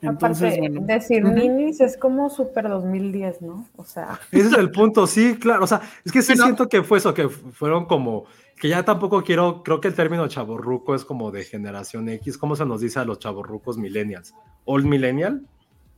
Entonces, 0.00 0.54
Aparte, 0.54 0.70
bueno. 0.70 0.86
decir 0.86 1.24
uh 1.24 1.28
-huh. 1.28 1.34
ninis 1.34 1.80
es 1.80 1.96
como 1.96 2.30
super 2.30 2.68
2010, 2.68 3.42
¿no? 3.42 3.66
O 3.76 3.84
sea. 3.84 4.20
Ese 4.30 4.48
es 4.48 4.52
el 4.52 4.70
punto, 4.70 5.06
sí, 5.06 5.36
claro. 5.36 5.64
O 5.64 5.66
sea, 5.66 5.80
es 6.04 6.12
que 6.12 6.22
sí 6.22 6.36
siento 6.36 6.68
que 6.68 6.82
fue 6.82 6.98
eso, 6.98 7.14
que 7.14 7.28
fueron 7.28 7.86
como. 7.86 8.24
Que 8.60 8.68
ya 8.68 8.84
tampoco 8.84 9.22
quiero. 9.22 9.62
Creo 9.62 9.80
que 9.80 9.88
el 9.88 9.94
término 9.94 10.26
chaborruco 10.28 10.94
es 10.94 11.04
como 11.04 11.30
de 11.30 11.44
generación 11.44 12.08
X. 12.08 12.38
¿Cómo 12.38 12.56
se 12.56 12.64
nos 12.64 12.80
dice 12.80 12.98
a 13.00 13.04
los 13.04 13.18
chaborrucos 13.18 13.78
millennials? 13.78 14.34
¿Old 14.64 14.86
millennial? 14.86 15.42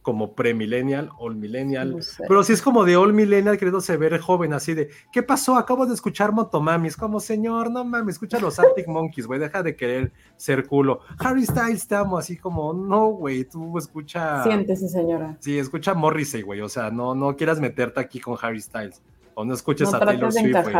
Como 0.02 0.34
pre-millennial, 0.34 1.10
all 1.18 1.36
millennial, 1.36 1.96
no 1.96 2.02
sé. 2.02 2.24
pero 2.26 2.42
si 2.42 2.54
es 2.54 2.62
como 2.62 2.84
de 2.84 2.96
all 2.96 3.12
millennial 3.12 3.58
queriéndose 3.58 3.96
ver 3.98 4.18
joven, 4.18 4.54
así 4.54 4.72
de, 4.72 4.88
¿qué 5.12 5.22
pasó? 5.22 5.56
Acabo 5.56 5.86
de 5.86 5.94
escuchar 5.94 6.32
Motomamis, 6.32 6.96
como 6.96 7.20
señor, 7.20 7.70
no 7.70 7.84
mames, 7.84 8.14
escucha 8.14 8.38
los 8.40 8.58
Arctic 8.58 8.88
Monkeys, 8.88 9.26
güey, 9.26 9.38
deja 9.38 9.62
de 9.62 9.76
querer 9.76 10.12
ser 10.36 10.66
culo. 10.66 11.00
Harry 11.18 11.44
Styles 11.44 11.86
te 11.86 11.96
amo, 11.96 12.16
así 12.16 12.36
como, 12.36 12.72
no, 12.72 13.08
güey, 13.08 13.44
tú 13.44 13.76
escucha. 13.76 14.42
Siéntese, 14.42 14.88
señora. 14.88 15.36
Sí, 15.40 15.58
escucha 15.58 15.92
Morrissey, 15.92 16.42
güey, 16.42 16.62
o 16.62 16.68
sea, 16.68 16.90
no, 16.90 17.14
no 17.14 17.36
quieras 17.36 17.60
meterte 17.60 18.00
aquí 18.00 18.20
con 18.20 18.38
Harry 18.40 18.60
Styles, 18.60 19.02
o 19.34 19.44
no 19.44 19.52
escuches 19.52 19.90
no 19.90 19.98
a 19.98 20.00
Taylor 20.00 20.32
Swift, 20.32 20.62
güey. 20.62 20.76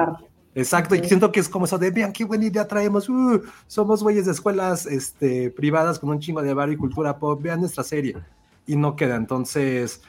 Exacto, 0.53 0.97
sí. 0.97 1.03
y 1.05 1.07
siento 1.07 1.31
que 1.31 1.39
es 1.39 1.49
como 1.49 1.67
eso 1.67 1.79
de, 1.79 1.91
vean 1.91 2.13
qué 2.13 2.25
buena 2.25 2.47
idea 2.47 2.67
traemos, 2.67 3.09
uh, 3.09 3.41
somos 3.69 4.03
güeyes 4.03 4.25
de 4.25 4.33
escuelas 4.33 4.85
este, 4.87 5.51
privadas 5.51 5.99
con 5.99 6.11
un 6.11 6.19
chingo 6.19 6.43
de 6.43 6.55
bar 6.55 6.71
y 6.73 6.77
cultura 6.77 7.19
pop, 7.19 7.41
vean 7.41 7.61
nuestra 7.61 7.85
serie 7.85 8.17
y 8.67 8.77
no 8.77 8.97
queda. 8.97 9.17
Entonces, 9.17 10.03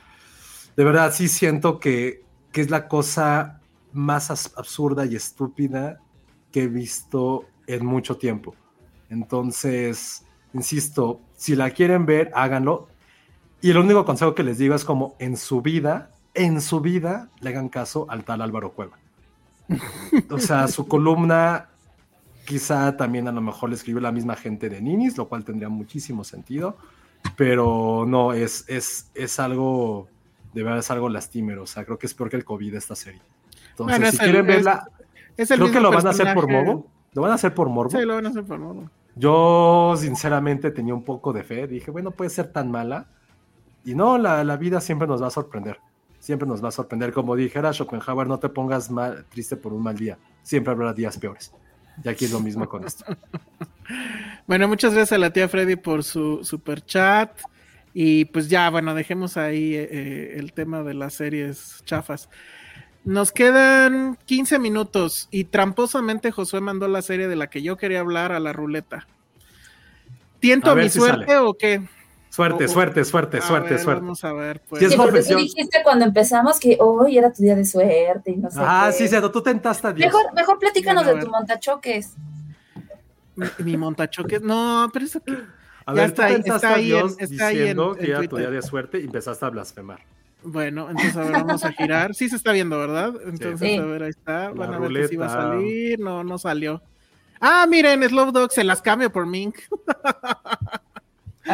de 0.75 0.83
verdad 0.83 1.13
sí 1.13 1.27
siento 1.27 1.79
que, 1.79 2.23
que 2.51 2.61
es 2.61 2.69
la 2.69 2.87
cosa 2.87 3.61
más 3.93 4.31
absurda 4.55 5.05
y 5.05 5.15
estúpida 5.15 5.99
que 6.51 6.63
he 6.63 6.67
visto 6.67 7.45
en 7.67 7.85
mucho 7.85 8.17
tiempo. 8.17 8.55
Entonces, 9.09 10.25
insisto, 10.53 11.21
si 11.35 11.55
la 11.55 11.71
quieren 11.71 12.05
ver, 12.05 12.31
háganlo. 12.33 12.87
Y 13.61 13.71
el 13.71 13.77
único 13.77 14.05
consejo 14.05 14.33
que 14.33 14.43
les 14.43 14.57
digo 14.57 14.75
es 14.75 14.85
como 14.85 15.15
en 15.19 15.37
su 15.37 15.61
vida, 15.61 16.11
en 16.33 16.61
su 16.61 16.79
vida, 16.81 17.29
le 17.39 17.49
hagan 17.49 17.69
caso 17.69 18.05
al 18.09 18.23
tal 18.23 18.41
Álvaro 18.41 18.71
Cueva. 18.71 18.97
O 20.29 20.39
sea, 20.39 20.67
su 20.67 20.87
columna 20.87 21.69
quizá 22.45 22.97
también 22.97 23.27
a 23.27 23.31
lo 23.31 23.41
mejor 23.41 23.69
le 23.69 23.75
escribió 23.75 24.01
la 24.01 24.11
misma 24.11 24.35
gente 24.35 24.69
de 24.69 24.81
Ninis, 24.81 25.17
lo 25.17 25.27
cual 25.27 25.45
tendría 25.45 25.69
muchísimo 25.69 26.23
sentido, 26.23 26.77
pero 27.35 28.05
no, 28.07 28.33
es, 28.33 28.65
es, 28.67 29.09
es 29.15 29.39
algo, 29.39 30.07
de 30.53 30.63
verdad 30.63 30.79
es 30.79 30.91
algo 30.91 31.09
lastimero, 31.09 31.63
o 31.63 31.67
sea, 31.67 31.85
creo 31.85 31.97
que 31.97 32.07
es 32.07 32.13
peor 32.13 32.29
que 32.29 32.37
el 32.37 32.45
COVID 32.45 32.75
esta 32.75 32.95
serie. 32.95 33.21
Entonces, 33.71 33.97
Bueno, 33.99 34.11
si 34.11 34.17
el- 34.17 34.23
quieren 34.23 34.45
verla, 34.47 34.87
Es 35.37 35.49
el 35.51 35.59
creo 35.59 35.71
que 35.71 35.79
lo 35.79 35.91
van 35.91 36.05
a 36.07 36.09
hacer 36.11 36.33
por 36.33 36.47
morbo, 36.49 36.87
lo 37.13 37.21
van 37.21 37.31
a 37.31 37.35
hacer 37.35 37.53
por 37.53 37.69
morbo. 37.69 37.91
Sí, 37.91 38.05
lo 38.05 38.15
van 38.15 38.25
a 38.25 38.29
hacer 38.29 38.43
por 38.43 38.59
morbo. 38.59 38.89
Yo 39.15 39.95
sinceramente 39.97 40.71
tenía 40.71 40.93
un 40.93 41.03
poco 41.03 41.33
de 41.33 41.43
fe, 41.43 41.67
dije, 41.67 41.91
bueno, 41.91 42.11
puede 42.11 42.29
ser 42.29 42.51
tan 42.51 42.71
mala. 42.71 43.07
Y 43.83 43.95
no, 43.95 44.17
la, 44.17 44.43
la 44.43 44.57
vida 44.57 44.79
siempre 44.79 45.07
nos 45.07 45.21
va 45.21 45.27
a 45.27 45.31
sorprender. 45.31 45.79
Siempre 46.19 46.47
nos 46.47 46.63
va 46.63 46.67
a 46.69 46.71
sorprender. 46.71 47.11
Como 47.11 47.35
dijera 47.35 47.73
Schopenhauer, 47.73 48.27
no 48.27 48.37
te 48.39 48.47
pongas 48.47 48.91
mal, 48.91 49.25
triste 49.29 49.57
por 49.57 49.73
un 49.73 49.81
mal 49.83 49.97
día. 49.97 50.17
Siempre 50.43 50.71
habrá 50.71 50.93
días 50.93 51.17
peores. 51.17 51.51
Y 52.03 52.09
aquí 52.09 52.25
es 52.25 52.31
lo 52.31 52.39
mismo 52.39 52.67
con 52.67 52.85
esto. 52.85 53.05
Bueno, 54.47 54.67
muchas 54.67 54.93
gracias 54.93 55.17
a 55.17 55.17
la 55.17 55.31
tía 55.31 55.47
Freddy 55.47 55.75
por 55.75 56.03
su 56.03 56.43
super 56.43 56.83
chat. 56.83 57.39
Y 57.93 58.25
pues 58.25 58.49
ya, 58.49 58.69
bueno, 58.69 58.95
dejemos 58.95 59.37
ahí 59.37 59.75
eh, 59.75 59.87
eh, 59.91 60.33
el 60.37 60.53
tema 60.53 60.81
de 60.83 60.93
las 60.93 61.13
series 61.13 61.81
chafas. 61.85 62.29
Nos 63.03 63.31
quedan 63.31 64.17
15 64.25 64.59
minutos 64.59 65.27
y 65.31 65.45
tramposamente 65.45 66.31
Josué 66.31 66.61
mandó 66.61 66.87
la 66.87 67.01
serie 67.01 67.27
de 67.27 67.35
la 67.35 67.49
que 67.49 67.61
yo 67.61 67.77
quería 67.77 67.99
hablar 67.99 68.31
a 68.31 68.39
la 68.39 68.53
ruleta. 68.53 69.07
¿Tiento 70.39 70.71
A 70.71 70.75
mi 70.75 70.89
si 70.89 70.99
suerte 70.99 71.25
sale. 71.27 71.37
o 71.39 71.53
qué? 71.53 71.81
Suerte, 72.31 72.67
suerte, 72.69 73.03
suerte, 73.03 73.37
A 73.39 73.41
suerte, 73.41 73.69
ver, 73.71 73.79
suerte. 73.79 74.01
Vamos 74.01 74.23
a 74.23 74.31
ver, 74.31 74.61
pues. 74.61 74.79
Si 74.79 74.85
es 74.85 74.91
Sí, 74.93 74.97
porque 74.97 75.21
tú 75.21 75.35
dijiste 75.35 75.81
cuando 75.83 76.05
empezamos 76.05 76.59
que 76.61 76.77
hoy 76.79 77.17
era 77.17 77.31
tu 77.33 77.43
día 77.43 77.55
de 77.57 77.65
suerte 77.65 78.31
y 78.31 78.37
no 78.37 78.49
sé. 78.49 78.57
Ah, 78.61 78.85
qué. 78.89 78.93
sí, 78.97 79.07
Cedo, 79.09 79.29
tú 79.31 79.41
tentaste 79.43 79.85
a 79.87 79.91
Dios. 79.91 80.07
Mejor, 80.07 80.33
mejor 80.33 80.57
platícanos 80.57 81.03
Bueno, 81.03 81.19
de 81.19 81.25
tu 81.25 81.29
montachoques. 81.31 82.13
Mi, 83.35 83.45
mi 83.59 83.77
montachoque. 83.77 84.39
No, 84.39 84.89
pero 84.93 85.05
eso 85.05 85.19
que. 85.21 85.33
A 85.85 85.93
ya 85.93 85.93
ver, 85.93 86.05
está 86.05 86.27
tú 86.27 86.33
tentaste 86.35 86.55
está 86.55 86.69
a 86.69 86.75
ahí 86.75 86.83
en- 86.83 86.87
Dios 86.97 87.15
está 87.19 87.47
ahí 87.47 87.55
en- 87.55 87.59
diciendo 87.59 87.95
en 87.97 88.05
que 88.05 88.11
era 88.11 88.27
tu 88.27 88.37
día 88.37 88.49
de 88.49 88.61
suerte 88.61 88.99
y 88.99 89.03
empezaste 89.03 89.45
a 89.45 89.49
blasfemar. 89.49 89.99
Bueno, 90.43 90.89
entonces 90.89 91.17
a 91.17 91.21
ver, 91.23 91.31
vamos 91.33 91.65
a 91.65 91.71
girar. 91.73 92.15
Sí 92.15 92.29
se 92.29 92.37
está 92.37 92.53
viendo, 92.53 92.79
¿verdad? 92.79 93.13
Entonces, 93.25 93.59
Sí. 93.59 93.77
a 93.77 93.83
ver, 93.83 94.03
ahí 94.03 94.09
está. 94.09 94.43
La 94.45 94.49
Van 94.51 94.73
a 94.73 94.79
ver 94.79 95.07
sí 95.09 95.15
va 95.17 95.25
a 95.25 95.29
salir. 95.29 95.99
No, 95.99 96.23
no 96.23 96.37
salió. 96.37 96.81
Ah, 97.41 97.65
miren, 97.67 98.01
Slow 98.07 98.31
Dog 98.31 98.51
se 98.53 98.63
las 98.63 98.81
cambio 98.81 99.11
por 99.11 99.25
Mink. 99.27 99.55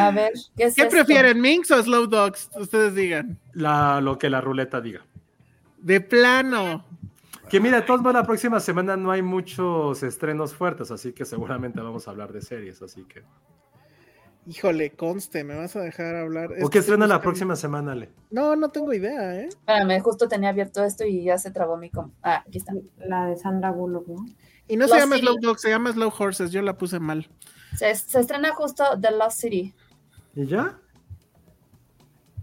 A 0.06 0.10
ver, 0.10 0.32
¿qué 0.56 0.64
es 0.64 0.74
¿Qué 0.74 0.82
esto? 0.82 0.90
prefieren, 0.96 1.40
Minks 1.40 1.70
o 1.70 1.82
Slow 1.82 2.06
Dogs? 2.06 2.50
Ustedes 2.56 2.94
digan. 2.94 3.38
La, 3.52 4.00
lo 4.00 4.18
que 4.18 4.30
la 4.30 4.40
ruleta 4.40 4.80
diga. 4.80 5.04
De 5.78 6.00
plano. 6.00 6.84
Que 7.48 7.60
mira, 7.60 7.86
todos 7.86 8.00
modos, 8.00 8.14
la 8.14 8.24
próxima 8.24 8.60
semana 8.60 8.96
no 8.96 9.10
hay 9.10 9.22
muchos 9.22 10.02
estrenos 10.02 10.54
fuertes, 10.54 10.90
así 10.90 11.12
que 11.12 11.24
seguramente 11.24 11.80
vamos 11.80 12.06
a 12.06 12.10
hablar 12.10 12.32
de 12.32 12.42
series, 12.42 12.82
así 12.82 13.04
que. 13.04 13.22
Híjole, 14.46 14.92
conste, 14.92 15.44
me 15.44 15.54
vas 15.54 15.76
a 15.76 15.80
dejar 15.80 16.16
hablar. 16.16 16.50
¿O 16.62 16.68
que 16.68 16.70
qué 16.70 16.78
estrena 16.78 17.06
la 17.06 17.20
próxima 17.20 17.54
semana, 17.54 17.92
Ale? 17.92 18.10
No, 18.30 18.56
no 18.56 18.70
tengo 18.70 18.92
idea, 18.94 19.34
¿eh? 19.34 19.48
Espérame, 19.48 20.00
justo 20.00 20.26
tenía 20.26 20.50
abierto 20.50 20.82
esto 20.84 21.04
y 21.04 21.24
ya 21.24 21.36
se 21.36 21.50
trabó 21.50 21.76
mi 21.76 21.90
com. 21.90 22.12
Ah, 22.22 22.44
aquí 22.46 22.58
está. 22.58 22.72
La 22.98 23.26
de 23.26 23.36
Sandra 23.36 23.70
Bullock, 23.72 24.08
¿no? 24.08 24.26
Y 24.66 24.76
no 24.76 24.88
se 24.88 24.98
llama 24.98 25.16
City. 25.16 25.26
Slow 25.26 25.38
Dog, 25.40 25.58
se 25.58 25.68
llama 25.70 25.92
Slow 25.92 26.12
Horses. 26.18 26.50
Yo 26.50 26.62
la 26.62 26.78
puse 26.78 26.98
mal. 26.98 27.28
Se, 27.76 27.94
se 27.94 28.20
estrena 28.20 28.54
justo 28.54 28.84
The 29.00 29.10
Lost 29.10 29.40
City. 29.40 29.74
¿Y 30.38 30.46
ya? 30.46 30.78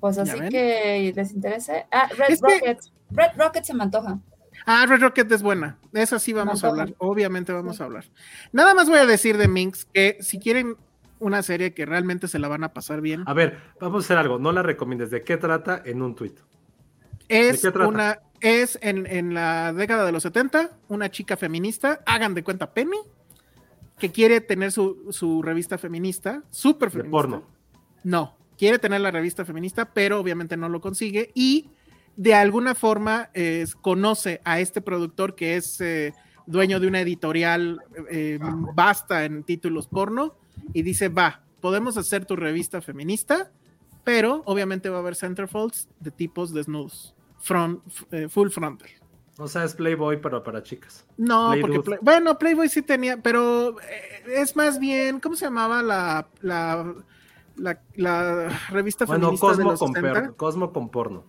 Pues 0.02 0.18
¿Ya 0.18 0.24
así 0.24 0.50
que 0.50 1.14
les 1.16 1.32
interese. 1.32 1.86
Ah, 1.92 2.10
Red 2.16 2.30
Es 2.30 2.42
que- 2.42 2.56
Rocket. 2.60 2.80
Red 3.12 3.32
Rocket 3.38 3.64
se 3.64 3.74
me 3.74 3.84
antoja. 3.84 4.20
Ah, 4.66 4.86
Red 4.88 5.00
Rocket 5.02 5.32
es 5.32 5.42
buena. 5.42 5.78
De 5.94 6.02
esa 6.02 6.20
sí 6.20 6.34
vamos 6.34 6.64
a 6.64 6.68
hablar. 6.68 6.94
Obviamente 6.98 7.54
vamos 7.54 7.80
a 7.80 7.86
hablar. 7.86 8.04
Nada 8.52 8.74
más 8.74 8.90
voy 8.90 9.00
a 9.00 9.06
decir 9.06 9.38
de 9.38 9.48
Minx 9.48 9.86
que 9.86 10.18
si 10.20 10.40
quieren 10.40 10.76
una 11.20 11.42
serie 11.42 11.74
que 11.74 11.86
realmente 11.86 12.28
se 12.28 12.38
la 12.40 12.50
van 12.50 12.66
a 12.66 12.74
pasar 12.74 13.00
bien, 13.00 13.24
A 13.26 13.34
ver, 13.34 13.58
vamos 13.80 14.04
a 14.04 14.06
hacer 14.08 14.18
algo. 14.18 14.40
No 14.40 14.52
la 14.52 14.62
recomiendes. 14.62 15.10
¿De 15.10 15.24
qué 15.24 15.38
trata? 15.38 15.82
En 15.86 16.02
un 16.02 16.16
tuit. 16.16 16.38
es 17.30 17.62
qué 17.62 17.72
trata? 17.72 17.88
una 17.88 18.20
es 18.42 18.78
en, 18.82 19.08
en 19.08 19.34
la 19.34 19.72
década 19.72 20.06
de 20.06 20.12
los 20.12 20.24
70 20.24 20.72
una 20.90 21.10
chica 21.10 21.38
feminista, 21.38 22.02
hagan 22.06 22.34
de 22.34 22.44
cuenta 22.44 22.74
Penny, 22.74 22.98
que 23.98 24.12
quiere 24.12 24.42
tener 24.42 24.72
su, 24.74 25.08
su 25.12 25.42
revista 25.42 25.78
feminista, 25.78 26.44
súper 26.52 26.90
De 26.90 26.98
feminista. 26.98 27.12
porno. 27.12 27.55
No, 28.06 28.38
quiere 28.58 28.78
tener 28.80 29.02
la 29.02 29.10
revista 29.10 29.44
feminista, 29.46 29.94
pero 29.94 30.20
obviamente 30.20 30.56
no 30.58 30.70
lo 30.70 30.80
consigue 30.80 31.32
y 31.34 31.70
de 32.16 32.36
alguna 32.36 32.76
forma 32.76 33.30
eh, 33.34 33.66
conoce 33.82 34.42
a 34.46 34.60
este 34.60 34.80
productor 34.80 35.36
que 35.36 35.56
es 35.58 35.82
eh, 35.82 36.14
dueño 36.46 36.80
de 36.80 36.88
una 36.88 37.02
editorial 37.02 37.80
eh, 38.10 38.40
basta 38.76 39.26
en 39.26 39.44
títulos 39.44 39.88
porno 39.88 40.38
y 40.72 40.84
dice, 40.84 41.10
va, 41.10 41.42
podemos 41.62 41.98
hacer 41.98 42.26
tu 42.26 42.36
revista 42.36 42.80
feminista, 42.80 43.52
pero 44.04 44.44
obviamente 44.46 44.90
va 44.90 44.98
a 44.98 45.00
haber 45.00 45.16
centerfolds 45.16 45.90
de 46.00 46.12
tipos 46.12 46.54
desnudos, 46.54 47.16
front, 47.40 47.82
eh, 48.12 48.30
full 48.30 48.50
frontal. 48.50 48.88
O 49.38 49.48
sea, 49.50 49.66
es 49.66 49.74
Playboy, 49.74 50.22
pero 50.22 50.42
para 50.44 50.64
chicas. 50.64 51.06
No, 51.18 51.50
Play 51.50 51.62
porque. 51.62 51.80
Play- 51.82 52.00
bueno, 52.02 52.38
Playboy 52.38 52.70
sí 52.70 52.82
tenía, 52.84 53.18
pero 53.18 53.82
eh, 53.82 54.24
es 54.28 54.56
más 54.56 54.80
bien, 54.80 55.20
¿cómo 55.20 55.36
se 55.36 55.44
llamaba 55.46 55.82
la, 55.84 56.30
la, 56.40 56.94
la, 57.58 57.80
la 57.96 58.50
revista 58.70 59.06
Bueno, 59.06 59.28
feminista 59.28 59.48
de 59.48 59.52
Cosmo 59.54 59.72
los 59.72 59.80
con, 59.80 59.94
60? 59.94 60.14
per- 60.22 60.36
Cosmo 60.36 60.74
con 60.74 60.90
porno. 60.90 61.26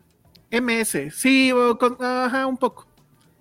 MS, 0.50 1.10
sí, 1.12 1.52
o 1.52 1.76
con- 1.78 1.96
ajá, 2.00 2.46
un 2.46 2.56
poco. 2.56 2.86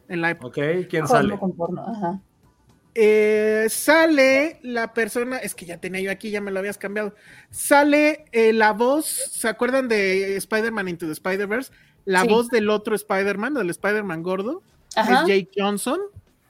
En 0.07 0.21
la 0.21 0.31
época. 0.31 0.47
¿Ok? 0.61 0.87
¿Quién 0.89 1.03
Porno 1.05 1.07
sale? 1.07 1.39
con 1.39 1.55
porno, 1.55 1.81
ajá. 1.87 2.19
Eh, 2.97 3.65
sale 3.69 4.59
la 4.63 4.93
persona, 4.93 5.37
es 5.37 5.53
que 5.53 5.65
ya 5.65 5.79
tenía 5.81 5.99
yo 6.01 6.11
aquí, 6.11 6.29
ya 6.31 6.39
me 6.41 6.51
lo 6.51 6.59
habías 6.59 6.77
cambiado. 6.77 7.13
Sale 7.49 8.25
eh, 8.31 8.53
la 8.53 8.71
voz, 8.71 9.05
¿se 9.05 9.49
acuerdan 9.49 9.87
de 9.89 10.37
Spider-Man 10.37 10.87
Into 10.87 11.05
the 11.05 11.11
Spider-Verse? 11.11 11.73
La 12.05 12.21
Sí. 12.21 12.29
voz 12.29 12.49
del 12.49 12.69
otro 12.69 12.95
Spider-Man, 12.95 13.55
del 13.55 13.69
Spider-Man 13.69 14.23
gordo, 14.23 14.61
Ajá. 14.95 15.21
es 15.23 15.27
Jake 15.27 15.49
Johnson, 15.57 15.99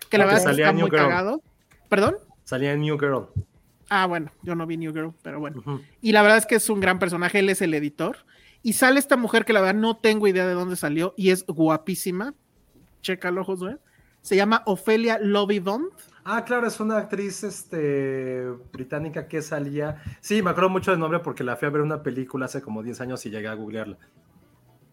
que 0.09 0.17
la 0.19 0.25
verdad 0.25 0.39
es 0.41 0.45
que 0.45 0.51
salía 0.51 0.65
está 0.65 0.73
New 0.73 0.81
muy 0.87 0.91
Girl. 0.91 1.09
cagado. 1.09 1.41
¿Perdón? 1.89 2.17
Salía 2.43 2.73
en 2.73 2.81
New 2.81 2.99
Girl. 2.99 3.27
Ah, 3.97 4.07
bueno, 4.07 4.29
yo 4.43 4.55
no 4.55 4.67
vi 4.67 4.75
New 4.75 4.91
Girl, 4.91 5.13
pero 5.21 5.39
bueno. 5.39 5.63
Y 6.01 6.11
la 6.11 6.21
verdad 6.21 6.37
es 6.37 6.45
que 6.45 6.55
es 6.55 6.69
un 6.69 6.81
gran 6.81 6.99
personaje, 6.99 7.39
él 7.39 7.49
es 7.49 7.61
el 7.61 7.73
editor. 7.73 8.17
Y 8.61 8.73
sale 8.73 8.99
esta 8.99 9.15
mujer 9.15 9.45
que 9.45 9.53
la 9.53 9.61
verdad 9.61 9.79
no 9.79 9.95
tengo 9.95 10.27
idea 10.27 10.45
de 10.45 10.53
dónde 10.53 10.75
salió 10.75 11.13
y 11.15 11.29
es 11.29 11.45
guapísima. 11.45 12.33
Chécalo, 13.01 13.45
Josué. 13.45 13.77
Se 14.19 14.35
llama 14.35 14.63
Ofelia 14.65 15.17
Lovibond. 15.17 15.93
Ah, 16.25 16.43
claro, 16.43 16.67
es 16.67 16.77
una 16.81 16.97
actriz 16.97 17.43
este, 17.45 18.49
británica 18.73 19.29
que 19.29 19.41
salía. 19.41 20.03
Sí, 20.19 20.41
me 20.41 20.49
acuerdo 20.49 20.71
mucho 20.71 20.91
del 20.91 20.99
nombre 20.99 21.19
porque 21.19 21.45
la 21.45 21.55
fui 21.55 21.67
a 21.69 21.71
ver 21.71 21.81
una 21.81 22.03
película 22.03 22.47
hace 22.47 22.61
como 22.61 22.83
10 22.83 22.99
años 22.99 23.25
y 23.25 23.29
llegué 23.29 23.47
a 23.47 23.53
googlearla. 23.53 23.97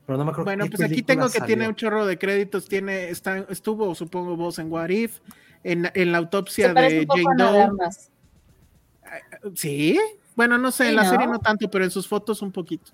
Pero 0.07 0.17
no 0.17 0.25
me 0.27 0.31
acuerdo. 0.31 0.45
Bueno, 0.45 0.65
qué 0.67 0.77
pues 0.77 0.93
aquí 0.93 1.03
tengo 1.03 1.25
que 1.25 1.39
salió. 1.39 1.47
tiene 1.47 1.67
un 1.67 1.75
chorro 1.75 2.07
de 2.07 2.19
créditos. 2.19 2.69
Tiene, 2.69 3.09
está, 3.09 3.39
estuvo, 3.49 3.97
supongo, 3.97 4.37
vos 4.37 4.61
en 4.61 4.71
What 4.71 4.91
If, 4.91 5.19
en, 5.65 5.91
en 5.93 6.13
la 6.13 6.19
autopsia 6.19 6.73
de 6.73 7.05
Jane 7.09 7.25
Doe. 7.37 7.71
Sí, 9.55 9.99
bueno, 10.37 10.59
no 10.59 10.71
sé, 10.71 10.85
Sí, 10.85 10.91
en 10.91 10.97
la 10.97 11.05
¿no? 11.05 11.11
serie 11.11 11.27
no 11.27 11.39
tanto, 11.39 11.71
pero 11.71 11.85
en 11.85 11.91
sus 11.91 12.07
fotos 12.09 12.43
un 12.43 12.53
poquito. 12.53 12.93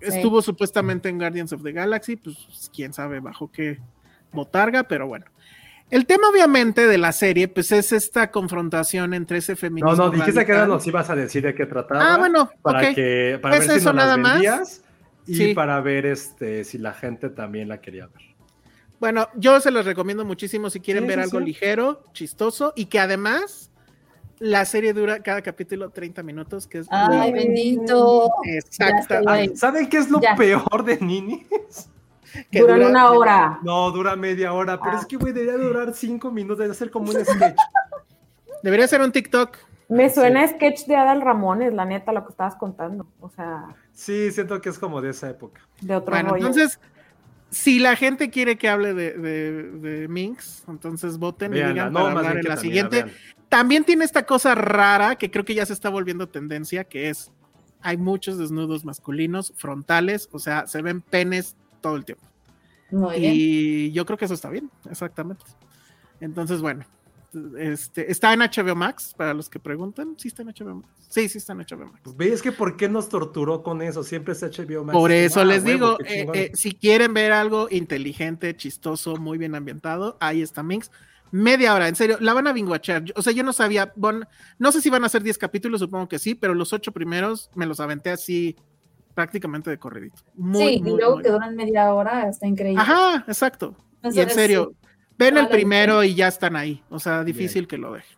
Estuvo 0.00 0.42
supuestamente 0.42 1.08
en 1.08 1.18
Guardians 1.18 1.52
of 1.52 1.62
the 1.62 1.72
Galaxy, 1.72 2.16
pues 2.16 2.70
quién 2.74 2.92
sabe 2.92 3.20
bajo 3.20 3.50
qué 3.50 3.78
botarga, 4.32 4.82
pero 4.84 5.06
bueno. 5.06 5.24
El 5.88 6.04
tema, 6.04 6.28
obviamente, 6.28 6.86
de 6.86 6.98
la 6.98 7.12
serie, 7.12 7.46
pues 7.48 7.70
es 7.72 7.92
esta 7.92 8.30
confrontación 8.30 9.14
entre 9.14 9.38
ese 9.38 9.52
No, 9.52 9.56
feminismo. 9.58 9.94
no, 9.94 10.10
dijiste 10.10 10.32
que 10.44 10.52
radical. 10.52 10.68
no 10.68 10.74
nos 10.74 10.86
ibas 10.86 11.08
a 11.10 11.14
decir 11.14 11.44
de 11.44 11.54
qué 11.54 11.64
trataba. 11.64 12.14
Ah, 12.14 12.18
bueno, 12.18 12.50
para 12.60 12.92
que 12.92 13.38
para 13.40 13.56
¿Es 13.56 13.68
ver 13.68 13.78
si 13.80 13.86
las 13.86 14.18
más? 14.18 14.32
vendías 14.32 14.82
y 15.28 15.34
Sí. 15.36 15.54
para 15.54 15.80
ver 15.80 16.04
este 16.06 16.64
si 16.64 16.78
la 16.78 16.92
gente 16.92 17.30
también 17.30 17.68
la 17.68 17.80
quería 17.80 18.06
ver. 18.08 18.22
Bueno, 18.98 19.28
yo 19.36 19.60
se 19.60 19.70
los 19.70 19.86
recomiendo 19.86 20.24
muchísimo 20.24 20.70
si 20.70 20.80
quieren 20.80 21.04
Sí, 21.04 21.08
ver 21.08 21.18
sí, 21.18 21.22
algo 21.24 21.38
sí. 21.38 21.44
ligero, 21.44 22.04
chistoso 22.12 22.72
y 22.74 22.86
que 22.86 22.98
además 22.98 23.70
la 24.38 24.64
serie 24.64 24.92
dura 24.92 25.20
cada 25.22 25.40
capítulo 25.42 25.90
30 25.90 26.22
minutos, 26.22 26.66
que 26.66 26.78
es 26.78 26.86
Ay, 26.90 27.32
muy- 27.32 27.40
bendito. 27.44 28.30
Ay. 29.26 29.56
¿Saben 29.56 29.88
qué 29.88 29.98
es 29.98 30.10
lo 30.10 30.20
Ya. 30.20 30.34
peor 30.36 30.84
de 30.84 30.98
Nini? 30.98 31.46
que 32.50 32.60
Duran 32.60 32.78
dura- 32.80 32.90
una 32.90 33.10
hora. 33.12 33.58
No, 33.62 33.90
dura 33.92 34.14
media 34.14 34.52
hora, 34.52 34.78
pero 34.78 34.96
Ah. 34.96 35.00
es 35.00 35.06
que 35.06 35.16
güey 35.16 35.32
debería 35.32 35.56
durar 35.56 35.94
cinco 35.94 36.30
minutos, 36.30 36.58
debería 36.58 36.74
ser 36.78 36.90
como 36.90 37.10
un 37.10 37.24
sketch. 37.24 37.56
Debería 38.62 38.86
ser 38.88 39.00
un 39.00 39.12
TikTok. 39.12 39.56
Me 39.88 40.10
suena 40.10 40.42
a 40.42 40.48
sketch 40.48 40.86
de 40.86 40.96
Adal 40.96 41.20
Ramones, 41.22 41.72
la 41.72 41.84
neta, 41.84 42.12
lo 42.12 42.24
que 42.24 42.30
estabas 42.30 42.56
contando. 42.56 43.06
O 43.20 43.30
sea, 43.30 43.66
Sí, 43.92 44.30
siento 44.32 44.60
que 44.60 44.68
es 44.68 44.78
como 44.78 45.00
de 45.00 45.10
esa 45.10 45.30
época. 45.30 45.60
de 45.80 45.94
otro 45.96 46.12
Bueno, 46.14 46.30
rollo. 46.30 46.46
entonces, 46.46 46.78
si 47.50 47.78
la 47.78 47.96
gente 47.96 48.30
quiere 48.30 48.56
que 48.56 48.68
hable 48.68 48.92
de, 48.94 49.12
de, 49.12 50.08
Minx, 50.08 50.64
entonces 50.68 51.18
voten 51.18 51.54
y 51.54 51.62
digan 51.62 51.92
para 51.92 52.10
hablar 52.10 52.38
en 52.38 52.48
la 52.48 52.56
siguiente. 52.56 53.06
También 53.48 53.84
tiene 53.84 54.04
esta 54.04 54.26
cosa 54.26 54.54
rara 54.54 55.16
que 55.16 55.30
creo 55.30 55.44
que 55.44 55.54
ya 55.54 55.64
se 55.64 55.72
está 55.72 55.88
volviendo 55.88 56.28
tendencia, 56.28 56.84
que 56.84 57.08
es 57.08 57.30
hay 57.80 57.96
muchos 57.96 58.36
desnudos 58.36 58.84
masculinos 58.84 59.52
frontales, 59.56 60.28
o 60.32 60.40
sea, 60.40 60.66
se 60.66 60.82
ven 60.82 61.00
penes 61.00 61.56
todo 61.80 61.94
el 61.96 62.04
tiempo. 62.04 62.24
y 63.16 63.92
yo 63.92 64.04
creo 64.06 64.18
que 64.18 64.24
eso 64.24 64.34
está 64.34 64.50
bien, 64.50 64.70
exactamente. 64.90 65.44
Entonces, 66.20 66.60
bueno, 66.60 66.84
este, 67.58 68.10
está 68.10 68.32
en 68.32 68.40
HBO 68.40 68.74
Max, 68.74 69.14
para 69.16 69.34
los 69.34 69.48
que 69.48 69.58
preguntan. 69.58 70.14
Sí 70.18 70.28
está 70.28 70.42
en 70.42 70.48
HBO 70.48 70.76
Max. 70.76 70.88
Sí, 71.08 71.28
sí 71.28 71.38
está 71.38 71.52
en 71.52 71.60
HBO 71.60 71.86
Max. 71.86 72.00
Pues 72.02 72.16
ves 72.16 72.42
que 72.42 72.52
por 72.52 72.76
qué 72.76 72.88
nos 72.88 73.08
torturó 73.08 73.62
con 73.62 73.82
eso, 73.82 74.02
siempre 74.02 74.32
es 74.32 74.42
HBO 74.42 74.84
Max. 74.84 74.96
Por 74.96 75.12
eso 75.12 75.44
les 75.44 75.64
digo, 75.64 75.98
eh, 76.04 76.26
eh, 76.34 76.50
si 76.54 76.72
quieren 76.72 77.14
ver 77.14 77.32
algo 77.32 77.68
inteligente, 77.70 78.56
chistoso, 78.56 79.16
muy 79.16 79.38
bien 79.38 79.54
ambientado, 79.54 80.16
ahí 80.20 80.42
está 80.42 80.62
Minx. 80.62 80.90
Media 81.32 81.74
hora, 81.74 81.88
en 81.88 81.96
serio, 81.96 82.18
la 82.20 82.32
van 82.34 82.46
a 82.46 82.52
binguachar. 82.52 83.04
O 83.16 83.22
sea, 83.22 83.32
yo 83.32 83.42
no 83.42 83.52
sabía, 83.52 83.92
no 84.58 84.72
sé 84.72 84.80
si 84.80 84.90
van 84.90 85.04
a 85.04 85.08
ser 85.08 85.22
10 85.22 85.38
capítulos, 85.38 85.80
supongo 85.80 86.08
que 86.08 86.18
sí, 86.18 86.34
pero 86.34 86.54
los 86.54 86.72
ocho 86.72 86.92
primeros 86.92 87.50
me 87.54 87.66
los 87.66 87.80
aventé 87.80 88.10
así 88.10 88.56
prácticamente 89.14 89.70
de 89.70 89.78
corridito. 89.78 90.22
sí, 90.54 90.82
y 90.84 90.90
luego 90.90 91.18
que 91.20 91.30
duran 91.30 91.56
media 91.56 91.92
hora, 91.92 92.28
está 92.28 92.46
increíble. 92.46 92.80
Ajá, 92.80 93.24
exacto. 93.26 93.74
y 94.04 94.20
en 94.20 94.30
serio, 94.30 94.74
ven 95.18 95.36
el 95.36 95.48
primero 95.48 96.04
y 96.04 96.14
ya 96.14 96.28
están 96.28 96.56
ahí. 96.56 96.82
O 96.88 96.98
sea, 96.98 97.24
difícil 97.24 97.66
que 97.66 97.78
lo 97.78 97.92
dejen. 97.92 98.16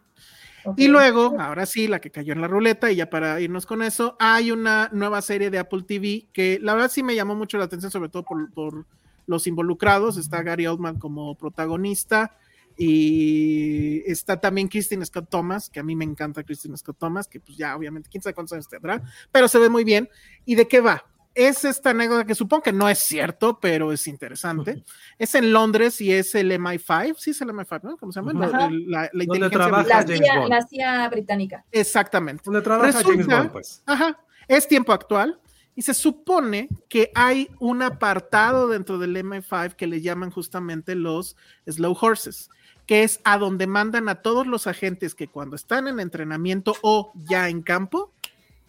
Y 0.77 0.89
luego, 0.89 1.37
ahora 1.41 1.65
sí, 1.67 1.89
la 1.89 2.01
que 2.01 2.11
cayó 2.11 2.33
en 2.33 2.41
la 2.41 2.49
ruleta, 2.49 2.91
y 2.91 2.97
ya 2.97 3.09
para 3.09 3.41
irnos 3.41 3.65
con 3.65 3.83
eso, 3.83 4.17
hay 4.19 4.51
una 4.51 4.91
nueva 4.93 5.23
serie 5.23 5.51
de 5.51 5.59
Apple 5.59 5.83
TV 5.83 6.29
que 6.33 6.59
la 6.61 6.75
verdad 6.75 6.91
sí 6.91 7.03
me 7.03 7.15
llamó 7.15 7.35
mucho 7.35 7.57
la 7.57 7.65
atención, 7.65 7.91
sobre 7.91 8.11
todo 8.11 8.25
por, 8.25 8.53
por 8.53 8.87
los 9.27 9.47
involucrados. 9.47 10.17
Está 10.19 10.43
Gary 10.43 10.67
Oldman 10.67 10.99
como 10.99 11.37
protagonista. 11.37 12.37
Y 12.81 14.05
está 14.07 14.41
también 14.41 14.69
Christine 14.69 15.05
Scott 15.05 15.29
Thomas, 15.29 15.69
que 15.69 15.81
a 15.81 15.83
mí 15.83 15.97
me 15.97 16.05
encanta 16.05 16.45
Christine 16.45 16.77
Scott 16.77 16.97
Thomas, 16.97 17.27
que 17.27 17.41
pues 17.41 17.59
ya 17.59 17.75
obviamente 17.75 18.09
quién 18.09 18.23
sabe 18.23 18.35
cuántos 18.35 18.53
años 18.53 18.69
tendrá, 18.69 19.03
pero 19.33 19.49
se 19.49 19.59
ve 19.59 19.69
muy 19.69 19.83
bien. 19.83 20.09
¿Y 20.45 20.55
de 20.55 20.69
qué 20.69 20.81
va? 20.81 21.05
Es 21.41 21.65
esta 21.65 21.91
anécdota 21.91 22.25
que 22.25 22.35
supongo 22.35 22.65
que 22.65 22.73
no 22.73 22.89
es 22.89 22.99
cierto, 22.99 23.61
pero 23.61 23.93
es 23.93 24.09
interesante. 24.09 24.83
Es 25.21 25.37
en 25.37 25.53
Londres 25.53 26.01
y 26.01 26.13
es 26.13 26.35
el 26.35 26.51
MI5, 26.51 27.15
sí 27.17 27.31
es 27.31 27.41
el 27.41 27.51
MI5, 27.51 27.81
¿no? 27.85 27.97
¿Cómo 27.97 28.11
se 28.11 28.19
llama? 28.19 28.33
La, 28.33 29.09
inteligencia 29.13 30.49
la, 30.49 30.67
CIA, 30.67 31.09
británica. 31.09 31.65
Exactamente. 31.71 32.43
Donde 32.45 32.61
trabaja 32.61 33.05
James 33.05 33.29
Bond, 33.29 33.53
pues. 33.53 33.85
Ajá, 33.87 34.19
es 34.49 34.67
tiempo 34.67 34.93
actual. 34.93 35.39
Y 35.77 35.83
se 35.83 35.95
supone 35.95 36.69
que 36.89 37.13
hay 37.15 37.49
un 37.61 37.83
apartado 37.83 38.67
dentro 38.67 38.99
del 38.99 39.15
MI5 39.15 39.75
que 39.75 39.87
le 39.87 40.01
llaman 40.01 40.33
justamente 40.33 40.97
los 40.97 41.37
slow 41.67 41.97
horses 42.01 42.51
que 42.89 43.03
es 43.03 43.21
a 43.23 43.37
donde 43.37 43.67
mandan 43.67 44.09
a 44.09 44.23
todos 44.23 44.47
los 44.47 44.67
agentes 44.67 45.15
que 45.15 45.29
cuando 45.29 45.57
están 45.57 45.89
en 45.89 46.01
entrenamiento 46.01 46.75
o 46.81 47.13
ya 47.15 47.51
en 47.51 47.61
campo, 47.61 48.15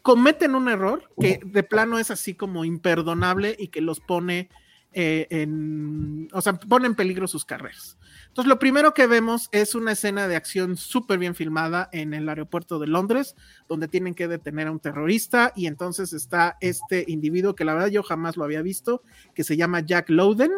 cometen 0.09 0.55
un 0.55 0.69
error 0.69 1.07
que 1.21 1.39
de 1.45 1.61
plano 1.61 1.99
es 1.99 2.09
así 2.09 2.33
como 2.33 2.65
imperdonable 2.65 3.55
y 3.59 3.67
que 3.67 3.79
los 3.79 3.99
pone 3.99 4.49
eh, 4.91 5.27
en, 5.29 6.27
o 6.33 6.41
sea, 6.41 6.53
pone 6.53 6.87
en 6.87 6.95
peligro 6.95 7.27
sus 7.27 7.45
carreras. 7.45 7.95
Entonces, 8.25 8.49
lo 8.49 8.57
primero 8.57 8.95
que 8.95 9.05
vemos 9.05 9.49
es 9.51 9.75
una 9.75 9.91
escena 9.91 10.27
de 10.27 10.35
acción 10.35 10.77
súper 10.77 11.19
bien 11.19 11.35
filmada 11.35 11.89
en 11.91 12.15
el 12.15 12.27
aeropuerto 12.27 12.79
de 12.79 12.87
Londres, 12.87 13.35
donde 13.67 13.87
tienen 13.87 14.15
que 14.15 14.27
detener 14.27 14.65
a 14.65 14.71
un 14.71 14.79
terrorista 14.79 15.53
y 15.55 15.67
entonces 15.67 16.11
está 16.11 16.57
este 16.59 17.05
individuo 17.07 17.53
que 17.53 17.63
la 17.63 17.75
verdad 17.75 17.89
yo 17.89 18.01
jamás 18.01 18.35
lo 18.35 18.43
había 18.45 18.63
visto, 18.63 19.03
que 19.35 19.43
se 19.43 19.57
llama 19.57 19.81
Jack 19.81 20.09
Lowden. 20.09 20.51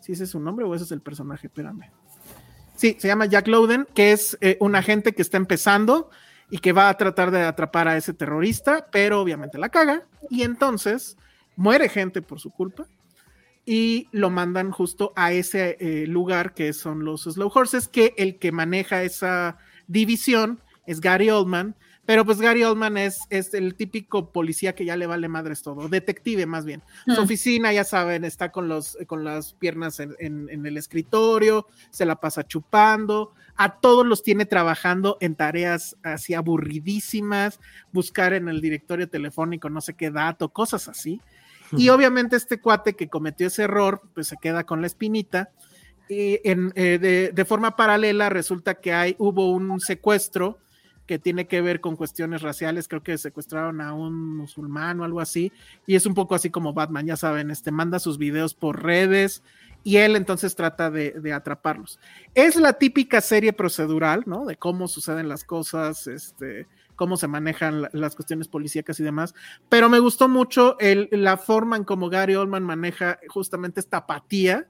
¿Sí 0.00 0.12
ese 0.12 0.24
es 0.24 0.30
su 0.30 0.38
nombre 0.38 0.66
o 0.66 0.74
ese 0.74 0.84
es 0.84 0.92
el 0.92 1.00
personaje? 1.00 1.46
Espérame. 1.46 1.90
Sí, 2.76 2.94
se 2.98 3.08
llama 3.08 3.24
Jack 3.24 3.48
Lowden, 3.48 3.86
que 3.94 4.12
es 4.12 4.36
eh, 4.42 4.58
un 4.60 4.76
agente 4.76 5.14
que 5.14 5.22
está 5.22 5.38
empezando 5.38 6.10
y 6.50 6.58
que 6.58 6.72
va 6.72 6.88
a 6.88 6.96
tratar 6.96 7.30
de 7.30 7.42
atrapar 7.42 7.88
a 7.88 7.96
ese 7.96 8.12
terrorista, 8.12 8.88
pero 8.90 9.20
obviamente 9.20 9.58
la 9.58 9.68
caga. 9.68 10.02
Y 10.28 10.42
entonces 10.42 11.16
muere 11.56 11.88
gente 11.88 12.22
por 12.22 12.40
su 12.40 12.50
culpa 12.50 12.86
y 13.64 14.08
lo 14.10 14.30
mandan 14.30 14.70
justo 14.70 15.12
a 15.14 15.32
ese 15.32 15.76
eh, 15.80 16.06
lugar 16.06 16.54
que 16.54 16.72
son 16.72 17.04
los 17.04 17.22
Slow 17.22 17.52
Horses, 17.54 17.88
que 17.88 18.14
el 18.16 18.38
que 18.38 18.52
maneja 18.52 19.02
esa 19.02 19.58
división 19.86 20.60
es 20.86 21.00
Gary 21.00 21.30
Oldman, 21.30 21.76
pero 22.06 22.24
pues 22.24 22.40
Gary 22.40 22.64
Oldman 22.64 22.96
es, 22.96 23.20
es 23.30 23.54
el 23.54 23.74
típico 23.74 24.32
policía 24.32 24.74
que 24.74 24.84
ya 24.84 24.96
le 24.96 25.06
vale 25.06 25.28
madres 25.28 25.62
todo, 25.62 25.88
detective 25.88 26.46
más 26.46 26.64
bien. 26.64 26.82
Su 27.06 27.20
oficina, 27.20 27.72
ya 27.72 27.84
saben, 27.84 28.24
está 28.24 28.50
con, 28.50 28.68
los, 28.68 28.98
con 29.06 29.22
las 29.22 29.52
piernas 29.52 30.00
en, 30.00 30.16
en, 30.18 30.66
el 30.66 30.76
escritorio, 30.76 31.66
se 31.90 32.06
la 32.06 32.16
pasa 32.16 32.46
chupando, 32.46 33.32
a 33.56 33.78
todos 33.80 34.06
los 34.06 34.22
tiene 34.22 34.46
trabajando 34.46 35.18
en 35.20 35.36
tareas 35.36 35.96
así 36.02 36.34
aburridísimas, 36.34 37.60
buscar 37.92 38.32
en 38.32 38.48
el 38.48 38.60
directorio 38.60 39.08
telefónico 39.08 39.68
no 39.70 39.80
sé 39.80 39.94
qué 39.94 40.10
dato, 40.10 40.48
cosas 40.48 40.88
así. 40.88 41.20
Y 41.76 41.90
obviamente 41.90 42.34
este 42.34 42.60
cuate 42.60 42.94
que 42.94 43.08
cometió 43.08 43.46
ese 43.46 43.62
error, 43.62 44.02
pues 44.14 44.26
se 44.26 44.36
queda 44.36 44.64
con 44.64 44.80
la 44.80 44.88
espinita. 44.88 45.50
Y 46.08 46.40
en, 46.42 46.72
eh, 46.74 46.98
de, 47.00 47.30
de, 47.32 47.44
forma 47.44 47.76
paralela 47.76 48.28
resulta 48.28 48.74
que 48.74 48.92
hay, 48.92 49.14
hubo 49.18 49.52
un 49.52 49.78
secuestro 49.78 50.58
que 51.10 51.18
tiene 51.18 51.48
que 51.48 51.60
ver 51.60 51.80
con 51.80 51.96
cuestiones 51.96 52.40
raciales, 52.40 52.86
creo 52.86 53.02
que 53.02 53.18
secuestraron 53.18 53.80
a 53.80 53.94
un 53.94 54.36
musulmán 54.36 55.00
o 55.00 55.04
algo 55.04 55.18
así, 55.18 55.50
y 55.84 55.96
es 55.96 56.06
un 56.06 56.14
poco 56.14 56.36
así 56.36 56.50
como 56.50 56.72
Batman, 56.72 57.04
ya 57.04 57.16
saben, 57.16 57.50
este 57.50 57.72
manda 57.72 57.98
sus 57.98 58.16
videos 58.16 58.54
por 58.54 58.84
redes 58.84 59.42
y 59.82 59.96
él 59.96 60.14
entonces 60.14 60.54
trata 60.54 60.88
de, 60.88 61.32
atraparlos. 61.34 61.98
Es 62.36 62.54
la 62.54 62.74
típica 62.74 63.20
serie 63.20 63.52
procedural, 63.52 64.22
¿no? 64.24 64.46
De 64.46 64.54
cómo 64.54 64.86
suceden 64.86 65.28
las 65.28 65.42
cosas, 65.42 66.06
este, 66.06 66.68
cómo 66.94 67.16
se 67.16 67.26
manejan 67.26 67.88
las 67.92 68.14
cuestiones 68.14 68.46
policíacas 68.46 69.00
y 69.00 69.02
demás, 69.02 69.34
pero 69.68 69.88
me 69.88 69.98
gustó 69.98 70.28
mucho 70.28 70.78
el, 70.78 71.08
la 71.10 71.38
forma 71.38 71.76
en 71.76 71.82
cómo 71.82 72.08
Gary 72.08 72.36
Oldman 72.36 72.62
maneja 72.62 73.18
justamente 73.26 73.80
esta 73.80 73.96
apatía 73.96 74.68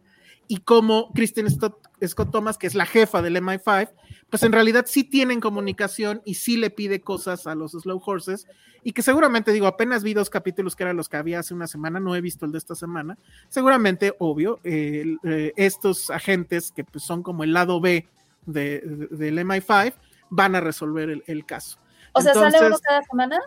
y 0.50 0.56
cómo 0.62 1.12
Kristen 1.12 1.48
Scott, 1.48 1.78
Scott 2.04 2.32
Thomas, 2.32 2.58
que 2.58 2.66
es 2.66 2.74
la 2.74 2.84
jefa 2.84 3.22
del 3.22 3.36
MI5, 3.36 3.88
pues 4.28 4.42
en 4.42 4.50
realidad 4.50 4.84
sí 4.88 5.04
tienen 5.04 5.38
comunicación 5.38 6.22
y 6.24 6.34
sí 6.34 6.56
le 6.56 6.70
pide 6.70 7.02
cosas 7.02 7.46
a 7.46 7.54
los 7.54 7.70
Slow 7.70 8.02
Horses 8.04 8.48
y 8.82 8.90
que 8.90 9.02
seguramente 9.02 9.52
digo, 9.52 9.68
apenas 9.68 10.02
vi 10.02 10.12
dos 10.12 10.28
capítulos 10.28 10.74
que 10.74 10.82
eran 10.82 10.96
los 10.96 11.08
que 11.08 11.18
había 11.18 11.38
hace 11.38 11.54
una 11.54 11.68
semana, 11.68 12.00
no 12.00 12.16
he 12.16 12.20
visto 12.20 12.46
el 12.46 12.50
de 12.50 12.58
esta 12.58 12.74
semana, 12.74 13.16
seguramente, 13.48 14.16
obvio, 14.18 14.58
eh, 14.64 15.52
estos 15.54 16.10
agentes 16.10 16.72
que 16.72 16.82
pues, 16.82 17.04
son 17.04 17.22
como 17.22 17.44
el 17.44 17.52
lado 17.52 17.80
B 17.80 18.08
de, 18.44 18.80
del 19.12 19.38
MI5 19.38 19.94
van 20.30 20.56
a 20.56 20.60
resolver 20.60 21.22
el, 21.24 21.46
caso. 21.46 21.78
O 22.12 22.22
sea, 22.22 22.34
¿sale 22.34 22.58
uno 22.66 22.78
cada 22.80 23.02
semana? 23.02 23.38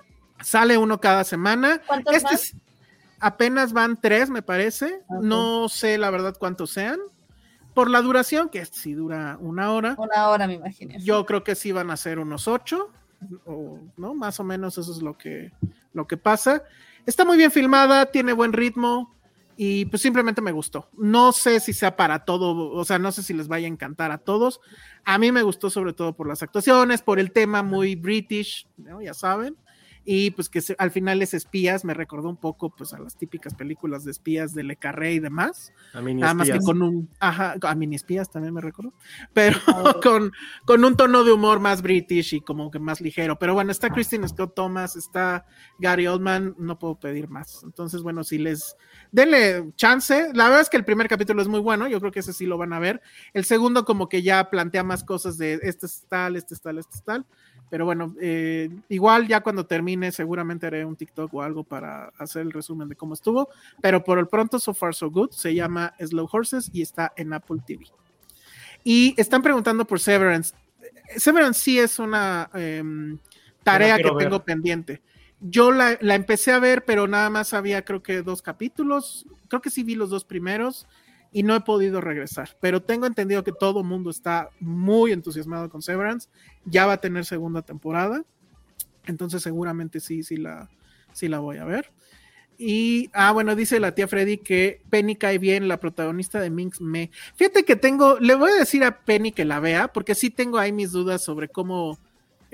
Sale 0.41 0.77
uno 0.77 1.01
cada 1.01 1.23
semana. 1.25 1.81
¿Cuántos 1.85 2.15
este 2.15 2.57
apenas 3.23 3.71
van 3.71 3.99
tres, 3.99 4.29
me 4.29 4.41
parece. 4.41 5.01
No 5.21 5.69
sé 5.69 5.97
la 5.97 6.09
verdad 6.11 6.35
cuántos 6.37 6.71
sean 6.71 6.99
por 7.73 7.89
la 7.89 8.01
duración, 8.01 8.49
que 8.49 8.63
si 8.65 8.93
dura 8.93 9.37
una 9.39 9.71
hora. 9.71 9.95
Una 9.97 10.29
hora, 10.29 10.45
me 10.45 10.53
imagino. 10.53 10.93
Yo 10.99 11.25
creo 11.25 11.43
que 11.43 11.55
sí 11.55 11.71
van 11.71 11.89
a 11.89 11.97
ser 11.97 12.19
unos 12.19 12.47
ocho, 12.47 12.91
o, 13.45 13.79
¿no? 13.97 14.13
Más 14.13 14.39
o 14.39 14.43
menos 14.43 14.77
eso 14.77 14.91
es 14.91 15.01
lo 15.01 15.17
que, 15.17 15.51
lo 15.93 16.05
que 16.05 16.17
pasa. 16.17 16.63
Está 17.05 17.25
muy 17.25 17.37
bien 17.37 17.51
filmada, 17.51 18.05
tiene 18.07 18.33
buen 18.33 18.53
ritmo 18.53 19.15
y 19.55 19.85
pues 19.85 20.01
simplemente 20.01 20.41
me 20.41 20.51
gustó. 20.51 20.89
No 20.97 21.31
sé 21.31 21.61
si 21.61 21.73
sea 21.73 21.95
para 21.95 22.25
todo, 22.25 22.71
o 22.71 22.85
sea, 22.85 22.99
no 22.99 23.11
sé 23.11 23.23
si 23.23 23.33
les 23.33 23.47
vaya 23.47 23.67
a 23.67 23.71
encantar 23.71 24.11
a 24.11 24.17
todos. 24.17 24.59
A 25.05 25.17
mí 25.17 25.31
me 25.31 25.43
gustó 25.43 25.69
sobre 25.69 25.93
todo 25.93 26.13
por 26.13 26.27
las 26.27 26.43
actuaciones, 26.43 27.01
por 27.01 27.19
el 27.19 27.31
tema 27.31 27.63
muy 27.63 27.95
british, 27.95 28.67
¿no? 28.77 29.01
Ya 29.01 29.13
saben 29.13 29.57
y 30.05 30.31
pues 30.31 30.49
que 30.49 30.61
al 30.77 30.91
final 30.91 31.21
es 31.21 31.33
espías, 31.33 31.85
me 31.85 31.93
recordó 31.93 32.29
un 32.29 32.37
poco 32.37 32.69
pues 32.69 32.93
a 32.93 32.99
las 32.99 33.15
típicas 33.15 33.53
películas 33.53 34.03
de 34.03 34.11
espías 34.11 34.53
de 34.53 34.63
Le 34.63 34.75
Carré 34.75 35.13
y 35.13 35.19
demás. 35.19 35.71
A 35.93 36.01
Nada 36.01 36.33
más 36.33 36.49
que 36.49 36.59
con 36.59 36.81
un, 36.81 37.09
ajá, 37.19 37.55
a 37.61 37.75
mini 37.75 37.95
espías 37.95 38.29
también 38.29 38.53
me 38.53 38.61
recordó, 38.61 38.93
pero 39.33 39.57
con, 40.03 40.31
con 40.65 40.83
un 40.83 40.97
tono 40.97 41.23
de 41.23 41.31
humor 41.31 41.59
más 41.59 41.81
british 41.81 42.35
y 42.35 42.41
como 42.41 42.69
que 42.69 42.79
más 42.79 42.99
ligero. 42.99 43.39
Pero 43.39 43.53
bueno, 43.53 43.71
está 43.71 43.89
Christine 43.89 44.27
Scott 44.27 44.53
Thomas, 44.55 44.95
está 44.95 45.45
Gary 45.79 46.07
Oldman, 46.07 46.55
no 46.57 46.77
puedo 46.77 46.99
pedir 46.99 47.29
más. 47.29 47.63
Entonces, 47.63 48.01
bueno, 48.01 48.23
si 48.23 48.37
les 48.37 48.75
denle 49.11 49.71
chance, 49.75 50.31
la 50.33 50.45
verdad 50.45 50.61
es 50.61 50.69
que 50.69 50.77
el 50.77 50.85
primer 50.85 51.07
capítulo 51.07 51.41
es 51.41 51.47
muy 51.47 51.61
bueno, 51.61 51.87
yo 51.87 51.99
creo 51.99 52.11
que 52.11 52.19
ese 52.19 52.33
sí 52.33 52.45
lo 52.45 52.57
van 52.57 52.73
a 52.73 52.79
ver. 52.79 53.01
El 53.33 53.45
segundo 53.45 53.85
como 53.85 54.09
que 54.09 54.21
ya 54.21 54.49
plantea 54.49 54.83
más 54.83 55.03
cosas 55.03 55.37
de 55.37 55.59
este 55.63 55.85
es 55.85 56.05
tal, 56.09 56.35
este 56.35 56.53
es 56.55 56.61
tal, 56.61 56.77
este 56.77 56.97
es 56.97 57.03
tal 57.03 57.25
pero 57.73 57.85
bueno, 57.85 58.13
eh, 58.21 58.69
igual 58.89 59.27
ya 59.27 59.41
cuando 59.41 59.65
termine 59.65 60.11
seguramente 60.11 60.67
haré 60.67 60.85
un 60.85 60.95
TikTok 60.95 61.33
o 61.33 61.41
algo 61.41 61.63
para 61.63 62.09
hacer 62.19 62.43
el 62.43 62.51
resumen 62.51 62.87
de 62.87 62.95
cómo 62.95 63.15
estuvo. 63.15 63.49
Pero 63.81 64.03
por 64.03 64.19
el 64.19 64.27
pronto, 64.27 64.59
So 64.59 64.75
Far 64.75 64.93
So 64.93 65.09
Good, 65.09 65.31
se 65.31 65.55
llama 65.55 65.95
Slow 65.99 66.29
Horses 66.31 66.69
y 66.71 66.83
está 66.83 67.13
en 67.15 67.33
Apple 67.33 67.61
TV. 67.65 67.87
Y 68.83 69.15
están 69.17 69.41
preguntando 69.41 69.85
por 69.85 69.99
Severance. 69.99 70.53
Severance 71.17 71.59
sí 71.59 71.79
es 71.79 71.97
una 71.97 72.47
em, 72.53 73.17
tarea 73.63 73.97
que 73.97 74.11
tengo 74.19 74.45
pendiente. 74.45 75.01
yo 75.39 75.71
la, 75.71 75.97
la, 75.99 76.13
empecé 76.13 76.51
a 76.51 76.59
ver, 76.59 76.85
pero 76.85 77.07
nada 77.07 77.31
más 77.31 77.55
había 77.55 77.83
creo 77.83 78.03
que 78.03 78.21
dos 78.21 78.43
capítulos. 78.43 79.25
Creo 79.47 79.63
que 79.63 79.71
sí 79.71 79.81
vi 79.81 79.95
los 79.95 80.11
dos 80.11 80.25
primeros 80.25 80.85
y 81.33 81.43
no 81.43 81.55
he 81.55 81.61
podido 81.61 81.99
regresar. 81.99 82.55
Pero 82.61 82.81
tengo 82.81 83.07
entendido 83.07 83.43
que 83.43 83.51
todo 83.51 83.81
el 83.81 83.87
mundo 83.87 84.11
está 84.11 84.49
muy 84.59 85.11
entusiasmado 85.11 85.69
con 85.69 85.81
Severance. 85.81 86.29
Ya 86.65 86.85
va 86.85 86.93
a 86.93 87.01
tener 87.01 87.25
segunda 87.25 87.63
temporada. 87.63 88.23
Entonces 89.05 89.41
seguramente 89.41 89.99
sí, 89.99 90.23
sí 90.23 90.37
la, 90.37 90.69
sí 91.11 91.27
la 91.27 91.39
voy 91.39 91.57
a 91.57 91.65
ver. 91.65 91.91
Y, 92.57 93.09
ah, 93.13 93.31
bueno, 93.31 93.55
dice 93.55 93.79
la 93.79 93.95
tía 93.95 94.07
Freddy 94.07 94.37
que 94.37 94.81
Penny 94.89 95.15
cae 95.15 95.39
bien, 95.39 95.67
la 95.67 95.79
protagonista 95.79 96.39
de 96.39 96.51
Minx 96.51 96.79
Me. 96.81 97.09
Fíjate 97.35 97.65
que 97.65 97.75
tengo, 97.75 98.19
le 98.19 98.35
voy 98.35 98.51
a 98.51 98.55
decir 98.55 98.83
a 98.83 99.03
Penny 99.03 99.31
que 99.31 99.43
la 99.43 99.59
vea, 99.59 99.87
porque 99.87 100.13
sí 100.13 100.29
tengo 100.29 100.59
ahí 100.59 100.71
mis 100.71 100.91
dudas 100.91 101.23
sobre 101.23 101.49
cómo 101.49 101.97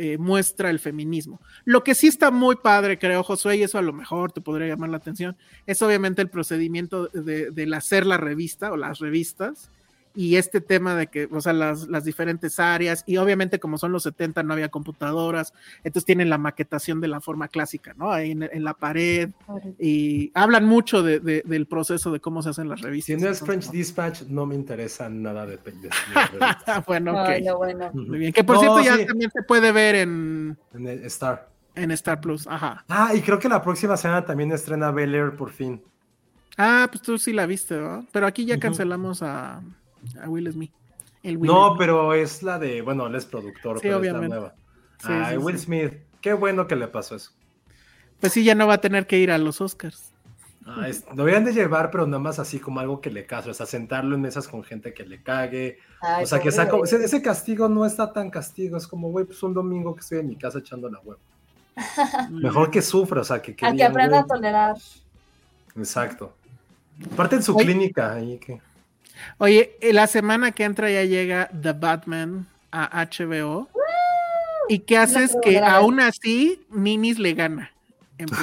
eh, 0.02 0.18
muestra 0.18 0.70
el 0.70 0.80
feminismo. 0.80 1.42
Lo 1.66 1.84
que 1.84 1.94
sí 1.94 2.08
está 2.08 2.32
muy 2.32 2.56
padre, 2.56 2.98
creo, 2.98 3.22
Josué, 3.22 3.58
y 3.58 3.64
eso 3.64 3.78
a 3.78 3.82
lo 3.82 3.92
mejor 3.92 4.32
te 4.32 4.40
podría 4.40 4.70
llamar 4.70 4.92
la 4.92 4.96
atención, 4.96 5.36
es 5.66 5.82
obviamente 5.82 6.22
el 6.22 6.30
procedimiento 6.30 7.08
de, 7.08 7.52
de 7.52 7.76
hacer 7.76 8.06
la 8.06 8.16
revista 8.16 8.72
o 8.72 8.78
las 8.78 9.00
revistas 9.00 9.70
y 10.16 10.36
este 10.38 10.60
tema 10.60 10.96
de 10.96 11.08
que, 11.08 11.30
o 11.32 11.40
sea, 11.40 11.54
las, 11.54 11.88
las, 11.88 12.04
diferentes 12.04 12.60
áreas, 12.60 13.04
y 13.06 13.18
obviamente 13.18 13.60
como 13.60 13.78
son 13.78 13.92
los 13.92 14.04
70 14.04 14.44
no 14.44 14.54
había 14.54 14.70
computadoras, 14.70 15.54
entonces 15.84 16.06
tienen 16.06 16.30
la 16.30 16.38
maquetación 16.38 17.00
de 17.00 17.08
la 17.08 17.22
forma 17.22 17.48
clásica, 17.48 17.94
¿no? 17.96 18.12
Ahí 18.12 18.32
en, 18.32 18.44
en 18.44 18.64
la 18.64 18.74
pared, 18.74 19.30
y 19.78 20.32
hablan 20.34 20.66
mucho 20.66 21.04
de, 21.04 21.20
de, 21.20 21.44
del 21.46 21.68
proceso 21.68 22.12
de 22.12 22.20
cómo 22.20 22.42
se 22.42 22.50
hacen 22.50 22.70
las 22.70 22.82
revistas. 22.82 23.18
Si 23.18 23.24
no 23.24 23.30
es 23.30 23.40
French 23.40 23.70
Dispatch, 23.70 24.24
no 24.24 24.46
me 24.46 24.56
interesa 24.56 25.10
nada 25.10 25.46
de, 25.46 25.58
de 25.58 25.90
Bueno, 26.88 27.22
ok. 27.22 27.58
Bueno. 27.58 27.92
Muy 27.94 28.20
bien, 28.20 28.34
que 28.34 28.44
por 28.44 28.56
no, 28.56 28.62
cierto 28.62 28.82
ya 28.82 28.98
sí. 28.98 29.06
también 29.06 29.32
se 29.32 29.44
puede 29.44 29.72
ver 29.72 29.96
en... 29.96 30.58
En 30.74 30.88
Star. 31.06 31.50
En 31.76 31.92
Star 31.92 32.20
Plus, 32.20 32.48
ajá. 32.48 32.84
Ah, 32.90 33.14
y 33.14 33.22
creo 33.22 33.40
que 33.40 33.48
la 33.48 33.62
próxima 33.62 33.96
semana 33.96 34.26
también 34.26 34.52
estrena 34.52 34.92
Bel 34.92 35.14
Air 35.14 35.36
por 35.36 35.52
fin. 35.52 35.82
Ah, 36.58 36.88
pues 36.92 37.02
tú 37.02 37.18
sí 37.18 37.32
la 37.32 37.46
viste, 37.46 37.80
¿no? 37.80 38.06
Pero 38.12 38.28
aquí 38.28 38.44
ya 38.44 38.60
cancelamos 38.60 39.22
uh 39.22 39.26
-huh. 39.26 39.30
a 39.30 39.62
a 40.22 40.30
Will 40.30 40.52
Smith. 40.52 40.72
El 41.24 41.38
Will 41.38 41.52
no, 41.52 41.68
Smith. 41.70 41.78
pero 41.80 42.14
es 42.14 42.44
la 42.44 42.60
de, 42.60 42.82
bueno, 42.82 43.08
él 43.08 43.16
es 43.16 43.26
productor, 43.26 43.78
sí, 43.78 43.84
pero 43.84 43.98
obviamente. 43.98 44.26
es 44.26 44.30
la 44.32 44.40
nueva. 44.40 44.56
Sí, 45.00 45.08
Ay, 45.10 45.36
sí, 45.36 45.38
Will 45.38 45.58
sí. 45.58 45.66
Smith, 45.66 45.94
qué 46.22 46.34
bueno 46.34 46.68
que 46.68 46.76
le 46.76 46.88
pasó 46.88 47.16
eso. 47.16 47.32
Pues 48.20 48.34
sí, 48.34 48.44
ya 48.44 48.56
no 48.56 48.68
va 48.68 48.76
a 48.76 48.82
tener 48.82 49.08
que 49.08 49.18
ir 49.18 49.32
a 49.32 49.38
los 49.38 49.62
Oscars. 49.62 50.12
Ah, 50.66 50.88
es, 50.88 51.06
lo 51.08 51.16
deberían 51.16 51.46
de 51.46 51.54
llevar, 51.54 51.90
pero 51.90 52.06
nada 52.06 52.20
más 52.20 52.38
así 52.38 52.60
como 52.60 52.80
algo 52.80 53.02
que 53.02 53.10
le 53.10 53.26
case, 53.26 53.50
o 53.50 53.54
sea, 53.54 53.66
sentarlo 53.66 54.16
en 54.16 54.22
mesas 54.22 54.48
con 54.48 54.64
gente 54.64 54.94
que 54.94 55.04
le 55.04 55.24
cague. 55.24 55.80
Ay, 56.02 56.26
o 56.26 56.28
sea, 56.28 56.40
que 56.40 56.52
saco, 56.52 56.84
ese, 56.84 57.04
ese, 57.04 57.22
castigo 57.22 57.68
no 57.70 57.86
está 57.86 58.14
tan 58.14 58.30
castigo, 58.30 58.78
es 58.78 58.88
como, 58.88 59.10
güey, 59.10 59.26
pues 59.26 59.42
un 59.42 59.54
domingo 59.54 59.96
que 59.96 60.02
estoy 60.02 60.20
en 60.20 60.28
mi 60.28 60.36
casa 60.36 60.60
echando 60.60 60.90
la 60.90 61.00
huevo. 61.00 61.20
Mejor 62.30 62.70
que 62.70 62.82
sufra, 62.82 63.22
o 63.22 63.24
sea, 63.24 63.42
que... 63.42 63.56
que, 63.56 63.66
a 63.66 63.74
que 63.74 63.84
aprenda 63.84 64.20
a 64.20 64.28
tolerar. 64.28 64.76
Exacto. 65.76 66.34
Aparte 67.14 67.38
en 67.38 67.44
su 67.44 67.56
Oye. 67.56 67.66
clínica, 67.66 68.14
ahí 68.14 68.38
que... 68.38 68.62
Oye, 69.38 69.78
la 69.82 70.08
semana 70.08 70.52
que 70.52 70.64
entra 70.64 70.90
ya 70.90 71.04
llega 71.04 71.50
The 71.62 71.74
Batman 71.74 72.48
a 72.72 73.06
HBO. 73.06 73.70
¿Y 74.68 74.80
qué 74.80 74.98
haces? 74.98 75.36
Que 75.42 75.60
aún 75.60 76.00
así 76.00 76.66
Minis 76.70 77.18
le 77.18 77.34
gana. 77.34 77.72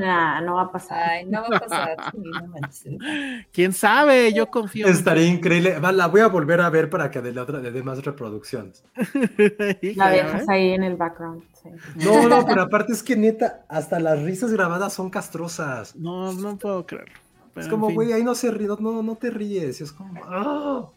nah, 0.00 0.40
no 0.40 0.56
va 0.56 0.62
a 0.62 0.72
pasar. 0.72 1.10
Ay, 1.10 1.26
no 1.26 1.42
va 1.42 1.56
a 1.56 1.60
pasar. 1.60 1.96
¿Quién 3.52 3.72
sabe? 3.72 4.32
Yo 4.32 4.50
confío. 4.50 4.88
Estaría 4.88 5.26
increíble. 5.26 5.78
La 5.80 6.08
voy 6.08 6.22
a 6.22 6.26
volver 6.26 6.60
a 6.60 6.70
ver 6.70 6.90
para 6.90 7.10
que 7.10 7.20
de 7.20 7.32
la 7.32 7.42
otra 7.42 7.60
le 7.60 7.70
dé 7.70 7.82
más 7.82 8.04
reproducciones. 8.04 8.82
la 9.96 10.10
dejas 10.10 10.48
ahí 10.48 10.72
en 10.72 10.82
el 10.82 10.96
background. 10.96 11.44
Sí. 11.62 11.68
No, 12.04 12.28
no, 12.28 12.44
pero 12.44 12.62
aparte 12.62 12.92
es 12.92 13.02
que 13.02 13.16
neta, 13.16 13.64
hasta 13.68 14.00
las 14.00 14.20
risas 14.22 14.52
grabadas 14.52 14.92
son 14.92 15.08
castrosas. 15.08 15.94
No, 15.94 16.32
no 16.32 16.56
puedo 16.56 16.84
creerlo. 16.84 17.23
Pero 17.54 17.66
es 17.66 17.70
como, 17.70 17.90
güey, 17.92 18.12
ahí 18.12 18.24
no 18.24 18.34
se 18.34 18.50
ríe, 18.50 18.66
no, 18.66 19.02
no 19.02 19.14
te 19.14 19.30
ríes. 19.30 19.80
Es 19.80 19.92
como, 19.92 20.20
¡oh! 20.22 20.92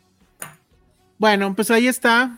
Bueno, 1.19 1.53
pues 1.55 1.69
ahí 1.71 1.87
está. 1.87 2.37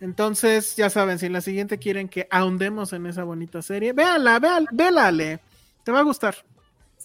Entonces, 0.00 0.76
ya 0.76 0.90
saben, 0.90 1.18
si 1.18 1.26
en 1.26 1.32
la 1.32 1.40
siguiente 1.40 1.78
quieren 1.78 2.08
que 2.08 2.28
ahondemos 2.30 2.92
en 2.92 3.06
esa 3.06 3.24
bonita 3.24 3.62
serie, 3.62 3.94
véala, 3.94 4.38
véala, 4.38 4.66
véala, 4.70 5.06
Ale. 5.06 5.40
Te 5.82 5.92
va 5.92 6.00
a 6.00 6.02
gustar. 6.02 6.34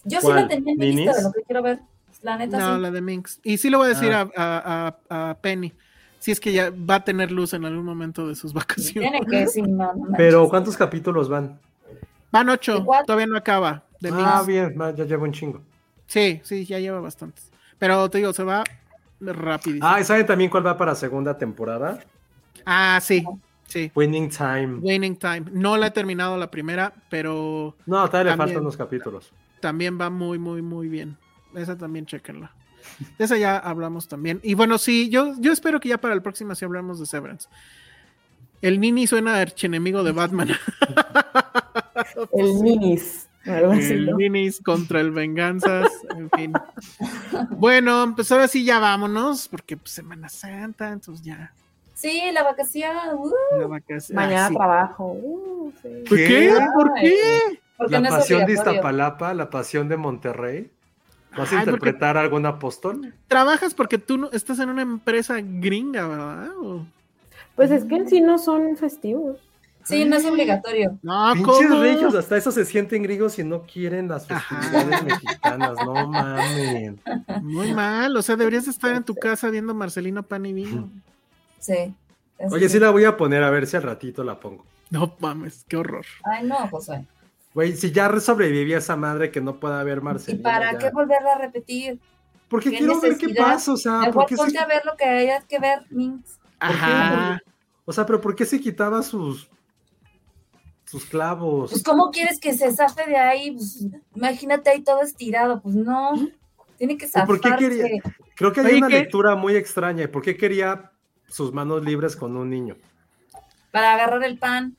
Yo 0.04 0.20
sí 0.20 0.28
la 0.28 0.46
tenía 0.48 0.72
en 0.72 0.78
mi 0.78 0.92
lista 0.92 1.16
de 1.16 1.22
lo 1.22 1.32
que 1.32 1.42
quiero 1.42 1.62
ver. 1.62 1.80
La 2.22 2.36
neta 2.36 2.58
no, 2.58 2.76
sí. 2.76 2.82
la 2.82 2.90
de 2.90 3.00
Minx. 3.00 3.40
Y 3.42 3.56
sí 3.56 3.70
le 3.70 3.76
voy 3.76 3.86
a 3.86 3.88
decir 3.88 4.12
ah. 4.12 4.30
a, 4.36 4.96
a, 5.08 5.30
a, 5.30 5.34
Penny. 5.38 5.72
Si 6.18 6.30
es 6.30 6.38
que 6.38 6.52
ya 6.52 6.70
va 6.70 6.96
a 6.96 7.04
tener 7.04 7.32
luz 7.32 7.54
en 7.54 7.64
algún 7.64 7.84
momento 7.84 8.28
de 8.28 8.34
sus 8.34 8.52
vacaciones. 8.52 9.10
Tiene 9.10 9.26
que, 9.26 9.46
sí, 9.48 9.62
no, 9.62 9.92
no 9.94 10.16
Pero, 10.16 10.48
¿cuántos 10.48 10.76
capítulos 10.76 11.28
van? 11.28 11.58
Van 12.30 12.48
ocho. 12.48 12.84
Todavía 13.06 13.26
no 13.26 13.36
acaba. 13.36 13.82
De 14.00 14.10
ah, 14.10 14.42
Minx. 14.44 14.46
bien, 14.46 14.74
ya 14.96 15.04
llevo 15.04 15.24
un 15.24 15.32
chingo. 15.32 15.62
Sí, 16.12 16.42
sí, 16.44 16.66
ya 16.66 16.78
lleva 16.78 17.00
bastantes. 17.00 17.50
Pero 17.78 18.10
te 18.10 18.18
digo, 18.18 18.34
se 18.34 18.44
va 18.44 18.62
rápido. 19.18 19.78
Ah, 19.80 19.98
¿y 19.98 20.04
saben 20.04 20.26
también 20.26 20.50
cuál 20.50 20.66
va 20.66 20.76
para 20.76 20.94
segunda 20.94 21.38
temporada? 21.38 22.00
Ah, 22.66 23.00
sí. 23.02 23.24
Sí. 23.64 23.90
Winning 23.94 24.28
Time. 24.28 24.80
Winning 24.82 25.16
Time. 25.16 25.44
No 25.52 25.78
la 25.78 25.86
he 25.86 25.90
terminado 25.90 26.36
la 26.36 26.50
primera, 26.50 26.92
pero. 27.08 27.74
No, 27.86 28.06
todavía 28.10 28.32
le 28.32 28.36
faltan 28.36 28.60
unos 28.60 28.76
capítulos. 28.76 29.32
También 29.60 29.98
va 29.98 30.10
muy, 30.10 30.38
muy, 30.38 30.60
muy 30.60 30.88
bien. 30.88 31.16
Esa 31.54 31.78
también, 31.78 32.04
chequenla. 32.04 32.52
De 33.16 33.24
esa 33.24 33.38
ya 33.38 33.56
hablamos 33.56 34.06
también. 34.06 34.38
Y 34.42 34.52
bueno, 34.52 34.76
sí, 34.76 35.08
yo, 35.08 35.32
yo 35.38 35.50
espero 35.50 35.80
que 35.80 35.88
ya 35.88 35.98
para 35.98 36.12
el 36.12 36.20
próximo 36.20 36.54
sí 36.54 36.66
hablamos 36.66 37.00
de 37.00 37.06
Severance. 37.06 37.48
El 38.60 38.80
Nini 38.80 39.06
suena 39.06 39.36
a 39.36 39.40
archienemigo 39.40 40.04
de 40.04 40.12
Batman. 40.12 40.50
el 42.34 42.62
Ninis. 42.62 43.30
El 43.44 44.14
Minis 44.14 44.60
contra 44.60 45.00
el 45.00 45.10
Venganzas, 45.10 45.90
en 46.16 46.30
fin. 46.30 46.52
Bueno, 47.50 48.12
pues 48.14 48.30
ahora 48.30 48.48
sí 48.48 48.64
ya 48.64 48.78
vámonos, 48.78 49.48
porque 49.48 49.76
pues, 49.76 49.90
Semana 49.90 50.28
Santa, 50.28 50.90
entonces 50.90 51.24
ya. 51.24 51.52
Sí, 51.94 52.20
la 52.32 52.42
vacación. 52.42 52.96
Uh. 53.16 53.32
La 53.60 53.66
vacación. 53.66 54.16
Mañana 54.16 54.46
ah, 54.46 54.48
sí. 54.48 54.54
trabajo. 54.54 55.12
Uh, 55.12 55.72
sí. 55.82 56.04
¿Por 56.08 56.18
qué? 56.18 56.58
¿Por 56.74 56.94
qué? 56.94 57.60
la 57.88 58.00
no 58.00 58.10
pasión 58.10 58.46
de 58.46 58.52
Iztapalapa, 58.52 59.34
la 59.34 59.50
pasión 59.50 59.88
de 59.88 59.96
Monterrey. 59.96 60.70
¿Vas 61.36 61.52
a 61.52 61.56
Ay, 61.56 61.64
interpretar 61.64 62.16
algún 62.16 62.44
apóstol? 62.44 63.14
Trabajas 63.26 63.74
porque 63.74 63.98
tú 63.98 64.18
no, 64.18 64.30
estás 64.32 64.58
en 64.58 64.68
una 64.68 64.82
empresa 64.82 65.36
gringa, 65.40 66.06
¿verdad? 66.06 66.50
¿O? 66.60 66.84
Pues 67.56 67.70
es 67.70 67.84
que 67.84 67.96
en 67.96 68.08
sí 68.08 68.20
no 68.20 68.38
son 68.38 68.76
festivos. 68.76 69.38
Sí, 69.84 70.04
no 70.04 70.16
es 70.16 70.24
obligatorio. 70.24 70.98
No, 71.02 71.32
Pinches 71.34 71.78
reyes, 71.78 72.14
hasta 72.14 72.36
eso 72.36 72.52
se 72.52 72.64
sienten 72.64 73.02
griegos 73.02 73.38
y 73.38 73.44
no 73.44 73.62
quieren 73.62 74.08
las 74.08 74.26
festividades 74.26 74.92
Ajá. 74.92 75.04
mexicanas, 75.04 75.76
no 75.84 76.06
mames. 76.06 76.94
Muy 77.42 77.74
mal, 77.74 78.16
o 78.16 78.22
sea, 78.22 78.36
deberías 78.36 78.68
estar 78.68 78.94
en 78.94 79.02
tu 79.02 79.14
casa 79.14 79.50
viendo 79.50 79.74
Marcelino 79.74 80.22
Pan 80.22 80.46
y 80.46 80.52
Vino. 80.52 80.90
Sí. 81.58 81.94
Oye, 82.50 82.68
sí 82.68 82.78
la 82.78 82.90
voy 82.90 83.04
a 83.04 83.16
poner, 83.16 83.42
a 83.42 83.50
ver 83.50 83.66
si 83.66 83.76
al 83.76 83.82
ratito 83.82 84.24
la 84.24 84.38
pongo. 84.38 84.64
No 84.90 85.16
mames, 85.20 85.64
qué 85.68 85.76
horror. 85.76 86.04
Ay, 86.24 86.46
no, 86.46 86.56
José. 86.68 87.06
Güey, 87.54 87.76
si 87.76 87.92
ya 87.92 88.18
sobrevivía 88.20 88.78
esa 88.78 88.96
madre 88.96 89.30
que 89.30 89.40
no 89.40 89.56
pueda 89.56 89.82
ver 89.84 90.00
Marcelino. 90.00 90.40
¿Y 90.40 90.42
para 90.42 90.72
ya. 90.72 90.78
qué 90.78 90.90
volverla 90.90 91.32
a 91.32 91.38
repetir? 91.38 91.98
Porque 92.48 92.70
quiero 92.70 93.00
ver 93.00 93.16
qué 93.16 93.30
pasa, 93.34 93.72
o 93.72 93.76
sea. 93.76 94.00
Mejor 94.00 94.26
¿por 94.26 94.36
ponte 94.36 94.52
se... 94.52 94.58
a 94.58 94.66
ver 94.66 94.82
lo 94.84 94.96
que 94.96 95.04
hayas 95.04 95.44
que 95.44 95.58
ver, 95.58 95.80
Minx. 95.90 96.38
Ajá. 96.60 97.40
O 97.84 97.92
sea, 97.92 98.06
pero 98.06 98.20
¿por 98.20 98.34
qué 98.34 98.44
se 98.44 98.60
quitaba 98.60 99.02
sus 99.02 99.48
sus 100.92 101.06
clavos. 101.06 101.70
Pues, 101.70 101.82
¿cómo 101.82 102.10
quieres 102.10 102.38
que 102.38 102.52
se 102.52 102.70
zafe 102.70 103.08
de 103.08 103.16
ahí? 103.16 103.52
Pues, 103.52 103.86
imagínate 104.14 104.68
ahí 104.68 104.82
todo 104.82 105.00
estirado. 105.00 105.62
Pues 105.62 105.74
no, 105.74 106.12
tiene 106.76 106.98
que 106.98 107.08
zafarse. 107.08 107.26
¿Por 107.26 107.40
qué 107.40 107.56
quería? 107.56 108.02
Creo 108.34 108.52
que 108.52 108.60
hay 108.60 108.66
Oye, 108.66 108.76
una 108.76 108.88
¿qué? 108.88 108.98
lectura 108.98 109.34
muy 109.34 109.56
extraña. 109.56 110.06
¿Por 110.12 110.20
qué 110.20 110.36
quería 110.36 110.92
sus 111.28 111.50
manos 111.50 111.82
libres 111.82 112.14
con 112.14 112.36
un 112.36 112.50
niño? 112.50 112.76
Para 113.70 113.94
agarrar 113.94 114.22
el 114.22 114.38
pan 114.38 114.76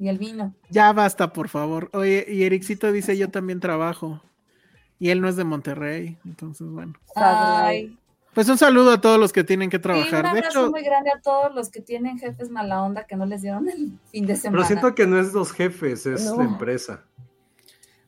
y 0.00 0.08
el 0.08 0.18
vino. 0.18 0.52
Ya 0.68 0.92
basta, 0.92 1.32
por 1.32 1.48
favor. 1.48 1.90
Oye, 1.92 2.26
y 2.28 2.42
Ericito 2.42 2.90
dice: 2.90 3.16
Yo 3.16 3.30
también 3.30 3.60
trabajo. 3.60 4.20
Y 4.98 5.10
él 5.10 5.20
no 5.20 5.28
es 5.28 5.36
de 5.36 5.44
Monterrey. 5.44 6.18
Entonces, 6.24 6.66
bueno. 6.66 6.94
Ay. 7.14 7.96
Pues 8.34 8.48
un 8.48 8.58
saludo 8.58 8.90
a 8.90 9.00
todos 9.00 9.18
los 9.18 9.32
que 9.32 9.44
tienen 9.44 9.70
que 9.70 9.78
trabajar. 9.78 10.10
Sí, 10.10 10.16
un 10.16 10.26
abrazo 10.26 10.34
de 10.34 10.48
hecho, 10.48 10.70
muy 10.70 10.82
grande 10.82 11.10
a 11.10 11.20
todos 11.20 11.54
los 11.54 11.70
que 11.70 11.80
tienen 11.80 12.18
jefes 12.18 12.50
mala 12.50 12.82
onda 12.82 13.04
que 13.04 13.16
no 13.16 13.26
les 13.26 13.42
dieron 13.42 13.68
el 13.68 13.98
fin 14.10 14.26
de 14.26 14.36
semana. 14.36 14.58
Pero 14.58 14.66
siento 14.66 14.94
que 14.94 15.06
no 15.06 15.20
es 15.20 15.32
los 15.32 15.52
jefes, 15.52 16.06
es 16.06 16.24
no. 16.24 16.38
la 16.38 16.44
empresa. 16.44 17.04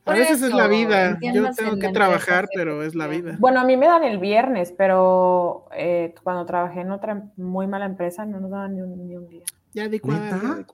A 0.05 0.13
veces 0.13 0.41
es 0.41 0.53
la 0.53 0.67
vida. 0.67 1.17
Yo 1.21 1.51
tengo 1.51 1.77
que 1.79 1.89
trabajar, 1.89 2.45
empresa, 2.45 2.51
pero 2.55 2.83
es 2.83 2.95
la 2.95 3.07
vida. 3.07 3.35
Bueno, 3.39 3.59
a 3.59 3.65
mí 3.65 3.75
me 3.75 3.87
dan 3.87 4.03
el 4.03 4.19
viernes, 4.19 4.73
pero 4.77 5.67
eh, 5.75 6.13
cuando 6.23 6.45
trabajé 6.45 6.81
en 6.81 6.91
otra 6.91 7.29
muy 7.35 7.67
mala 7.67 7.85
empresa 7.85 8.25
no 8.25 8.39
nos 8.39 8.51
daban 8.51 8.75
ni 8.75 8.81
un, 8.81 9.07
ni 9.07 9.15
un 9.15 9.27
día. 9.27 9.43
Ya 9.73 9.87
di 9.87 9.99
cuenta. 9.99 10.65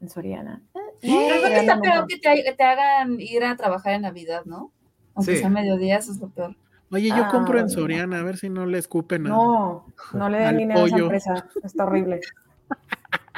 En 0.00 0.08
Soriana. 0.08 0.62
¿Eh? 0.74 1.28
Creo 1.28 1.42
que 1.42 1.60
está 1.60 1.80
peor 1.80 2.06
que 2.06 2.18
te, 2.18 2.64
hagan 2.64 3.20
ir 3.20 3.44
a 3.44 3.56
trabajar 3.56 3.94
en 3.94 4.02
Navidad, 4.02 4.44
¿no? 4.44 4.72
Aunque 5.14 5.34
sí. 5.34 5.38
sea 5.38 5.48
mediodía, 5.48 5.98
eso 5.98 6.12
es 6.12 6.18
lo 6.18 6.28
peor. 6.28 6.56
Oye, 6.92 7.08
yo 7.08 7.24
ah, 7.24 7.28
compro 7.30 7.58
en 7.58 7.68
Soriana, 7.70 8.20
a 8.20 8.22
ver 8.22 8.36
si 8.36 8.48
no 8.50 8.66
le 8.66 8.78
escupen. 8.78 9.22
No, 9.24 9.86
no 10.12 10.28
le 10.28 10.38
den 10.38 10.58
dinero 10.58 10.80
pollo. 10.80 11.10
a 11.10 11.16
esa 11.16 11.30
empresa, 11.34 11.48
está 11.64 11.84
horrible. 11.84 12.20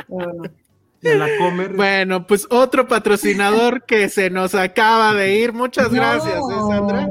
Bueno. 0.09 0.43
En 1.03 1.19
la 1.19 1.29
comer. 1.39 1.75
Bueno, 1.75 2.27
pues 2.27 2.47
otro 2.51 2.89
patrocinador 2.89 3.85
que 3.85 4.09
se 4.09 4.29
nos 4.31 4.55
acaba 4.55 5.13
de 5.15 5.37
ir. 5.37 5.53
Muchas 5.53 5.91
No. 5.93 5.97
gracias, 5.97 6.35
¿eh, 6.37 6.61
Sandra. 6.69 7.09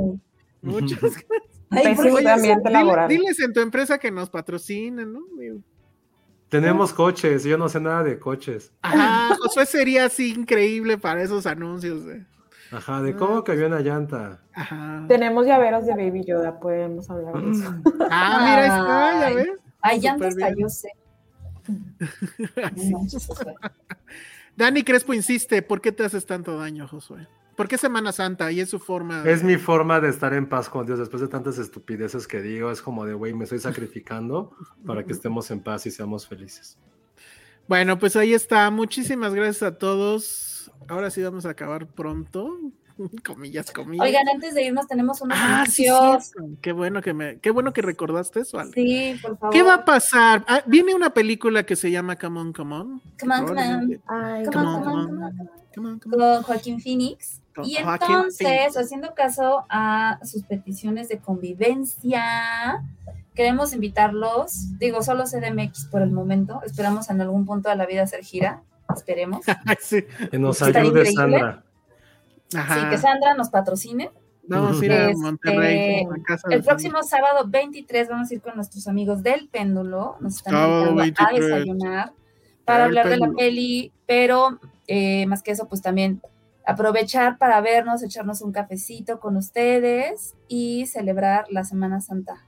Muchas 0.61 0.99
gracias. 1.01 1.25
Ay, 1.69 1.83
Pésimo 1.95 2.09
¿por 2.15 2.21
qué 2.23 2.29
ambiente 2.29 2.69
Dile- 2.69 2.73
laboral. 2.73 3.07
diles 3.09 3.39
en 3.39 3.53
tu 3.53 3.59
empresa 3.61 3.97
que 3.97 4.11
nos 4.11 4.29
patrocinen, 4.29 5.13
¿no? 5.13 5.21
Tenemos 6.49 6.93
coches, 6.93 7.43
yo 7.43 7.57
no 7.57 7.67
sé 7.69 7.79
nada 7.79 8.03
de 8.03 8.19
coches. 8.19 8.71
Ajá, 8.81 9.35
Josué 9.39 9.65
sería 9.65 10.05
así 10.05 10.33
increíble 10.33 10.97
para 10.97 11.23
esos 11.23 11.45
anuncios. 11.47 12.05
¿eh? 12.07 12.25
Ajá, 12.73 13.01
de 13.01 13.15
cómo 13.15 13.43
cambió 13.43 13.67
una 13.67 13.81
llanta. 13.81 14.41
Ajá. 14.53 15.05
Tenemos 15.07 15.45
llaveros 15.45 15.85
de 15.85 15.93
Baby 15.93 16.23
Yoda, 16.25 16.59
podemos 16.59 17.09
hablar 17.09 17.33
de 17.35 17.51
eso. 17.51 17.73
Ah, 18.09 18.39
mira, 18.41 18.61
ahí 18.61 18.67
está, 18.67 19.29
ya 19.29 19.35
ves. 19.35 19.47
Ay, 19.81 19.99
ya 19.99 20.13
Súper 20.13 20.27
hasta 20.29 20.47
bien. 20.47 20.59
yo 20.59 20.69
sé. 20.69 20.89
Dani 24.55 24.83
Crespo 24.83 25.13
insiste, 25.13 25.61
¿por 25.61 25.81
qué 25.81 25.91
te 25.91 26.03
haces 26.03 26.25
tanto 26.25 26.57
daño, 26.57 26.87
Josué? 26.87 27.27
¿Por 27.55 27.67
qué 27.67 27.77
Semana 27.77 28.11
Santa? 28.11 28.51
Y 28.51 28.59
es 28.59 28.69
su 28.69 28.79
forma. 28.79 29.23
Es 29.25 29.43
mi 29.43 29.57
forma 29.57 29.99
de 29.99 30.09
estar 30.09 30.33
en 30.33 30.47
paz 30.49 30.69
con 30.69 30.85
Dios 30.87 30.97
después 30.97 31.21
de 31.21 31.27
tantas 31.27 31.59
estupideces 31.59 32.27
que 32.27 32.41
digo. 32.41 32.71
Es 32.71 32.81
como 32.81 33.05
de, 33.05 33.13
güey, 33.13 33.33
me 33.33 33.43
estoy 33.43 33.59
sacrificando 33.59 34.55
para 34.85 35.03
que 35.03 35.13
estemos 35.13 35.51
en 35.51 35.59
paz 35.61 35.85
y 35.85 35.91
seamos 35.91 36.27
felices. 36.27 36.79
Bueno, 37.67 37.99
pues 37.99 38.15
ahí 38.15 38.33
está. 38.33 38.69
Muchísimas 38.71 39.35
gracias 39.35 39.61
a 39.63 39.77
todos. 39.77 40.52
Ahora 40.87 41.09
sí 41.09 41.21
vamos 41.21 41.45
a 41.45 41.49
acabar 41.51 41.87
pronto. 41.87 42.57
comillas, 43.25 43.71
comillas. 43.71 44.05
Oigan, 44.05 44.27
antes 44.29 44.53
de 44.53 44.63
irnos 44.63 44.87
tenemos 44.87 45.21
unos 45.21 45.37
ah, 45.39 45.65
sí, 45.67 45.87
anuncios. 45.87 46.25
cierto. 46.31 46.57
Qué 46.61 46.71
bueno 46.71 47.01
que 47.01 47.13
me, 47.13 47.39
qué 47.39 47.51
bueno 47.51 47.73
que 47.73 47.81
recordaste 47.81 48.41
eso, 48.41 48.59
Ale. 48.59 48.71
Sí, 48.73 49.15
por 49.21 49.37
favor. 49.37 49.53
¿Qué 49.53 49.63
va 49.63 49.75
a 49.75 49.85
pasar? 49.85 50.45
Ah, 50.47 50.61
viene 50.65 50.93
una 50.93 51.13
película 51.13 51.63
que 51.63 51.75
se 51.75 51.91
llama 51.91 52.17
Come 52.17 52.39
On, 52.39 52.53
Come 52.53 52.75
On. 52.75 53.01
Come 53.19 53.35
on, 53.35 53.47
come 53.47 53.61
on. 53.61 54.01
Ay, 54.07 54.45
Come 54.45 54.57
on, 54.67 54.83
come 54.83 54.93
on, 54.93 55.07
come 55.07 55.23
on. 55.23 55.23
on. 55.23 55.49
Come 55.73 55.87
on, 55.89 55.99
come 55.99 56.15
on. 56.15 56.19
Con 56.19 56.43
Joaquín 56.43 56.79
Phoenix. 56.79 57.41
Con 57.55 57.65
Y 57.65 57.75
Joaquín 57.75 58.15
entonces, 58.15 58.47
Phoenix. 58.47 58.77
haciendo 58.77 59.13
caso 59.15 59.65
a 59.69 60.19
sus 60.23 60.43
peticiones 60.43 61.07
de 61.07 61.19
convivencia, 61.19 62.83
queremos 63.35 63.73
invitarlos. 63.73 64.77
Digo, 64.79 65.01
solo 65.01 65.23
CDMX 65.25 65.85
por 65.85 66.01
el 66.01 66.11
momento. 66.11 66.61
Esperamos 66.65 67.09
en 67.09 67.21
algún 67.21 67.45
punto 67.45 67.69
de 67.69 67.75
la 67.75 67.85
vida 67.85 68.03
hacer 68.03 68.23
gira. 68.23 68.61
Esperemos. 68.95 69.45
Sí. 69.79 70.03
Que 70.31 70.39
nos 70.39 70.61
Está 70.61 70.79
ayude 70.79 71.01
increíble. 71.01 71.13
Sandra. 71.13 71.63
Ajá. 72.55 72.79
Sí, 72.81 72.89
que 72.89 72.97
Sandra 72.97 73.33
nos 73.35 73.49
patrocine. 73.49 74.11
Vamos 74.45 74.81
a 74.81 74.85
ir 74.85 74.91
a 74.91 75.09
Este, 75.09 75.21
Monterrey. 75.21 76.05
casa 76.25 76.47
El 76.51 76.63
próximo 76.63 77.01
sábado 77.03 77.45
23 77.47 78.09
vamos 78.09 78.29
a 78.29 78.33
ir 78.33 78.41
con 78.41 78.55
nuestros 78.55 78.87
amigos 78.87 79.23
del 79.23 79.47
péndulo. 79.47 80.17
Nos 80.19 80.35
están 80.37 80.53
Sábado 80.53 80.89
invitando 80.91 81.29
a 81.29 81.31
23. 81.33 81.49
desayunar 81.49 82.11
para 82.65 82.79
El 82.85 82.89
hablar 82.89 83.09
de 83.09 83.17
la 83.17 83.31
peli, 83.31 83.91
pero 84.05 84.59
eh, 84.87 85.25
más 85.27 85.43
que 85.43 85.51
eso, 85.51 85.67
pues 85.69 85.81
también 85.81 86.21
aprovechar 86.65 87.37
para 87.37 87.59
vernos, 87.61 88.03
echarnos 88.03 88.41
un 88.41 88.51
cafecito 88.51 89.19
con 89.19 89.37
ustedes 89.37 90.33
y 90.47 90.85
celebrar 90.87 91.45
la 91.49 91.63
Semana 91.63 92.01
Santa. 92.01 92.45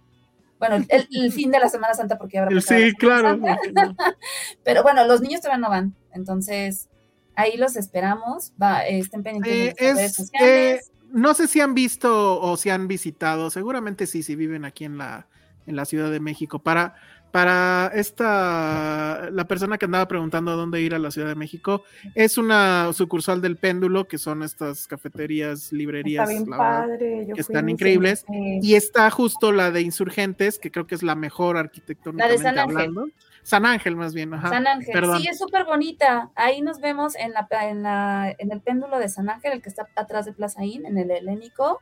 Bueno, 0.60 0.76
el, 0.88 1.08
el 1.12 1.32
fin 1.34 1.52
de 1.52 1.60
la 1.60 1.70
Semana 1.70 1.94
Santa, 1.94 2.18
porque 2.18 2.40
habrá 2.40 2.60
Sí, 2.62 2.94
claro. 2.98 3.40
Pero 4.64 4.84
bueno, 4.84 5.06
los 5.06 5.22
niños 5.22 5.42
todavía 5.42 5.62
no 5.62 5.70
van, 5.70 5.96
entonces 6.14 6.88
ahí 7.36 7.58
los 7.58 7.76
esperamos. 7.76 8.54
Va, 8.62 8.86
eh, 8.88 9.00
estén 9.00 9.24
pendientes 9.24 9.54
de 9.54 9.68
Eh, 9.68 9.94
redes 9.96 10.12
es, 10.12 10.16
sociales. 10.16 10.82
eh, 10.88 10.92
no 11.12 11.34
sé 11.34 11.48
si 11.48 11.62
han 11.62 11.74
visto 11.74 12.40
o 12.42 12.58
si 12.58 12.70
han 12.70 12.88
visitado, 12.88 13.50
seguramente 13.50 14.08
sí, 14.08 14.24
si 14.24 14.36
viven 14.36 14.66
aquí 14.66 14.86
en 14.86 14.98
la, 14.98 15.28
en 15.68 15.76
la 15.76 15.86
Ciudad 15.86 16.10
de 16.12 16.20
México. 16.20 16.60
Para, 16.60 16.96
para 17.36 17.92
esta, 17.94 19.30
la 19.30 19.44
persona 19.46 19.78
que 19.78 19.84
andaba 19.84 20.08
preguntando 20.08 20.52
a 20.52 20.56
dónde 20.56 20.80
ir 20.80 20.96
a 20.96 21.00
la 21.00 21.12
Ciudad 21.12 21.28
de 21.28 21.36
México, 21.36 21.84
es 22.14 22.38
una 22.38 22.94
sucursal 22.94 23.42
del 23.42 23.58
péndulo, 23.58 24.08
que 24.08 24.18
son 24.18 24.42
estas 24.42 24.88
cafeterías, 24.88 25.74
librerías, 25.74 26.30
Está 26.30 26.40
bien 26.40 26.50
la 26.50 26.58
verdad, 26.58 26.88
padre. 26.88 27.26
yo 27.28 27.36
que 27.36 27.42
están 27.42 27.68
y 27.68 27.74
increíbles. 27.74 28.24
Y 28.30 28.76
está 28.76 29.12
justo 29.12 29.52
la 29.52 29.70
de 29.72 29.82
Insurgentes, 29.82 30.58
que 30.60 30.72
creo 30.72 30.88
que 30.88 30.96
es 30.96 31.04
la 31.04 31.16
mejor 31.16 31.58
arquitectónicamente 31.58 32.42
San 32.42 32.58
Ángel. 32.58 32.78
hablando. 32.78 33.08
San 33.44 33.66
Ángel, 33.66 33.98
más 33.98 34.14
bien, 34.14 34.34
ajá. 34.34 34.48
San 34.52 34.66
Ángel, 34.66 34.94
perdón. 34.94 35.20
sí, 35.22 35.28
es 35.28 35.38
súper 35.38 35.66
bonita. 35.66 36.32
Ahí 36.36 36.62
nos 36.62 36.80
vemos 36.80 37.18
en, 37.18 37.34
la, 37.34 37.50
en, 37.64 37.84
la, 37.84 38.34
en 38.38 38.50
el 38.50 38.62
péndulo 38.62 38.98
de 38.98 39.10
San 39.10 39.30
Ángel, 39.30 39.52
el 39.52 39.62
que 39.62 39.68
está 39.68 39.90
atrás 39.98 40.26
de 40.26 40.32
Plaza 40.32 40.64
Inn, 40.64 40.86
en 40.86 40.98
el 40.98 41.12
Helénico. 41.12 41.82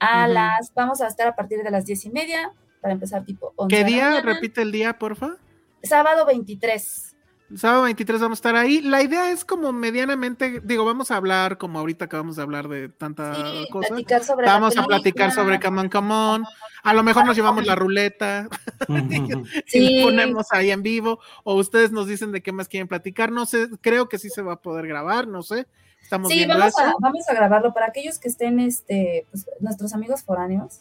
A 0.00 0.26
las, 0.26 0.72
vamos 0.74 1.02
a 1.02 1.06
estar 1.06 1.28
a 1.28 1.36
partir 1.36 1.62
de 1.62 1.70
las 1.70 1.84
diez 1.84 2.02
y 2.06 2.10
media 2.10 2.50
para 2.80 2.94
empezar 2.94 3.24
tipo 3.24 3.52
11 3.56 3.74
¿Qué 3.76 3.84
día? 3.84 4.10
mañana. 4.10 4.20
Repite 4.34 4.62
el 4.62 4.72
día, 4.72 4.98
porfa. 4.98 5.36
Sábado 5.82 6.26
23. 6.26 7.02
El 7.48 7.58
sábado 7.60 7.82
23 7.84 8.20
vamos 8.20 8.38
a 8.38 8.40
estar 8.40 8.56
ahí. 8.56 8.80
La 8.82 9.02
idea 9.02 9.30
es 9.30 9.44
como 9.44 9.72
medianamente, 9.72 10.60
digo, 10.64 10.84
vamos 10.84 11.12
a 11.12 11.16
hablar, 11.16 11.58
como 11.58 11.78
ahorita 11.78 12.06
acabamos 12.06 12.34
de 12.34 12.42
hablar 12.42 12.66
de 12.68 12.88
tanta 12.88 13.36
Sí, 13.36 13.68
cosa. 13.70 13.88
platicar 13.90 14.24
sobre 14.24 14.46
la 14.46 14.52
Vamos 14.54 14.76
a 14.76 14.84
platicar 14.84 15.30
sobre 15.30 15.60
Come 15.60 15.82
On, 15.82 15.88
Come 15.88 16.12
On. 16.14 16.44
A 16.82 16.92
lo 16.92 17.04
mejor 17.04 17.24
nos 17.24 17.36
llevamos 17.36 17.64
la 17.64 17.76
ruleta 17.76 18.48
y 18.88 19.62
Sí. 19.66 19.98
la 19.98 20.04
ponemos 20.06 20.46
ahí 20.50 20.72
en 20.72 20.82
vivo. 20.82 21.20
O 21.44 21.54
ustedes 21.54 21.92
nos 21.92 22.08
dicen 22.08 22.32
de 22.32 22.42
qué 22.42 22.50
más 22.50 22.66
quieren 22.66 22.88
platicar. 22.88 23.30
No 23.30 23.46
sé, 23.46 23.68
creo 23.80 24.08
que 24.08 24.18
sí 24.18 24.28
se 24.28 24.42
va 24.42 24.54
a 24.54 24.60
poder 24.60 24.88
grabar, 24.88 25.28
no 25.28 25.42
sé. 25.42 25.66
Estamos 26.02 26.28
Sí, 26.30 26.38
viendo 26.38 26.58
vamos 26.58 26.74
eso. 26.76 26.82
a, 26.88 26.94
vamos 27.00 27.28
a 27.28 27.34
grabarlo 27.34 27.72
para 27.72 27.86
aquellos 27.86 28.18
que 28.18 28.28
estén, 28.28 28.58
este, 28.58 29.24
pues, 29.30 29.46
nuestros 29.60 29.92
amigos 29.94 30.22
foráneos. 30.24 30.80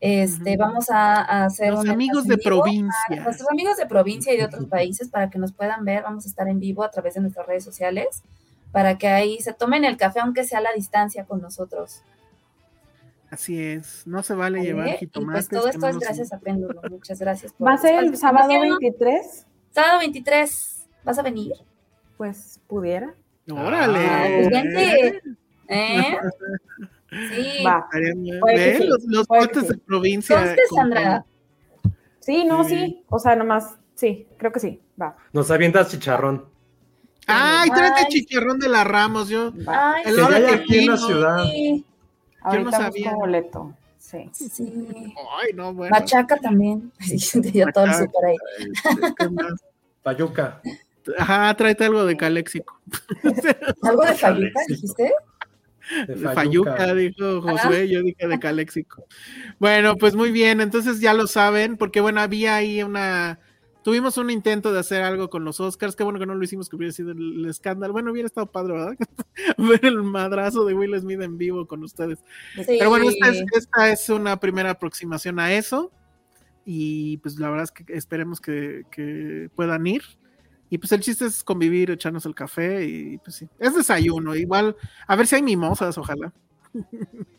Este, 0.00 0.56
vamos 0.56 0.90
a, 0.90 1.14
a 1.22 1.44
hacer 1.46 1.72
Los 1.72 1.84
un 1.84 1.90
amigos 1.90 2.24
de 2.24 2.36
provincia. 2.38 3.22
Nuestros 3.24 3.50
amigos 3.50 3.76
de 3.76 3.86
provincia 3.86 4.32
y 4.34 4.36
de 4.36 4.44
otros 4.44 4.66
países 4.66 5.08
para 5.08 5.30
que 5.30 5.38
nos 5.38 5.52
puedan 5.52 5.84
ver, 5.84 6.02
vamos 6.02 6.26
a 6.26 6.28
estar 6.28 6.48
en 6.48 6.60
vivo 6.60 6.82
a 6.84 6.90
través 6.90 7.14
de 7.14 7.20
nuestras 7.22 7.46
redes 7.46 7.64
sociales 7.64 8.22
para 8.72 8.98
que 8.98 9.08
ahí 9.08 9.40
se 9.40 9.54
tomen 9.54 9.84
el 9.84 9.96
café 9.96 10.20
aunque 10.20 10.44
sea 10.44 10.58
a 10.58 10.62
la 10.62 10.72
distancia 10.72 11.24
con 11.24 11.40
nosotros. 11.40 12.02
Así 13.30 13.60
es. 13.62 14.06
No 14.06 14.22
se 14.22 14.34
vale 14.34 14.58
¿vale? 14.58 14.68
llevar 14.68 14.88
Y 14.88 14.92
jitomates. 14.98 15.48
pues 15.48 15.60
todo 15.60 15.68
esto 15.68 15.80
no 15.80 15.88
es 15.88 15.98
gracias 15.98 16.32
a 16.32 16.38
Péndulo. 16.38 16.80
Muchas 16.90 17.18
gracias. 17.18 17.52
por 17.52 17.68
¿Va 17.68 17.72
a 17.72 17.78
ser 17.78 18.04
el 18.04 18.16
sábado 18.16 18.52
Información. 18.52 18.78
23? 18.80 19.46
Sábado 19.70 19.98
23. 20.00 20.88
¿Vas 21.04 21.18
a 21.18 21.22
venir? 21.22 21.52
Pues 22.16 22.60
pudiera. 22.66 23.14
Órale. 23.50 24.06
Ah, 24.06 24.26
pues 24.28 24.50
vente. 24.50 25.22
¿Eh? 25.68 26.16
Sí. 27.10 27.62
Va. 27.64 27.88
¿Ven? 27.92 28.24
sí, 28.78 28.84
Los, 28.86 29.04
los 29.04 29.26
sí. 29.26 29.66
de 29.68 29.78
provincia. 29.78 30.36
Entonces, 30.40 30.66
con- 30.68 30.76
Sandra, 30.78 31.24
Sí, 32.20 32.44
no, 32.44 32.64
Sí. 32.64 32.74
sí. 32.76 33.04
O 33.08 33.18
sea, 33.20 33.36
nomás, 33.36 33.76
sí, 33.94 34.26
creo 34.36 34.50
que 34.50 34.58
sí. 34.60 34.80
Va. 35.00 35.16
Nos 35.32 35.50
avientas 35.50 35.90
chicharrón. 35.90 36.44
Ay, 37.28 37.70
tráete 37.70 38.00
Ay. 38.00 38.06
chicharrón 38.08 38.58
de 38.58 38.68
la 38.68 38.82
Ramos, 38.84 39.28
yo. 39.28 39.52
Ay, 39.66 40.02
El 40.06 40.14
sí. 40.16 40.20
hora 40.20 40.36
que 40.36 40.42
ya 40.42 40.54
aquí 40.54 40.78
en 40.78 40.86
la 40.86 40.96
ciudad. 40.96 41.44
Ahorita 42.42 42.70
no 42.70 42.72
sabía. 42.72 43.14
boleto. 43.14 43.74
Sí. 43.98 44.30
Sí. 44.32 45.14
Ay, 45.40 45.52
no, 45.54 45.74
bueno. 45.74 45.90
Machaca 45.94 46.36
también. 46.36 46.92
Sí, 47.00 47.40
te 47.40 47.50
dio 47.50 47.66
todo 47.72 47.84
el 47.86 47.94
súper 47.94 48.24
ahí. 48.26 48.36
Este, 48.58 49.14
¿qué 49.18 49.28
más? 49.30 49.52
Payuca. 50.02 50.60
Ajá, 51.18 51.54
tráete 51.54 51.84
algo 51.84 52.04
de 52.04 52.16
Caléxico. 52.16 52.80
¿Algo 53.82 54.02
de 54.04 54.14
Fayuca, 54.14 54.60
dijiste? 54.68 55.12
De 56.06 56.16
Fayuca, 56.16 56.94
dijo 56.94 57.40
Josué, 57.40 57.88
yo 57.88 58.02
dije 58.02 58.26
de 58.26 58.38
Caléxico. 58.38 59.04
Bueno, 59.58 59.96
pues 59.96 60.14
muy 60.14 60.30
bien, 60.30 60.60
entonces 60.60 61.00
ya 61.00 61.14
lo 61.14 61.26
saben, 61.26 61.76
porque 61.76 62.00
bueno, 62.00 62.20
había 62.20 62.56
ahí 62.56 62.82
una. 62.82 63.38
Tuvimos 63.82 64.18
un 64.18 64.30
intento 64.30 64.72
de 64.72 64.80
hacer 64.80 65.02
algo 65.02 65.30
con 65.30 65.44
los 65.44 65.60
Oscars, 65.60 65.94
qué 65.94 66.02
bueno 66.02 66.18
que 66.18 66.26
no 66.26 66.34
lo 66.34 66.42
hicimos, 66.42 66.68
que 66.68 66.74
hubiera 66.74 66.92
sido 66.92 67.12
el, 67.12 67.38
el 67.38 67.46
escándalo. 67.48 67.92
Bueno, 67.92 68.10
hubiera 68.10 68.26
estado 68.26 68.50
padre, 68.50 68.72
¿verdad? 68.72 68.96
Ver 69.58 69.84
el 69.84 70.02
madrazo 70.02 70.64
de 70.64 70.74
Will 70.74 70.98
Smith 70.98 71.20
en 71.20 71.38
vivo 71.38 71.68
con 71.68 71.84
ustedes. 71.84 72.18
Sí. 72.56 72.64
Pero 72.66 72.90
bueno, 72.90 73.08
esta 73.08 73.28
es, 73.28 73.44
esta 73.52 73.92
es 73.92 74.08
una 74.08 74.40
primera 74.40 74.70
aproximación 74.70 75.38
a 75.38 75.52
eso. 75.52 75.92
Y 76.64 77.18
pues 77.18 77.38
la 77.38 77.48
verdad 77.48 77.62
es 77.62 77.70
que 77.70 77.84
esperemos 77.94 78.40
que, 78.40 78.82
que 78.90 79.50
puedan 79.54 79.86
ir. 79.86 80.02
Y 80.68 80.78
pues 80.78 80.90
el 80.92 81.00
chiste 81.00 81.26
es 81.26 81.44
convivir, 81.44 81.90
echarnos 81.90 82.26
el 82.26 82.34
café 82.34 82.84
y 82.84 83.18
pues 83.18 83.36
sí. 83.36 83.48
Es 83.58 83.74
desayuno, 83.74 84.34
igual. 84.34 84.76
A 85.06 85.16
ver 85.16 85.26
si 85.26 85.36
hay 85.36 85.42
mimosas, 85.42 85.96
ojalá. 85.96 86.32
No, 86.72 86.82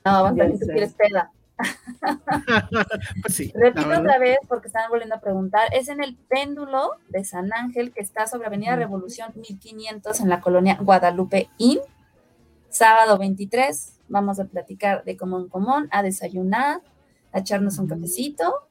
vamos 0.04 0.32
a 0.32 0.44
ver 0.44 0.54
si 0.54 0.60
tú 0.60 0.68
quieres 0.68 0.94
peda. 0.94 1.32
Pues 3.22 3.34
sí. 3.34 3.52
Repito 3.56 3.88
otra 3.90 4.20
vez 4.20 4.38
porque 4.48 4.68
están 4.68 4.90
volviendo 4.90 5.16
a 5.16 5.20
preguntar. 5.20 5.74
Es 5.74 5.90
en 5.90 6.04
el 6.04 6.16
péndulo 6.16 6.92
de 7.10 7.24
San 7.24 7.52
Ángel 7.52 7.92
que 7.92 8.02
está 8.02 8.28
sobre 8.28 8.48
Avenida 8.48 8.76
Revolución 8.76 9.32
1500 9.36 10.20
en 10.22 10.30
la 10.30 10.40
colonia 10.40 10.78
Guadalupe 10.80 11.50
Inn. 11.58 11.80
Sábado 12.70 13.18
23. 13.18 14.00
Vamos 14.10 14.40
a 14.40 14.46
platicar 14.46 15.04
de 15.04 15.18
común 15.18 15.50
común, 15.50 15.90
a 15.92 16.04
desayunar, 16.04 16.82
a 17.34 17.40
echarnos 17.40 17.78
un 17.80 17.88
cafecito 17.88 18.68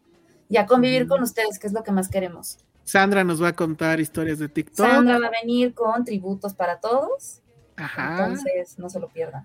y 0.49 0.57
a 0.57 0.67
convivir 0.67 1.09
con 1.09 1.23
ustedes, 1.23 1.59
que 1.59 1.67
es 1.67 1.73
lo 1.73 1.83
que 1.83 1.93
más 1.93 2.09
queremos. 2.09 2.59
Sandra 2.87 3.25
nos 3.25 3.43
va 3.43 3.49
a 3.49 3.53
contar 3.53 3.99
historias 3.99 4.39
de 4.39 4.49
TikTok. 4.49 4.87
Sandra 4.87 5.19
va 5.19 5.27
a 5.27 5.31
venir 5.43 5.75
con 5.75 6.05
tributos 6.05 6.55
para 6.55 6.79
todos. 6.79 7.43
Ajá. 7.77 8.13
Entonces, 8.27 8.79
no 8.79 8.89
se 8.89 9.01
lo 9.01 9.09
pierdan. 9.09 9.45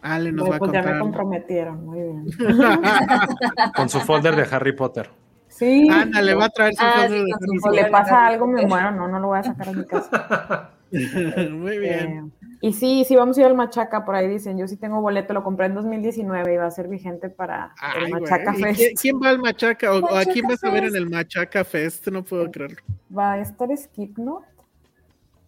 Ale 0.00 0.30
nos 0.32 0.46
Bueno, 0.46 0.50
va 0.50 0.56
a 0.56 0.58
pues 0.60 0.72
ya 0.72 0.78
me 0.78 0.84
contar. 0.84 1.00
comprometieron, 1.00 1.84
muy 1.86 2.00
bien. 2.02 2.26
Con 3.76 3.88
su 3.88 4.00
folder 4.00 4.36
de 4.36 4.46
Harry 4.54 4.72
Potter. 4.72 5.10
Sí. 5.48 5.88
Ándale, 5.90 6.34
va 6.34 6.44
a 6.46 6.48
traer 6.50 6.74
su 6.74 6.82
Ah, 6.84 7.06
sí, 7.08 7.14
de 7.14 7.20
Harry 7.20 7.48
Si 7.52 7.58
folder. 7.58 7.84
le 7.86 7.90
pasa 7.90 8.26
algo, 8.26 8.46
me 8.46 8.64
muero. 8.66 8.90
No, 8.92 9.08
no 9.08 9.18
lo 9.18 9.28
voy 9.28 9.38
a 9.38 9.42
sacar 9.42 9.68
a 9.68 9.72
mi 9.72 9.84
casa. 9.84 10.70
Muy 11.50 11.78
bien. 11.78 12.32
Eh, 12.37 12.37
y 12.60 12.72
sí, 12.72 13.04
sí, 13.06 13.14
vamos 13.16 13.36
a 13.38 13.40
ir 13.40 13.46
al 13.46 13.54
Machaca, 13.54 14.04
por 14.04 14.14
ahí 14.14 14.28
dicen. 14.28 14.58
Yo 14.58 14.66
sí 14.68 14.76
tengo 14.76 15.00
boleto, 15.00 15.32
lo 15.34 15.42
compré 15.44 15.66
en 15.66 15.74
2019 15.74 16.54
y 16.54 16.56
va 16.56 16.66
a 16.66 16.70
ser 16.70 16.88
vigente 16.88 17.30
para 17.30 17.72
Ay, 17.80 18.04
el 18.04 18.10
Machaca 18.12 18.54
¿y 18.56 18.62
Fest. 18.62 19.00
¿Quién, 19.02 19.20
va 19.22 19.28
al 19.30 19.38
Machaca? 19.38 19.92
¿O, 19.94 19.98
o 20.00 20.16
a 20.16 20.24
quién 20.24 20.46
vas 20.48 20.62
a 20.64 20.70
ver 20.70 20.84
en 20.84 20.96
el 20.96 21.08
Machaca 21.08 21.64
Fest? 21.64 22.08
No 22.08 22.24
puedo 22.24 22.50
creerlo. 22.50 22.78
Va 23.16 23.32
a 23.34 23.38
estar 23.40 23.68
Skipnot, 23.76 24.42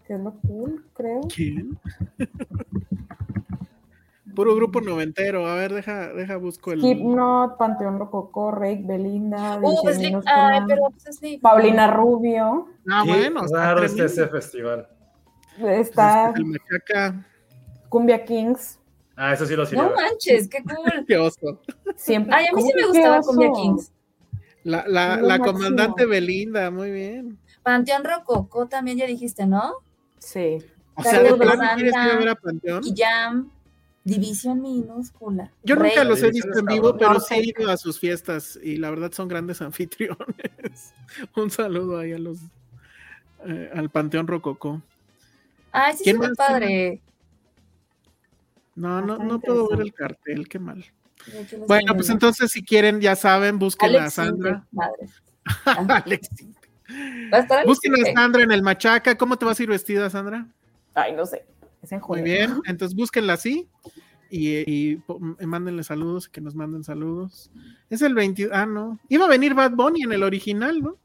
que 0.07 0.15
es 0.15 0.21
lo 0.21 0.33
cool, 0.47 0.85
creo. 0.95 1.21
¿Quién? 1.35 1.79
Puro 4.35 4.55
grupo 4.55 4.81
noventero. 4.81 5.47
A 5.47 5.55
ver, 5.57 5.73
deja, 5.75 6.13
deja 6.13 6.37
busco 6.37 6.71
el. 6.73 6.81
Skipnot, 6.81 7.59
Panteón 7.59 7.99
Rococó, 7.99 8.53
Rake, 8.53 8.83
Belinda, 8.87 9.59
Uh. 9.61 9.85
Minúscula, 9.99 10.49
Ay, 10.53 10.61
pero 10.69 10.83
pues. 10.93 11.21
Paulina 11.43 11.89
Rubio, 11.91 12.69
Ah, 12.89 13.03
Qué 13.05 13.11
bueno. 13.11 13.45
está 13.45 13.59
raro 13.75 13.81
tremendo. 13.81 14.05
ese 14.07 14.29
festival. 14.29 14.89
Está 15.69 16.33
El 16.37 16.45
Machaca. 16.47 17.27
Cumbia 17.89 18.25
Kings, 18.25 18.79
Ah, 19.17 19.35
eso 19.35 19.45
sí 19.45 19.55
lo 19.55 19.65
No 19.65 19.69
sirve. 19.69 19.83
manches, 19.97 20.49
qué 20.49 20.63
cool. 20.63 21.05
Qué 21.07 21.17
oso. 21.19 21.61
siempre. 21.97 22.35
Ay, 22.35 22.47
a 22.47 22.53
mí 22.57 22.63
sí 22.63 22.71
¿Cómo 22.73 22.81
me 22.81 22.87
gustaba? 22.99 23.21
Cumbia 23.21 23.51
Kings. 23.53 23.93
La, 24.65 24.85
la, 24.87 25.17
la 25.19 25.39
comandante 25.39 26.07
Belinda, 26.07 26.71
muy 26.71 26.91
bien. 26.91 27.39
Panteón 27.63 28.05
Rococó 28.05 28.67
también 28.69 28.97
ya 28.97 29.07
dijiste, 29.07 29.47
¿no? 29.47 29.75
Sí. 30.19 30.59
O 30.95 31.03
sea, 31.03 31.13
Saludos, 31.13 31.39
de 31.39 31.45
plano 31.47 31.63
quieres 31.75 31.93
ir 31.93 31.99
a 31.99 32.03
Santa. 32.03 32.19
ver 32.19 32.29
a 32.29 32.35
Panteón. 32.35 32.83
Y 32.87 32.95
Jam. 32.97 33.51
División 34.03 34.63
minúscula. 34.63 35.53
Yo 35.63 35.77
nunca 35.77 36.03
los 36.05 36.23
he 36.23 36.31
visto 36.31 36.59
en 36.59 36.65
vivo, 36.65 36.97
pero 36.97 37.21
sí 37.21 37.35
he 37.35 37.45
ido 37.61 37.71
a 37.71 37.77
sus 37.77 38.01
fiestas 38.01 38.59
y 38.63 38.77
la 38.79 38.89
verdad 38.89 39.13
son 39.13 39.29
grandes 39.29 39.61
anfitriones. 39.63 40.95
Un 41.37 41.51
saludo 41.51 41.99
ahí 41.99 42.13
a 42.15 42.19
los 42.19 42.39
eh, 43.47 43.71
al 43.75 43.91
Panteón 43.91 44.27
Rococó. 44.27 44.81
Ay, 45.73 45.97
sí, 45.97 46.05
¿Quién 46.05 46.17
súper 46.17 46.31
más? 46.31 46.39
padre. 46.39 47.03
No, 48.75 49.01
no, 49.01 49.15
Está 49.15 49.25
no 49.25 49.41
puedo 49.41 49.69
ver 49.69 49.81
el 49.81 49.93
cartel, 49.93 50.49
qué 50.49 50.59
mal. 50.59 50.85
Bueno, 51.67 51.95
pues 51.95 52.09
entonces 52.09 52.51
si 52.51 52.63
quieren, 52.65 53.01
ya 53.01 53.15
saben, 53.15 53.59
busquen 53.59 53.97
a 53.97 54.11
Sandra. 54.11 54.67
Alex. 55.89 56.29
Va 57.33 57.39
a 57.39 57.41
estar 57.41 57.59
Alex 57.59 57.67
Busquen 57.67 57.95
a. 57.95 58.13
Sandra 58.15 58.43
en 58.43 58.53
el 58.53 58.63
Machaca. 58.63 59.17
¿Cómo 59.17 59.37
te 59.37 59.45
vas 59.45 59.61
a 59.61 59.63
ir 59.63 59.69
vestida, 59.69 60.09
Sandra? 60.09 60.47
Ay, 60.95 61.13
no 61.15 61.27
sé. 61.27 61.45
Es 61.83 61.93
en 61.93 61.99
Muy 61.99 62.07
junio. 62.07 62.25
bien, 62.25 62.61
entonces 62.67 62.97
búsquenla 62.97 63.35
así 63.35 63.69
y, 64.31 64.95
y 64.95 65.03
mándenle 65.41 65.83
saludos, 65.83 66.29
que 66.29 66.41
nos 66.41 66.55
manden 66.55 66.85
saludos. 66.85 67.51
Es 67.89 68.03
el 68.03 68.15
20, 68.15 68.51
ah, 68.53 68.67
no. 68.67 68.99
Iba 69.09 69.25
a 69.27 69.29
venir 69.29 69.55
Bad 69.55 69.73
Bunny 69.73 70.03
en 70.03 70.13
el 70.13 70.23
original, 70.23 70.81
¿no? 70.81 70.97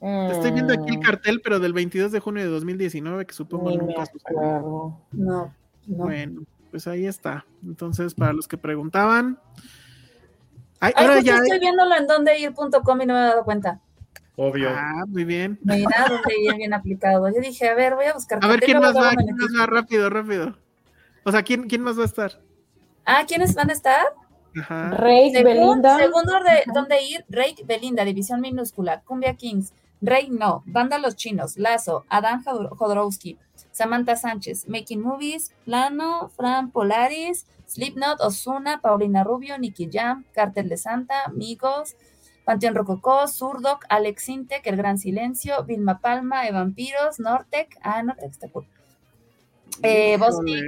Estoy 0.00 0.50
viendo 0.52 0.74
aquí 0.74 0.90
el 0.90 0.98
Mm, 0.98 1.02
cartel, 1.02 1.40
pero 1.42 1.58
del 1.58 1.72
22 1.72 2.12
de 2.12 2.20
junio 2.20 2.42
de 2.44 2.50
2019, 2.50 3.26
que 3.26 3.32
supongo 3.34 3.70
ni 3.70 3.78
nunca 3.78 4.04
sucedió. 4.06 4.40
No, 4.40 5.00
no. 5.12 5.54
Bueno, 5.86 6.42
pues 6.70 6.86
ahí 6.86 7.06
está. 7.06 7.46
Entonces, 7.64 8.14
para 8.14 8.32
los 8.32 8.46
que 8.46 8.58
preguntaban. 8.58 9.38
Ay, 10.80 10.92
Ay, 10.94 11.06
ahora 11.06 11.20
ya. 11.20 11.36
estoy 11.36 11.58
viéndolo 11.58 11.94
en 11.96 12.06
dondeir.com 12.06 13.00
y 13.00 13.06
no 13.06 13.14
me 13.14 13.20
he 13.20 13.22
dado 13.22 13.44
cuenta. 13.44 13.80
Obvio. 14.36 14.68
Ah, 14.70 15.04
muy 15.08 15.24
bien. 15.24 15.58
Mira, 15.62 15.88
donde 16.08 16.34
ir 16.42 16.54
bien 16.56 16.74
aplicado. 16.74 17.26
Yo 17.28 17.40
dije, 17.40 17.68
a 17.68 17.74
ver, 17.74 17.94
voy 17.94 18.04
a 18.04 18.12
buscar. 18.12 18.38
A 18.42 18.48
ver 18.48 18.60
quién 18.60 18.78
más 18.78 18.94
va, 18.94 19.14
quién 19.14 19.34
más 19.34 19.48
va, 19.58 19.66
rápido, 19.66 20.10
rápido. 20.10 20.54
O 21.24 21.32
sea, 21.32 21.42
¿quién, 21.42 21.66
quién 21.68 21.80
más 21.82 21.98
va 21.98 22.02
a 22.02 22.06
estar? 22.06 22.40
Ah, 23.06 23.24
¿quiénes 23.26 23.54
van 23.54 23.70
a 23.70 23.72
estar? 23.72 24.04
Ajá. 24.60 24.90
Rey, 24.90 25.32
Según, 25.32 25.44
Belinda. 25.54 25.96
según 25.96 26.22
de, 26.24 26.72
dónde 26.74 27.02
ir, 27.02 27.24
Rey 27.28 27.54
Belinda, 27.64 28.04
división 28.04 28.40
minúscula, 28.40 29.00
Cumbia 29.02 29.34
Kings, 29.34 29.72
Rey 30.00 30.28
No, 30.30 30.62
Banda 30.66 30.98
Los 30.98 31.16
Chinos, 31.16 31.56
Lazo, 31.56 32.04
Adán 32.08 32.44
Jodor- 32.44 32.76
Jodorowsky, 32.76 33.38
Samantha 33.72 34.16
Sánchez, 34.16 34.68
Making 34.68 35.00
Movies, 35.02 35.52
Plano, 35.64 36.28
Fran 36.36 36.70
Polaris, 36.70 37.46
Slipknot, 37.66 38.20
Osuna, 38.20 38.80
Paulina 38.80 39.24
Rubio, 39.24 39.58
Nicky 39.58 39.88
Jam, 39.92 40.24
Cártel 40.34 40.68
de 40.68 40.76
Santa, 40.76 41.24
Amigos, 41.24 41.96
Panteón 42.44 42.74
Rococó, 42.76 43.26
Surdoc, 43.26 43.84
Alex 43.88 44.28
Intec, 44.28 44.66
El 44.66 44.76
Gran 44.76 44.98
Silencio, 44.98 45.64
Vilma 45.64 45.98
Palma, 46.00 46.46
Evampiros, 46.46 47.18
Nortec, 47.18 47.76
ah, 47.82 48.02
Nortec 48.02 48.30
está 48.30 48.48
cool. 48.50 48.66
Eh, 49.82 50.16
Bosnic. 50.16 50.64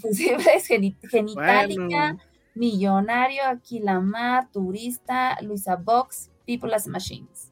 Fusibles, 0.00 0.66
Genitalica, 1.10 1.86
Bueno. 1.86 2.18
Millonario, 2.54 3.42
Aquilamar, 3.46 4.48
Turista, 4.52 5.36
Luisa 5.40 5.76
Box, 5.76 6.30
People 6.46 6.74
as 6.74 6.86
Machines. 6.86 7.50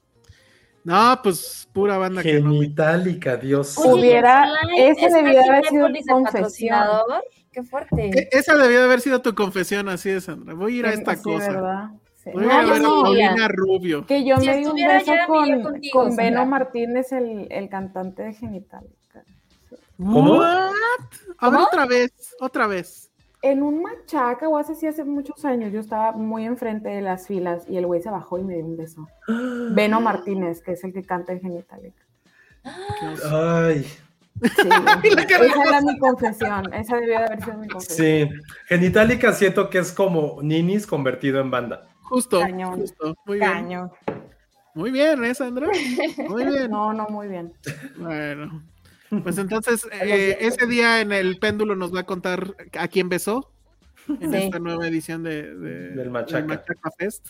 No, 0.85 1.21
pues 1.23 1.69
pura 1.73 1.97
banda 1.99 2.23
que 2.23 2.41
no. 2.41 2.53
Genitálica, 2.53 3.37
Dios. 3.37 3.77
Hubiera- 3.79 4.49
ese 4.77 5.07
¿está 5.07 5.17
debió 5.23 5.43
haber 5.45 5.65
sido 5.67 5.89
de 5.89 6.03
confesión. 6.09 6.79
Qué 7.53 7.63
fuerte. 7.63 8.11
E- 8.19 8.29
Esa 8.33 8.57
debió 8.57 8.79
de 8.81 8.85
haber 8.87 9.01
sido 9.01 9.21
tu 9.21 9.35
confesión, 9.35 9.89
así 9.89 10.11
es, 10.11 10.25
Sandra. 10.25 10.55
Voy 10.55 10.77
a 10.77 10.79
ir 10.79 10.87
a 10.87 10.93
esta 10.93 11.15
Sí, 11.17 11.23
cosa. 11.23 11.53
¿verdad? 11.53 11.91
Sí. 12.25 12.31
Voy 12.33 12.45
a 12.45 12.47
ir 12.47 12.51
a 12.53 12.63
yo 12.65 12.73
ver 12.73 12.81
a. 12.83 13.03
Paulina 13.03 13.49
Rubio. 13.49 14.07
Que 14.07 14.25
yo 14.25 14.37
Si 14.39 14.47
me 14.47 14.57
di 14.57 14.65
un 14.67 14.75
beso 14.77 15.13
con, 15.27 15.63
contigo, 15.63 15.93
con 16.05 16.17
Beno. 16.17 16.47
Martínez, 16.47 17.13
el, 17.13 17.47
el 17.51 17.69
cantante 17.69 18.23
de 18.23 18.33
Genitalica. 18.35 19.23
¿Cómo? 19.99 20.39
What? 20.39 20.49
A 21.39 21.51
ver 21.51 21.59
¿Cómo? 21.59 21.65
otra 21.67 21.87
vez, 21.87 22.13
otra 22.41 22.67
vez. 22.67 23.11
En 23.43 23.63
un 23.63 23.83
machaca, 23.83 24.49
o 24.49 24.57
hace 24.57 24.75
sí, 24.75 24.87
hace 24.87 25.05
muchos 25.05 25.45
años, 25.45 25.73
yo 25.73 25.81
estaba 25.81 26.13
muy 26.13 26.45
enfrente 26.47 26.89
de 26.89 27.03
las 27.03 27.27
filas 27.27 27.65
y 27.69 27.77
el 27.77 27.87
güey 27.87 28.01
se 28.01 28.11
bajó 28.11 28.39
y 28.39 28.45
me 28.45 28.55
dio 28.55 28.65
un 28.65 28.77
beso. 28.77 29.09
Beno 29.75 30.01
Martínez, 30.01 30.63
que 30.63 30.73
es 30.73 30.85
el 30.85 30.93
que 30.93 31.03
canta 31.03 31.33
en 31.33 31.41
Genitalica. 31.41 32.03
Ay, 33.31 33.85
Sí, 34.43 34.69
esa 35.29 35.65
era 35.65 35.81
mi 35.83 35.99
confesión, 35.99 36.73
esa 36.73 36.97
debió 36.97 37.19
de 37.19 37.25
haber 37.27 37.45
sido 37.45 37.59
mi 37.59 37.69
confesión. 37.69 38.29
sí. 38.31 38.35
Genitálica 38.67 39.33
siento 39.33 39.71
que 39.71 39.79
es 39.79 39.93
como 39.93 40.39
Ninis 40.43 40.87
convertido 40.87 41.41
en 41.41 41.51
banda. 41.51 41.87
Justo, 42.03 42.41
Cañón. 42.41 42.81
justo. 42.81 43.15
Muy 43.27 43.39
bien. 43.39 43.91
Muy 44.75 44.91
bien, 44.91 45.23
¿eh, 45.25 45.35
Sandra? 45.35 45.69
Muy 46.29 46.47
bien. 46.47 46.71
No, 46.71 46.93
no, 46.93 47.07
muy 47.09 47.29
bien. 47.29 47.53
Bueno. 47.99 48.63
Pues 49.23 49.39
entonces, 49.39 49.87
eh, 49.93 50.39
ese 50.41 50.67
día 50.67 51.01
en 51.01 51.13
el 51.13 51.39
péndulo 51.39 51.77
nos 51.77 51.95
va 51.95 52.01
a 52.01 52.07
contar 52.07 52.55
a 52.79 52.89
quién 52.89 53.09
besó 53.09 53.51
en 54.09 54.33
Sí. 54.33 54.37
esta 54.39 54.59
nueva 54.59 54.87
edición 54.89 55.23
de, 55.23 55.55
de- 55.55 55.91
Del 55.91 56.11
Machaca. 56.11 56.63
Fest. 56.99 57.29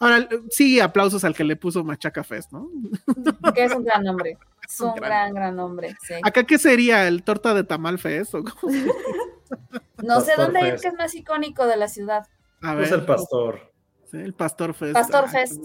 Ahora, 0.00 0.28
sí, 0.50 0.78
aplausos 0.80 1.24
al 1.24 1.34
que 1.34 1.44
le 1.44 1.56
puso 1.56 1.82
Machaca 1.84 2.22
Fest, 2.24 2.52
¿no? 2.52 2.68
Que 3.54 3.64
es 3.64 3.74
un 3.74 3.84
gran 3.84 4.04
nombre. 4.04 4.38
Es 4.68 4.80
un 4.80 4.88
Un 4.90 4.94
gran- 4.96 5.08
gran, 5.10 5.34
gran 5.34 5.56
nombre. 5.56 5.96
Sí. 6.02 6.14
¿Acá 6.22 6.44
qué 6.44 6.58
sería? 6.58 7.06
¿El 7.08 7.22
torta 7.22 7.52
de 7.54 7.64
tamal 7.64 7.98
fest? 7.98 8.34
¿O 8.34 8.44
cómo? 8.44 8.72
No 10.02 10.20
sé 10.20 10.32
Pastor 10.36 10.44
dónde 10.44 10.60
ir, 10.60 10.70
Fest. 10.72 10.82
que 10.82 10.88
es 10.88 10.94
más 10.94 11.14
icónico 11.14 11.66
de 11.66 11.76
la 11.78 11.88
ciudad. 11.88 12.26
A 12.62 12.78
Es 12.80 12.92
el 12.92 13.04
pastor. 13.04 13.72
Sí, 14.10 14.18
el 14.18 14.34
Pastor 14.34 14.74
Fest. 14.74 14.92
Pastor 14.94 15.24
Ah, 15.26 15.28
Fest. 15.28 15.64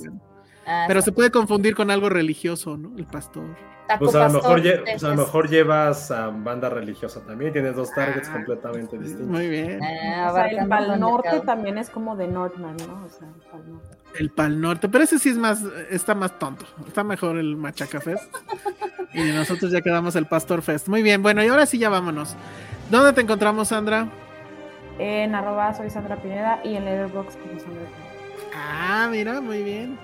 Ah, 0.66 0.86
Pero 0.88 1.02
se 1.02 1.12
puede 1.12 1.30
confundir 1.32 1.76
con 1.76 1.92
algo 1.92 2.10
religioso, 2.10 2.78
¿no? 2.78 2.92
El 2.98 3.06
pastor. 3.06 3.44
Taco 3.88 4.06
Pues 4.06 4.16
a 4.16 4.28
lo, 4.30 4.36
mejor, 4.36 4.62
pues 4.86 5.04
a 5.04 5.10
lo 5.14 5.44
llevas 5.44 6.10
a 6.10 6.28
banda 6.30 6.70
religiosa 6.70 7.20
también. 7.26 7.52
Tienes 7.52 7.76
dos 7.76 7.92
targets 7.94 8.30
Ah, 8.30 8.34
completamente 8.34 8.98
distintos. 8.98 9.28
Muy 9.28 9.50
bien. 9.50 9.80
Ah, 9.84 10.30
O 10.32 10.36
sea, 10.36 10.46
el 10.46 10.68
Pal 10.70 11.00
Norte 11.00 11.28
mercado. 11.30 11.44
también 11.46 11.78
es 11.78 11.90
como 11.90 12.16
de 12.16 12.28
Northman, 12.28 12.78
¿no? 12.88 13.04
O 13.06 13.10
sea, 13.10 13.28
el 13.28 13.42
Pal 13.52 13.70
Norte. 13.70 13.98
El 14.20 14.30
Pal 14.32 14.62
Norte, 14.62 14.88
pero 14.90 15.04
ese 15.04 15.20
sí 15.20 15.30
es 15.30 15.38
más, 15.38 15.62
está 15.90 16.16
más 16.16 16.40
tonto. 16.40 16.66
Está 16.88 17.04
mejor 17.04 17.38
el 17.38 17.58
Machaca 17.58 18.00
Fest. 18.00 18.24
y 19.14 19.22
nosotros 19.34 19.70
ya 19.72 19.82
quedamos 19.82 20.16
el 20.16 20.28
Pastor 20.28 20.62
Fest. 20.62 20.88
Muy 20.88 21.04
bien, 21.04 21.22
bueno, 21.22 21.44
y 21.44 21.48
ahora 21.48 21.66
sí 21.66 21.78
ya 21.78 21.90
vámonos. 21.90 22.38
¿Dónde 22.90 23.12
te 23.12 23.20
encontramos, 23.22 23.68
Sandra? 23.68 24.08
En 24.98 25.36
arroba 25.36 25.74
soy 25.74 25.90
Sandra 25.90 26.16
Pineda 26.22 26.62
y 26.64 26.76
en 26.76 26.86
Letterboxd 26.86 27.38
como 27.40 27.60
Sandra 27.60 27.82
Pineda. 27.82 28.54
Ah, 28.56 29.08
mira, 29.12 29.42
muy 29.42 29.62
bien. 29.64 29.98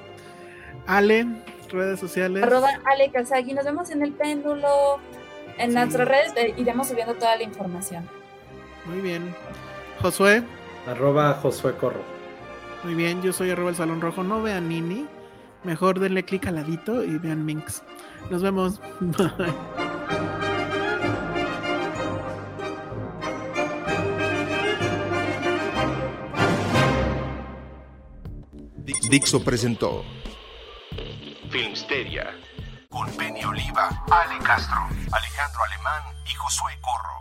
Ale, 0.90 1.26
redes 1.72 2.00
sociales. 2.00 2.42
Arroba 2.44 2.70
Ale 2.86 3.12
Kazagi. 3.12 3.54
Nos 3.54 3.64
vemos 3.64 3.92
en 3.92 4.02
el 4.04 4.12
péndulo. 4.14 4.98
En 5.58 5.70
Sí. 5.72 5.76
nuestras 5.76 6.08
redes 6.08 6.34
eh, 6.36 6.54
iremos 6.58 6.88
subiendo 6.88 7.14
toda 7.14 7.36
la 7.38 7.44
información. 7.44 8.10
Muy 8.86 9.00
bien. 9.02 9.36
Josué, 10.02 10.42
Arroba 10.88 11.34
Josué 11.36 11.74
Corro. 11.76 12.02
muy 12.84 12.96
bien. 12.96 13.22
Yo 13.22 13.34
soy 13.34 13.52
arroba 13.52 13.70
el 13.70 13.76
Salón 13.76 14.02
Rojo. 14.02 14.24
No 14.24 14.42
vean 14.42 14.68
Nini. 14.70 15.06
Mejor 15.64 16.00
denle 16.00 16.24
clic 16.24 16.48
al 16.48 16.56
ladito 16.56 17.04
y 17.04 17.18
vean 17.18 17.46
Minx. 17.46 17.84
Nos 18.32 18.42
vemos. 18.42 18.80
Bye. 19.00 19.54
Dixo 29.10 29.44
presentó 29.44 30.04
Filmsteria 31.50 32.32
con 32.92 33.08
Penny 33.18 33.44
Oliva, 33.44 33.90
Ale 34.12 34.40
Castro, 34.44 34.78
Alejandro 35.12 35.62
Alemán 35.64 36.04
y 36.26 36.34
Josué 36.36 36.74
Corro. 36.82 37.20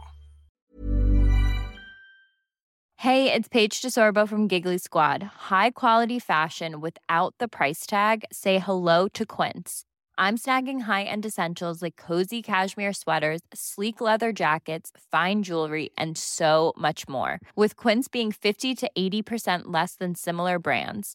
Hey, 2.96 3.32
it's 3.32 3.48
Paige 3.48 3.80
DeSorbo 3.80 4.28
from 4.28 4.46
Giggly 4.48 4.76
Squad. 4.76 5.22
High 5.48 5.70
quality 5.70 6.18
fashion 6.18 6.80
without 6.80 7.34
the 7.38 7.48
price 7.48 7.86
tag. 7.86 8.24
Say 8.30 8.58
hello 8.58 9.08
to 9.14 9.24
Quince. 9.24 9.84
I'm 10.18 10.36
snagging 10.36 10.82
high-end 10.82 11.24
essentials 11.24 11.80
like 11.80 11.96
cozy 11.96 12.42
cashmere 12.42 12.92
sweaters, 12.92 13.40
sleek 13.54 14.00
leather 14.00 14.32
jackets, 14.32 14.90
fine 15.12 15.42
jewelry, 15.44 15.90
and 15.96 16.18
so 16.18 16.74
much 16.76 17.08
more. 17.08 17.38
With 17.54 17.76
Quince 17.76 18.08
being 18.08 18.32
50 18.32 18.74
to 18.74 18.90
80% 18.98 19.62
less 19.66 19.94
than 19.94 20.16
similar 20.16 20.58
brands. 20.58 21.14